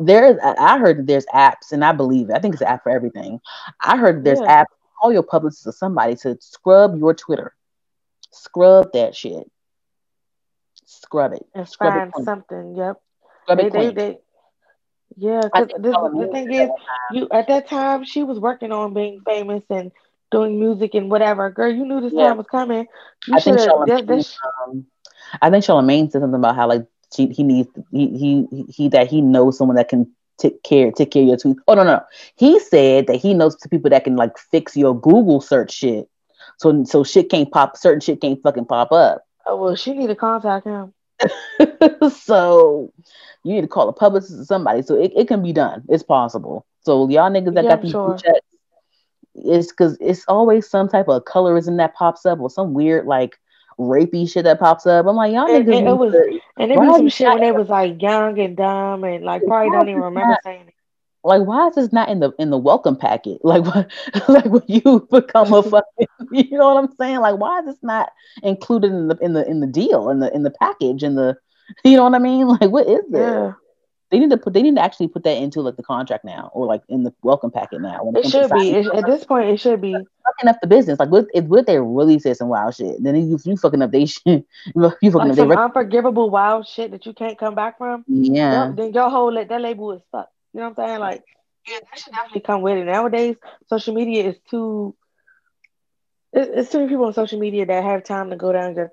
there's 0.00 0.38
I 0.42 0.54
I 0.58 0.78
heard 0.78 0.98
that 0.98 1.06
there's 1.06 1.26
apps, 1.26 1.72
and 1.72 1.84
I 1.84 1.92
believe 1.92 2.30
it. 2.30 2.34
I 2.36 2.38
think 2.40 2.54
it's 2.54 2.62
an 2.62 2.68
app 2.68 2.82
for 2.82 2.90
everything. 2.90 3.40
I 3.80 3.96
heard 3.96 4.16
that 4.18 4.24
there's 4.24 4.40
Yeah. 4.40 4.62
apps. 4.64 4.72
Call 5.00 5.12
your 5.12 5.22
publicist 5.22 5.66
or 5.66 5.72
somebody 5.72 6.14
to 6.16 6.36
scrub 6.40 6.96
your 6.96 7.12
Twitter 7.14 7.54
scrub 8.32 8.92
that 8.92 9.14
shit. 9.14 9.50
Scrub 10.86 11.32
it. 11.32 11.44
and 11.54 11.68
Scrub 11.68 11.94
find 11.94 12.12
it 12.16 12.24
something. 12.24 12.76
Yep. 12.76 13.00
Scrub 13.44 13.58
They, 13.58 13.66
it 13.66 13.72
they, 13.72 13.90
they, 13.92 14.18
yeah, 15.16 15.48
because 15.48 15.68
the, 15.78 16.10
the 16.18 16.28
thing 16.28 16.50
is, 16.52 16.70
you 17.10 17.28
at 17.32 17.48
that 17.48 17.68
time 17.68 18.04
she 18.04 18.22
was 18.22 18.38
working 18.38 18.72
on 18.72 18.94
being 18.94 19.20
famous 19.26 19.62
and 19.70 19.92
doing 20.30 20.58
music 20.58 20.94
and 20.94 21.10
whatever. 21.10 21.50
Girl, 21.50 21.72
you 21.72 21.84
knew 21.86 22.00
this 22.00 22.12
Yeah. 22.12 22.28
time 22.28 22.38
was 22.38 22.46
coming. 22.46 22.86
You 23.26 23.34
I 23.36 23.40
think. 23.40 23.58
Charlamagne, 23.60 24.06
that's 24.06 24.38
um, 24.66 24.86
I 25.40 25.50
think 25.50 25.64
Charlamagne 25.64 26.10
said 26.10 26.22
something 26.22 26.38
about 26.38 26.56
how 26.56 26.68
like 26.68 26.86
she, 27.14 27.26
he 27.28 27.42
needs 27.42 27.68
he, 27.90 28.08
he 28.48 28.64
he 28.68 28.88
that 28.88 29.08
he 29.08 29.20
knows 29.20 29.58
someone 29.58 29.76
that 29.76 29.88
can 29.88 30.10
take 30.38 30.62
care 30.62 30.90
take 30.90 31.10
care 31.10 31.22
of 31.22 31.28
your 31.28 31.36
tooth. 31.36 31.58
Oh 31.68 31.74
no 31.74 31.84
no, 31.84 32.00
he 32.36 32.58
said 32.58 33.06
that 33.06 33.16
he 33.16 33.34
knows 33.34 33.56
people 33.70 33.90
that 33.90 34.04
can 34.04 34.16
like 34.16 34.36
fix 34.38 34.76
your 34.76 34.98
Google 34.98 35.40
search 35.40 35.72
shit. 35.72 36.08
So 36.58 36.84
so 36.84 37.04
shit 37.04 37.30
can't 37.30 37.50
pop 37.50 37.76
certain 37.76 38.00
shit 38.00 38.20
can't 38.20 38.40
fucking 38.42 38.66
pop 38.66 38.92
up. 38.92 39.24
oh, 39.46 39.56
well, 39.56 39.76
she 39.76 39.92
need 39.92 40.08
to 40.08 40.16
contact 40.16 40.66
him. 40.66 40.92
so 42.10 42.92
you 43.44 43.54
need 43.54 43.60
to 43.62 43.68
call 43.68 43.88
a 43.88 43.92
publicist 43.92 44.40
or 44.40 44.44
somebody. 44.44 44.82
So 44.82 44.94
it, 44.96 45.12
it 45.16 45.28
can 45.28 45.42
be 45.42 45.52
done. 45.52 45.82
It's 45.88 46.02
possible. 46.02 46.66
So 46.80 47.08
y'all 47.08 47.30
niggas 47.30 47.54
that 47.54 47.64
Yeah, 47.64 47.70
got 47.70 47.82
these 47.82 47.90
sure. 47.92 48.16
checks, 48.18 48.40
it's 49.34 49.68
because 49.68 49.96
it's 50.00 50.24
always 50.28 50.68
some 50.68 50.88
type 50.88 51.08
of 51.08 51.24
colorism 51.24 51.76
that 51.78 51.94
pops 51.94 52.26
up 52.26 52.40
or 52.40 52.50
some 52.50 52.74
weird 52.74 53.06
like 53.06 53.38
rapey 53.78 54.30
shit 54.30 54.44
that 54.44 54.60
pops 54.60 54.86
up. 54.86 55.06
I'm 55.06 55.16
like, 55.16 55.32
y'all 55.32 55.46
And- 55.52 55.66
niggas 55.66 55.78
and 55.78 55.88
it 55.88 55.96
was- 55.96 56.12
to- 56.12 56.40
And 56.58 56.70
Why 56.76 56.86
be 56.86 56.92
some 56.94 57.08
shit 57.08 57.28
when 57.28 57.40
they 57.40 57.52
was 57.52 57.68
like 57.68 58.00
young 58.02 58.38
and 58.38 58.56
dumb 58.56 59.04
and 59.04 59.24
like 59.24 59.44
probably 59.46 59.70
don't 59.70 59.88
even 59.88 60.02
remember 60.02 60.36
saying 60.44 60.68
it. 60.68 60.74
Like 61.24 61.42
why 61.42 61.68
is 61.68 61.74
this 61.74 61.92
not 61.92 62.08
in 62.08 62.20
the 62.20 62.32
in 62.38 62.50
the 62.50 62.58
welcome 62.58 62.96
packet? 62.96 63.38
Like 63.44 63.64
what 63.64 63.90
like 64.28 64.44
when 64.46 64.62
you 64.66 65.06
become 65.10 65.52
a 65.52 65.62
fucking 65.74 66.06
you 66.30 66.50
know 66.58 66.74
what 66.74 66.84
I'm 66.84 66.94
saying? 66.96 67.20
Like 67.20 67.38
why 67.38 67.60
is 67.60 67.66
this 67.66 67.78
not 67.82 68.10
included 68.42 68.90
in 68.92 69.08
the 69.08 69.16
in 69.20 69.32
the 69.32 69.48
in 69.48 69.60
the 69.60 69.66
deal 69.66 70.10
in 70.10 70.20
the 70.20 70.34
in 70.34 70.42
the 70.42 70.50
package 70.50 71.02
in 71.02 71.14
the 71.14 71.36
you 71.84 71.96
know 71.96 72.04
what 72.04 72.14
I 72.14 72.18
mean? 72.18 72.48
Like 72.48 72.70
what 72.70 72.86
is 72.86 73.02
this? 73.08 73.22
Yeah, 73.22 73.52
They 74.10 74.18
need 74.18 74.30
to 74.30 74.36
put. 74.36 74.52
They 74.52 74.62
need 74.62 74.74
to 74.76 74.82
actually 74.82 75.08
put 75.08 75.24
that 75.24 75.36
into 75.38 75.60
like 75.62 75.76
the 75.76 75.82
contract 75.82 76.24
now, 76.24 76.50
or 76.52 76.66
like 76.66 76.82
in 76.88 77.02
the 77.04 77.14
welcome 77.22 77.50
packet 77.50 77.80
now. 77.80 78.12
It 78.14 78.28
should 78.28 78.50
be. 78.52 78.72
It, 78.72 78.86
at 78.88 79.06
this 79.06 79.24
point, 79.24 79.48
it 79.48 79.58
should 79.58 79.80
be. 79.80 79.92
fucking 79.92 80.48
up 80.48 80.56
the 80.60 80.66
business. 80.66 80.98
Like 80.98 81.10
what 81.10 81.26
if 81.34 81.44
what 81.44 81.66
they 81.66 81.78
really 81.78 82.18
said 82.18 82.36
some 82.36 82.48
wild 82.48 82.74
shit, 82.74 83.02
then 83.02 83.16
you 83.16 83.38
you 83.44 83.56
fucking 83.56 83.80
up 83.80 83.90
they 83.92 84.04
shit. 84.06 84.44
You 84.74 84.90
fucking 84.90 85.12
Like 85.14 85.30
up 85.30 85.36
they 85.36 85.42
some 85.42 85.48
rec- 85.48 85.58
unforgivable 85.58 86.28
wild 86.30 86.66
shit 86.66 86.90
that 86.90 87.06
you 87.06 87.14
can't 87.14 87.38
come 87.38 87.54
back 87.54 87.78
from. 87.78 88.04
yeah. 88.08 88.72
Then 88.76 88.92
your 88.92 89.08
whole 89.08 89.32
that 89.32 89.60
label 89.60 89.92
is 89.92 90.02
fucked. 90.10 90.32
You 90.52 90.60
know 90.60 90.68
what 90.70 90.78
I'm 90.78 90.88
saying? 90.88 91.00
Like, 91.00 91.22
yeah, 91.66 91.78
that 91.80 91.98
should 91.98 92.12
definitely 92.12 92.40
come 92.42 92.62
with 92.62 92.78
it. 92.78 92.84
Nowadays, 92.84 93.36
social 93.68 93.94
media 93.94 94.28
is 94.28 94.36
too. 94.50 94.94
It's 96.32 96.70
too 96.70 96.78
many 96.78 96.90
people 96.90 97.06
on 97.06 97.12
social 97.12 97.38
media 97.38 97.66
that 97.66 97.84
have 97.84 98.04
time 98.04 98.30
to 98.30 98.36
go 98.36 98.52
down 98.52 98.74
your 98.74 98.90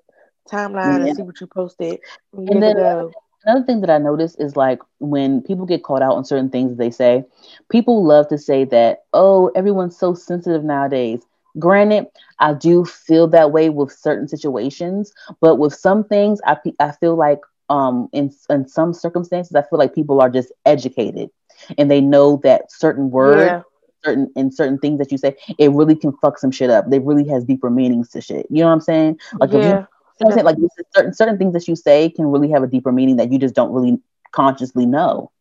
timeline 0.52 1.00
Yeah. 1.00 1.06
and 1.08 1.16
see 1.16 1.22
what 1.24 1.40
you 1.40 1.48
posted 1.48 2.00
And 2.34 2.62
then- 2.62 2.78
ago. 2.78 3.12
Another 3.46 3.66
thing 3.66 3.80
that 3.82 3.90
I 3.90 3.98
notice 3.98 4.36
is 4.36 4.58
like 4.58 4.82
when 5.00 5.42
people 5.42 5.66
get 5.66 5.82
called 5.84 6.02
out 6.02 6.16
on 6.16 6.26
certain 6.26 6.50
things 6.50 6.76
they 6.76 6.92
say, 6.92 7.24
people 7.70 8.04
love 8.04 8.28
to 8.28 8.38
say 8.38 8.66
that, 8.66 9.04
oh, 9.14 9.50
everyone's 9.56 9.98
so 9.98 10.14
sensitive 10.14 10.64
nowadays. 10.66 11.26
Granted, 11.58 12.08
I 12.40 12.54
do 12.54 12.84
feel 12.84 13.28
that 13.30 13.52
way 13.52 13.70
with 13.70 13.94
certain 13.94 14.28
situations, 14.28 15.14
but 15.40 15.56
with 15.56 15.74
some 15.74 16.04
things, 16.04 16.42
I 16.46 16.58
I 16.80 16.92
feel 16.92 17.16
like 17.16 17.40
um 17.70 18.10
in 18.14 18.32
in 18.50 18.68
some 18.68 18.94
circumstances, 18.94 19.56
I 19.56 19.62
feel 19.64 19.80
like 19.80 19.96
people 19.96 20.22
are 20.22 20.30
just 20.30 20.52
educated 20.66 21.30
and 21.78 21.90
they 21.90 22.02
know 22.02 22.38
that 22.44 22.72
certain 22.72 23.12
words, 23.12 23.56
Yeah, 23.56 23.64
certain 24.04 24.32
and 24.36 24.54
certain 24.54 24.78
things 24.80 25.00
that 25.00 25.12
you 25.12 25.18
say, 25.18 25.36
it 25.58 25.72
really 25.72 25.96
can 25.96 26.14
fuck 26.22 26.38
some 26.38 26.52
shit 26.52 26.70
up. 26.70 26.90
They 26.90 27.00
really 27.00 27.28
has 27.30 27.44
deeper 27.46 27.70
meanings 27.70 28.10
to 28.12 28.22
shit. 28.22 28.48
You 28.50 28.62
know 28.62 28.68
what 28.68 28.74
I'm 28.74 28.82
saying? 28.82 29.20
Like 29.40 29.54
if 29.54 29.64
you 29.64 29.70
you 29.70 29.76
know 30.22 30.28
I'm 30.28 30.32
saying? 30.34 30.46
Like 30.46 30.58
certain 30.96 31.14
certain 31.14 31.38
things 31.38 31.54
that 31.54 31.68
you 31.68 31.76
say 31.76 32.10
can 32.10 32.26
really 32.28 32.50
have 32.52 32.64
a 32.64 32.68
deeper 32.68 32.92
meaning 32.92 33.18
that 33.18 33.32
you 33.32 33.40
just 33.40 33.56
don't 33.56 33.72
really 33.74 34.00
consciously 34.32 34.86
know. 34.86 35.32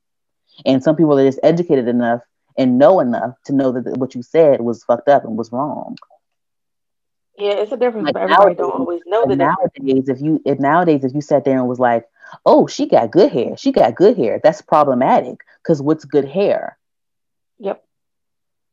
And 0.67 0.83
some 0.83 0.97
people 0.97 1.19
are 1.19 1.25
just 1.27 1.41
educated 1.43 1.89
enough 1.89 2.21
and 2.57 2.79
know 2.79 3.01
enough 3.01 3.35
to 3.47 3.55
know 3.55 3.73
that 3.73 3.97
what 3.99 4.15
you 4.15 4.23
said 4.23 4.61
was 4.61 4.85
fucked 4.85 5.09
up 5.09 5.25
and 5.25 5.37
was 5.37 5.53
wrong. 5.53 5.97
Yeah, 7.39 7.55
it's 7.55 7.73
a 7.73 7.77
difference, 7.77 8.09
Like 8.09 8.13
but 8.13 8.23
everybody 8.23 8.55
don't 8.55 8.73
always 8.73 9.03
know 9.07 9.27
difference. 9.27 9.37
nowadays, 9.37 10.09
if 10.09 10.21
you 10.21 10.41
if 10.45 10.59
nowadays 10.59 11.05
if 11.05 11.15
you 11.15 11.21
sat 11.21 11.45
there 11.45 11.59
and 11.59 11.69
was 11.69 11.79
like, 11.79 12.05
"Oh, 12.47 12.67
she 12.67 12.87
got 12.87 13.11
good 13.11 13.31
hair. 13.33 13.57
She 13.57 13.73
got 13.73 13.95
good 13.95 14.17
hair," 14.17 14.41
that's 14.43 14.61
problematic. 14.63 15.41
Because 15.63 15.83
what's 15.83 16.05
good 16.05 16.25
hair? 16.25 16.79
Yep. 17.59 17.85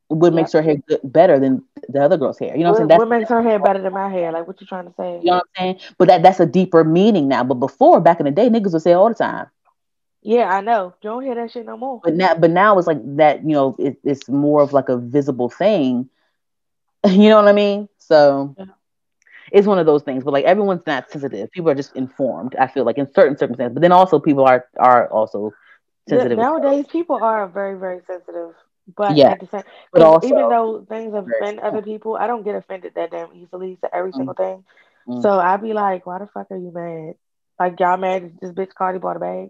What 0.08 0.34
makes 0.34 0.54
her 0.54 0.62
hair 0.62 0.78
good, 0.88 1.00
better 1.04 1.40
than 1.40 1.64
the 1.90 2.02
other 2.04 2.18
girl's 2.18 2.38
hair? 2.38 2.56
You 2.56 2.64
know 2.64 2.72
what 2.72 2.82
I'm 2.82 2.84
What, 2.84 2.90
saying? 2.90 3.00
what 3.00 3.10
makes 3.10 3.30
her 3.30 3.42
hair 3.42 3.60
better 3.60 3.82
than 3.82 3.94
my 3.94 4.10
hair? 4.10 4.32
Like, 4.32 4.48
what 4.48 4.62
you 4.62 4.68
trying 4.68 4.86
to 4.86 4.94
say? 4.96 5.20
you 5.20 5.32
know 5.32 5.38
what 5.38 5.48
I'm 5.58 5.64
saying? 5.64 5.80
But 5.98 6.08
that 6.10 6.24
that's 6.24 6.40
a 6.40 6.46
deeper 6.46 6.84
meaning 6.84 7.28
now. 7.28 7.44
But 7.44 7.56
before, 7.56 8.00
back 8.02 8.20
in 8.20 8.26
the 8.26 8.32
day, 8.32 8.50
niggas 8.50 8.74
would 8.74 8.82
say 8.84 8.92
it 8.92 8.96
all 8.96 9.10
the 9.10 9.16
time. 9.16 9.48
Yeah, 10.22 10.46
I 10.50 10.62
know. 10.62 10.94
You 11.02 11.10
don't 11.10 11.24
hear 11.24 11.36
that 11.36 11.52
shit 11.52 11.66
no 11.66 11.78
more. 11.78 12.02
but 12.04 12.14
now 12.16 12.36
but 12.36 12.50
now 12.52 12.78
it's 12.78 12.88
like 12.88 13.02
that 13.18 13.42
you 13.44 13.54
know 13.54 13.76
it, 13.80 13.98
it's 14.04 14.28
more 14.30 14.62
of 14.62 14.74
like 14.74 14.90
a 14.90 14.98
visible 14.98 15.50
thing 15.50 16.10
you 17.08 17.30
know 17.30 17.36
what 17.38 17.48
i 17.48 17.54
mean 17.54 17.88
so 18.00 18.56
Yeah. 18.58 18.66
It's 19.52 19.68
one 19.68 19.80
of 19.80 19.86
those 19.86 20.04
things 20.04 20.24
but 20.24 20.34
like 20.34 20.46
everyone's 20.46 20.86
not 20.86 21.10
sensitive 21.10 21.52
people 21.52 21.70
are 21.70 21.76
just 21.76 21.96
informed 21.96 22.56
i 22.60 22.68
feel 22.68 22.86
like 22.86 22.98
in 22.98 23.12
certain 23.14 23.38
circumstances 23.38 23.74
but 23.74 23.82
then 23.82 23.92
also 23.92 24.20
people 24.20 24.46
are 24.46 24.66
are 24.80 25.08
also 25.10 25.52
Yeah, 26.08 26.24
sensitive 26.24 26.38
nowadays, 26.38 26.86
people 26.88 27.18
are 27.22 27.48
very, 27.48 27.78
very 27.78 28.02
sensitive. 28.08 28.54
But 28.96 29.18
Yeah, 29.18 29.32
at 29.32 29.40
the 29.40 29.48
same, 29.48 29.64
but 29.92 30.02
also 30.02 30.28
even 30.28 30.50
though 30.50 30.86
things 30.88 31.14
offend 31.14 31.60
other 31.60 31.82
people, 31.82 32.16
I 32.16 32.28
don't 32.28 32.44
get 32.44 32.56
offended 32.56 32.94
that 32.96 33.12
damn 33.12 33.34
easily 33.34 33.78
to 33.82 33.94
every 33.96 34.12
Mm. 34.12 34.16
single 34.18 34.34
thing. 34.36 34.64
Mm. 35.08 35.22
So 35.22 35.40
I'd 35.40 35.62
be 35.62 35.74
like, 35.74 36.06
why 36.06 36.20
the 36.20 36.28
fuck 36.28 36.52
are 36.52 36.58
you 36.58 36.72
mad? 36.74 37.16
Like 37.60 37.80
y'all 37.80 37.98
mad 37.98 38.38
this 38.42 38.52
bitch 38.52 38.74
Cardi 38.76 39.00
bought 39.00 39.18
a 39.18 39.20
bag? 39.20 39.50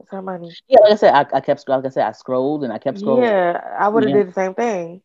It's 0.00 0.10
her 0.10 0.22
money. 0.22 0.56
yeah 0.68 0.78
like 0.82 0.92
i 0.92 0.96
said 0.96 1.12
i, 1.14 1.26
I 1.36 1.40
kept 1.40 1.68
like 1.68 1.84
i 1.84 1.88
said 1.88 2.06
i 2.06 2.12
scrolled 2.12 2.64
and 2.64 2.72
i 2.72 2.78
kept 2.78 3.02
scrolling 3.02 3.22
Yeah, 3.22 3.60
I 3.78 3.88
would 3.88 4.04
have 4.04 4.12
Yeah. 4.12 4.18
did 4.18 4.28
the 4.28 4.32
same 4.32 4.54
thing. 4.54 5.02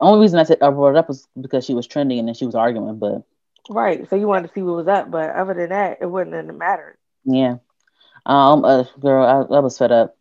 only 0.00 0.20
reason 0.20 0.38
i 0.38 0.42
said 0.44 0.58
i 0.62 0.70
brought 0.70 0.90
it 0.90 0.96
up 0.96 1.08
was 1.08 1.26
because 1.40 1.64
she 1.64 1.74
was 1.74 1.86
trending 1.86 2.18
and 2.18 2.28
then 2.28 2.34
she 2.34 2.46
was 2.46 2.54
arguing 2.54 2.98
but 2.98 3.22
Right. 3.70 4.08
So 4.08 4.16
you 4.16 4.26
wanted 4.26 4.48
to 4.48 4.54
see 4.54 4.62
what 4.62 4.76
was 4.76 4.88
up, 4.88 5.10
but 5.10 5.30
other 5.30 5.54
than 5.54 5.70
that, 5.70 5.98
it 6.00 6.06
wouldn't 6.06 6.34
have 6.34 6.56
mattered. 6.56 6.98
Yeah. 7.24 7.56
Um, 8.26 8.64
uh, 8.64 8.84
girl, 9.00 9.24
I, 9.24 9.56
I 9.56 9.60
was 9.60 9.78
fed 9.78 9.92
up. 9.92 10.16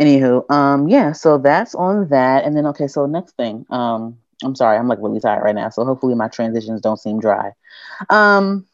Anywho, 0.00 0.50
um, 0.50 0.88
yeah, 0.88 1.12
so 1.12 1.38
that's 1.38 1.74
on 1.74 2.08
that. 2.08 2.44
And 2.44 2.56
then, 2.56 2.66
okay, 2.66 2.88
so 2.88 3.06
next 3.06 3.36
thing, 3.36 3.64
um, 3.70 4.18
I'm 4.42 4.56
sorry, 4.56 4.76
I'm 4.76 4.88
like 4.88 4.98
really 5.00 5.20
tired 5.20 5.44
right 5.44 5.54
now. 5.54 5.68
So 5.68 5.84
hopefully 5.84 6.16
my 6.16 6.26
transitions 6.28 6.80
don't 6.80 6.98
seem 6.98 7.20
dry. 7.20 7.52
Um, 8.10 8.66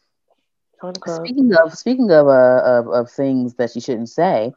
Join 0.81 0.93
the 0.93 0.99
club. 0.99 1.21
speaking 1.21 1.51
of, 1.53 1.77
speaking 1.77 2.11
of, 2.11 2.27
uh, 2.27 2.61
of, 2.65 2.87
of 2.87 3.11
things 3.11 3.53
that 3.55 3.75
you 3.75 3.81
shouldn't 3.81 4.09
say. 4.09 4.51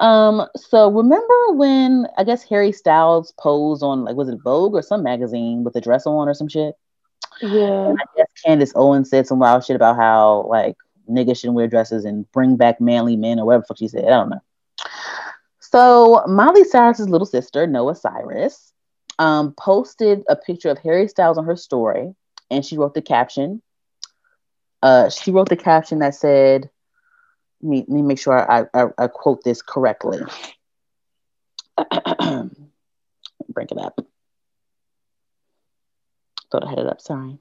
Um, 0.00 0.46
so 0.56 0.90
remember 0.90 1.52
when 1.52 2.06
I 2.16 2.24
guess 2.24 2.42
Harry 2.44 2.72
Styles 2.72 3.32
posed 3.38 3.82
on 3.82 4.04
like, 4.04 4.16
was 4.16 4.28
it 4.28 4.40
Vogue 4.42 4.74
or 4.74 4.82
some 4.82 5.02
magazine 5.02 5.62
with 5.62 5.76
a 5.76 5.80
dress 5.80 6.06
on 6.06 6.28
or 6.28 6.34
some 6.34 6.48
shit? 6.48 6.74
Yeah. 7.42 7.88
And 7.88 7.98
I 8.00 8.04
guess 8.16 8.26
Candace 8.44 8.72
Owens 8.74 9.10
said 9.10 9.26
some 9.26 9.38
wild 9.38 9.64
shit 9.64 9.76
about 9.76 9.96
how 9.96 10.46
like 10.48 10.76
niggas 11.08 11.38
shouldn't 11.38 11.54
wear 11.54 11.66
dresses 11.66 12.04
and 12.04 12.30
bring 12.32 12.56
back 12.56 12.80
manly 12.80 13.16
men 13.16 13.38
or 13.38 13.46
whatever 13.46 13.64
fuck 13.64 13.78
she 13.78 13.88
said. 13.88 14.04
I 14.04 14.10
don't 14.10 14.30
know. 14.30 14.40
So 15.60 16.24
Miley 16.26 16.64
Cyrus's 16.64 17.08
little 17.08 17.26
sister, 17.26 17.66
Noah 17.66 17.94
Cyrus, 17.94 18.72
um, 19.18 19.52
posted 19.52 20.24
a 20.28 20.36
picture 20.36 20.70
of 20.70 20.78
Harry 20.78 21.06
Styles 21.06 21.38
on 21.38 21.44
her 21.44 21.56
story, 21.56 22.14
and 22.50 22.64
she 22.64 22.76
wrote 22.76 22.94
the 22.94 23.02
caption. 23.02 23.62
Uh, 24.82 25.10
she 25.10 25.30
wrote 25.30 25.48
the 25.48 25.56
caption 25.56 25.98
that 26.00 26.14
said, 26.14 26.70
let 27.62 27.70
me, 27.70 27.78
let 27.80 27.88
me 27.88 28.02
make 28.02 28.18
sure 28.18 28.50
I, 28.50 28.64
I, 28.72 28.86
I 28.98 29.06
quote 29.08 29.44
this 29.44 29.62
correctly. 29.62 30.20
Bring 32.18 32.48
it 33.70 33.78
up. 33.78 34.00
Thought 36.50 36.64
I 36.64 36.70
had 36.70 36.78
it 36.80 36.86
up. 36.86 37.00
Sorry. 37.00 37.38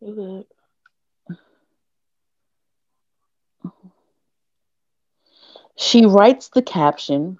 You 0.00 0.14
good. 0.14 0.46
She 5.76 6.04
writes 6.04 6.48
the 6.50 6.62
caption 6.62 7.38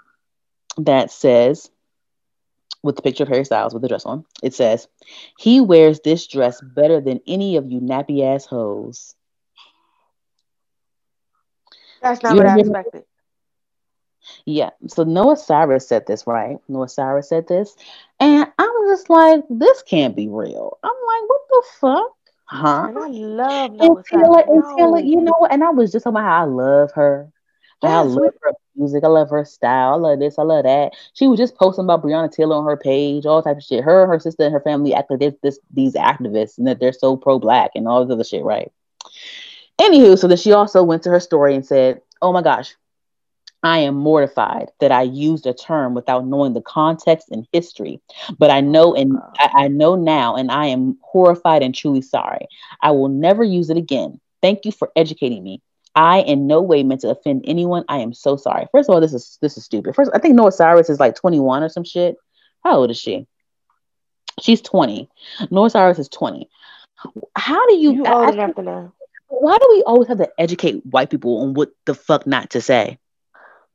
that 0.78 1.10
says, 1.10 1.70
with 2.82 2.96
the 2.96 3.02
picture 3.02 3.24
of 3.24 3.28
Harry 3.28 3.44
Styles 3.44 3.74
with 3.74 3.82
the 3.82 3.88
dress 3.88 4.06
on, 4.06 4.24
it 4.42 4.54
says, 4.54 4.88
He 5.38 5.60
wears 5.60 6.00
this 6.00 6.26
dress 6.26 6.60
better 6.62 7.00
than 7.00 7.20
any 7.26 7.56
of 7.56 7.70
you 7.70 7.80
nappy 7.80 8.24
ass 8.24 8.46
hoes. 8.46 9.14
That's 12.00 12.22
not 12.22 12.34
You 12.34 12.38
what 12.38 12.46
I 12.46 12.58
expected. 12.58 13.04
Yeah. 14.44 14.70
So 14.88 15.04
Noah 15.04 15.36
Cyrus 15.36 15.88
said 15.88 16.06
this, 16.06 16.26
right? 16.26 16.58
Noah 16.68 16.88
Cyrus 16.88 17.28
said 17.28 17.48
this. 17.48 17.76
And 18.18 18.46
I'm 18.58 18.72
just 18.88 19.08
like, 19.10 19.42
this 19.50 19.82
can't 19.82 20.16
be 20.16 20.28
real. 20.28 20.78
I'm 20.82 20.90
like, 20.90 21.28
what 21.28 21.40
the 21.50 21.62
fuck? 21.80 22.16
Huh? 22.44 22.86
And 22.88 22.98
I 22.98 23.08
love 23.08 23.70
And 23.80 23.96
Taylor, 24.04 24.42
Cyrus. 24.44 24.48
and 24.48 24.64
Taylor, 24.76 24.98
you 25.00 25.20
know 25.20 25.34
what? 25.38 25.52
And 25.52 25.64
I 25.64 25.70
was 25.70 25.92
just 25.92 26.04
talking 26.04 26.16
about 26.16 26.28
how 26.28 26.42
I 26.42 26.44
love 26.44 26.90
her. 26.94 27.30
How 27.82 28.00
I 28.00 28.02
love 28.02 28.34
her 28.42 28.52
music. 28.76 29.04
I 29.04 29.08
love 29.08 29.30
her 29.30 29.44
style. 29.44 29.94
I 29.94 29.96
love 29.96 30.18
this. 30.18 30.38
I 30.38 30.42
love 30.42 30.64
that. 30.64 30.92
She 31.14 31.26
was 31.26 31.38
just 31.38 31.56
posting 31.56 31.84
about 31.84 32.02
Breonna 32.02 32.30
Taylor 32.30 32.56
on 32.56 32.66
her 32.66 32.76
page, 32.76 33.24
all 33.24 33.42
type 33.42 33.56
of 33.56 33.62
shit. 33.62 33.84
Her, 33.84 34.06
her 34.06 34.18
sister, 34.18 34.44
and 34.44 34.52
her 34.52 34.60
family 34.60 34.92
act 34.92 35.10
like 35.10 35.20
they're 35.20 35.32
this, 35.42 35.58
these 35.72 35.94
activists 35.94 36.58
and 36.58 36.66
that 36.66 36.78
they're 36.78 36.92
so 36.92 37.16
pro 37.16 37.38
black 37.38 37.70
and 37.74 37.88
all 37.88 38.04
this 38.04 38.12
other 38.12 38.24
shit, 38.24 38.44
right? 38.44 38.70
Anywho, 39.80 40.18
so 40.18 40.28
then 40.28 40.36
she 40.36 40.52
also 40.52 40.82
went 40.82 41.02
to 41.04 41.10
her 41.10 41.20
story 41.20 41.54
and 41.54 41.64
said, 41.64 42.02
"Oh 42.20 42.32
my 42.34 42.42
gosh, 42.42 42.74
I 43.62 43.78
am 43.78 43.94
mortified 43.94 44.70
that 44.80 44.90
I 44.90 45.02
used 45.02 45.46
a 45.46 45.52
term 45.52 45.94
without 45.94 46.26
knowing 46.26 46.54
the 46.54 46.62
context 46.62 47.28
and 47.30 47.46
history. 47.52 48.00
But 48.38 48.50
I 48.50 48.60
know 48.60 48.94
and 48.94 49.18
I, 49.38 49.50
I, 49.64 49.68
know 49.68 49.96
now, 49.96 50.34
and 50.36 50.50
I 50.50 50.66
am 50.66 50.96
horrified 51.02 51.62
and 51.62 51.74
truly 51.74 52.02
sorry. 52.02 52.46
I 52.82 52.92
will 52.92 53.08
never 53.08 53.44
use 53.44 53.68
it 53.68 53.76
again. 53.76 54.20
Thank 54.40 54.64
you 54.64 54.72
for 54.72 54.90
educating 54.96 55.42
me. 55.42 55.60
I 55.94 56.20
in 56.20 56.46
no 56.46 56.62
way 56.62 56.82
meant 56.82 57.02
to 57.02 57.10
offend 57.10 57.44
anyone. 57.46 57.84
I 57.88 57.98
am 57.98 58.14
so 58.14 58.36
sorry. 58.36 58.66
First 58.72 58.88
of 58.88 58.94
all, 58.94 59.00
this 59.00 59.12
is 59.12 59.38
this 59.42 59.56
is 59.56 59.64
stupid. 59.64 59.94
First, 59.94 60.10
I 60.14 60.18
think 60.18 60.34
Noah 60.34 60.52
Cyrus 60.52 60.88
is 60.88 61.00
like 61.00 61.16
21 61.16 61.62
or 61.62 61.68
some 61.68 61.84
shit. 61.84 62.16
How 62.62 62.76
old 62.76 62.90
is 62.90 62.98
she? 62.98 63.26
She's 64.40 64.62
20. 64.62 65.08
Noah 65.50 65.70
Cyrus 65.70 65.98
is 65.98 66.08
20. 66.08 66.48
How 67.36 67.66
do 67.66 67.74
you, 67.74 67.92
you 67.92 68.06
old 68.06 68.34
enough 68.34 68.54
to 68.54 68.62
know? 68.62 68.92
Why 69.28 69.58
do 69.58 69.68
we 69.70 69.82
always 69.82 70.08
have 70.08 70.18
to 70.18 70.30
educate 70.38 70.84
white 70.86 71.10
people 71.10 71.42
on 71.42 71.54
what 71.54 71.70
the 71.86 71.94
fuck 71.94 72.26
not 72.26 72.50
to 72.50 72.60
say? 72.60 72.98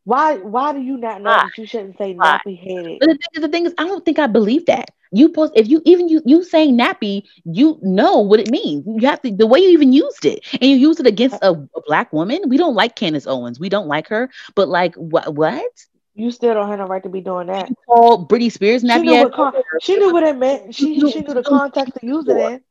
Why 0.06 0.38
why 0.38 0.73
do 0.73 0.80
you 0.80 0.98
not 0.98 1.22
know 1.22 1.32
why? 1.32 1.44
that 1.44 1.57
you 1.57 1.65
shouldn't 1.65 1.98
say 1.98 2.14
nappy 2.14 2.57
headed? 2.57 3.02
The 3.02 3.07
thing, 3.07 3.18
is, 3.34 3.41
the 3.41 3.48
thing 3.49 3.65
is, 3.65 3.73
I 3.77 3.86
don't 3.86 4.06
think 4.06 4.19
I 4.19 4.27
believe 4.27 4.65
that. 4.68 4.91
You 5.11 5.30
post 5.30 5.53
if 5.56 5.68
you 5.68 5.82
even 5.86 6.10
you 6.10 6.22
you 6.26 6.44
saying 6.44 6.77
nappy, 6.77 7.23
you 7.45 7.80
know 7.82 8.19
what 8.19 8.40
it 8.40 8.49
means. 8.49 8.86
You 8.86 9.07
have 9.07 9.22
to 9.23 9.32
the 9.32 9.48
way 9.48 9.60
you 9.60 9.69
even 9.69 9.94
used 9.94 10.26
it, 10.26 10.45
and 10.53 10.69
you 10.69 10.77
used 10.77 10.99
it 10.99 11.07
against 11.07 11.41
a, 11.41 11.52
a 11.52 11.82
black 11.88 12.11
woman. 12.14 12.41
We 12.48 12.57
don't 12.57 12.76
like 12.76 12.95
Candace 12.95 13.26
Owens. 13.26 13.60
We 13.60 13.69
don't 13.69 13.88
like 13.88 14.07
her. 14.10 14.30
But 14.56 14.68
like 14.69 14.95
what 14.95 15.34
what? 15.34 15.72
You 16.15 16.32
still 16.32 16.53
don't 16.53 16.69
have 16.69 16.80
no 16.80 16.86
right 16.86 17.03
to 17.03 17.10
be 17.10 17.22
doing 17.22 17.48
that. 17.48 17.69
You 17.69 17.76
call 17.88 18.27
Britney 18.27 18.52
Spears 18.52 18.84
nappy. 18.84 18.94
She 18.94 19.02
knew, 19.03 19.23
what 19.23 19.34
con- 19.34 19.53
she 19.82 19.98
knew 19.98 20.14
what 20.14 20.23
it 20.23 20.38
meant. 20.38 20.76
She 20.76 20.99
she 21.10 21.22
knew 21.22 21.34
the 21.34 21.44
context 21.44 21.94
to 21.99 22.06
use 22.06 22.27
it 22.27 22.38
in. 22.38 22.61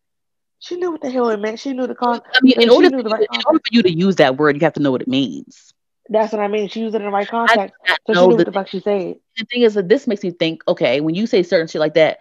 She 0.60 0.76
knew 0.76 0.92
what 0.92 1.02
the 1.02 1.10
hell 1.10 1.28
it 1.28 1.40
meant. 1.40 1.58
She 1.58 1.72
knew 1.72 1.86
the 1.86 1.94
context. 1.94 2.38
I 2.38 2.40
mean, 2.42 2.60
in 2.60 2.70
order, 2.70 2.88
for, 2.88 3.08
right 3.08 3.20
in 3.20 3.42
order 3.46 3.58
for 3.58 3.70
you 3.70 3.82
to 3.82 3.92
use 3.92 4.16
that 4.16 4.38
word, 4.38 4.56
you 4.56 4.60
have 4.60 4.72
to 4.74 4.80
know 4.80 4.90
what 4.90 5.02
it 5.02 5.08
means. 5.08 5.73
That's 6.08 6.32
what 6.32 6.42
I 6.42 6.48
mean. 6.48 6.68
She 6.68 6.80
used 6.80 6.94
it 6.94 6.98
in 6.98 7.04
the 7.04 7.10
right 7.10 7.28
context. 7.28 7.74
So 8.06 8.14
she 8.14 8.20
knew 8.20 8.28
the, 8.28 8.36
what 8.36 8.46
the 8.46 8.52
fuck 8.52 8.68
she 8.68 8.80
said. 8.80 9.16
The 9.36 9.44
thing 9.46 9.62
is 9.62 9.74
that 9.74 9.88
this 9.88 10.06
makes 10.06 10.22
me 10.22 10.30
think, 10.30 10.62
okay, 10.68 11.00
when 11.00 11.14
you 11.14 11.26
say 11.26 11.42
certain 11.42 11.66
shit 11.66 11.80
like 11.80 11.94
that, 11.94 12.18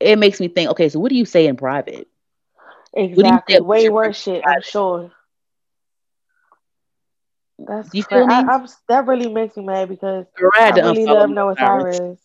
it 0.00 0.16
makes 0.16 0.40
me 0.40 0.48
think, 0.48 0.70
okay, 0.70 0.88
so 0.88 1.00
what 1.00 1.10
do 1.10 1.16
you 1.16 1.24
say 1.24 1.46
in 1.46 1.56
private? 1.56 2.08
Exactly. 2.92 3.60
Way 3.60 3.88
worse 3.88 4.20
shit, 4.20 4.44
I'm 4.46 4.62
sure. 4.62 5.10
That's 7.58 7.94
you 7.94 8.02
feel 8.02 8.26
me? 8.26 8.34
I, 8.34 8.66
that 8.88 9.06
really 9.06 9.32
makes 9.32 9.56
me 9.56 9.64
mad 9.64 9.88
because 9.88 10.26
I, 10.54 10.70
I 10.70 10.70
really 10.70 11.06
love 11.06 11.30
Noah 11.30 11.56
Cyrus. 11.56 12.20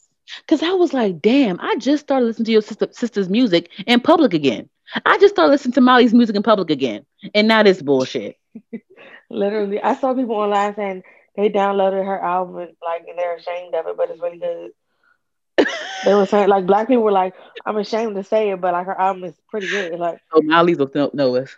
Cause 0.47 0.61
I 0.61 0.71
was 0.73 0.93
like, 0.93 1.21
damn, 1.21 1.59
I 1.59 1.75
just 1.77 2.03
started 2.03 2.25
listening 2.25 2.45
to 2.45 2.51
your 2.51 2.61
sister, 2.61 2.87
sister's 2.91 3.29
music 3.29 3.71
in 3.87 3.99
public 3.99 4.33
again. 4.33 4.69
I 5.05 5.17
just 5.17 5.35
started 5.35 5.51
listening 5.51 5.73
to 5.73 5.81
Miley's 5.81 6.13
music 6.13 6.35
in 6.35 6.43
public 6.43 6.69
again, 6.69 7.05
and 7.33 7.47
now 7.47 7.63
this 7.63 7.81
bullshit. 7.81 8.37
Literally, 9.30 9.81
I 9.81 9.95
saw 9.95 10.14
people 10.14 10.35
online 10.35 10.76
saying 10.76 11.03
they 11.35 11.49
downloaded 11.49 12.06
her 12.06 12.19
album 12.19 12.57
and 12.57 12.72
like 12.84 13.06
and 13.07 13.18
they're 13.18 13.35
ashamed 13.35 13.76
of 13.76 13.88
it, 13.88 13.97
but 13.97 14.10
it's 14.10 14.22
really 14.22 14.39
good. 14.39 14.72
they 16.06 16.14
were 16.14 16.26
saying 16.26 16.49
like 16.49 16.65
black 16.65 16.88
people 16.88 17.03
were 17.03 17.11
like, 17.11 17.34
I'm 17.65 17.77
ashamed 17.77 18.15
to 18.15 18.23
say 18.23 18.51
it, 18.51 18.61
but 18.61 18.73
like 18.73 18.85
her 18.85 18.99
album 18.99 19.26
is 19.26 19.35
pretty 19.49 19.68
good. 19.68 19.99
Like 19.99 20.19
oh, 20.31 20.41
Miley's 20.41 20.80
looked 20.80 20.95
know, 20.95 21.11
know 21.14 21.35
us. 21.35 21.56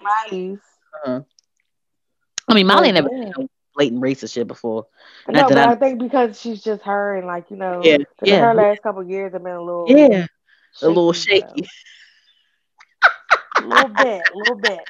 Miley's. 0.00 0.58
Uh-huh. 1.04 1.20
I 2.48 2.54
mean, 2.54 2.66
Molly 2.66 2.88
oh, 2.88 2.92
never 2.92 3.08
yeah. 3.12 3.30
blatant 3.74 4.02
racist 4.02 4.32
shit 4.32 4.46
before. 4.46 4.86
No, 5.28 5.48
but 5.48 5.58
I, 5.58 5.72
I, 5.72 5.74
think 5.76 5.98
because 5.98 6.40
she's 6.40 6.62
just 6.62 6.82
her 6.82 7.16
and 7.16 7.26
like 7.26 7.50
you 7.50 7.56
know, 7.56 7.80
yeah, 7.84 7.98
yeah. 8.22 8.40
her 8.40 8.54
last 8.54 8.82
couple 8.82 9.02
years 9.04 9.32
have 9.32 9.42
been 9.42 9.52
a 9.52 9.62
little, 9.62 9.86
yeah, 9.88 10.26
shaky, 10.74 10.86
a 10.86 10.88
little 10.88 11.12
shaky. 11.12 11.68
A 13.62 13.66
little 13.66 13.88
bit, 13.88 14.22
a 14.32 14.38
little 14.38 14.56
bit. 14.56 14.80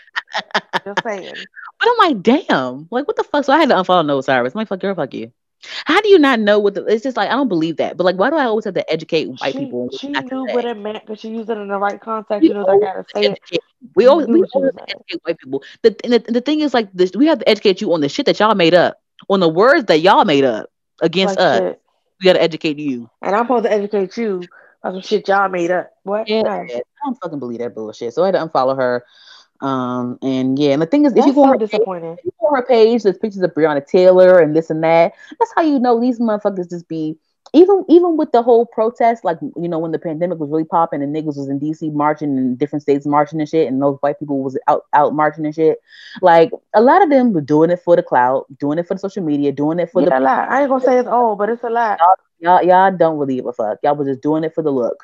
Just 0.84 1.02
saying. 1.02 1.34
But 1.80 1.88
I'm 1.88 1.98
like, 1.98 2.22
damn, 2.22 2.88
like 2.90 3.06
what 3.06 3.16
the 3.16 3.24
fuck? 3.24 3.44
So 3.44 3.52
I 3.52 3.58
had 3.58 3.68
to 3.70 3.74
unfollow 3.74 4.06
Noah 4.06 4.22
Cyrus. 4.22 4.54
I'm 4.54 4.58
like, 4.58 4.68
fuck 4.68 4.80
girl, 4.80 4.94
fuck 4.94 5.14
you. 5.14 5.32
How 5.84 6.00
do 6.00 6.08
you 6.08 6.18
not 6.18 6.40
know 6.40 6.58
what 6.58 6.74
the? 6.74 6.84
It's 6.86 7.02
just 7.02 7.16
like 7.16 7.28
I 7.28 7.32
don't 7.32 7.48
believe 7.48 7.76
that. 7.76 7.96
But 7.96 8.04
like, 8.04 8.16
why 8.16 8.30
do 8.30 8.36
I 8.36 8.44
always 8.44 8.64
have 8.64 8.74
to 8.74 8.90
educate 8.90 9.26
white 9.26 9.52
she, 9.52 9.58
people? 9.60 9.90
She 9.96 10.08
knew 10.08 10.44
what 10.44 10.64
it 10.64 10.76
meant 10.76 11.04
because 11.06 11.20
she 11.20 11.30
used 11.30 11.50
it 11.50 11.58
in 11.58 11.68
the 11.68 11.78
right 11.78 12.00
context. 12.00 12.42
You 12.46 12.54
know, 12.54 12.66
I 12.66 12.78
gotta 12.78 13.04
say 13.14 13.36
it. 13.50 13.60
We 13.94 14.06
always 14.06 14.26
we 14.26 14.42
always 14.54 14.72
educate 14.88 15.20
white 15.22 15.38
people. 15.38 15.62
The, 15.82 15.90
the 16.02 16.32
the 16.32 16.40
thing 16.40 16.60
is 16.60 16.74
like 16.74 16.92
this: 16.92 17.12
we 17.14 17.26
have 17.26 17.38
to 17.40 17.48
educate 17.48 17.80
you 17.80 17.92
on 17.92 18.00
the 18.00 18.08
shit 18.08 18.26
that 18.26 18.40
y'all 18.40 18.54
made 18.54 18.74
up, 18.74 19.00
on 19.28 19.40
the 19.40 19.48
words 19.48 19.84
that 19.86 20.00
y'all 20.00 20.24
made 20.24 20.44
up 20.44 20.70
against 21.00 21.36
like 21.36 21.44
us. 21.44 21.58
Shit. 21.58 21.82
We 22.20 22.26
gotta 22.26 22.42
educate 22.42 22.78
you. 22.78 23.10
And 23.20 23.34
I'm 23.34 23.44
supposed 23.44 23.64
to 23.64 23.72
educate 23.72 24.16
you 24.16 24.42
on 24.84 24.92
some 24.92 25.02
shit 25.02 25.28
y'all 25.28 25.48
made 25.48 25.70
up. 25.70 25.90
What? 26.02 26.28
Yeah, 26.28 26.42
I 26.42 26.82
don't 27.04 27.20
fucking 27.22 27.38
believe 27.38 27.60
that 27.60 27.74
bullshit. 27.74 28.14
So 28.14 28.22
I 28.22 28.26
had 28.26 28.32
to 28.32 28.46
unfollow 28.46 28.76
her. 28.76 29.04
Um, 29.60 30.18
and 30.22 30.58
yeah, 30.58 30.72
and 30.72 30.82
the 30.82 30.86
thing 30.86 31.04
is, 31.04 31.12
if 31.14 31.24
you 31.24 31.32
go, 31.32 31.44
so 31.44 31.52
on 31.52 31.60
her 31.60 31.66
page, 31.66 31.72
if 31.72 32.24
you 32.24 32.32
go 32.40 32.48
on 32.48 32.56
her 32.56 32.66
page, 32.66 33.04
there's 33.04 33.18
pictures 33.18 33.42
of 33.42 33.54
Breonna 33.54 33.86
Taylor 33.86 34.40
and 34.40 34.56
this 34.56 34.70
and 34.70 34.82
that. 34.82 35.12
That's 35.38 35.52
how 35.54 35.62
you 35.62 35.78
know 35.78 36.00
these 36.00 36.18
motherfuckers 36.18 36.68
just 36.68 36.88
be 36.88 37.16
even 37.54 37.84
even 37.88 38.16
with 38.16 38.32
the 38.32 38.42
whole 38.42 38.64
protest, 38.64 39.24
like 39.24 39.38
you 39.40 39.68
know, 39.68 39.78
when 39.78 39.92
the 39.92 39.98
pandemic 39.98 40.38
was 40.38 40.50
really 40.50 40.64
popping 40.64 41.02
and 41.02 41.14
niggas 41.14 41.36
was 41.36 41.48
in 41.48 41.60
DC 41.60 41.92
marching 41.92 42.38
and 42.38 42.58
different 42.58 42.82
states 42.82 43.04
marching 43.04 43.40
and 43.40 43.48
shit, 43.48 43.68
and 43.68 43.80
those 43.80 43.98
white 44.00 44.18
people 44.18 44.42
was 44.42 44.58
out 44.68 44.86
out 44.94 45.14
marching 45.14 45.44
and 45.44 45.54
shit. 45.54 45.78
Like 46.22 46.50
a 46.74 46.80
lot 46.80 47.02
of 47.02 47.10
them 47.10 47.32
were 47.32 47.42
doing 47.42 47.70
it 47.70 47.80
for 47.84 47.94
the 47.94 48.02
clout, 48.02 48.46
doing 48.58 48.78
it 48.78 48.88
for 48.88 48.94
the 48.94 49.00
social 49.00 49.22
media, 49.22 49.52
doing 49.52 49.78
it 49.80 49.90
for 49.90 50.00
yeah, 50.02 50.08
the. 50.08 50.18
A 50.18 50.20
lot. 50.20 50.48
I 50.48 50.60
ain't 50.62 50.70
gonna 50.70 50.84
say 50.84 50.98
it's 50.98 51.08
all, 51.08 51.36
but 51.36 51.50
it's 51.50 51.62
a 51.62 51.70
lot. 51.70 52.00
Y'all, 52.42 52.62
y'all, 52.62 52.94
don't 52.94 53.18
really 53.18 53.36
give 53.36 53.46
a 53.46 53.52
fuck. 53.52 53.78
Y'all 53.82 53.96
was 53.96 54.08
just 54.08 54.20
doing 54.20 54.44
it 54.44 54.54
for 54.54 54.62
the 54.62 54.70
look. 54.70 55.02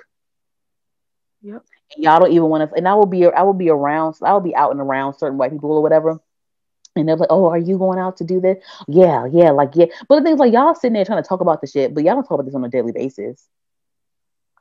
Yep 1.41 1.63
y'all 1.97 2.21
don't 2.21 2.33
even 2.33 2.49
want 2.49 2.69
to. 2.69 2.77
And 2.77 2.89
I 2.89 2.95
will 2.95 3.07
be, 3.07 3.27
I 3.27 3.43
will 3.43 3.55
be 3.55 3.71
around. 3.71 4.17
I 4.23 4.33
will 4.33 4.41
be 4.41 4.55
out 4.55 4.73
and 4.73 4.81
around 4.81 5.15
certain 5.15 5.39
white 5.39 5.53
people 5.53 5.73
or 5.73 5.83
whatever. 5.83 6.21
And 6.97 7.09
they're 7.09 7.17
like, 7.17 7.31
"Oh, 7.31 7.49
are 7.49 7.59
you 7.59 7.79
going 7.79 7.99
out 7.99 8.17
to 8.19 8.25
do 8.25 8.41
this?" 8.41 8.63
Yeah, 8.89 9.27
yeah, 9.31 9.51
like 9.51 9.71
yeah. 9.75 9.87
But 10.09 10.17
the 10.17 10.23
thing's 10.25 10.41
like, 10.41 10.53
y'all 10.53 10.75
sitting 10.75 10.95
there 10.95 11.05
trying 11.05 11.23
to 11.23 11.29
talk 11.29 11.41
about 11.41 11.61
the 11.61 11.67
shit, 11.67 11.95
but 11.95 12.03
y'all 12.03 12.15
don't 12.15 12.25
talk 12.25 12.33
about 12.33 12.47
this 12.47 12.55
on 12.55 12.65
a 12.65 12.69
daily 12.69 12.93
basis. 12.93 13.47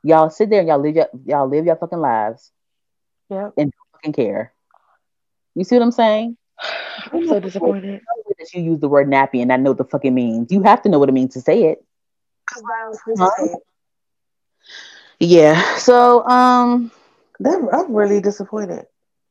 Y'all 0.04 0.30
sit 0.30 0.48
there 0.48 0.60
and 0.60 0.68
y'all 0.68 0.78
live 0.78 0.94
your, 0.94 1.08
y'all 1.26 1.48
live 1.48 1.66
your 1.66 1.76
fucking 1.76 1.98
lives. 1.98 2.52
Yeah. 3.28 3.50
And 3.56 3.72
fucking 3.92 4.12
care. 4.12 4.52
You 5.54 5.64
see 5.64 5.76
what 5.76 5.82
I'm 5.82 5.90
saying? 5.90 6.36
I'm 7.12 7.26
so 7.26 7.40
disappointed 7.40 8.00
that 8.38 8.54
you 8.54 8.62
use 8.62 8.78
the 8.78 8.88
word 8.88 9.08
nappy 9.08 9.42
and 9.42 9.52
I 9.52 9.56
know 9.56 9.70
what 9.70 9.78
the 9.78 9.84
fuck 9.84 10.04
it 10.04 10.12
means. 10.12 10.52
You 10.52 10.62
have 10.62 10.82
to 10.82 10.88
know 10.88 11.00
what 11.00 11.08
it 11.08 11.12
means 11.12 11.34
to 11.34 11.40
say 11.40 11.64
it. 11.64 11.84
Yeah. 15.20 15.76
So 15.78 16.26
um 16.26 16.90
that, 17.40 17.68
I'm 17.72 17.94
really 17.94 18.20
disappointed. 18.20 18.86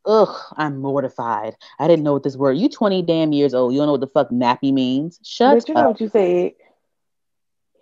Ugh, 0.05 0.35
I'm 0.55 0.77
mortified. 0.81 1.55
I 1.79 1.87
didn't 1.87 2.03
know 2.03 2.13
what 2.13 2.23
this 2.23 2.37
word. 2.37 2.57
You 2.57 2.69
20 2.69 3.01
damn 3.01 3.33
years 3.33 3.53
old. 3.53 3.73
You 3.73 3.79
don't 3.79 3.87
know 3.87 3.91
what 3.93 4.01
the 4.01 4.07
fuck 4.07 4.29
nappy 4.29 4.71
means. 4.73 5.19
Shut 5.23 5.59
but 5.59 5.67
you 5.67 5.75
up. 5.75 5.81
know 5.81 5.89
what 5.89 6.01
you 6.01 6.09
said. 6.09 6.53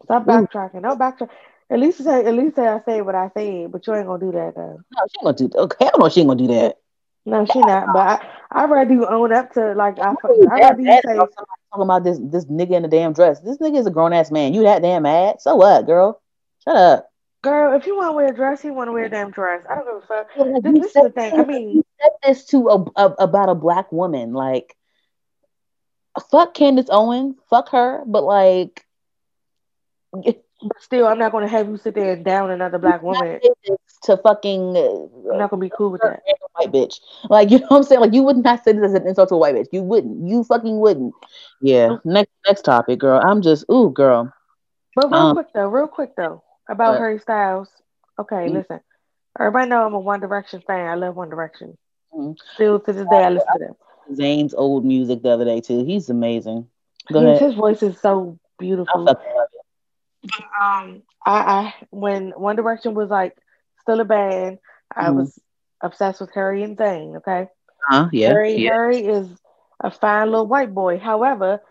Stop 0.04 0.26
backtracking. 0.26 0.82
No 0.82 0.96
backtrack. 0.96 1.30
At 1.70 1.80
least 1.80 2.04
say, 2.04 2.26
at 2.26 2.34
least 2.34 2.56
say 2.56 2.68
I 2.68 2.80
say 2.86 3.02
what 3.02 3.16
I 3.16 3.30
said, 3.34 3.72
but 3.72 3.86
you 3.86 3.96
ain't 3.96 4.08
gonna 4.08 4.20
do 4.20 4.32
that 4.32 4.54
though. 4.56 4.80
No, 4.92 5.02
she 5.10 5.18
ain't 5.20 5.24
gonna 5.24 5.38
do. 5.38 5.48
That. 5.50 5.60
Okay, 5.60 5.90
I 5.94 5.98
know 5.98 6.10
she 6.10 6.22
ain't 6.22 6.30
gonna 6.30 6.48
do 6.48 6.54
that. 6.54 6.78
No, 7.26 7.46
she 7.46 7.60
not. 7.60 7.88
But 7.94 8.22
I, 8.52 8.64
I 8.64 8.66
rather 8.66 8.94
you 8.94 9.08
own 9.08 9.34
up 9.34 9.54
to 9.54 9.74
like 9.74 10.00
I. 10.00 10.14
I 10.52 10.60
rather 10.60 10.82
you 10.82 10.92
say 10.92 11.16
talking 11.16 11.48
about 11.74 12.04
this 12.04 12.20
this 12.22 12.46
nigga 12.46 12.72
in 12.72 12.84
the 12.84 12.88
damn 12.88 13.14
dress. 13.14 13.40
This 13.40 13.58
nigga 13.58 13.80
is 13.80 13.88
a 13.88 13.92
grown 13.92 14.14
ass 14.14 14.32
man. 14.32 14.54
You 14.54 14.64
that 14.64 14.82
damn 14.82 15.04
mad? 15.04 15.42
So 15.42 15.56
what, 15.56 15.86
girl? 15.86 16.22
Shut 16.64 16.76
up. 16.76 17.12
Girl, 17.42 17.76
if 17.76 17.86
you 17.86 17.96
want 17.96 18.10
to 18.10 18.14
wear 18.14 18.28
a 18.28 18.36
dress, 18.36 18.64
you 18.64 18.74
want 18.74 18.88
to 18.88 18.92
wear 18.92 19.06
a 19.06 19.10
damn 19.10 19.32
dress. 19.32 19.64
I 19.70 19.76
don't 19.76 19.86
give 19.86 20.04
a 20.04 20.08
fuck. 20.08 20.28
Yeah, 20.36 20.60
this, 20.64 20.74
this 20.80 20.96
is 20.96 21.04
the 21.04 21.10
thing. 21.12 21.34
I 21.40 21.44
mean, 21.46 21.84
said 22.02 22.12
this 22.24 22.46
to 22.46 22.70
a, 22.70 22.86
a, 22.96 23.06
about 23.20 23.50
a 23.50 23.56
black 23.56 23.92
woman. 23.92 24.34
Like, 24.34 24.76
fuck 26.32 26.56
Candace 26.56 26.90
Owens, 26.90 27.36
fuck 27.50 27.70
her. 27.70 28.04
But 28.08 28.24
like, 28.24 28.84
but 30.62 30.82
still, 30.82 31.08
I'm 31.08 31.20
not 31.20 31.32
going 31.32 31.44
to 31.44 31.50
have 31.50 31.68
you 31.68 31.78
sit 31.78 31.96
there 31.96 32.14
and 32.14 32.24
down 32.24 32.50
another 32.50 32.78
black 32.80 33.02
woman 33.02 33.40
to 34.04 34.18
fucking. 34.18 34.78
Uh, 34.78 35.32
I'm 35.32 35.38
not 35.38 35.50
going 35.50 35.62
to 35.62 35.66
be 35.66 35.72
cool 35.76 35.92
with 35.92 36.02
that. 36.02 36.22
White 36.54 36.72
bitch, 36.72 37.02
like 37.30 37.52
you 37.52 37.60
know 37.60 37.68
what 37.68 37.78
I'm 37.78 37.84
saying. 37.84 38.02
Like 38.02 38.14
you 38.14 38.24
would 38.24 38.38
not 38.38 38.64
say 38.64 38.72
this 38.72 38.86
as 38.86 38.94
an 38.94 39.08
insult 39.08 39.30
to 39.30 39.36
a 39.36 39.38
white 39.38 39.56
bitch. 39.56 39.68
You 39.72 39.82
wouldn't. 39.82 40.28
You 40.28 40.44
fucking 40.44 40.80
wouldn't. 40.80 41.14
Yeah. 41.62 41.98
Next 42.06 42.32
next 42.48 42.62
topic, 42.62 43.00
girl. 43.00 43.22
I'm 43.24 43.42
just 43.42 43.66
ooh, 43.70 43.92
girl. 43.92 44.34
But 44.96 45.12
real 45.12 45.20
um, 45.20 45.36
quick 45.36 45.48
though, 45.54 45.68
real 45.68 45.88
quick 45.88 46.16
though 46.16 46.44
about 46.70 46.98
Harry 46.98 47.20
Styles. 47.20 47.68
Okay, 48.18 48.36
mm-hmm. 48.36 48.56
listen. 48.56 48.80
Everybody 49.38 49.70
know 49.70 49.86
I'm 49.86 49.94
a 49.94 50.00
One 50.00 50.22
Direction 50.22 50.64
fan. 50.66 50.88
I 50.88 50.96
love 50.96 51.16
One 51.16 51.30
Direction. 51.30 51.78
Mm-hmm. 52.14 52.34
Still 52.54 52.80
to 52.80 52.94
this 52.94 53.08
day, 53.10 53.24
I 53.24 53.30
listen 53.30 53.48
to 53.54 53.60
them. 53.60 53.76
Zayn's 54.14 54.54
old 54.54 54.86
music 54.86 55.24
the 55.24 55.30
other 55.32 55.46
day 55.46 55.60
too. 55.60 55.84
He's 55.84 56.10
amazing. 56.10 56.68
Go 57.12 57.20
his, 57.20 57.30
ahead. 57.30 57.42
his 57.42 57.56
voice 57.56 57.84
is 57.84 58.00
so 58.00 58.40
beautiful. 58.58 59.06
Um, 60.62 61.04
I, 61.26 61.34
I 61.36 61.74
when 61.92 62.32
One 62.32 62.56
Direction 62.56 62.94
was 62.94 63.10
like 63.10 63.36
still 63.82 64.00
a 64.00 64.06
band, 64.06 64.60
I 64.96 65.10
mm-hmm. 65.10 65.12
was 65.12 65.40
obsessed 65.82 66.22
with 66.22 66.32
Harry 66.34 66.64
and 66.64 66.78
Zayn. 66.78 67.18
Okay. 67.18 67.48
Uh, 67.92 68.08
yeah. 68.12 68.36
Harry, 68.36 68.56
yeah. 68.56 68.70
Harry 68.70 69.06
is 69.06 69.28
a 69.82 69.92
fine 69.92 70.30
little 70.32 70.48
white 70.48 70.74
boy. 70.74 70.98
However, 71.00 71.62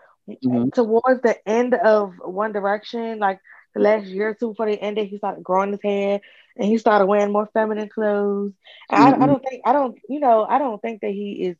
Mhm. 0.43 0.69
towards 0.73 1.21
the 1.21 1.35
end 1.47 1.73
of 1.75 2.13
One 2.23 2.51
Direction, 2.51 3.19
like 3.19 3.39
the 3.73 3.81
last 3.81 4.05
year 4.05 4.29
or 4.29 4.33
two 4.35 4.49
before 4.49 4.67
they 4.67 4.77
ended, 4.77 5.07
he 5.07 5.17
started 5.17 5.43
growing 5.43 5.71
his 5.71 5.81
hair 5.83 6.19
and 6.57 6.67
he 6.67 6.77
started 6.77 7.05
wearing 7.05 7.31
more 7.31 7.49
feminine 7.53 7.89
clothes. 7.89 8.53
And 8.89 9.01
I, 9.15 9.23
I 9.23 9.25
Mhm. 9.25 9.27
don't 9.27 9.43
think 9.43 9.61
I 9.65 9.73
don't 9.73 9.97
you 10.09 10.19
know 10.19 10.45
I 10.47 10.57
don't 10.59 10.81
think 10.81 11.01
that 11.01 11.11
he 11.11 11.45
is 11.47 11.57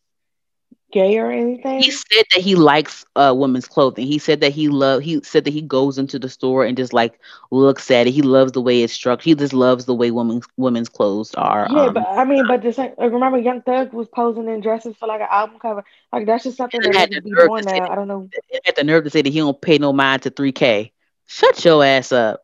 gay 0.92 1.18
or 1.18 1.32
anything. 1.32 1.82
He 1.82 1.92
said 1.92 2.26
that 2.34 2.42
he 2.42 2.56
likes 2.56 3.06
uh 3.16 3.34
women's 3.36 3.68
clothing. 3.68 4.08
He 4.08 4.18
said 4.18 4.42
that 4.42 4.52
he 4.52 4.70
love 4.70 5.02
he 5.02 5.22
said 5.24 5.44
that 5.46 5.52
he 5.52 5.62
goes 5.62 5.98
into 5.98 6.18
the 6.20 6.30
store 6.30 6.66
and 6.66 6.78
just 6.78 6.94
like 6.94 7.20
looks 7.52 7.92
at 7.92 8.08
it. 8.08 8.12
He 8.12 8.22
loves 8.22 8.54
the 8.54 8.62
way 8.62 8.82
it's 8.82 8.94
structured. 8.94 9.26
He 9.26 9.36
just 9.36 9.54
loves 9.54 9.86
the 9.86 9.94
way 9.94 10.12
women's 10.12 10.48
women's 10.58 10.90
clothes 10.90 11.34
are. 11.36 11.68
Yeah, 11.70 11.86
um, 11.88 11.94
but 11.94 12.08
I 12.08 12.24
mean, 12.24 12.48
but 12.48 12.62
the 12.62 12.72
same, 12.72 12.92
like, 12.98 13.12
remember 13.12 13.38
Young 13.38 13.62
Thug 13.62 13.94
was 13.94 14.08
posing 14.08 14.48
in 14.48 14.62
dresses 14.62 14.96
for 14.98 15.08
like 15.08 15.22
an 15.22 15.28
album 15.30 15.60
cover. 15.60 15.84
Like 16.12 16.26
that's 16.26 16.44
just 16.44 16.58
something 16.58 16.82
that 16.82 17.10
the 17.12 17.22
be 17.22 17.32
doing 17.32 17.66
now. 17.66 17.90
I 17.90 17.96
don't 17.96 18.08
know. 18.08 18.30
he 18.50 18.60
had 18.64 18.76
the 18.76 18.84
nerve 18.84 19.04
to 19.04 19.10
say 19.10 19.22
that 19.22 19.30
he 19.32 19.40
don't 19.40 19.60
pay 19.60 19.78
no 19.78 19.92
mind 19.92 20.24
to 20.24 20.32
3K. 20.32 20.92
Shut 21.28 21.66
your 21.66 21.84
ass 21.84 22.12
up. 22.12 22.44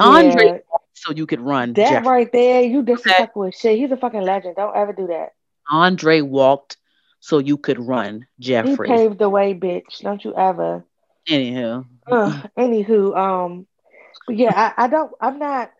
Andre 0.00 0.46
Yeah, 0.46 0.58
so 0.94 1.12
you 1.12 1.26
could 1.26 1.40
run. 1.40 1.72
that 1.74 1.88
Jeff. 1.88 2.06
right 2.06 2.30
there, 2.32 2.62
you 2.62 2.82
disrespectful 2.82 3.44
as 3.44 3.54
shit. 3.54 3.78
He's 3.78 3.90
a 3.90 3.96
fucking 3.96 4.22
legend. 4.22 4.56
Don't 4.56 4.76
ever 4.76 4.92
do 4.92 5.08
that. 5.08 5.34
Andre 5.70 6.20
walked 6.20 6.76
so 7.20 7.38
you 7.38 7.56
could 7.56 7.78
run, 7.78 8.26
He 8.38 8.40
Jeffrey. 8.40 8.88
paved 8.88 9.18
the 9.18 9.28
way, 9.28 9.54
bitch. 9.54 10.00
Don't 10.00 10.24
you 10.24 10.34
ever. 10.34 10.84
Anywho. 11.28 11.84
Ugh, 12.10 12.50
anywho, 12.56 13.16
um, 13.16 13.66
yeah, 14.28 14.72
I, 14.76 14.84
I 14.84 14.88
don't. 14.88 15.12
I'm 15.20 15.38
not 15.38 15.70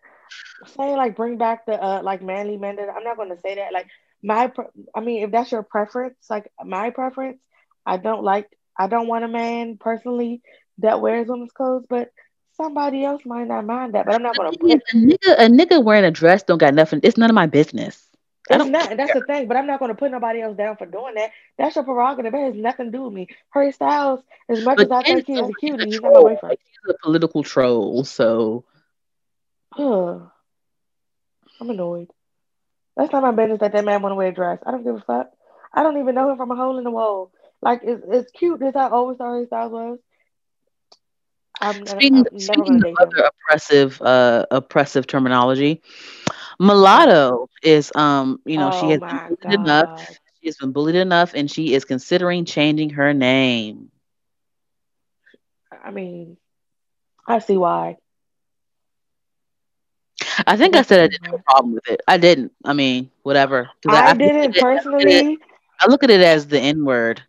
saying 0.67 0.95
like 0.97 1.15
bring 1.15 1.37
back 1.37 1.65
the 1.65 1.81
uh 1.81 2.01
like 2.03 2.21
manly 2.21 2.57
men. 2.57 2.75
that- 2.75 2.89
I'm 2.89 3.03
not 3.03 3.17
going 3.17 3.29
to 3.29 3.39
say 3.39 3.55
that. 3.55 3.73
Like 3.73 3.87
my, 4.21 4.47
pre- 4.47 4.65
I 4.95 4.99
mean, 4.99 5.23
if 5.23 5.31
that's 5.31 5.51
your 5.51 5.63
preference, 5.63 6.17
like 6.29 6.51
my 6.63 6.89
preference, 6.91 7.39
I 7.85 7.97
don't 7.97 8.23
like. 8.23 8.47
I 8.77 8.87
don't 8.87 9.07
want 9.07 9.25
a 9.25 9.27
man 9.27 9.77
personally 9.79 10.41
that 10.79 11.01
wears 11.01 11.27
women's 11.27 11.51
clothes, 11.51 11.85
but 11.89 12.11
somebody 12.55 13.03
else 13.03 13.23
might 13.25 13.47
not 13.47 13.65
mind 13.65 13.93
that. 13.95 14.05
But 14.05 14.15
I'm 14.15 14.23
not 14.23 14.35
going 14.35 14.51
to 14.51 14.75
a 14.75 14.95
nigga, 14.95 15.35
a 15.37 15.47
nigga 15.49 15.83
wearing 15.83 16.05
a 16.05 16.11
dress 16.11 16.43
don't 16.43 16.57
got 16.59 16.73
nothing. 16.73 16.99
It's 17.03 17.17
none 17.17 17.29
of 17.29 17.35
my 17.35 17.47
business. 17.47 18.08
It's 18.49 18.65
not. 18.65 18.97
That's 18.97 19.13
the 19.13 19.21
thing. 19.27 19.47
But 19.47 19.57
I'm 19.57 19.67
not 19.67 19.79
going 19.79 19.89
to 19.89 19.95
put 19.95 20.11
nobody 20.11 20.41
else 20.41 20.57
down 20.57 20.77
for 20.77 20.85
doing 20.85 21.15
that. 21.15 21.31
That's 21.57 21.75
your 21.75 21.83
prerogative. 21.83 22.33
It 22.33 22.43
has 22.43 22.55
nothing 22.55 22.87
to 22.87 22.91
do 22.91 23.03
with 23.03 23.13
me. 23.13 23.27
Harry 23.51 23.71
Styles, 23.71 24.21
as 24.49 24.63
much 24.63 24.79
as 24.79 24.91
I 24.91 25.03
think 25.03 25.27
he 25.27 25.33
is 25.33 25.39
so 25.39 25.49
a 25.49 25.53
cutie, 25.53 25.85
he's 25.85 25.93
he's 25.95 26.01
not 26.01 26.13
my 26.13 26.19
boyfriend. 26.19 26.57
He's 26.65 26.95
a 26.95 26.97
political 27.03 27.43
troll. 27.43 28.03
So. 28.03 28.65
I'm 31.61 31.69
annoyed. 31.69 32.09
That's 32.95 33.11
not 33.11 33.21
my 33.21 33.31
business 33.31 33.59
that 33.59 33.73
that 33.73 33.85
man 33.85 34.01
want 34.01 34.11
to 34.11 34.15
wear 34.15 34.29
a 34.29 34.33
dress. 34.33 34.59
I 34.65 34.71
don't 34.71 34.83
give 34.83 34.95
a 34.95 35.01
fuck. 35.01 35.31
I 35.73 35.83
don't 35.83 35.99
even 35.99 36.15
know 36.15 36.31
him 36.31 36.37
from 36.37 36.51
a 36.51 36.55
hole 36.55 36.77
in 36.77 36.83
the 36.83 36.91
wall. 36.91 37.31
Like, 37.61 37.81
it's, 37.83 38.03
it's 38.07 38.31
cute 38.31 38.61
as 38.61 38.75
I 38.75 38.89
always 38.89 39.17
thought 39.17 39.31
Harry 39.33 39.45
Styles 39.45 39.71
was. 39.71 39.99
I'm, 41.61 41.85
speaking, 41.85 42.25
I'm 42.31 42.39
speaking 42.39 42.75
of 42.75 42.81
to 42.81 42.83
date 42.83 42.89
him. 42.89 42.95
other 42.99 43.29
oppressive, 43.29 44.01
uh, 44.01 44.45
oppressive 44.49 45.07
terminology, 45.07 45.81
mulatto 46.59 47.49
is 47.63 47.91
um, 47.95 48.39
you 48.45 48.57
know, 48.57 48.71
she 48.71 48.89
Oh 48.89 48.91
has 48.91 49.01
been 49.07 49.19
bullied 49.27 49.53
enough. 49.61 49.89
She 50.41 50.47
has 50.47 50.57
been 50.57 50.71
bullied 50.71 50.95
enough, 50.95 51.33
and 51.35 51.49
she 51.49 51.73
is 51.73 51.85
considering 51.85 52.45
changing 52.45 52.91
her 52.91 53.13
name. 53.13 53.91
I 55.83 55.91
mean, 55.91 56.37
I 57.27 57.39
see 57.39 57.57
why. 57.57 57.97
I 60.45 60.57
think 60.57 60.75
I 60.75 60.81
said 60.81 60.99
I 61.01 61.07
didn't 61.07 61.25
have 61.25 61.35
a 61.39 61.43
problem 61.51 61.73
with 61.73 61.87
it. 61.89 62.01
I 62.07 62.17
didn't. 62.17 62.51
I 62.65 62.73
mean, 62.73 63.09
whatever. 63.23 63.69
I 63.87 64.13
I, 64.13 64.15
didn't 64.15 64.55
I 64.65 64.71
look 64.73 65.05
it- 65.07 65.25
personally. 65.33 65.39
I 65.79 65.87
look 65.87 66.03
at 66.03 66.09
it 66.11 66.21
as 66.21 66.47
the 66.47 66.59
N 66.59 66.85
word. 66.85 67.21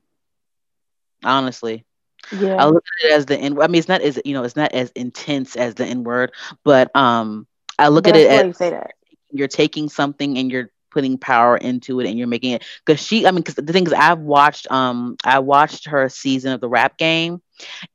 Honestly, 1.24 1.85
Yeah. 2.31 2.59
I 2.59 2.66
look 2.66 2.85
at 3.02 3.07
it 3.07 3.12
as 3.12 3.27
the 3.27 3.36
N. 3.39 3.61
I 3.61 3.66
mean, 3.69 3.78
it's 3.78 3.89
not 3.89 4.02
as 4.02 4.20
you 4.24 4.35
know, 4.35 4.44
it's 4.44 4.57
not 4.57 4.73
as 4.73 4.90
intense 4.93 5.57
as 5.57 5.74
the 5.74 5.85
N 5.86 6.05
word, 6.05 6.32
but 6.65 6.94
um, 6.97 7.47
I 7.78 7.89
look 7.89 8.07
But 8.07 8.15
at 8.16 8.16
it 8.16 8.31
as 8.31 8.43
say 8.55 8.70
that. 8.70 8.93
You're 9.32 9.48
taking 9.48 9.89
something 9.89 10.39
and 10.39 10.51
you're 10.51 10.70
putting 10.90 11.19
power 11.19 11.57
into 11.57 12.01
it 12.01 12.09
and 12.09 12.19
you're 12.19 12.27
making 12.27 12.52
it 12.52 12.65
because 12.85 13.01
she 13.01 13.27
i 13.27 13.31
mean 13.31 13.43
because 13.43 13.55
the 13.55 13.73
thing 13.73 13.86
is 13.86 13.93
i've 13.93 14.19
watched 14.19 14.70
um 14.70 15.16
i 15.24 15.39
watched 15.39 15.86
her 15.86 16.09
season 16.09 16.52
of 16.52 16.61
the 16.61 16.69
rap 16.69 16.97
game 16.98 17.40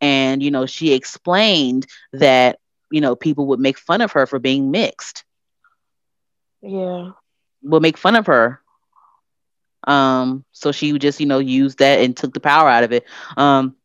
and 0.02 0.42
you 0.42 0.52
know 0.52 0.66
she 0.66 0.94
explained 0.94 1.86
that 2.14 2.60
you 2.92 3.02
know 3.02 3.16
people 3.16 3.48
would 3.48 3.60
make 3.60 3.78
fun 3.78 4.02
of 4.02 4.12
her 4.14 4.26
for 4.26 4.40
being 4.40 4.72
mixed. 4.72 5.24
Yeah. 6.62 7.12
would 7.64 7.82
make 7.82 7.98
fun 7.98 8.16
of 8.16 8.28
her. 8.28 8.62
Um 9.86 10.44
so 10.52 10.72
she 10.72 10.98
just 10.98 11.20
you 11.20 11.26
know 11.26 11.40
used 11.40 11.80
that 11.80 12.00
and 12.00 12.16
took 12.16 12.34
the 12.34 12.40
power 12.40 12.68
out 12.70 12.84
of 12.84 12.92
it. 12.92 13.06
Um 13.38 13.76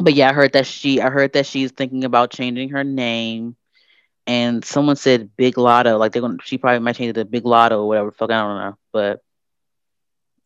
but 0.00 0.14
yeah 0.14 0.30
i 0.30 0.32
heard 0.32 0.52
that 0.52 0.66
she 0.66 1.00
i 1.00 1.10
heard 1.10 1.32
that 1.34 1.46
she's 1.46 1.70
thinking 1.72 2.04
about 2.04 2.30
changing 2.30 2.70
her 2.70 2.84
name 2.84 3.56
and 4.28 4.64
someone 4.64 4.96
said 4.96 5.36
Big 5.36 5.56
Latto 5.56 5.98
like 5.98 6.12
they're 6.12 6.22
gonna 6.22 6.38
she 6.44 6.58
probably 6.58 6.80
might 6.80 6.96
change 6.96 7.10
it 7.10 7.14
to 7.14 7.26
Big 7.26 7.44
Latto 7.44 7.80
or 7.82 7.88
whatever 7.88 8.12
fuck 8.12 8.30
i 8.32 8.40
don't 8.40 8.58
know 8.58 8.78
but 8.92 9.22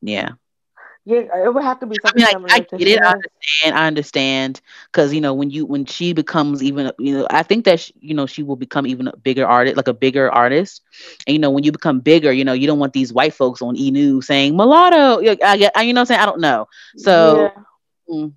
yeah 0.03 0.31
Yeah. 1.05 1.23
It 1.45 1.55
would 1.55 1.65
have 1.65 1.81
to 1.81 1.87
be 1.87 1.99
I 2.05 2.11
something 2.11 2.23
mean, 2.23 2.27
similar 2.27 2.51
I, 2.51 2.57
I 2.57 2.67
get 2.77 2.89
it. 2.89 2.99
I 3.03 3.11
understand. 3.13 3.77
I 3.77 3.87
understand 3.87 4.61
because 4.93 5.13
you 5.15 5.21
know 5.21 5.35
when 5.35 5.51
you 5.51 5.67
when 5.67 5.85
she 5.87 6.13
becomes 6.13 6.63
even 6.63 6.91
you 6.99 7.19
know 7.19 7.27
I 7.31 7.43
think 7.43 7.65
that 7.65 7.81
sh 7.81 7.93
you 8.01 8.15
know 8.15 8.27
she 8.27 8.43
will 8.43 8.57
become 8.57 8.87
even 8.87 9.09
a 9.09 9.17
bigger 9.17 9.47
artist, 9.47 9.77
like 9.77 9.89
a 9.89 9.95
bigger 9.95 10.31
artist. 10.31 10.83
And 11.27 11.35
you 11.35 11.41
know 11.41 11.51
when 11.51 11.65
you 11.65 11.73
become 11.73 12.01
bigger, 12.01 12.33
you 12.33 12.45
know 12.45 12.53
you 12.53 12.67
don't 12.67 12.79
want 12.79 12.93
these 12.93 13.13
white 13.13 13.35
folks 13.35 13.63
on 13.63 13.77
E 13.77 13.91
News 13.91 14.27
saying 14.27 14.57
mulatto. 14.57 15.21
You 15.21 15.31
know, 15.37 15.37
I 15.45 15.57
get. 15.59 15.73
You 15.85 15.93
know 15.93 16.01
what 16.01 16.03
I'm 16.03 16.07
saying. 16.07 16.21
I 16.21 16.27
don't 16.27 16.41
know. 16.41 16.67
So 16.97 17.51
Yeah. 17.51 17.65
mm, 18.11 18.33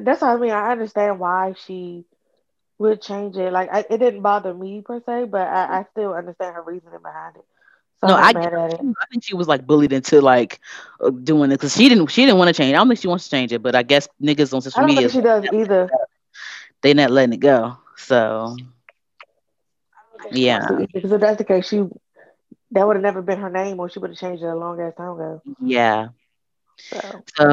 That's 0.00 0.22
what 0.22 0.30
I 0.30 0.36
mean. 0.36 0.50
I 0.52 0.72
understand 0.72 1.18
why 1.18 1.54
she 1.56 2.04
would 2.78 3.00
change 3.02 3.36
it. 3.36 3.52
Like 3.52 3.68
I, 3.72 3.80
it 3.90 3.98
didn't 3.98 4.22
bother 4.22 4.54
me 4.54 4.82
per 4.82 5.00
se, 5.00 5.24
but 5.24 5.46
I, 5.48 5.80
I 5.80 5.84
still 5.92 6.12
understand 6.14 6.54
her 6.54 6.62
reasoning 6.62 7.00
behind 7.02 7.36
it. 7.36 7.44
So 8.00 8.06
no, 8.06 8.14
I. 8.14 8.34
I 8.80 9.06
think 9.10 9.24
she 9.24 9.34
was 9.34 9.48
like 9.48 9.66
bullied 9.66 9.92
into 9.92 10.20
like 10.20 10.60
uh, 11.00 11.10
doing 11.10 11.50
it 11.50 11.54
because 11.54 11.74
she 11.74 11.88
didn't 11.88 12.06
she 12.08 12.24
didn't 12.24 12.38
want 12.38 12.48
to 12.48 12.54
change. 12.54 12.72
I 12.74 12.76
don't 12.78 12.88
think 12.88 13.00
she 13.00 13.08
wants 13.08 13.24
to 13.24 13.30
change 13.30 13.52
it, 13.52 13.62
but 13.62 13.74
I 13.74 13.82
guess 13.82 14.08
niggas 14.22 14.52
on 14.54 14.60
I 14.74 14.80
social 14.80 14.82
don't 14.82 14.94
media 14.94 15.08
think 15.08 15.10
she 15.10 15.20
does 15.20 15.46
either. 15.52 15.90
they 16.82 16.94
not 16.94 17.10
letting 17.10 17.34
it 17.34 17.38
go. 17.40 17.76
So 17.96 18.56
yeah, 20.30 20.68
Because 20.92 21.12
if 21.12 21.20
that's 21.20 21.38
the 21.38 21.44
case, 21.44 21.68
she 21.68 21.82
that 22.72 22.86
would 22.86 22.96
have 22.96 23.02
never 23.02 23.22
been 23.22 23.38
her 23.38 23.50
name, 23.50 23.78
or 23.80 23.88
she 23.88 23.98
would 23.98 24.10
have 24.10 24.18
changed 24.18 24.42
it 24.42 24.46
a 24.46 24.54
long 24.56 24.80
ass 24.80 24.94
time 24.96 25.12
ago. 25.12 25.42
yeah. 25.60 26.08
So 26.92 27.24
So 27.36 27.44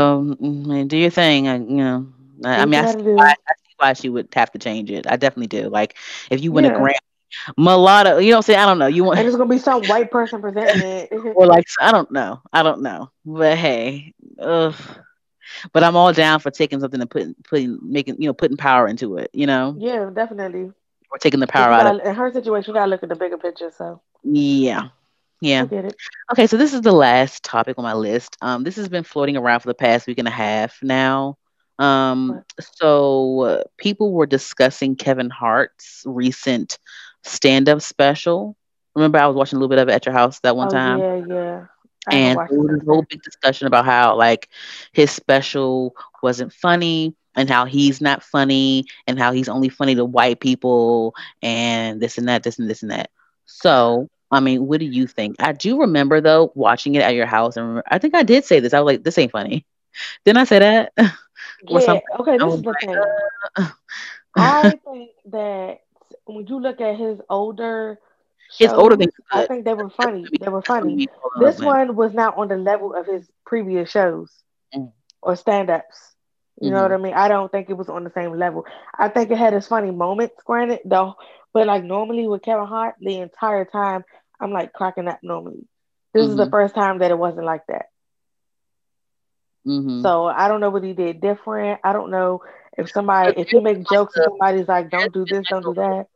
mm, 0.41 0.87
do 0.87 0.97
your 0.97 1.09
thing. 1.09 1.47
I, 1.47 1.55
you 1.57 1.77
know, 1.77 2.07
I, 2.43 2.61
I 2.61 2.65
mean, 2.65 2.79
I 2.79 2.83
you 2.83 2.87
see 2.87 2.95
gotta 2.95 3.03
why, 3.15 3.33
do. 3.33 3.35
I 3.47 3.53
why 3.77 3.93
she 3.93 4.09
would 4.09 4.29
have 4.33 4.51
to 4.51 4.59
change 4.59 4.91
it. 4.91 5.05
I 5.09 5.17
definitely 5.17 5.47
do. 5.47 5.69
Like, 5.69 5.95
if 6.29 6.43
you 6.43 6.51
win 6.51 6.65
a 6.65 6.69
Yeah. 6.69 6.77
Grammy, 6.79 6.93
mulatto, 7.57 8.17
you 8.17 8.31
know, 8.31 8.41
I'm 8.47 8.55
I 8.55 8.65
don't 8.65 8.79
know. 8.79 8.87
You 8.87 9.03
want 9.03 9.19
And 9.19 9.27
it's 9.27 9.37
gonna 9.37 9.49
be 9.49 9.57
some 9.57 9.87
white 9.87 10.11
person 10.11 10.41
presenting 10.41 10.81
it. 10.81 11.11
or 11.35 11.45
like 11.45 11.65
I 11.79 11.91
don't 11.91 12.11
know. 12.11 12.41
I 12.51 12.63
don't 12.63 12.81
know. 12.81 13.11
But 13.25 13.57
hey, 13.57 14.13
ugh. 14.39 14.75
But 15.71 15.83
I'm 15.83 15.95
all 15.95 16.13
down 16.13 16.39
for 16.39 16.51
taking 16.51 16.79
something 16.79 17.01
and 17.01 17.09
putting 17.09 17.35
putting 17.43 17.79
making 17.81 18.21
you 18.21 18.27
know 18.27 18.33
putting 18.33 18.57
power 18.57 18.87
into 18.87 19.17
it. 19.17 19.29
You 19.33 19.45
know, 19.45 19.75
yeah, 19.77 20.09
definitely. 20.13 20.71
or 21.11 21.17
taking 21.19 21.39
the 21.39 21.47
power 21.47 21.71
you 21.71 21.79
out 21.79 21.85
of 21.87 21.97
gotta, 21.97 22.09
in 22.09 22.15
her 22.15 22.31
situation, 22.31 22.71
you 22.71 22.79
gotta 22.79 22.89
look 22.89 23.03
at 23.03 23.09
the 23.09 23.15
bigger 23.15 23.37
picture. 23.37 23.71
So 23.75 24.01
yeah. 24.23 24.89
Yeah. 25.41 25.65
get 25.65 25.85
it. 25.85 25.95
Okay, 26.31 26.47
so 26.47 26.55
this 26.55 26.73
is 26.73 26.81
the 26.81 26.93
last 26.93 27.43
topic 27.43 27.77
on 27.77 27.83
my 27.83 27.93
list. 27.93 28.37
Um, 28.41 28.63
this 28.63 28.77
has 28.77 28.87
been 28.87 29.03
floating 29.03 29.35
around 29.35 29.59
for 29.59 29.67
the 29.67 29.73
past 29.73 30.07
week 30.07 30.17
and 30.17 30.27
a 30.27 30.31
half 30.31 30.81
now. 30.81 31.37
Um, 31.79 32.43
so 32.59 33.41
uh, 33.41 33.63
people 33.77 34.11
were 34.11 34.25
discussing 34.25 34.95
Kevin 34.95 35.29
Hart's 35.29 36.03
recent 36.05 36.77
stand-up 37.23 37.81
special. 37.81 38.55
Remember, 38.95 39.17
I 39.17 39.27
was 39.27 39.35
watching 39.35 39.57
a 39.57 39.59
little 39.59 39.69
bit 39.69 39.79
of 39.79 39.89
it 39.89 39.93
at 39.93 40.05
your 40.05 40.13
house 40.13 40.39
that 40.41 40.55
one 40.55 40.67
oh 40.67 40.71
time, 40.71 40.99
yeah, 40.99 41.25
yeah. 41.27 41.65
I 42.07 42.15
and 42.15 42.37
there 42.49 42.59
was 42.59 42.79
this 42.79 42.87
whole 42.87 43.05
big 43.09 43.21
discussion 43.23 43.67
about 43.67 43.85
how 43.85 44.15
like 44.17 44.49
his 44.91 45.09
special 45.11 45.95
wasn't 46.21 46.53
funny 46.53 47.15
and 47.35 47.49
how 47.49 47.65
he's 47.65 48.01
not 48.01 48.23
funny 48.23 48.85
and 49.07 49.17
how 49.17 49.31
he's 49.31 49.49
only 49.49 49.69
funny 49.69 49.95
to 49.95 50.05
white 50.05 50.39
people 50.39 51.15
and 51.41 52.01
this 52.01 52.17
and 52.17 52.27
that, 52.27 52.43
this 52.43 52.59
and 52.59 52.69
this 52.69 52.83
and 52.83 52.91
that. 52.91 53.09
So, 53.45 54.09
I 54.31 54.39
mean, 54.39 54.67
what 54.67 54.79
do 54.79 54.85
you 54.85 55.07
think? 55.07 55.37
I 55.39 55.53
do 55.53 55.79
remember 55.81 56.21
though 56.21 56.51
watching 56.55 56.95
it 56.95 57.01
at 57.01 57.15
your 57.15 57.25
house, 57.25 57.57
and 57.57 57.81
I 57.89 57.99
think 57.99 58.15
I 58.15 58.23
did 58.23 58.45
say 58.45 58.59
this. 58.59 58.73
I 58.73 58.79
was 58.79 58.93
like, 58.93 59.03
"This 59.03 59.17
ain't 59.17 59.31
funny." 59.31 59.65
Didn't 60.25 60.39
I 60.39 60.43
say 60.45 60.59
that? 60.59 60.93
or 61.67 61.79
Yeah. 61.79 61.81
something? 61.81 62.03
Okay. 62.19 62.37
This 62.39 62.53
is 62.55 62.63
the 62.63 62.73
thing. 62.75 63.03
uh, 63.57 63.69
I 64.35 64.79
think 64.85 65.11
that 65.31 65.79
when 66.25 66.45
you 66.47 66.59
look 66.59 66.81
at 66.81 66.95
his 66.97 67.21
older 67.29 67.99
his 68.57 68.73
older 68.73 68.95
than 68.95 69.09
I 69.31 69.43
think 69.43 69.65
they 69.65 69.73
were 69.73 69.89
funny. 69.89 70.33
They 70.39 70.49
were 70.49 70.61
That's 70.61 70.77
what 70.77 70.83
I 70.83 70.87
funny. 70.87 70.93
mean, 70.93 71.07
hold 71.19 71.33
on, 71.37 71.45
This 71.45 71.61
one 71.61 71.95
was 71.95 72.13
not 72.13 72.37
on 72.37 72.47
the 72.47 72.57
level 72.57 72.93
of 72.93 73.05
his 73.07 73.29
previous 73.45 73.89
shows 73.89 74.43
Mm. 74.75 74.91
or 75.21 75.35
stand-ups. 75.35 76.15
You 76.59 76.71
know 76.71 76.81
what. 76.83 76.91
I 76.91 76.97
mean? 76.97 77.13
I 77.13 77.27
don't 77.27 77.51
think 77.51 77.69
it 77.69 77.77
was 77.77 77.89
on 77.89 78.03
the 78.03 78.11
same 78.11 78.33
level. 78.37 78.65
I 78.97 79.09
think 79.09 79.31
it 79.31 79.37
had 79.37 79.53
its 79.53 79.67
funny 79.67 79.91
moments, 79.91 80.35
granted, 80.45 80.79
though. 80.85 81.15
But 81.53 81.67
like 81.67 81.83
normally 81.83 82.27
with 82.27 82.41
Kevin 82.43 82.65
Hart, 82.67 82.95
the 82.99 83.19
entire 83.19 83.65
time 83.65 84.03
I'm 84.39 84.51
like 84.51 84.73
cracking 84.73 85.07
up 85.07 85.19
normally. 85.23 85.67
This 86.13 86.27
is 86.27 86.35
the 86.37 86.45
Mhm. 86.45 86.51
first 86.51 86.75
time 86.75 86.99
that 86.99 87.11
it 87.11 87.17
wasn't 87.17 87.45
like 87.45 87.65
that. 87.67 87.85
Mhm. 89.65 90.03
So 90.03 90.25
I 90.25 90.47
don't 90.47 90.59
know 90.61 90.69
what 90.69 90.83
he 90.83 90.93
did 90.93 91.21
different. 91.21 91.79
I 91.83 91.93
don't 91.93 92.11
know 92.11 92.41
if 92.77 92.89
somebody 92.89 93.33
if 93.39 93.49
he 93.49 93.59
make 93.59 93.87
jokes 93.87 94.15
and 94.15 94.23
somebody's 94.23 94.67
like, 94.67 94.89
"Don't 94.89 95.13
do 95.13 95.25
this, 95.25 95.45
don't 95.47 95.63
do 95.63 95.73
that." 95.75 96.07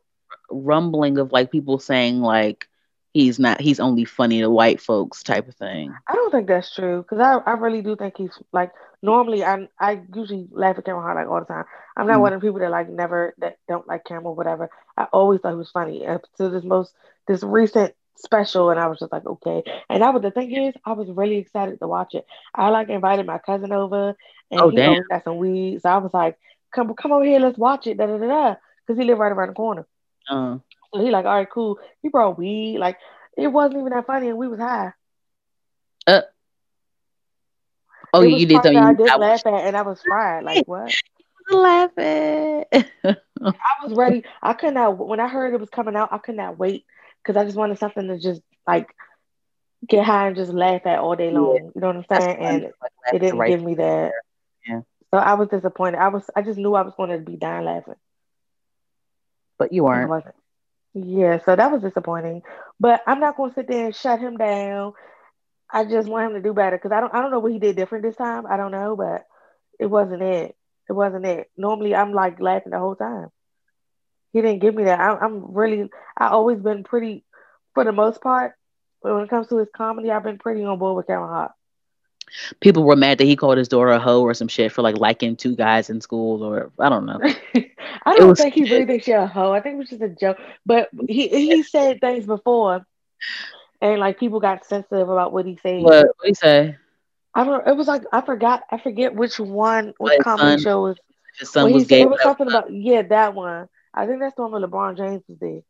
rumbling 0.50 1.18
of 1.18 1.32
like 1.32 1.50
people 1.50 1.78
saying 1.78 2.20
like 2.20 2.68
he's 3.12 3.38
not 3.38 3.60
he's 3.60 3.80
only 3.80 4.04
funny 4.04 4.40
to 4.40 4.50
white 4.50 4.80
folks 4.80 5.22
type 5.22 5.48
of 5.48 5.54
thing. 5.54 5.98
I 6.08 6.14
don't 6.14 6.30
think 6.30 6.46
that's 6.48 6.74
true 6.74 7.02
because 7.02 7.20
I, 7.20 7.36
I 7.50 7.54
really 7.54 7.82
do 7.82 7.96
think 7.96 8.16
he's 8.16 8.36
like 8.52 8.72
normally 9.02 9.44
I 9.44 9.68
I 9.78 10.02
usually 10.14 10.48
laugh 10.50 10.78
at 10.78 10.84
Cameron 10.84 11.04
Hart 11.04 11.16
like 11.16 11.28
all 11.32 11.40
the 11.40 11.46
time. 11.46 11.64
I'm 11.96 12.06
not 12.06 12.20
Mm. 12.20 12.22
one 12.22 12.32
of 12.32 12.40
the 12.40 12.46
people 12.46 12.60
that 12.60 12.70
like 12.70 12.88
never 12.88 13.34
that 13.38 13.56
don't 13.68 13.86
like 13.86 14.04
Cameron 14.04 14.26
or 14.26 14.34
whatever. 14.34 14.70
I 14.96 15.04
always 15.12 15.40
thought 15.40 15.50
he 15.52 15.56
was 15.56 15.70
funny 15.70 16.06
up 16.06 16.22
to 16.38 16.48
this 16.48 16.64
most 16.64 16.94
this 17.26 17.42
recent 17.42 17.94
special 18.18 18.70
and 18.70 18.80
I 18.80 18.88
was 18.88 18.98
just 19.00 19.12
like 19.12 19.26
okay. 19.26 19.62
And 19.90 20.02
that 20.02 20.12
was 20.14 20.22
the 20.22 20.30
thing 20.30 20.52
is 20.54 20.74
I 20.84 20.92
was 20.92 21.10
really 21.10 21.38
excited 21.38 21.78
to 21.80 21.88
watch 21.88 22.14
it. 22.14 22.24
I 22.54 22.68
like 22.70 22.88
invited 22.90 23.26
my 23.26 23.38
cousin 23.38 23.72
over 23.72 24.16
and 24.50 24.62
Oh, 24.62 24.70
he 24.70 24.82
damn. 24.82 25.02
got 25.10 25.24
some 25.24 25.38
weed, 25.38 25.80
so 25.82 25.90
I 25.90 25.98
was 25.98 26.12
like 26.14 26.36
come 26.74 26.94
come 26.94 27.12
over 27.12 27.24
here 27.24 27.40
let's 27.40 27.58
watch 27.58 27.86
it 27.86 27.98
da 27.98 28.06
da 28.06 28.18
da 28.18 28.26
da 28.26 28.54
because 28.86 28.98
he 28.98 29.04
lived 29.04 29.20
right 29.20 29.32
around 29.32 29.48
the 29.48 29.54
corner. 29.54 29.86
Uh, 30.28 30.58
So 30.94 31.00
he 31.00 31.10
like 31.10 31.24
all 31.26 31.36
right 31.36 31.50
cool. 31.50 31.78
He 32.02 32.08
brought 32.08 32.38
weed 32.38 32.78
like 32.78 32.98
it 33.36 33.48
wasn't 33.48 33.80
even 33.80 33.92
that 33.92 34.06
funny 34.06 34.28
and 34.28 34.38
we 34.38 34.48
was 34.48 34.60
high. 34.60 34.92
oh, 38.12 38.22
you 38.22 38.46
did 38.46 38.62
tell 38.62 38.72
I 38.74 38.92
did 38.94 39.12
I 39.12 39.16
laugh 39.16 39.46
at, 39.46 39.52
and 39.66 39.76
I 39.76 39.82
was 39.82 40.02
fried. 40.02 40.44
Like 40.44 40.62
what? 40.66 40.96
laughing. 41.50 42.64
I 42.74 43.84
was 43.84 43.94
ready. 43.94 44.24
I 44.42 44.54
could 44.54 44.74
not 44.74 44.96
when 44.98 45.20
I 45.20 45.28
heard 45.28 45.54
it 45.54 45.60
was 45.60 45.70
coming 45.70 45.96
out. 45.96 46.12
I 46.12 46.18
could 46.18 46.36
not 46.36 46.58
wait 46.58 46.84
because 47.28 47.40
I 47.40 47.46
just 47.46 47.58
wanted 47.58 47.78
something 47.78 48.08
to 48.08 48.18
just 48.18 48.42
like 48.66 48.94
get 49.88 50.04
high 50.04 50.28
and 50.28 50.36
just 50.36 50.52
laugh 50.52 50.86
at 50.86 51.00
all 51.00 51.16
day 51.16 51.30
long. 51.30 51.72
You 51.74 51.80
know 51.82 51.88
what 51.88 51.96
I'm 51.96 52.04
saying? 52.08 52.38
And 52.38 52.72
it 53.12 53.20
didn't 53.20 53.38
right 53.38 53.48
give 53.48 53.62
me 53.62 53.76
that. 53.76 54.14
Yeah. 54.66 54.82
So 55.12 55.18
I 55.18 55.34
was 55.34 55.48
disappointed. 55.48 55.98
I 55.98 56.08
was. 56.08 56.28
I 56.36 56.42
just 56.42 56.58
knew 56.58 56.74
I 56.74 56.82
was 56.82 56.94
going 56.96 57.10
to 57.10 57.18
be 57.18 57.36
dying 57.36 57.66
laughing. 57.66 57.96
but 59.58 59.72
you 59.72 59.84
weren't. 59.84 60.14
Yeah. 60.94 61.38
So 61.44 61.56
that 61.56 61.72
was 61.72 61.82
disappointing. 61.82 62.42
But 62.80 63.02
I'm 63.06 63.20
not 63.20 63.36
going 63.36 63.50
to 63.50 63.54
sit 63.54 63.68
there 63.68 63.86
and 63.86 63.94
shut 63.96 64.20
him 64.20 64.36
down. 64.36 64.94
I 65.72 65.84
just 65.84 66.08
want 66.08 66.28
him 66.28 66.34
to 66.34 66.48
do 66.48 66.54
better 66.54 66.76
because 66.76 66.92
I 66.92 67.00
don't. 67.00 67.14
I 67.14 67.22
don't 67.22 67.30
know 67.30 67.40
what 67.40 67.52
he 67.52 67.58
did 67.58 67.76
different 67.76 68.04
this 68.04 68.16
time. 68.16 68.46
I 68.46 68.56
don't 68.56 68.72
know, 68.72 68.96
but 68.96 69.26
it 69.78 69.86
wasn't 69.86 70.22
it. 70.22 70.56
It 70.88 70.92
wasn't 70.94 71.26
it. 71.26 71.50
Normally, 71.56 71.94
I'm 71.94 72.12
like 72.14 72.40
laughing 72.40 72.72
the 72.72 72.78
whole 72.78 72.96
time. 72.96 73.28
He 74.32 74.40
didn't 74.42 74.60
give 74.60 74.74
me 74.74 74.84
that. 74.84 75.00
I, 75.00 75.16
I'm 75.16 75.54
really. 75.54 75.88
I 76.16 76.28
always 76.28 76.58
been 76.58 76.84
pretty, 76.84 77.24
for 77.74 77.84
the 77.84 77.92
most 77.92 78.20
part. 78.20 78.54
But 79.02 79.14
when 79.14 79.24
it 79.24 79.30
comes 79.30 79.48
to 79.48 79.56
his 79.58 79.68
comedy, 79.74 80.10
I've 80.10 80.24
been 80.24 80.38
pretty 80.38 80.64
on 80.64 80.78
board 80.78 80.96
with 80.96 81.06
Kevin 81.06 81.28
Hart. 81.28 81.52
People 82.60 82.84
were 82.84 82.96
mad 82.96 83.18
that 83.18 83.24
he 83.24 83.36
called 83.36 83.56
his 83.56 83.68
daughter 83.68 83.90
a 83.90 83.98
hoe 83.98 84.20
or 84.22 84.34
some 84.34 84.48
shit 84.48 84.72
for 84.72 84.82
like 84.82 84.98
liking 84.98 85.36
two 85.36 85.56
guys 85.56 85.88
in 85.88 86.00
school 86.00 86.42
or 86.42 86.70
I 86.78 86.88
don't 86.90 87.06
know. 87.06 87.20
I 88.04 88.16
don't 88.16 88.28
was 88.28 88.38
think 88.38 88.54
he 88.54 88.64
really 88.64 88.84
thinks 88.86 89.06
you're 89.08 89.18
a 89.18 89.26
hoe. 89.26 89.52
I 89.52 89.60
think 89.60 89.74
it 89.74 89.78
was 89.78 89.88
just 89.88 90.02
a 90.02 90.08
joke. 90.08 90.38
But 90.66 90.90
he 91.08 91.28
he 91.28 91.62
said 91.62 92.00
things 92.00 92.26
before, 92.26 92.84
and 93.80 94.00
like 94.00 94.18
people 94.18 94.40
got 94.40 94.66
sensitive 94.66 95.08
about 95.08 95.32
what 95.32 95.46
he 95.46 95.58
said. 95.62 95.82
What 95.82 96.06
what 96.18 96.28
he 96.28 96.34
say? 96.34 96.76
I 97.34 97.44
don't. 97.44 97.66
It 97.66 97.76
was 97.76 97.86
like 97.86 98.02
I 98.12 98.20
forgot. 98.20 98.64
I 98.70 98.78
forget 98.78 99.14
which 99.14 99.38
one. 99.38 99.94
Which 99.98 100.14
His 100.14 100.24
comedy 100.24 100.62
son 100.62 100.62
show 100.62 100.82
was. 100.82 100.98
His 101.38 101.50
son 101.50 101.68
he 101.68 101.74
was 101.74 101.86
gay. 101.86 102.02
it 102.02 102.10
was 102.10 102.20
something 102.22 102.48
about 102.48 102.72
yeah 102.72 103.02
that 103.02 103.34
one. 103.34 103.68
I 103.98 104.06
think 104.06 104.20
that's 104.20 104.36
the 104.36 104.42
one 104.42 104.52
where 104.52 104.62
LeBron 104.62 104.96
James 104.96 105.24
was 105.28 105.38
there. 105.40 105.62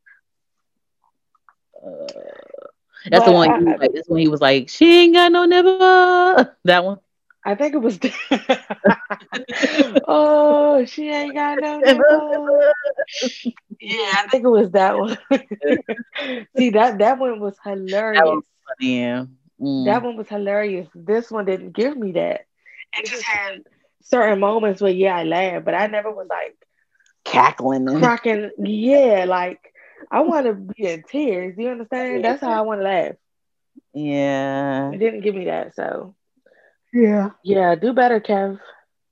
Uh, 1.84 2.68
that's 3.10 3.24
the 3.24 3.32
one. 3.32 3.50
I- 3.50 3.58
He 3.58 3.64
was 3.64 3.76
like, 3.78 3.90
that's 3.94 4.08
when 4.08 4.20
he 4.20 4.28
was 4.28 4.40
like, 4.40 4.68
"She 4.68 5.02
ain't 5.02 5.14
got 5.14 5.32
no 5.32 5.44
never." 5.46 6.56
That 6.64 6.84
one. 6.84 6.98
I 7.44 7.54
think 7.54 7.74
it 7.74 7.78
was. 7.78 7.98
oh, 10.06 10.84
she 10.86 11.08
ain't 11.10 11.34
got 11.34 11.58
no 11.58 11.80
nipple. 11.80 12.74
Yeah, 13.80 14.12
I 14.16 14.28
think 14.30 14.44
it 14.44 14.48
was 14.48 14.70
that 14.72 14.98
one. 14.98 15.18
See 16.56 16.70
that 16.70 16.98
that 16.98 17.18
one 17.18 17.40
was 17.40 17.56
hilarious. 17.64 18.22
That 18.22 18.26
one 18.26 18.42
Yeah. 18.78 19.26
Mm. 19.60 19.84
That 19.84 20.02
one 20.02 20.16
was 20.16 20.28
hilarious. 20.28 20.88
This 20.94 21.30
one 21.30 21.44
didn't 21.46 21.72
give 21.72 21.96
me 21.96 22.12
that. 22.12 22.46
It 22.92 23.06
just 23.06 23.22
had 23.22 23.60
certain 24.02 24.40
moments 24.40 24.80
where 24.80 24.92
yeah, 24.92 25.16
I 25.16 25.24
laughed, 25.24 25.64
but 25.64 25.74
I 25.74 25.86
never 25.86 26.10
was 26.10 26.26
like 26.28 26.56
cackling. 27.30 27.88
And, 27.88 27.98
cracking. 28.02 28.50
Yeah, 28.58 29.24
like 29.28 29.60
I 30.10 30.20
want 30.20 30.46
to 30.46 30.54
be 30.54 30.84
in 30.86 31.02
tears. 31.04 31.56
Do 31.56 31.62
you 31.62 31.70
understand? 31.70 32.24
That's 32.24 32.40
how 32.42 32.52
I 32.52 32.60
want 32.62 32.80
to 32.80 32.84
laugh. 32.84 33.14
yeah. 33.94 34.90
It 34.92 34.98
didn't 34.98 35.20
give 35.22 35.34
me 35.34 35.46
that, 35.46 35.74
so 35.74 36.14
Yeah. 36.92 37.30
yeah, 37.42 37.74
do 37.74 37.92
better, 37.92 38.20
Kev. 38.20 38.58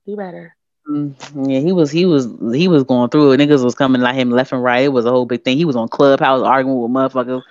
Do 0.05 0.15
better. 0.15 0.55
Mm, 0.89 1.15
Yeah, 1.49 1.59
he 1.59 1.71
was 1.73 1.91
he 1.91 2.05
was 2.05 2.27
he 2.53 2.67
was 2.67 2.83
going 2.83 3.09
through 3.09 3.33
it. 3.33 3.37
Niggas 3.39 3.63
was 3.63 3.75
coming 3.75 4.01
at 4.03 4.15
him 4.15 4.31
left 4.31 4.51
and 4.53 4.63
right. 4.63 4.85
It 4.85 4.93
was 4.93 5.05
a 5.05 5.09
whole 5.11 5.25
big 5.25 5.43
thing. 5.43 5.57
He 5.57 5.65
was 5.65 5.75
on 5.75 5.89
Clubhouse 5.89 6.41
arguing 6.43 6.79
with 6.81 6.91
motherfuckers, 6.91 7.41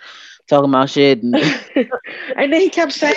talking 0.48 0.70
about 0.70 0.88
shit. 0.90 1.22
And, 1.22 1.34
and 2.36 2.52
then 2.52 2.60
he 2.60 2.70
kept 2.70 2.93
saying, 2.93 3.14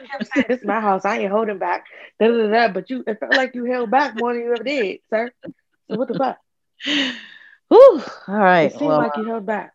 he 0.00 0.06
kept 0.06 0.32
saying, 0.34 0.46
"This 0.48 0.60
is 0.60 0.66
my 0.66 0.80
house. 0.80 1.04
I 1.04 1.18
ain't 1.18 1.30
holding 1.30 1.58
back." 1.58 1.84
Da, 2.18 2.28
da, 2.28 2.36
da, 2.38 2.48
da. 2.48 2.68
But 2.72 2.88
you, 2.88 3.04
it 3.06 3.20
felt 3.20 3.34
like 3.34 3.54
you 3.54 3.64
held 3.66 3.90
back 3.90 4.14
more 4.16 4.32
than 4.32 4.42
you 4.42 4.54
ever 4.54 4.64
did, 4.64 5.00
sir. 5.10 5.30
So 5.44 5.96
what 5.96 6.08
the 6.08 6.14
fuck? 6.14 6.38
Whew, 6.84 8.02
all 8.28 8.34
right. 8.34 8.62
It 8.62 8.72
seemed 8.72 8.86
Well, 8.86 8.98
like 8.98 9.16
you 9.16 9.24
held 9.24 9.46
back. 9.46 9.74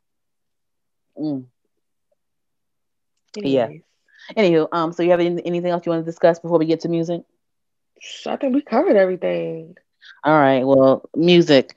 mm. 1.17 1.45
Yeah. 3.37 3.69
Anywho, 4.35 4.67
um, 4.71 4.91
so 4.91 5.03
you 5.03 5.11
have 5.11 5.19
any, 5.19 5.45
anything 5.45 5.71
else 5.71 5.85
you 5.85 5.91
want 5.91 6.03
to 6.05 6.11
discuss 6.11 6.39
before 6.39 6.57
we 6.57 6.65
get 6.65 6.81
to 6.81 6.89
music? 6.89 7.21
I 8.25 8.35
think 8.37 8.53
we 8.53 8.61
covered 8.61 8.95
everything. 8.95 9.77
All 10.23 10.33
right. 10.33 10.65
Well, 10.65 11.07
music, 11.15 11.75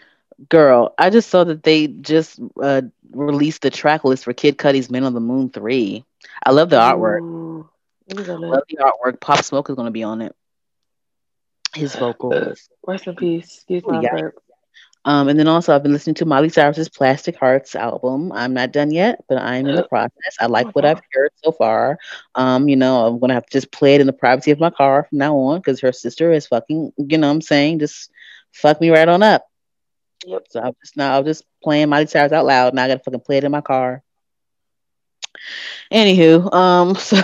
girl. 0.49 0.95
I 0.99 1.11
just 1.11 1.29
saw 1.31 1.45
that 1.45 1.63
they 1.63 1.87
just 1.89 2.41
uh, 2.61 2.83
released 3.11 3.63
the 3.63 3.71
track 3.71 4.05
list 4.05 4.25
for 4.25 4.33
Kid 4.33 4.59
Cudi's 4.59 4.91
"Man 4.91 5.05
on 5.05 5.15
the 5.15 5.21
Moon 5.21 5.51
3. 5.51 6.05
I 6.45 6.51
love 6.51 6.71
the 6.71 6.77
artwork. 6.77 7.21
Ooh. 7.21 7.69
Let 8.09 8.19
me 8.19 8.25
go 8.25 8.35
look. 8.37 8.55
Love 8.55 8.63
the 8.69 8.77
artwork. 8.79 9.21
Pop 9.21 9.45
Smoke 9.45 9.69
is 9.69 9.77
going 9.77 9.87
to 9.87 9.93
be 9.93 10.03
on 10.03 10.23
it. 10.23 10.35
His 11.75 11.95
vocals. 11.95 12.69
Rest 12.87 13.07
in 13.07 13.17
peace. 13.17 13.57
Excuse 13.57 13.85
Yeah. 14.03 14.31
Um, 15.05 15.29
and 15.29 15.39
then 15.39 15.49
also 15.49 15.75
I've 15.75 15.83
been 15.83 15.93
listening 15.93 16.15
to 16.17 16.27
Miley 16.27 16.49
Cyrus's 16.49 16.89
Plastic 16.89 17.37
Hearts 17.37 17.75
album. 17.75 18.33
I'm 18.33 18.53
not 18.53 18.73
done 18.73 18.91
yet, 18.91 19.25
but 19.29 19.39
I'm 19.39 19.67
in 19.67 19.77
the 19.77 19.85
process. 19.85 20.37
I 20.41 20.47
like 20.47 20.75
what 20.75 20.85
I've 20.85 21.01
heard 21.13 21.31
so 21.43 21.53
far. 21.53 21.99
Um, 22.35 22.69
you 22.69 22.77
know, 22.77 23.07
I'm 23.07 23.19
gonna 23.19 23.35
have 23.35 23.47
to 23.47 23.53
just 23.53 23.73
play 23.73 23.95
it 23.95 24.01
in 24.01 24.07
the 24.07 24.13
privacy 24.13 24.51
of 24.51 24.61
my 24.61 24.71
car 24.71 25.07
from 25.09 25.19
now 25.19 25.37
on 25.37 25.61
because 25.61 25.81
her 25.81 25.93
sister 25.93 26.33
is 26.33 26.47
fucking, 26.47 26.93
you 26.99 27.19
know 27.19 27.29
what 27.29 27.35
I'm 27.35 27.41
saying, 27.41 27.79
just 27.79 28.11
fuck 28.53 28.81
me 28.81 28.91
right 28.91 29.09
on 29.09 29.23
up. 29.23 29.47
Yep. 30.27 30.47
So 30.51 30.61
I'm 30.61 30.73
just 30.83 30.97
now 30.97 31.19
I'm 31.19 31.25
just 31.25 31.45
playing 31.63 31.89
Miley 31.89 32.07
Cyrus 32.07 32.33
out 32.33 32.45
loud. 32.45 32.75
Now 32.75 32.85
I 32.85 32.89
gotta 32.89 33.01
fucking 33.01 33.21
play 33.21 33.39
it 33.39 33.45
in 33.45 33.53
my 33.53 33.61
car. 33.61 34.03
Anywho, 35.93 36.53
um, 36.53 36.95
so 36.97 37.21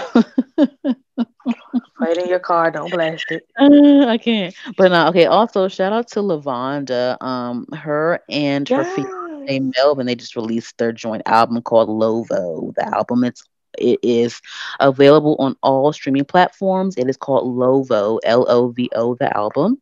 Play 1.99 2.11
it 2.13 2.19
in 2.19 2.29
your 2.29 2.41
car. 2.41 2.71
Don't 2.71 2.91
blast 2.91 3.31
it. 3.31 3.47
Uh, 3.59 4.07
I 4.07 4.19
can't. 4.19 4.55
But 4.77 4.91
no, 4.91 5.09
okay. 5.09 5.27
Also, 5.27 5.69
shout 5.69 5.93
out 5.93 6.09
to 6.09 6.21
Lavonda. 6.21 7.21
Um, 7.23 7.67
her 7.73 8.21
and 8.29 8.69
her 8.69 8.85
fiance 8.85 9.71
Melvin, 9.77 10.07
they 10.07 10.15
just 10.15 10.37
released 10.37 10.77
their 10.79 10.93
joint 10.93 11.23
album 11.27 11.61
called 11.63 11.89
Lovo. 11.89 12.73
The 12.75 12.87
album 12.95 13.25
it's 13.25 13.45
it 13.79 14.01
is 14.03 14.41
available 14.81 15.37
on 15.39 15.57
all 15.63 15.93
streaming 15.93 16.25
platforms. 16.25 16.97
It 16.97 17.09
is 17.09 17.17
called 17.17 17.47
Lovo, 17.57 18.19
L 18.25 18.47
O 18.49 18.69
V 18.69 18.91
O. 18.95 19.15
The 19.15 19.35
album. 19.37 19.81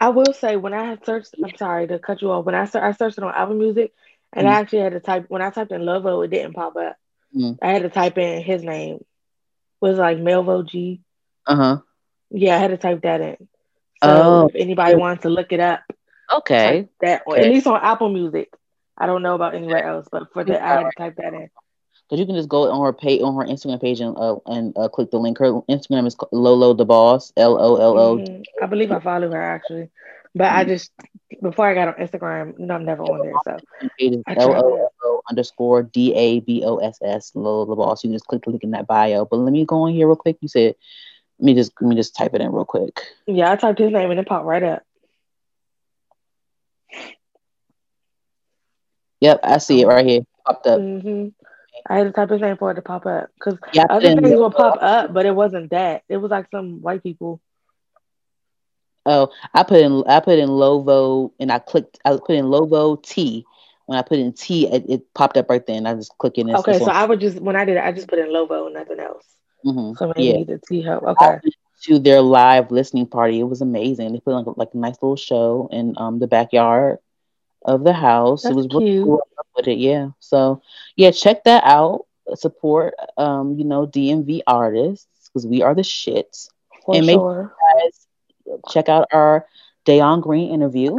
I 0.00 0.08
will 0.10 0.32
say 0.32 0.56
when 0.56 0.74
I 0.74 0.84
had 0.84 1.04
searched, 1.04 1.34
I'm 1.42 1.56
sorry 1.56 1.86
to 1.88 1.98
cut 1.98 2.22
you 2.22 2.30
off. 2.30 2.44
When 2.44 2.54
I 2.54 2.64
ser- 2.64 2.84
I 2.84 2.92
searched 2.92 3.18
it 3.18 3.24
on 3.24 3.34
Apple 3.34 3.54
Music, 3.54 3.92
and 4.32 4.48
I 4.48 4.52
actually 4.60 4.80
had 4.80 4.92
to 4.92 5.00
type 5.00 5.26
when 5.28 5.42
I 5.42 5.50
typed 5.50 5.72
in 5.72 5.82
Lovo, 5.82 6.22
it 6.24 6.28
didn't 6.30 6.54
pop 6.54 6.76
up. 6.76 6.96
Mm. 7.34 7.58
I 7.62 7.68
had 7.70 7.82
to 7.82 7.90
type 7.90 8.18
in 8.18 8.42
his 8.42 8.62
name. 8.62 9.04
Was 9.80 9.98
like 9.98 10.18
Melvo 10.18 10.66
G? 10.68 11.00
Uh 11.46 11.56
huh. 11.56 11.76
Yeah, 12.30 12.56
I 12.56 12.58
had 12.58 12.68
to 12.70 12.76
type 12.76 13.02
that 13.02 13.20
in. 13.20 13.36
So 14.02 14.10
Oh. 14.10 14.46
if 14.48 14.54
anybody 14.56 14.96
wants 14.96 15.22
to 15.22 15.28
look 15.28 15.52
it 15.52 15.60
up, 15.60 15.80
Okay. 16.32 16.88
that 17.00 17.22
Okay. 17.26 17.40
at 17.40 17.50
least 17.52 17.66
on 17.66 17.80
Apple 17.82 18.08
Music. 18.10 18.48
I 18.96 19.06
don't 19.06 19.22
know 19.22 19.34
about 19.34 19.54
anywhere 19.54 19.84
else, 19.84 20.08
but 20.10 20.32
for 20.32 20.42
the 20.44 20.60
I 20.62 20.66
had 20.68 20.82
to 20.84 20.90
type 20.96 21.16
that 21.16 21.32
in. 21.34 21.48
Because 22.08 22.20
you 22.20 22.26
can 22.26 22.34
just 22.36 22.48
go 22.48 22.70
on 22.70 22.84
her 22.84 22.92
page 22.92 23.20
on 23.22 23.34
her 23.36 23.44
Instagram 23.44 23.80
page 23.80 24.00
and 24.00 24.16
uh, 24.16 24.36
and 24.46 24.76
uh, 24.76 24.88
click 24.88 25.10
the 25.10 25.18
link. 25.18 25.38
Her 25.38 25.60
Instagram 25.68 26.06
is 26.06 26.16
Lolo 26.32 26.74
the 26.74 26.84
Boss. 26.84 27.32
L 27.36 27.56
O 27.60 27.76
L 27.76 27.98
O. 27.98 28.16
Mhm. 28.18 28.42
Believe 28.70 28.90
I 28.90 28.98
follow 29.00 29.30
her 29.30 29.42
actually, 29.42 29.90
but 30.38 30.52
I 30.52 30.64
just 30.64 30.92
before 31.42 31.66
I 31.66 31.74
got 31.74 31.88
on 31.88 31.94
Instagram, 31.94 32.58
know, 32.58 32.74
I'm 32.74 32.84
never 32.84 33.02
on 33.02 33.22
there. 33.22 33.38
So 33.44 33.58
Page 33.98 34.14
is 34.14 34.24
I 34.26 34.34
L 34.36 34.54
O 34.54 34.76
it. 34.76 34.80
L 34.80 34.92
O 35.04 35.22
underscore 35.28 35.82
D 35.82 36.14
A 36.14 36.40
B 36.40 36.62
O 36.64 36.78
S 36.78 36.98
S 37.02 37.32
the 37.32 37.40
Boss. 37.40 38.04
You 38.04 38.08
can 38.08 38.14
just 38.14 38.26
click 38.26 38.44
the 38.44 38.50
link 38.50 38.62
in 38.64 38.70
that 38.70 38.86
bio. 38.86 39.24
But 39.24 39.38
let 39.38 39.52
me 39.52 39.64
go 39.64 39.82
on 39.82 39.92
here 39.92 40.06
real 40.06 40.16
quick. 40.16 40.38
You 40.40 40.48
said 40.48 40.74
let 41.40 41.46
me 41.46 41.54
just 41.54 41.72
let 41.80 41.88
me 41.88 41.96
just 41.96 42.16
type 42.16 42.34
it 42.34 42.40
in 42.40 42.52
real 42.52 42.64
quick. 42.64 43.00
yeah, 43.26 43.52
I 43.52 43.56
typed 43.56 43.78
his 43.78 43.92
name 43.92 44.10
and 44.10 44.20
it 44.20 44.26
popped 44.26 44.46
right 44.46 44.62
up. 44.62 44.82
Yep, 49.20 49.40
I 49.42 49.58
see 49.58 49.80
it 49.80 49.86
right 49.86 50.06
here. 50.06 50.22
Popped 50.46 50.66
up. 50.66 50.80
hmm 50.80 51.28
I 51.88 51.98
had 51.98 52.04
to 52.04 52.12
type 52.12 52.30
his 52.30 52.40
name 52.40 52.56
for 52.56 52.70
it 52.70 52.74
to 52.74 52.82
pop 52.82 53.06
up 53.06 53.30
because 53.38 53.58
Yeah, 53.72 53.86
other 53.88 54.14
things 54.14 54.30
will 54.38 54.50
pop 54.50 54.78
up, 54.80 55.12
but 55.14 55.26
it 55.26 55.34
wasn't 55.34 55.70
that. 55.70 56.02
It 56.08 56.18
was 56.18 56.30
like 56.30 56.48
some 56.50 56.82
white 56.82 57.02
people. 57.02 57.40
Oh, 59.08 59.30
I 59.54 59.62
put 59.62 59.80
in 59.80 60.04
I 60.06 60.20
put 60.20 60.38
in 60.38 60.50
Lovo 60.50 61.32
and 61.40 61.50
I 61.50 61.58
clicked 61.58 61.98
I 62.04 62.10
put 62.10 62.36
in 62.36 62.44
Lovo 62.46 63.02
T. 63.02 63.44
When 63.86 63.98
I 63.98 64.02
put 64.02 64.18
in 64.18 64.34
T, 64.34 64.66
it, 64.66 64.84
it 64.86 65.14
popped 65.14 65.38
up 65.38 65.48
right 65.48 65.64
there, 65.66 65.76
and 65.76 65.88
I 65.88 65.94
just 65.94 66.16
click 66.18 66.36
in. 66.36 66.54
Okay, 66.54 66.78
so 66.78 66.90
I 66.90 67.06
would 67.06 67.20
just 67.20 67.40
when 67.40 67.56
I 67.56 67.64
did 67.64 67.78
it, 67.78 67.84
I 67.84 67.90
just 67.90 68.06
put 68.06 68.18
in 68.18 68.30
Lovo 68.30 68.66
and 68.66 68.74
nothing 68.74 69.00
else. 69.00 69.24
mm-hmm. 69.64 69.96
So 69.96 70.12
maybe 70.14 70.38
yeah. 70.40 70.44
the 70.44 70.60
T 70.68 70.82
help. 70.82 71.04
Okay. 71.04 71.38
to 71.84 71.98
their 71.98 72.20
live 72.20 72.70
listening 72.70 73.06
party. 73.06 73.40
It 73.40 73.44
was 73.44 73.62
amazing. 73.62 74.12
They 74.12 74.20
put 74.20 74.34
on 74.34 74.44
like, 74.58 74.74
a 74.74 74.76
nice 74.76 74.96
little 75.00 75.16
show 75.16 75.70
in 75.72 75.94
um 75.96 76.18
the 76.18 76.26
backyard 76.26 76.98
of 77.64 77.82
the 77.82 77.94
house. 77.94 78.42
That's 78.42 78.52
it 78.52 78.56
was 78.56 78.66
cute. 78.66 78.82
really 78.82 79.04
cool. 79.04 79.22
With 79.56 79.68
it, 79.68 79.78
yeah. 79.78 80.10
So 80.20 80.60
yeah, 80.96 81.10
check 81.12 81.44
that 81.44 81.64
out. 81.64 82.04
Support 82.34 82.92
um, 83.16 83.54
you 83.54 83.64
know, 83.64 83.86
DMV 83.86 84.42
artists 84.46 85.08
because 85.28 85.46
we 85.46 85.62
are 85.62 85.74
the 85.74 85.80
shits. 85.80 86.50
For 86.84 86.94
and 86.94 87.06
sure. 87.06 87.54
guys 87.60 87.67
check 88.68 88.88
out 88.88 89.06
our 89.12 89.46
Dayon 89.86 90.22
Green 90.22 90.50
interview 90.52 90.96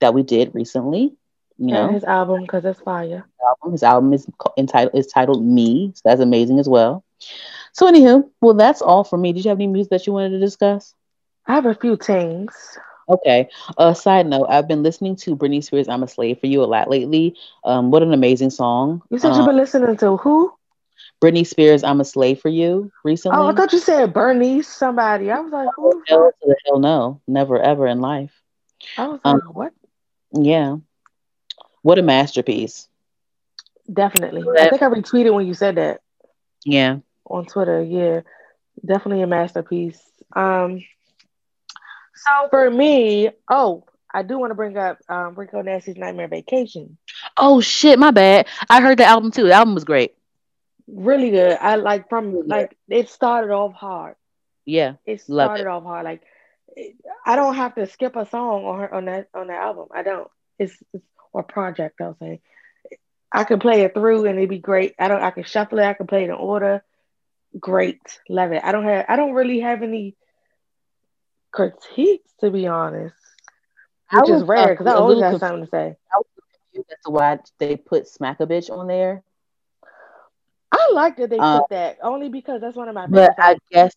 that 0.00 0.14
we 0.14 0.22
did 0.22 0.54
recently. 0.54 1.14
You 1.58 1.72
know, 1.72 1.84
And 1.84 1.94
his 1.94 2.04
album 2.04 2.42
because 2.42 2.64
it's 2.64 2.80
fire. 2.80 3.24
album. 3.48 3.72
His 3.72 3.82
album 3.82 4.12
is 4.12 4.26
entitled 4.56 4.94
is 4.98 5.06
titled 5.06 5.44
Me, 5.44 5.92
so 5.94 6.02
that's 6.04 6.20
amazing 6.20 6.58
as 6.58 6.68
well. 6.68 7.04
So 7.72 7.90
anywho, 7.90 8.28
well 8.40 8.54
that's 8.54 8.82
all 8.82 9.04
for 9.04 9.16
me. 9.16 9.32
Did 9.32 9.44
you 9.44 9.48
have 9.50 9.58
any 9.58 9.66
music 9.66 9.90
that 9.90 10.06
you 10.06 10.12
wanted 10.12 10.30
to 10.30 10.38
discuss? 10.40 10.94
I 11.46 11.54
have 11.54 11.66
a 11.66 11.74
few 11.74 11.96
things. 11.96 12.78
Okay. 13.08 13.48
Uh, 13.76 13.92
side 13.92 14.26
note, 14.26 14.46
I've 14.48 14.68
been 14.68 14.82
listening 14.82 15.16
to 15.16 15.36
Britney 15.36 15.62
Spears' 15.62 15.88
"I'm 15.88 16.02
a 16.02 16.08
Slave 16.08 16.38
for 16.40 16.46
You" 16.46 16.62
a 16.62 16.66
lot 16.66 16.88
lately. 16.90 17.36
Um, 17.64 17.90
what 17.90 18.02
an 18.02 18.12
amazing 18.12 18.50
song! 18.50 19.02
You 19.10 19.18
said 19.18 19.34
Um, 19.34 19.36
you've 19.36 19.46
been 19.46 19.56
listening 19.56 19.96
to 19.98 20.16
who? 20.16 20.52
Britney 21.20 21.46
Spears' 21.46 21.84
"I'm 21.84 22.00
a 22.00 22.04
Slave 22.04 22.40
for 22.40 22.48
You" 22.48 22.90
recently. 23.04 23.38
Oh, 23.38 23.48
I 23.48 23.52
thought 23.52 23.72
you 23.72 23.78
said 23.78 24.12
Bernice 24.12 24.68
somebody. 24.68 25.30
I 25.30 25.40
was 25.40 25.52
like, 25.52 25.68
who? 25.76 26.02
hell, 26.06 26.30
the 26.42 26.56
hell 26.66 26.78
no, 26.78 27.20
never 27.28 27.60
ever 27.60 27.86
in 27.86 28.00
life. 28.00 28.32
I 28.96 29.06
was 29.08 29.20
Um, 29.24 29.40
what? 29.52 29.72
Yeah, 30.32 30.76
what 31.82 31.98
a 31.98 32.02
masterpiece. 32.02 32.88
Definitely. 33.92 34.44
I 34.58 34.68
think 34.70 34.82
I 34.82 34.86
retweeted 34.86 35.34
when 35.34 35.46
you 35.46 35.54
said 35.54 35.76
that 35.76 36.00
Yeah. 36.64 36.98
on 37.26 37.44
Twitter. 37.46 37.82
Yeah, 37.82 38.20
definitely 38.84 39.22
a 39.22 39.26
masterpiece. 39.26 40.00
Um, 40.34 40.80
so 42.14 42.48
for 42.50 42.70
me, 42.70 43.30
oh, 43.50 43.84
I 44.12 44.22
do 44.22 44.38
want 44.38 44.50
to 44.52 44.54
bring 44.54 44.76
up 44.76 44.98
um, 45.08 45.34
Rico 45.34 45.60
Nasty's 45.62 45.96
Nightmare 45.96 46.28
Vacation. 46.28 46.96
Oh 47.36 47.60
shit, 47.60 47.98
my 47.98 48.10
bad. 48.10 48.46
I 48.68 48.80
heard 48.80 48.98
the 48.98 49.04
album 49.04 49.30
too. 49.30 49.44
The 49.44 49.52
album 49.52 49.74
was 49.74 49.84
great. 49.84 50.14
Really 50.92 51.30
good. 51.30 51.56
I 51.60 51.76
like 51.76 52.08
from 52.08 52.32
good. 52.32 52.48
like 52.48 52.76
it 52.88 53.08
started 53.08 53.52
off 53.52 53.74
hard. 53.74 54.16
Yeah. 54.64 54.94
It 55.06 55.20
started 55.20 55.66
off 55.66 55.84
hard. 55.84 56.04
Like 56.04 56.22
I 57.24 57.36
don't 57.36 57.54
have 57.54 57.74
to 57.76 57.86
skip 57.86 58.16
a 58.16 58.26
song 58.26 58.64
on 58.64 58.80
her 58.80 58.94
on 58.94 59.04
that 59.06 59.28
on 59.34 59.48
that 59.48 59.62
album. 59.62 59.88
I 59.94 60.02
don't. 60.02 60.28
It's, 60.58 60.76
it's 60.92 61.04
or 61.32 61.42
project. 61.42 62.00
I'll 62.00 62.16
say. 62.18 62.40
I 63.32 63.44
can 63.44 63.60
play 63.60 63.82
it 63.82 63.94
through 63.94 64.26
and 64.26 64.38
it'd 64.38 64.50
be 64.50 64.58
great. 64.58 64.94
I 64.98 65.08
don't. 65.08 65.22
I 65.22 65.30
can 65.30 65.44
shuffle 65.44 65.78
it. 65.78 65.84
I 65.84 65.94
can 65.94 66.06
play 66.06 66.24
it 66.24 66.30
in 66.30 66.34
order. 66.34 66.82
Great, 67.58 68.00
love 68.28 68.52
it. 68.52 68.62
I 68.64 68.72
don't 68.72 68.84
have. 68.84 69.06
I 69.08 69.16
don't 69.16 69.32
really 69.32 69.60
have 69.60 69.82
any 69.82 70.16
critiques 71.52 72.32
to 72.40 72.50
be 72.50 72.66
honest, 72.66 73.14
I 74.10 74.20
which 74.20 74.30
is 74.30 74.40
was, 74.40 74.42
rare 74.44 74.58
uh, 74.58 74.68
because 74.68 74.86
I 74.86 74.94
always 74.94 75.22
have 75.22 75.38
something 75.38 75.64
to 75.64 75.70
say. 75.70 75.96
That's 76.74 77.08
why 77.08 77.38
they 77.58 77.76
put 77.76 78.08
"Smack 78.08 78.40
a 78.40 78.46
Bitch" 78.46 78.70
on 78.70 78.86
there. 78.86 79.22
I 80.72 80.90
like 80.92 81.16
that 81.16 81.30
they 81.30 81.38
Uh, 81.38 81.60
put 81.60 81.70
that 81.70 81.98
only 82.02 82.28
because 82.28 82.60
that's 82.60 82.76
one 82.76 82.88
of 82.88 82.94
my. 82.94 83.06
But 83.06 83.34
I 83.38 83.58
guess, 83.70 83.94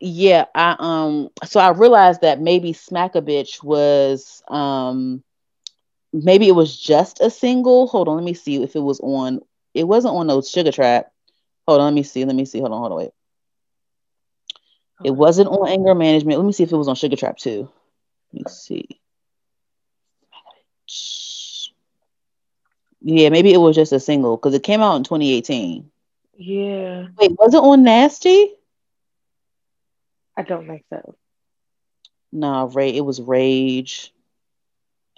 yeah, 0.00 0.46
I 0.54 0.76
um, 0.78 1.28
so 1.44 1.60
I 1.60 1.70
realized 1.70 2.22
that 2.22 2.40
maybe 2.40 2.72
"Smack 2.72 3.14
a 3.14 3.22
Bitch" 3.22 3.62
was 3.62 4.42
um, 4.48 5.22
maybe 6.12 6.48
it 6.48 6.54
was 6.54 6.78
just 6.78 7.20
a 7.20 7.30
single. 7.30 7.86
Hold 7.88 8.08
on, 8.08 8.16
let 8.16 8.24
me 8.24 8.34
see 8.34 8.62
if 8.62 8.74
it 8.74 8.80
was 8.80 9.00
on. 9.00 9.40
It 9.74 9.84
wasn't 9.84 10.14
on 10.14 10.26
those 10.26 10.50
Sugar 10.50 10.72
Trap. 10.72 11.10
Hold 11.66 11.80
on, 11.80 11.86
let 11.86 11.94
me 11.94 12.02
see. 12.02 12.24
Let 12.24 12.36
me 12.36 12.44
see. 12.44 12.60
Hold 12.60 12.72
on, 12.72 12.78
hold 12.78 12.92
on, 12.92 12.98
wait. 12.98 13.10
It 15.04 15.10
wasn't 15.10 15.48
on 15.48 15.68
Anger 15.68 15.94
Management. 15.94 16.38
Let 16.38 16.46
me 16.46 16.52
see 16.52 16.62
if 16.62 16.72
it 16.72 16.76
was 16.76 16.88
on 16.88 16.94
Sugar 16.94 17.16
Trap 17.16 17.36
too. 17.36 17.68
Let 18.32 18.46
me 18.46 18.50
see. 18.50 18.88
Yeah, 23.04 23.30
maybe 23.30 23.52
it 23.52 23.58
was 23.58 23.74
just 23.76 23.92
a 23.92 24.00
single 24.00 24.36
because 24.36 24.54
it 24.54 24.62
came 24.62 24.80
out 24.80 24.96
in 24.96 25.04
2018. 25.04 25.90
Yeah, 26.36 27.06
Wait, 27.18 27.32
was 27.38 27.54
it 27.54 27.58
on 27.58 27.82
Nasty? 27.82 28.52
I 30.36 30.42
don't 30.42 30.66
think 30.66 30.84
so. 30.90 31.14
Nah, 32.32 32.68
Ray. 32.72 32.96
It 32.96 33.04
was 33.04 33.20
Rage 33.20 34.12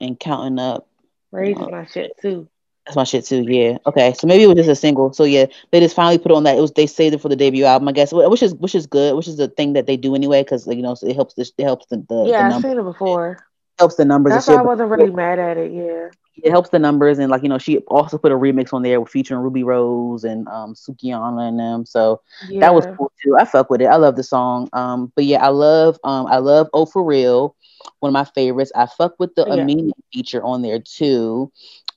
and 0.00 0.18
Counting 0.18 0.58
Up. 0.58 0.88
Rage 1.30 1.56
is 1.56 1.68
my 1.70 1.86
shit 1.86 2.12
too. 2.20 2.48
That's 2.84 2.96
my 2.96 3.04
shit 3.04 3.24
too. 3.24 3.44
Yeah. 3.48 3.78
Okay. 3.86 4.12
So 4.14 4.26
maybe 4.26 4.42
it 4.42 4.46
was 4.46 4.56
just 4.56 4.68
a 4.68 4.74
single. 4.76 5.12
So 5.12 5.24
yeah, 5.24 5.46
they 5.70 5.80
just 5.80 5.94
finally 5.96 6.18
put 6.18 6.32
on 6.32 6.44
that. 6.44 6.58
It 6.58 6.60
was 6.60 6.72
they 6.72 6.86
saved 6.86 7.14
it 7.14 7.20
for 7.20 7.28
the 7.28 7.36
debut 7.36 7.64
album, 7.64 7.88
I 7.88 7.92
guess, 7.92 8.12
which 8.12 8.42
is 8.42 8.54
which 8.54 8.74
is 8.74 8.86
good, 8.86 9.14
which 9.16 9.28
is 9.28 9.36
the 9.36 9.48
thing 9.48 9.72
that 9.74 9.86
they 9.86 9.96
do 9.96 10.14
anyway, 10.14 10.42
because 10.42 10.66
you 10.66 10.82
know 10.82 10.94
so 10.94 11.06
it 11.06 11.14
helps 11.14 11.34
the 11.34 11.50
it 11.56 11.64
helps 11.64 11.86
the 11.86 12.04
the, 12.08 12.24
Yeah, 12.26 12.48
the 12.48 12.56
I've 12.56 12.62
seen 12.62 12.78
it 12.78 12.82
before. 12.82 13.38
helps 13.78 13.94
the 13.94 14.04
numbers. 14.04 14.34
That's 14.34 14.48
why 14.48 14.56
I 14.56 14.62
wasn't 14.62 14.90
really 14.90 15.10
mad 15.10 15.38
at 15.38 15.56
it. 15.56 15.72
Yeah. 15.72 16.08
It 16.42 16.50
helps 16.50 16.68
the 16.70 16.78
numbers 16.78 17.18
and 17.18 17.30
like 17.30 17.42
you 17.42 17.48
know 17.48 17.58
she 17.58 17.78
also 17.78 18.18
put 18.18 18.32
a 18.32 18.36
remix 18.36 18.72
on 18.72 18.82
there 18.82 19.04
featuring 19.04 19.40
Rubi 19.40 19.62
Rose 19.62 20.24
and 20.24 20.46
um 20.48 20.74
Sukihana 20.74 21.48
and 21.48 21.58
them. 21.58 21.84
So 21.84 22.20
Yeah. 22.40 22.60
that 22.60 22.74
was 22.74 22.86
cool 22.96 23.12
too. 23.22 23.36
I 23.38 23.44
fuck 23.44 23.70
with 23.70 23.80
it. 23.80 23.86
I 23.86 23.96
love 23.96 24.16
the 24.16 24.22
song. 24.22 24.68
Um, 24.72 25.12
but 25.14 25.24
yeah, 25.24 25.44
I 25.44 25.48
love 25.48 25.98
um 26.04 26.26
I 26.26 26.38
love 26.38 26.68
Oh 26.72 26.86
for 26.86 27.04
Real, 27.04 27.56
one 28.00 28.10
of 28.10 28.14
my 28.14 28.24
favorites. 28.24 28.72
I 28.74 28.86
fuck 28.86 29.14
with 29.18 29.34
the 29.34 29.46
Yeah. 29.46 29.52
Amina 29.52 29.92
feature 30.12 30.42
on 30.42 30.62
there 30.62 30.80
too. 30.80 31.50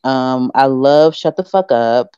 Um, 0.04 0.52
I 0.56 0.66
love 0.68 1.16
Shut 1.16 1.36
the 1.36 1.44
Fuck 1.44 1.72
Up. 1.72 2.16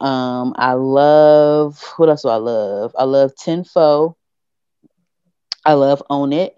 Um, 0.00 0.54
I 0.56 0.72
love 0.74 1.82
what 1.96 2.08
else 2.08 2.22
do 2.22 2.28
I 2.28 2.36
love? 2.36 2.94
I 2.98 3.04
love 3.04 3.32
Tenfo. 3.34 4.14
I 5.64 5.74
love 5.74 6.02
Own 6.10 6.32
It. 6.32 6.56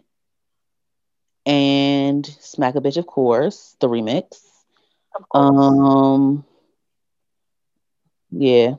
And 1.47 2.27
Smack 2.27 2.75
a 2.77 2.81
Bitch, 2.81 2.97
of 2.97 3.07
course, 3.07 3.77
the 3.81 3.89
remix. 3.89 4.50
Um, 5.35 6.45
yeah. 8.31 8.75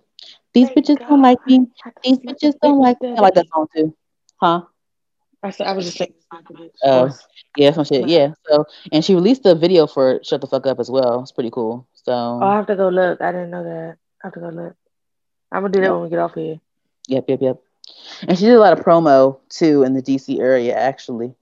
These 0.54 0.68
Thank 0.70 0.86
bitches 0.86 1.00
God. 1.00 1.10
don't 1.10 1.22
like 1.22 1.46
me. 1.48 1.68
These 2.04 2.20
bitches 2.20 2.54
don't 2.62 2.80
like 2.80 3.02
me. 3.02 3.16
I 3.18 3.22
like 3.22 3.36
that 3.36 3.48
song 3.54 3.68
too. 3.76 3.96
Huh? 4.40 4.62
I 5.44 5.50
said 5.50 5.68
I 5.68 5.74
was 5.74 5.86
just 5.86 5.98
saying. 5.98 6.14
smack 6.30 6.50
a 6.50 6.54
bitch, 6.54 6.66
of 6.66 6.72
Oh, 6.84 7.00
course. 7.08 7.28
yeah, 7.58 7.72
some 7.72 7.86
shit. 7.86 8.08
Yeah. 8.08 8.34
So, 8.48 8.66
and 8.92 9.04
she 9.04 9.16
released 9.16 9.46
a 9.46 9.56
video 9.56 9.88
for 9.88 10.20
"Shut 10.24 10.42
the 10.42 10.48
Fuck 10.48 10.68
Up" 10.68 10.80
as 10.80 10.90
well. 10.92 11.22
It's 11.22 11.32
pretty 11.32 11.50
cool. 11.52 11.88
So, 11.94 12.12
Oh, 12.12 12.46
I 12.46 12.56
have 12.56 12.68
to 12.68 12.76
go 12.76 12.90
look. 12.90 13.22
I 13.22 13.32
didn't 13.32 13.50
know 13.50 13.64
that. 13.64 13.98
I 14.24 14.28
have 14.28 14.34
to 14.34 14.40
go 14.40 14.50
look. 14.50 14.76
I'm 15.52 15.64
gonna 15.64 15.74
do 15.74 15.82
that 15.82 15.92
when 15.94 16.04
we 16.04 16.10
get 16.10 16.20
off 16.20 16.34
here. 16.36 16.60
yep, 17.08 17.26
yep, 17.28 17.42
yep. 17.42 17.58
And 18.28 18.38
she 18.38 18.46
did 18.46 18.56
a 18.56 18.60
lot 18.60 18.78
of 18.78 18.86
promo 18.86 19.40
too 19.50 19.84
in 19.84 19.94
the 19.94 20.02
DC 20.02 20.40
area. 20.40 20.76
Actually, 20.76 21.34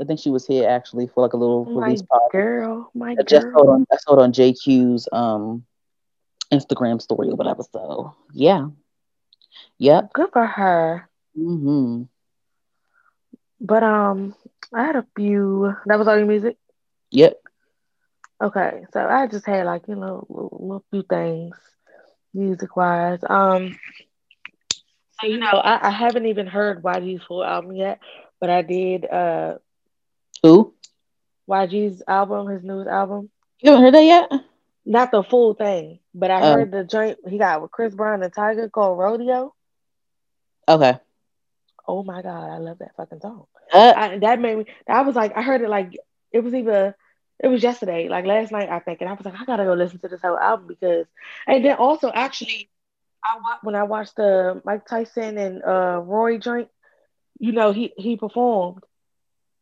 I 0.00 0.04
think 0.04 0.20
she 0.20 0.30
was 0.30 0.46
here 0.46 0.68
actually 0.68 1.06
for 1.06 1.22
like 1.22 1.32
a 1.32 1.36
little 1.36 1.70
My 1.74 1.74
release 1.74 2.02
party. 2.02 2.26
girl, 2.30 2.90
my 2.94 3.18
I 3.18 3.22
just 3.24 3.46
saw 3.52 3.62
it 3.64 3.68
on 3.68 3.86
I 3.92 3.96
saw 3.96 4.14
it 4.14 4.22
on 4.22 4.32
JQ's 4.32 5.08
um 5.12 5.64
Instagram 6.52 7.00
story 7.00 7.28
or 7.30 7.36
whatever. 7.36 7.62
So, 7.72 8.14
yeah, 8.32 8.68
yep. 9.78 10.10
Good 10.14 10.30
for 10.32 10.46
her. 10.46 11.08
hmm 11.34 12.04
But 13.60 13.82
um, 13.82 14.34
I 14.74 14.84
had 14.84 14.96
a 14.96 15.06
few. 15.16 15.74
That 15.86 15.98
was 15.98 16.08
all 16.08 16.16
your 16.16 16.26
music. 16.26 16.56
Yep. 17.10 17.42
Okay, 18.42 18.84
so 18.92 19.00
I 19.06 19.26
just 19.26 19.46
had 19.46 19.66
like 19.66 19.88
you 19.88 19.94
know 19.96 20.26
little, 20.28 20.58
little 20.60 20.84
few 20.90 21.02
things 21.02 21.56
music 22.34 22.76
wise. 22.76 23.20
Um, 23.28 23.76
so 25.20 25.26
you 25.26 25.38
know 25.38 25.46
I, 25.52 25.88
I 25.88 25.90
haven't 25.90 26.26
even 26.26 26.46
heard 26.46 26.82
YG's 26.82 27.22
full 27.24 27.44
album 27.44 27.74
yet, 27.74 28.00
but 28.40 28.50
I 28.50 28.62
did 28.62 29.04
uh 29.06 29.54
Who? 30.42 30.74
YG's 31.46 32.02
album, 32.06 32.48
his 32.48 32.62
newest 32.64 32.88
album. 32.88 33.30
You 33.60 33.70
haven't 33.72 33.84
heard 33.84 33.94
that 33.94 34.04
yet? 34.04 34.30
Not 34.86 35.10
the 35.10 35.22
full 35.22 35.54
thing, 35.54 36.00
but 36.14 36.30
I 36.30 36.40
Oh. 36.40 36.54
heard 36.54 36.70
the 36.70 36.84
joint 36.84 37.18
he 37.28 37.38
got 37.38 37.60
with 37.62 37.70
Chris 37.70 37.94
Brown 37.94 38.22
and 38.22 38.32
Tyga 38.34 38.70
called 38.70 38.98
Rodeo. 38.98 39.54
Okay. 40.68 40.98
Oh 41.86 42.02
my 42.02 42.22
god, 42.22 42.50
I 42.50 42.58
love 42.58 42.78
that 42.78 42.94
fucking 42.96 43.20
song. 43.20 43.46
Uh, 43.72 43.92
I, 43.96 44.18
that 44.18 44.40
made 44.40 44.58
me. 44.58 44.66
I 44.88 45.02
was 45.02 45.14
like, 45.16 45.36
I 45.36 45.42
heard 45.42 45.62
it 45.62 45.68
like 45.68 45.92
it 46.32 46.40
was 46.40 46.54
even. 46.54 46.94
it 47.42 47.48
was 47.48 47.62
yesterday, 47.62 48.08
like 48.08 48.24
last 48.26 48.52
night, 48.52 48.68
I 48.68 48.80
think, 48.80 49.00
and 49.00 49.08
I 49.10 49.14
was 49.14 49.24
like, 49.24 49.34
I 49.40 49.44
gotta 49.44 49.64
go 49.64 49.74
listen 49.74 49.98
to 50.00 50.08
this 50.08 50.22
whole 50.22 50.38
album 50.38 50.66
because, 50.68 51.06
and 51.46 51.64
then 51.64 51.76
also 51.76 52.10
actually, 52.12 52.70
I 53.24 53.36
wa- 53.36 53.58
when 53.62 53.74
I 53.74 53.84
watched 53.84 54.16
the 54.16 54.60
Mike 54.64 54.86
Tyson 54.86 55.38
and 55.38 55.62
uh 55.64 56.00
Roy 56.04 56.38
joint, 56.38 56.68
you 57.38 57.52
know, 57.52 57.72
he 57.72 57.92
he 57.96 58.16
performed, 58.16 58.82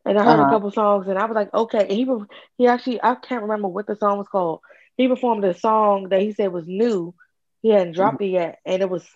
and 0.04 0.18
I 0.18 0.24
heard 0.24 0.40
Uh-huh. 0.40 0.40
a 0.40 0.46
couple 0.46 0.70
songs, 0.70 1.08
and 1.08 1.18
I 1.18 1.24
was 1.26 1.34
like, 1.34 1.52
okay, 1.54 1.80
and 1.80 1.92
he 1.92 2.06
he 2.58 2.66
actually 2.66 3.02
I 3.02 3.14
can't 3.16 3.42
remember 3.42 3.68
what 3.68 3.86
the 3.86 3.96
song 3.96 4.18
was 4.18 4.28
called. 4.28 4.60
He 4.96 5.08
performed 5.08 5.44
a 5.44 5.54
song 5.54 6.08
that 6.10 6.20
he 6.20 6.32
said 6.32 6.52
was 6.52 6.66
new, 6.66 7.14
he 7.62 7.70
hadn't 7.70 7.94
dropped 7.94 8.20
it 8.22 8.28
yet, 8.28 8.58
and 8.64 8.82
it 8.82 8.88
was 8.90 9.06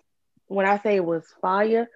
when 0.46 0.66
I 0.66 0.78
say 0.78 0.96
it 0.96 1.04
was 1.04 1.24
fire. 1.40 1.88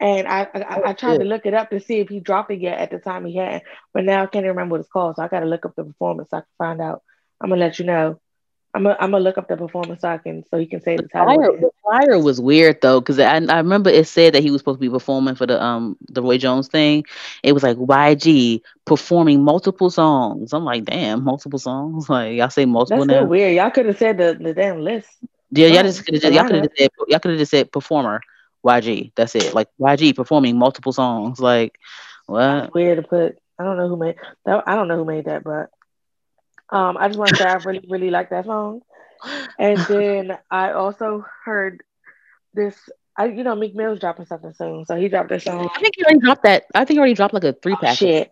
And 0.00 0.26
I, 0.28 0.46
I, 0.54 0.80
I 0.86 0.92
tried 0.94 1.18
to 1.20 1.24
look 1.24 1.46
it 1.46 1.54
up 1.54 1.70
to 1.70 1.80
see 1.80 2.00
if 2.00 2.08
he 2.08 2.20
dropped 2.20 2.50
it 2.50 2.60
yet 2.60 2.78
at 2.78 2.90
the 2.90 2.98
time 2.98 3.24
he 3.24 3.36
had, 3.36 3.62
but 3.92 4.04
now 4.04 4.22
I 4.22 4.26
can't 4.26 4.46
remember 4.46 4.72
what 4.74 4.80
it's 4.80 4.88
called. 4.90 5.16
So 5.16 5.22
I 5.22 5.28
got 5.28 5.40
to 5.40 5.46
look 5.46 5.64
up 5.64 5.74
the 5.76 5.84
performance 5.84 6.30
so 6.30 6.38
I 6.38 6.40
can 6.40 6.46
find 6.58 6.80
out. 6.80 7.02
I'm 7.40 7.50
gonna 7.50 7.60
let 7.60 7.78
you 7.78 7.84
know. 7.86 8.18
I'm 8.74 8.82
gonna, 8.82 8.96
I'm 9.00 9.10
gonna 9.10 9.24
look 9.24 9.38
up 9.38 9.48
the 9.48 9.56
performance 9.56 10.02
so 10.02 10.08
I 10.08 10.18
can 10.18 10.44
so 10.50 10.58
he 10.58 10.66
can 10.66 10.80
say 10.80 10.96
the, 10.96 11.02
the 11.02 11.08
title. 11.08 11.34
Flyer, 11.34 11.60
the 11.60 11.70
flyer 11.82 12.18
was 12.18 12.40
weird 12.40 12.80
though 12.82 13.00
because 13.00 13.18
I, 13.18 13.36
I 13.36 13.56
remember 13.58 13.90
it 13.90 14.06
said 14.06 14.34
that 14.34 14.42
he 14.42 14.50
was 14.50 14.60
supposed 14.60 14.78
to 14.78 14.80
be 14.80 14.90
performing 14.90 15.34
for 15.34 15.46
the 15.46 15.62
um 15.62 15.96
the 16.08 16.22
Roy 16.22 16.38
Jones 16.38 16.68
thing. 16.68 17.04
It 17.42 17.52
was 17.52 17.62
like 17.62 17.76
YG 17.78 18.60
performing 18.84 19.42
multiple 19.42 19.90
songs. 19.90 20.52
I'm 20.52 20.64
like, 20.64 20.84
damn, 20.84 21.24
multiple 21.24 21.58
songs. 21.58 22.08
Like 22.18 22.36
y'all 22.36 22.50
say 22.50 22.66
multiple 22.66 23.04
That's 23.04 23.08
now. 23.08 23.20
so 23.20 23.26
weird. 23.26 23.54
Y'all 23.54 23.70
could 23.70 23.86
have 23.86 23.98
said 23.98 24.18
the, 24.18 24.36
the 24.40 24.52
damn 24.54 24.80
list. 24.80 25.08
Yeah, 25.50 25.68
y'all 25.68 25.82
just 25.82 26.04
could 26.04 26.22
have 26.22 26.32
y'all 26.32 26.44
could 26.44 26.56
have 26.56 26.64
just 26.64 26.76
said 26.78 26.90
y'all 27.08 27.18
could 27.20 27.30
have 27.30 27.38
just 27.38 27.50
said 27.50 27.72
performer 27.72 28.20
YG. 28.64 29.12
That's 29.16 29.34
it. 29.34 29.54
Like 29.54 29.68
YG 29.80 30.14
performing 30.14 30.58
multiple 30.58 30.92
songs. 30.92 31.40
Like 31.40 31.78
what? 32.26 32.40
That's 32.40 32.74
weird 32.74 32.96
to 32.98 33.02
put. 33.02 33.38
I 33.58 33.64
don't 33.64 33.76
know 33.76 33.88
who 33.88 33.96
made 33.96 34.16
that. 34.44 34.64
I 34.66 34.74
don't 34.74 34.88
know 34.88 34.96
who 34.96 35.04
made 35.04 35.24
that, 35.24 35.42
but 35.42 35.70
um, 36.70 36.96
I 36.96 37.08
just 37.08 37.18
want 37.18 37.30
to 37.32 37.36
say 37.36 37.44
I 37.44 37.54
really 37.56 37.84
really 37.88 38.10
like 38.10 38.30
that 38.30 38.44
song. 38.44 38.82
And 39.58 39.78
then 39.88 40.38
I 40.50 40.72
also 40.72 41.24
heard 41.44 41.82
this. 42.54 42.76
I 43.16 43.26
you 43.26 43.42
know 43.42 43.54
Meek 43.54 43.74
Mill's 43.74 44.00
dropping 44.00 44.26
something 44.26 44.52
soon, 44.52 44.84
so 44.84 44.96
he 44.96 45.08
dropped 45.08 45.30
this 45.30 45.44
song. 45.44 45.68
I 45.74 45.80
think 45.80 45.94
he 45.96 46.04
already 46.04 46.20
dropped 46.20 46.42
that. 46.44 46.66
I 46.74 46.84
think 46.84 46.96
he 46.96 46.98
already 46.98 47.14
dropped 47.14 47.34
like 47.34 47.44
a 47.44 47.52
three 47.52 47.76
pack. 47.76 47.90
Oh, 47.90 47.94
shit. 47.94 48.30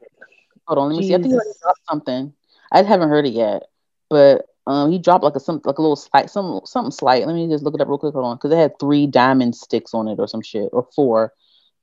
Hold 0.67 0.79
on, 0.79 0.89
let 0.89 0.97
me 0.97 1.03
Jesus. 1.03 1.09
see. 1.09 1.15
I 1.15 1.17
think 1.19 1.27
he 1.27 1.35
already 1.35 1.59
dropped 1.63 1.81
something. 1.89 2.33
I 2.73 2.83
haven't 2.83 3.09
heard 3.09 3.27
it 3.27 3.33
yet, 3.33 3.65
but 4.11 4.47
um, 4.67 4.91
he 4.91 4.99
dropped 4.99 5.25
like 5.25 5.37
a 5.37 5.41
some 5.41 5.61
like 5.65 5.79
a 5.79 5.83
little 5.83 5.97
slight 5.97 6.29
some 6.31 6.61
something 6.65 6.91
slight. 6.91 7.27
Let 7.27 7.35
me 7.35 7.49
just 7.49 7.65
look 7.65 7.75
it 7.75 7.81
up 7.81 7.89
real 7.89 7.99
quick. 7.99 8.15
Hold 8.15 8.27
on, 8.27 8.37
because 8.37 8.53
it 8.53 8.57
had 8.57 8.79
three 8.79 9.07
diamond 9.07 9.55
sticks 9.55 9.95
on 9.95 10.09
it 10.09 10.19
or 10.19 10.27
some 10.27 10.43
shit 10.43 10.69
or 10.73 10.87
four. 10.95 11.33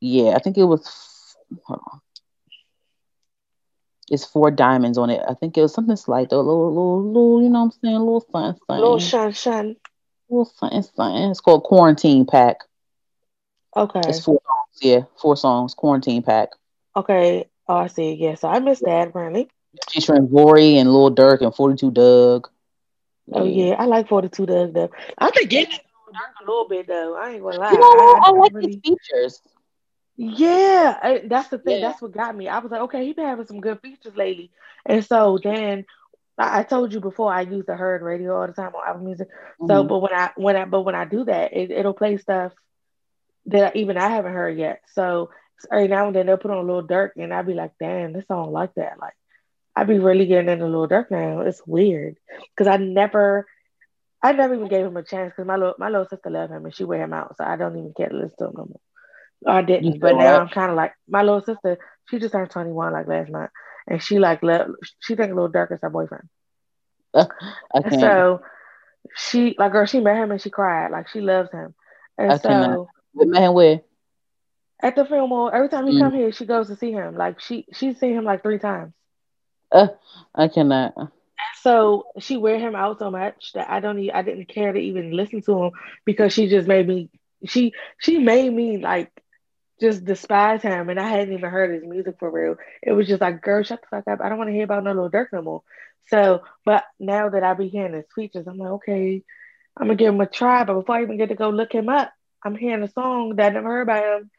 Yeah, 0.02 0.36
I 0.36 0.40
think 0.40 0.58
it 0.58 0.66
was. 0.66 1.36
Hold 1.66 1.80
on. 1.92 2.00
It's 4.14 4.26
four 4.26 4.52
diamonds 4.52 5.00
on 5.00 5.10
it. 5.10 5.22
I 5.28 5.34
think 5.34 5.58
it 5.58 5.62
was 5.62 5.74
something 5.74 5.96
slight 5.96 6.30
though, 6.30 6.40
a 6.40 6.42
little, 6.42 6.70
little, 6.70 7.04
little. 7.04 7.42
You 7.42 7.50
know 7.50 7.64
what 7.64 7.74
I'm 7.74 7.80
saying? 7.84 7.96
A 7.96 8.00
little 8.00 8.22
something, 8.32 8.60
something. 8.68 8.84
Little 8.84 9.00
shine, 9.00 9.32
shine. 9.32 9.76
A 10.30 10.34
little 10.34 10.46
something, 10.46 10.84
something. 10.84 11.32
It's 11.32 11.42
called 11.42 11.64
Quarantine 11.64 12.28
Pack. 12.28 12.58
Okay. 13.76 14.02
It's 14.08 14.24
four 14.24 14.40
songs. 14.46 14.80
Yeah, 14.82 15.00
four 15.20 15.36
songs. 15.36 15.74
Quarantine 15.74 16.22
Pack. 16.22 16.50
Okay. 16.96 17.50
Oh, 17.68 17.76
I 17.76 17.88
see. 17.88 18.14
Yeah, 18.14 18.36
so 18.36 18.50
I 18.50 18.60
missed 18.60 18.84
that 18.86 19.08
apparently. 19.08 19.50
Featuring 19.90 20.28
Vory 20.28 20.76
and 20.76 20.94
Lil 20.94 21.16
Durk 21.16 21.42
and 21.42 21.56
42 21.56 21.90
Dugg. 21.90 22.50
Oh 23.32 23.46
yeah, 23.46 23.76
I 23.80 23.86
like 23.86 24.08
42 24.10 24.46
Dugg, 24.46 24.74
though. 24.76 24.92
I've 25.18 25.34
been 25.34 25.48
getting 25.48 25.74
Durk 25.74 26.46
a 26.46 26.46
little 26.46 26.68
bit 26.68 26.86
though. 26.86 27.18
I 27.18 27.32
ain't 27.32 27.42
gonna 27.42 27.58
lie. 27.58 27.72
You 27.72 27.80
know? 27.80 27.86
I, 27.86 28.22
I, 28.26 28.28
I 28.28 28.32
like 28.32 28.54
really... 28.54 28.68
his 28.74 28.80
features. 28.82 29.42
Yeah, 30.16 30.98
I, 31.02 31.22
that's 31.26 31.50
the 31.50 31.58
thing. 31.58 31.82
Yeah. 31.82 31.90
That's 31.90 32.02
what 32.02 32.12
got 32.12 32.36
me. 32.36 32.48
I 32.48 32.60
was 32.60 32.72
like, 32.72 32.82
okay, 32.82 33.06
he 33.06 33.14
been 33.14 33.26
having 33.26 33.48
some 33.48 33.62
good 33.62 33.80
features 33.82 34.16
lately. 34.16 34.52
And 34.86 35.04
so 35.04 35.40
then 35.44 35.86
I, 36.38 36.60
I 36.60 36.64
told 36.64 36.94
you 36.94 37.00
before 37.00 37.34
I 37.34 37.42
use 37.42 37.66
the 37.66 37.76
Heard 37.76 38.02
radio 38.02 38.40
all 38.40 38.48
the 38.48 38.54
time 38.54 38.76
on 38.76 38.88
Apple 38.88 39.04
Music. 39.04 39.28
Mm-hmm. 39.28 39.68
So, 39.68 39.84
but 39.84 40.00
when 40.00 40.14
I 40.14 40.32
when 40.36 40.56
I 40.56 40.66
but 40.66 40.82
when 40.82 40.96
I 40.96 41.06
do 41.06 41.26
that, 41.26 41.54
it, 41.54 41.72
it'll 41.72 41.94
play 41.94 42.18
stuff 42.18 42.52
that 43.48 43.76
I, 43.76 43.78
even 43.78 43.98
I 43.98 44.10
haven't 44.10 44.34
heard 44.34 44.58
yet. 44.58 44.82
So 44.94 45.32
every 45.72 45.88
now 45.88 46.08
and 46.08 46.16
then 46.16 46.28
they'll 46.28 46.38
put 46.38 46.52
on 46.52 46.58
a 46.58 46.62
little 46.62 46.88
Durk, 46.88 47.12
and 47.18 47.34
I'd 47.34 47.48
be 47.48 47.54
like, 47.54 47.72
damn, 47.80 48.14
this 48.14 48.28
song 48.28 48.52
like 48.52 48.76
that. 48.76 49.00
Like 49.00 49.14
I'd 49.76 49.88
be 49.88 50.00
really 50.00 50.28
getting 50.28 50.50
into 50.50 50.66
little 50.66 50.88
Durk 50.88 51.10
now. 51.10 51.42
It's 51.42 51.66
weird 51.66 52.18
because 52.56 52.68
I 52.68 52.78
never, 52.78 53.48
I 54.22 54.34
never 54.34 54.54
even 54.54 54.68
gave 54.68 54.86
him 54.86 54.98
a 54.98 55.04
chance 55.04 55.32
because 55.32 55.48
my 55.48 55.56
little 55.56 55.76
my 55.80 55.90
little 55.90 56.08
sister 56.08 56.30
loved 56.30 56.52
him 56.52 56.66
and 56.66 56.76
she 56.76 56.84
wear 56.84 57.04
him 57.04 57.14
out, 57.14 57.36
so 57.38 57.44
I 57.44 57.56
don't 57.56 57.78
even 57.78 57.94
care 57.94 58.10
to 58.10 58.16
listen 58.16 58.38
to 58.38 58.46
him 58.46 58.54
no 58.58 58.66
more. 58.66 58.82
I 59.48 59.62
didn't, 59.62 60.00
but 60.00 60.16
now 60.16 60.40
I'm 60.40 60.50
kind 60.50 60.72
of 60.72 60.78
like 60.78 60.94
my 61.08 61.22
little 61.24 61.42
sister. 61.42 61.78
She 62.10 62.20
just 62.20 62.34
turned 62.34 62.50
21 62.50 62.94
like 62.94 63.08
last 63.08 63.32
month, 63.32 63.52
and 63.88 64.02
she 64.02 64.20
like 64.20 64.44
love. 64.44 64.72
She 65.00 65.16
think 65.16 65.34
Lil 65.34 65.50
Durk 65.50 65.72
is 65.72 65.80
her 65.82 65.90
boyfriend. 65.90 66.30
Uh, 67.76 67.90
so 68.00 68.42
she 69.16 69.56
like 69.58 69.72
girl, 69.72 69.86
she 69.86 70.00
met 70.00 70.18
him 70.18 70.32
and 70.32 70.42
she 70.42 70.50
cried 70.50 70.92
like 70.92 71.10
she 71.10 71.22
loves 71.22 71.52
him, 71.52 71.76
and 72.18 72.32
I 72.32 72.38
so 72.38 72.88
met 73.14 73.44
him 73.44 73.54
where 73.54 73.82
at 74.84 74.96
the 74.96 75.06
Fillmore. 75.06 75.56
Every 75.56 75.70
time 75.70 75.88
he 75.88 75.96
mm. 75.96 76.02
come 76.02 76.14
here, 76.14 76.32
she 76.32 76.46
goes 76.46 76.68
to 76.68 76.76
see 76.76 76.92
him. 76.92 77.16
Like 77.16 77.40
she 77.40 77.66
she's 77.74 78.00
seen 78.00 78.14
him 78.16 78.26
like 78.26 78.44
three 78.44 78.60
times. 78.60 78.94
Uh, 79.72 79.88
I 80.36 80.50
cannot. 80.50 80.94
So 81.62 82.06
she 82.20 82.38
wear 82.38 82.60
him 82.60 82.76
out 82.76 83.00
so 83.00 83.10
much 83.10 83.54
that 83.54 83.70
I 83.70 83.80
don't. 83.80 83.98
even, 84.00 84.16
I 84.16 84.22
didn't 84.22 84.50
care 84.50 84.72
to 84.72 84.80
even 84.80 85.12
listen 85.12 85.42
to 85.44 85.64
him 85.64 85.72
because 86.06 86.34
she 86.34 86.48
just 86.48 86.68
made 86.68 86.88
me. 86.88 87.10
She 87.46 87.74
she 88.00 88.20
made 88.20 88.54
me 88.54 88.78
like 88.78 89.12
just 89.84 90.06
despise 90.06 90.62
him, 90.62 90.90
and 90.90 91.00
I 91.00 91.10
hadn't 91.10 91.34
even 91.34 91.50
heard 91.50 91.74
his 91.74 91.84
music 91.84 92.16
for 92.18 92.32
real. 92.32 92.56
It 92.82 92.94
was 92.94 93.08
just 93.08 93.22
like, 93.22 93.42
girl, 93.42 93.64
shut 93.64 93.82
the 93.82 93.88
fuck 93.88 94.08
up. 94.08 94.22
I 94.22 94.30
don't 94.30 94.38
want 94.38 94.50
to 94.50 94.54
hear 94.54 94.64
about 94.64 94.84
no 94.84 94.92
little 94.94 95.12
Durk 95.12 95.28
no 95.34 95.42
more. 95.42 95.64
So, 96.08 96.42
but 96.66 96.86
now 97.00 97.30
that 97.30 97.44
I 97.44 97.54
be 97.54 97.68
hearing 97.68 97.94
his 97.94 98.06
features, 98.16 98.48
I'm 98.48 98.58
like, 98.58 98.72
okay, 98.72 99.24
I'm 99.78 99.88
gonna 99.88 99.98
give 99.98 100.14
him 100.14 100.22
a 100.22 100.26
try. 100.26 100.64
But 100.64 100.76
before 100.76 100.96
I 100.96 101.04
even 101.04 101.18
get 101.18 101.30
to 101.30 101.36
go 101.36 101.50
look 101.50 101.74
him 101.74 101.90
up, 101.90 102.14
I'm 102.44 102.56
hearing 102.56 102.84
a 102.84 102.88
song 102.88 103.36
that 103.36 103.52
I 103.52 103.56
never 103.56 103.68
heard 103.68 103.82
about 103.82 104.22
him 104.22 104.32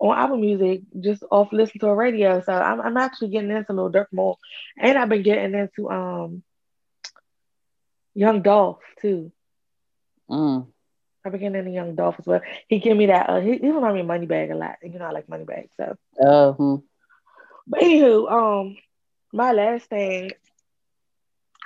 on 0.00 0.18
Apple 0.18 0.36
Music 0.36 0.82
just 1.00 1.24
off 1.30 1.52
listening 1.52 1.80
to 1.80 1.88
a 1.88 1.94
radio. 1.94 2.42
So 2.42 2.52
I'm, 2.52 2.80
I'm 2.80 2.96
actually 2.98 3.28
getting 3.28 3.50
into 3.50 3.72
a 3.72 3.74
Lil 3.74 3.90
Durk 3.90 4.06
more, 4.12 4.36
and 4.78 4.98
I've 4.98 5.08
been 5.08 5.22
getting 5.22 5.54
into 5.54 5.90
um 5.90 6.42
Young 8.14 8.42
Dolph 8.42 8.82
too. 9.00 9.32
Mm. 10.30 10.73
I've 11.24 11.32
been 11.32 11.40
getting 11.40 11.58
into 11.58 11.70
Young 11.70 11.94
Dolph 11.94 12.16
as 12.18 12.26
well. 12.26 12.42
He 12.68 12.78
give 12.78 12.96
me 12.96 13.06
that. 13.06 13.30
Uh, 13.30 13.40
he, 13.40 13.58
he 13.58 13.70
remind 13.70 13.94
me 13.94 14.00
of 14.00 14.06
Moneybagg 14.06 14.52
a 14.52 14.54
lot. 14.54 14.76
You 14.82 14.98
know, 14.98 15.06
I 15.06 15.10
like 15.10 15.26
Moneybagg. 15.26 15.68
So. 15.76 15.96
Uh-huh. 16.22 16.76
But 17.66 17.80
anywho, 17.80 18.30
um, 18.30 18.76
my 19.32 19.52
last 19.52 19.86
thing. 19.86 20.30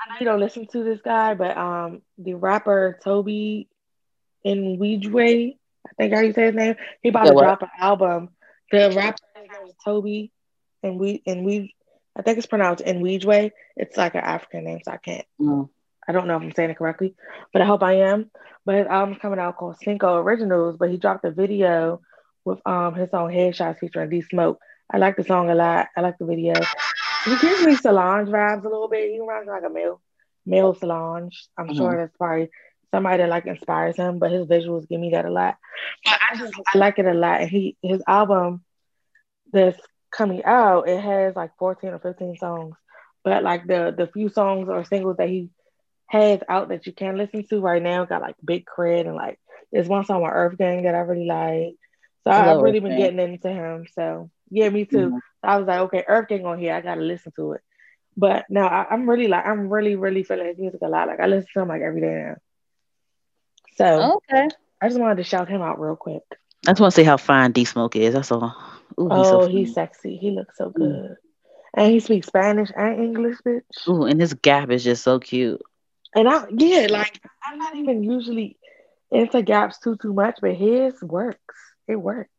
I 0.00 0.12
know 0.12 0.16
you 0.20 0.26
don't 0.26 0.40
listen 0.40 0.66
to 0.68 0.84
this 0.84 1.00
guy, 1.00 1.34
but 1.34 1.56
um, 1.56 2.02
the 2.18 2.34
rapper 2.34 3.00
Tobe 3.02 3.66
Nwigwe 4.46 5.58
I 5.86 5.94
think 5.96 6.14
how 6.14 6.20
you 6.20 6.32
say 6.32 6.46
his 6.46 6.54
name. 6.54 6.76
He 7.02 7.08
about 7.08 7.24
yeah, 7.24 7.30
to 7.30 7.34
what? 7.34 7.42
drop 7.42 7.62
an 7.62 7.68
album. 7.78 8.30
The 8.70 8.92
rapper 8.94 9.22
Toby, 9.84 10.30
and 10.82 10.98
we 10.98 11.22
and 11.26 11.44
we, 11.44 11.74
I 12.16 12.22
think 12.22 12.38
it's 12.38 12.46
pronounced 12.46 12.82
in 12.82 13.00
Way. 13.00 13.52
It's 13.76 13.96
like 13.96 14.14
an 14.14 14.20
African 14.20 14.64
name, 14.64 14.80
so 14.84 14.92
I 14.92 14.96
can't. 14.98 15.26
Mm. 15.40 15.68
I 16.08 16.12
don't 16.12 16.26
know 16.26 16.36
if 16.36 16.42
I'm 16.42 16.52
saying 16.52 16.70
it 16.70 16.78
correctly, 16.78 17.14
but 17.52 17.60
I 17.60 17.66
hope 17.66 17.82
I 17.82 17.94
am. 17.94 18.30
But 18.64 18.76
his 18.76 18.86
album's 18.86 19.18
coming 19.18 19.38
out 19.38 19.56
called 19.56 19.76
Cinco 19.82 20.16
Originals. 20.16 20.76
But 20.78 20.90
he 20.90 20.96
dropped 20.96 21.24
a 21.24 21.30
video 21.30 22.00
with 22.44 22.60
um 22.66 22.94
his 22.94 23.10
song 23.10 23.30
Headshots 23.30 23.78
featuring 23.78 24.10
D 24.10 24.22
Smoke. 24.22 24.58
I 24.90 24.98
like 24.98 25.16
the 25.16 25.24
song 25.24 25.50
a 25.50 25.54
lot. 25.54 25.88
I 25.96 26.00
like 26.00 26.18
the 26.18 26.24
video. 26.24 26.54
He 27.24 27.36
gives 27.38 27.64
me 27.64 27.74
Solange 27.74 28.28
vibes 28.28 28.64
a 28.64 28.68
little 28.68 28.88
bit. 28.88 29.10
He 29.10 29.20
reminds 29.20 29.46
me 29.46 29.52
like 29.52 29.64
a 29.64 29.70
male 29.70 30.00
male 30.46 30.74
Solange. 30.74 31.46
I'm 31.56 31.66
mm-hmm. 31.66 31.76
sure 31.76 31.96
that's 31.96 32.16
probably 32.16 32.50
somebody 32.90 33.18
that 33.18 33.28
like 33.28 33.46
inspires 33.46 33.96
him, 33.96 34.18
but 34.18 34.30
his 34.30 34.46
visuals 34.46 34.88
give 34.88 35.00
me 35.00 35.10
that 35.10 35.26
a 35.26 35.30
lot. 35.30 35.56
But 36.04 36.18
I 36.30 36.36
just 36.36 36.54
I 36.74 36.78
like 36.78 36.98
it 36.98 37.06
a 37.06 37.14
lot. 37.14 37.42
And 37.42 37.50
he 37.50 37.76
his 37.82 38.02
album 38.06 38.64
that's 39.52 39.78
coming 40.10 40.44
out, 40.44 40.88
it 40.88 41.00
has 41.00 41.36
like 41.36 41.50
14 41.58 41.90
or 41.90 41.98
15 41.98 42.36
songs. 42.36 42.76
But 43.24 43.42
like 43.42 43.66
the 43.66 43.94
the 43.96 44.06
few 44.06 44.30
songs 44.30 44.68
or 44.68 44.84
singles 44.84 45.18
that 45.18 45.28
he 45.28 45.50
has 46.08 46.40
out 46.48 46.68
that 46.68 46.86
you 46.86 46.92
can 46.92 47.16
listen 47.16 47.46
to 47.46 47.60
right 47.60 47.82
now 47.82 48.04
got 48.04 48.22
like 48.22 48.36
big 48.44 48.64
cred 48.66 49.06
and 49.06 49.14
like 49.14 49.38
there's 49.70 49.88
one 49.88 50.04
song 50.04 50.22
with 50.22 50.32
Earth 50.32 50.56
Gang 50.58 50.84
that 50.84 50.94
I 50.94 51.00
really 51.00 51.26
like. 51.26 51.76
So 52.24 52.30
I 52.30 52.44
have 52.44 52.60
really 52.60 52.80
been 52.80 52.92
Gang. 52.92 53.16
getting 53.16 53.34
into 53.34 53.48
him. 53.48 53.86
So 53.94 54.30
yeah, 54.50 54.70
me 54.70 54.86
too. 54.86 55.08
Mm-hmm. 55.08 55.18
I 55.42 55.58
was 55.58 55.66
like, 55.66 55.80
okay, 55.80 56.04
Earth 56.08 56.28
Gang 56.28 56.46
on 56.46 56.58
here, 56.58 56.74
I 56.74 56.80
gotta 56.80 57.02
listen 57.02 57.32
to 57.36 57.52
it. 57.52 57.60
But 58.16 58.46
now 58.48 58.66
I, 58.66 58.92
am 58.92 59.08
really 59.08 59.28
like 59.28 59.46
I'm 59.46 59.68
really, 59.68 59.94
really 59.94 60.24
feeling 60.24 60.46
his 60.46 60.58
music 60.58 60.80
a 60.82 60.88
lot. 60.88 61.08
Like 61.08 61.20
I 61.20 61.26
listen 61.26 61.48
to 61.54 61.60
him 61.60 61.68
like 61.68 61.82
every 61.82 62.00
day 62.00 62.24
now. 62.26 62.36
So 63.76 64.16
okay, 64.16 64.48
I 64.80 64.88
just 64.88 64.98
wanted 64.98 65.18
to 65.18 65.24
shout 65.24 65.48
him 65.48 65.62
out 65.62 65.78
real 65.78 65.94
quick. 65.94 66.24
I 66.66 66.72
just 66.72 66.80
want 66.80 66.94
to 66.94 66.96
see 66.96 67.04
how 67.04 67.18
fine 67.18 67.52
D 67.52 67.64
Smoke 67.64 67.94
is. 67.96 68.14
That's 68.14 68.32
all. 68.32 68.56
Ooh, 68.98 69.04
he's 69.04 69.10
oh, 69.10 69.42
so 69.42 69.48
he's 69.48 69.74
sexy. 69.74 70.16
He 70.16 70.30
looks 70.30 70.56
so 70.56 70.70
good. 70.70 71.10
Mm. 71.10 71.16
And 71.74 71.92
he 71.92 72.00
speaks 72.00 72.26
Spanish 72.26 72.70
and 72.74 72.98
English, 72.98 73.36
bitch. 73.46 73.88
Ooh, 73.88 74.04
and 74.04 74.20
his 74.20 74.34
gap 74.34 74.70
is 74.70 74.82
just 74.82 75.04
so 75.04 75.20
cute. 75.20 75.62
And 76.14 76.28
I 76.28 76.46
yeah, 76.50 76.86
like 76.90 77.20
I'm 77.44 77.58
not 77.58 77.76
even 77.76 78.02
usually 78.02 78.56
into 79.10 79.42
gaps 79.42 79.78
too 79.78 79.96
too 80.00 80.12
much, 80.12 80.38
but 80.40 80.54
his 80.54 81.00
works. 81.02 81.54
It 81.86 81.96
works. 81.96 82.30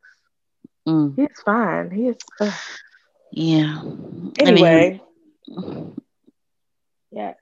Mm. 0.86 1.16
He's 1.16 1.40
fine. 1.44 1.90
He's 1.90 2.16
uh. 2.40 2.52
yeah. 3.32 3.82
Anyway. 4.38 5.00
I 5.56 5.60
mean, 5.60 5.96
yes. 7.10 7.36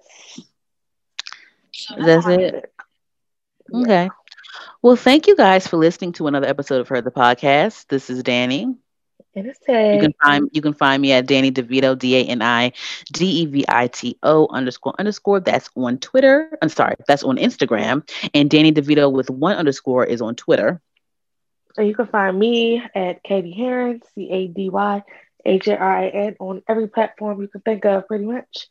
That's 1.98 2.26
it. 2.26 2.72
Okay. 3.72 4.10
Well, 4.82 4.96
thank 4.96 5.26
you 5.26 5.36
guys 5.36 5.66
for 5.66 5.76
listening 5.76 6.12
to 6.14 6.26
another 6.26 6.46
episode 6.46 6.80
of 6.80 6.88
Heard 6.88 7.04
the 7.04 7.10
Podcast. 7.10 7.86
This 7.88 8.10
is 8.10 8.22
Danny. 8.22 8.74
And 9.38 9.46
it's 9.46 9.60
Tay. 9.60 9.94
You 9.94 10.00
can 10.00 10.14
find 10.20 10.50
you 10.52 10.60
can 10.60 10.74
find 10.74 11.00
me 11.00 11.12
at 11.12 11.28
Dani 11.28 11.52
DeVito, 11.52 11.96
D 11.96 12.16
A 12.16 12.24
N 12.24 12.42
I 12.42 12.72
D 13.12 13.24
E 13.42 13.46
V 13.46 13.64
I 13.68 13.86
T 13.86 14.18
O 14.24 14.48
underscore 14.50 14.94
underscore. 14.98 15.38
That's 15.38 15.70
on 15.76 15.98
Twitter. 15.98 16.58
I'm 16.60 16.68
sorry, 16.68 16.96
that's 17.06 17.22
on 17.22 17.36
Instagram. 17.36 18.08
And 18.34 18.50
Dani 18.50 18.72
DeVito 18.72 19.12
with 19.12 19.30
one 19.30 19.56
underscore 19.56 20.04
is 20.04 20.20
on 20.20 20.34
Twitter. 20.34 20.80
And 21.76 21.86
you 21.86 21.94
can 21.94 22.08
find 22.08 22.36
me 22.36 22.82
at 22.96 23.22
Cady 23.22 23.54
Harin, 23.56 24.02
C 24.12 24.28
A 24.28 24.48
D 24.48 24.70
Y 24.70 25.02
H 25.44 25.68
A 25.68 25.78
R 25.78 25.98
I 25.98 26.08
N, 26.08 26.36
on 26.40 26.62
every 26.68 26.88
platform 26.88 27.40
you 27.40 27.46
can 27.46 27.60
think 27.60 27.84
of, 27.84 28.08
pretty 28.08 28.24
much. 28.24 28.66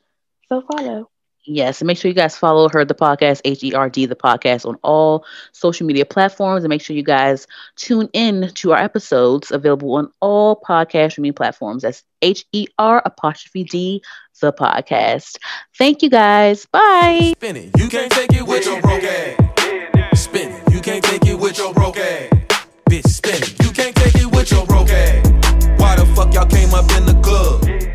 So 0.49 0.61
follow. 0.69 1.09
Yes, 1.49 1.79
and 1.79 1.87
make 1.87 1.97
sure 1.97 2.09
you 2.09 2.15
guys 2.15 2.37
follow 2.37 2.67
her, 2.69 2.83
the 2.83 2.93
podcast, 2.93 3.39
H 3.45 3.63
E 3.63 3.73
R 3.73 3.89
D, 3.89 4.05
the 4.05 4.17
podcast, 4.17 4.65
on 4.65 4.75
all 4.83 5.25
social 5.53 5.87
media 5.87 6.05
platforms. 6.05 6.65
And 6.65 6.69
make 6.69 6.81
sure 6.81 6.93
you 6.93 7.03
guys 7.03 7.47
tune 7.77 8.09
in 8.11 8.51
to 8.55 8.73
our 8.73 8.77
episodes 8.77 9.49
available 9.49 9.93
on 9.95 10.11
all 10.19 10.61
podcast 10.61 11.11
streaming 11.11 11.31
platforms. 11.31 11.83
That's 11.83 12.03
H 12.21 12.45
E 12.51 12.67
R 12.77 13.01
apostrophe 13.05 13.63
D, 13.63 14.03
the 14.41 14.51
podcast. 14.51 15.37
Thank 15.77 16.03
you 16.03 16.09
guys. 16.09 16.65
Bye. 16.65 17.31
Spin 17.37 17.55
it. 17.55 17.79
You 17.79 17.87
can't 17.87 18.11
take 18.11 18.33
it 18.33 18.45
with 18.45 18.65
your 18.65 18.81
broke 18.81 19.03
ass. 19.03 20.21
Spin 20.21 20.51
it. 20.51 20.73
You 20.73 20.81
can't 20.81 21.03
take 21.03 21.25
it 21.25 21.39
with 21.39 21.57
your 21.57 21.73
broke 21.73 21.97
ass. 21.97 22.29
Bitch, 22.89 23.07
spin 23.07 23.35
it. 23.35 23.63
You 23.63 23.71
can't 23.71 23.95
take 23.95 24.15
it 24.15 24.29
with 24.35 24.51
your 24.51 24.65
broke 24.65 24.89
ass. 24.89 25.25
Why 25.79 25.95
the 25.95 26.05
fuck 26.13 26.33
y'all 26.33 26.45
came 26.45 26.73
up 26.73 26.91
in 26.97 27.05
the 27.05 27.17
club? 27.23 27.86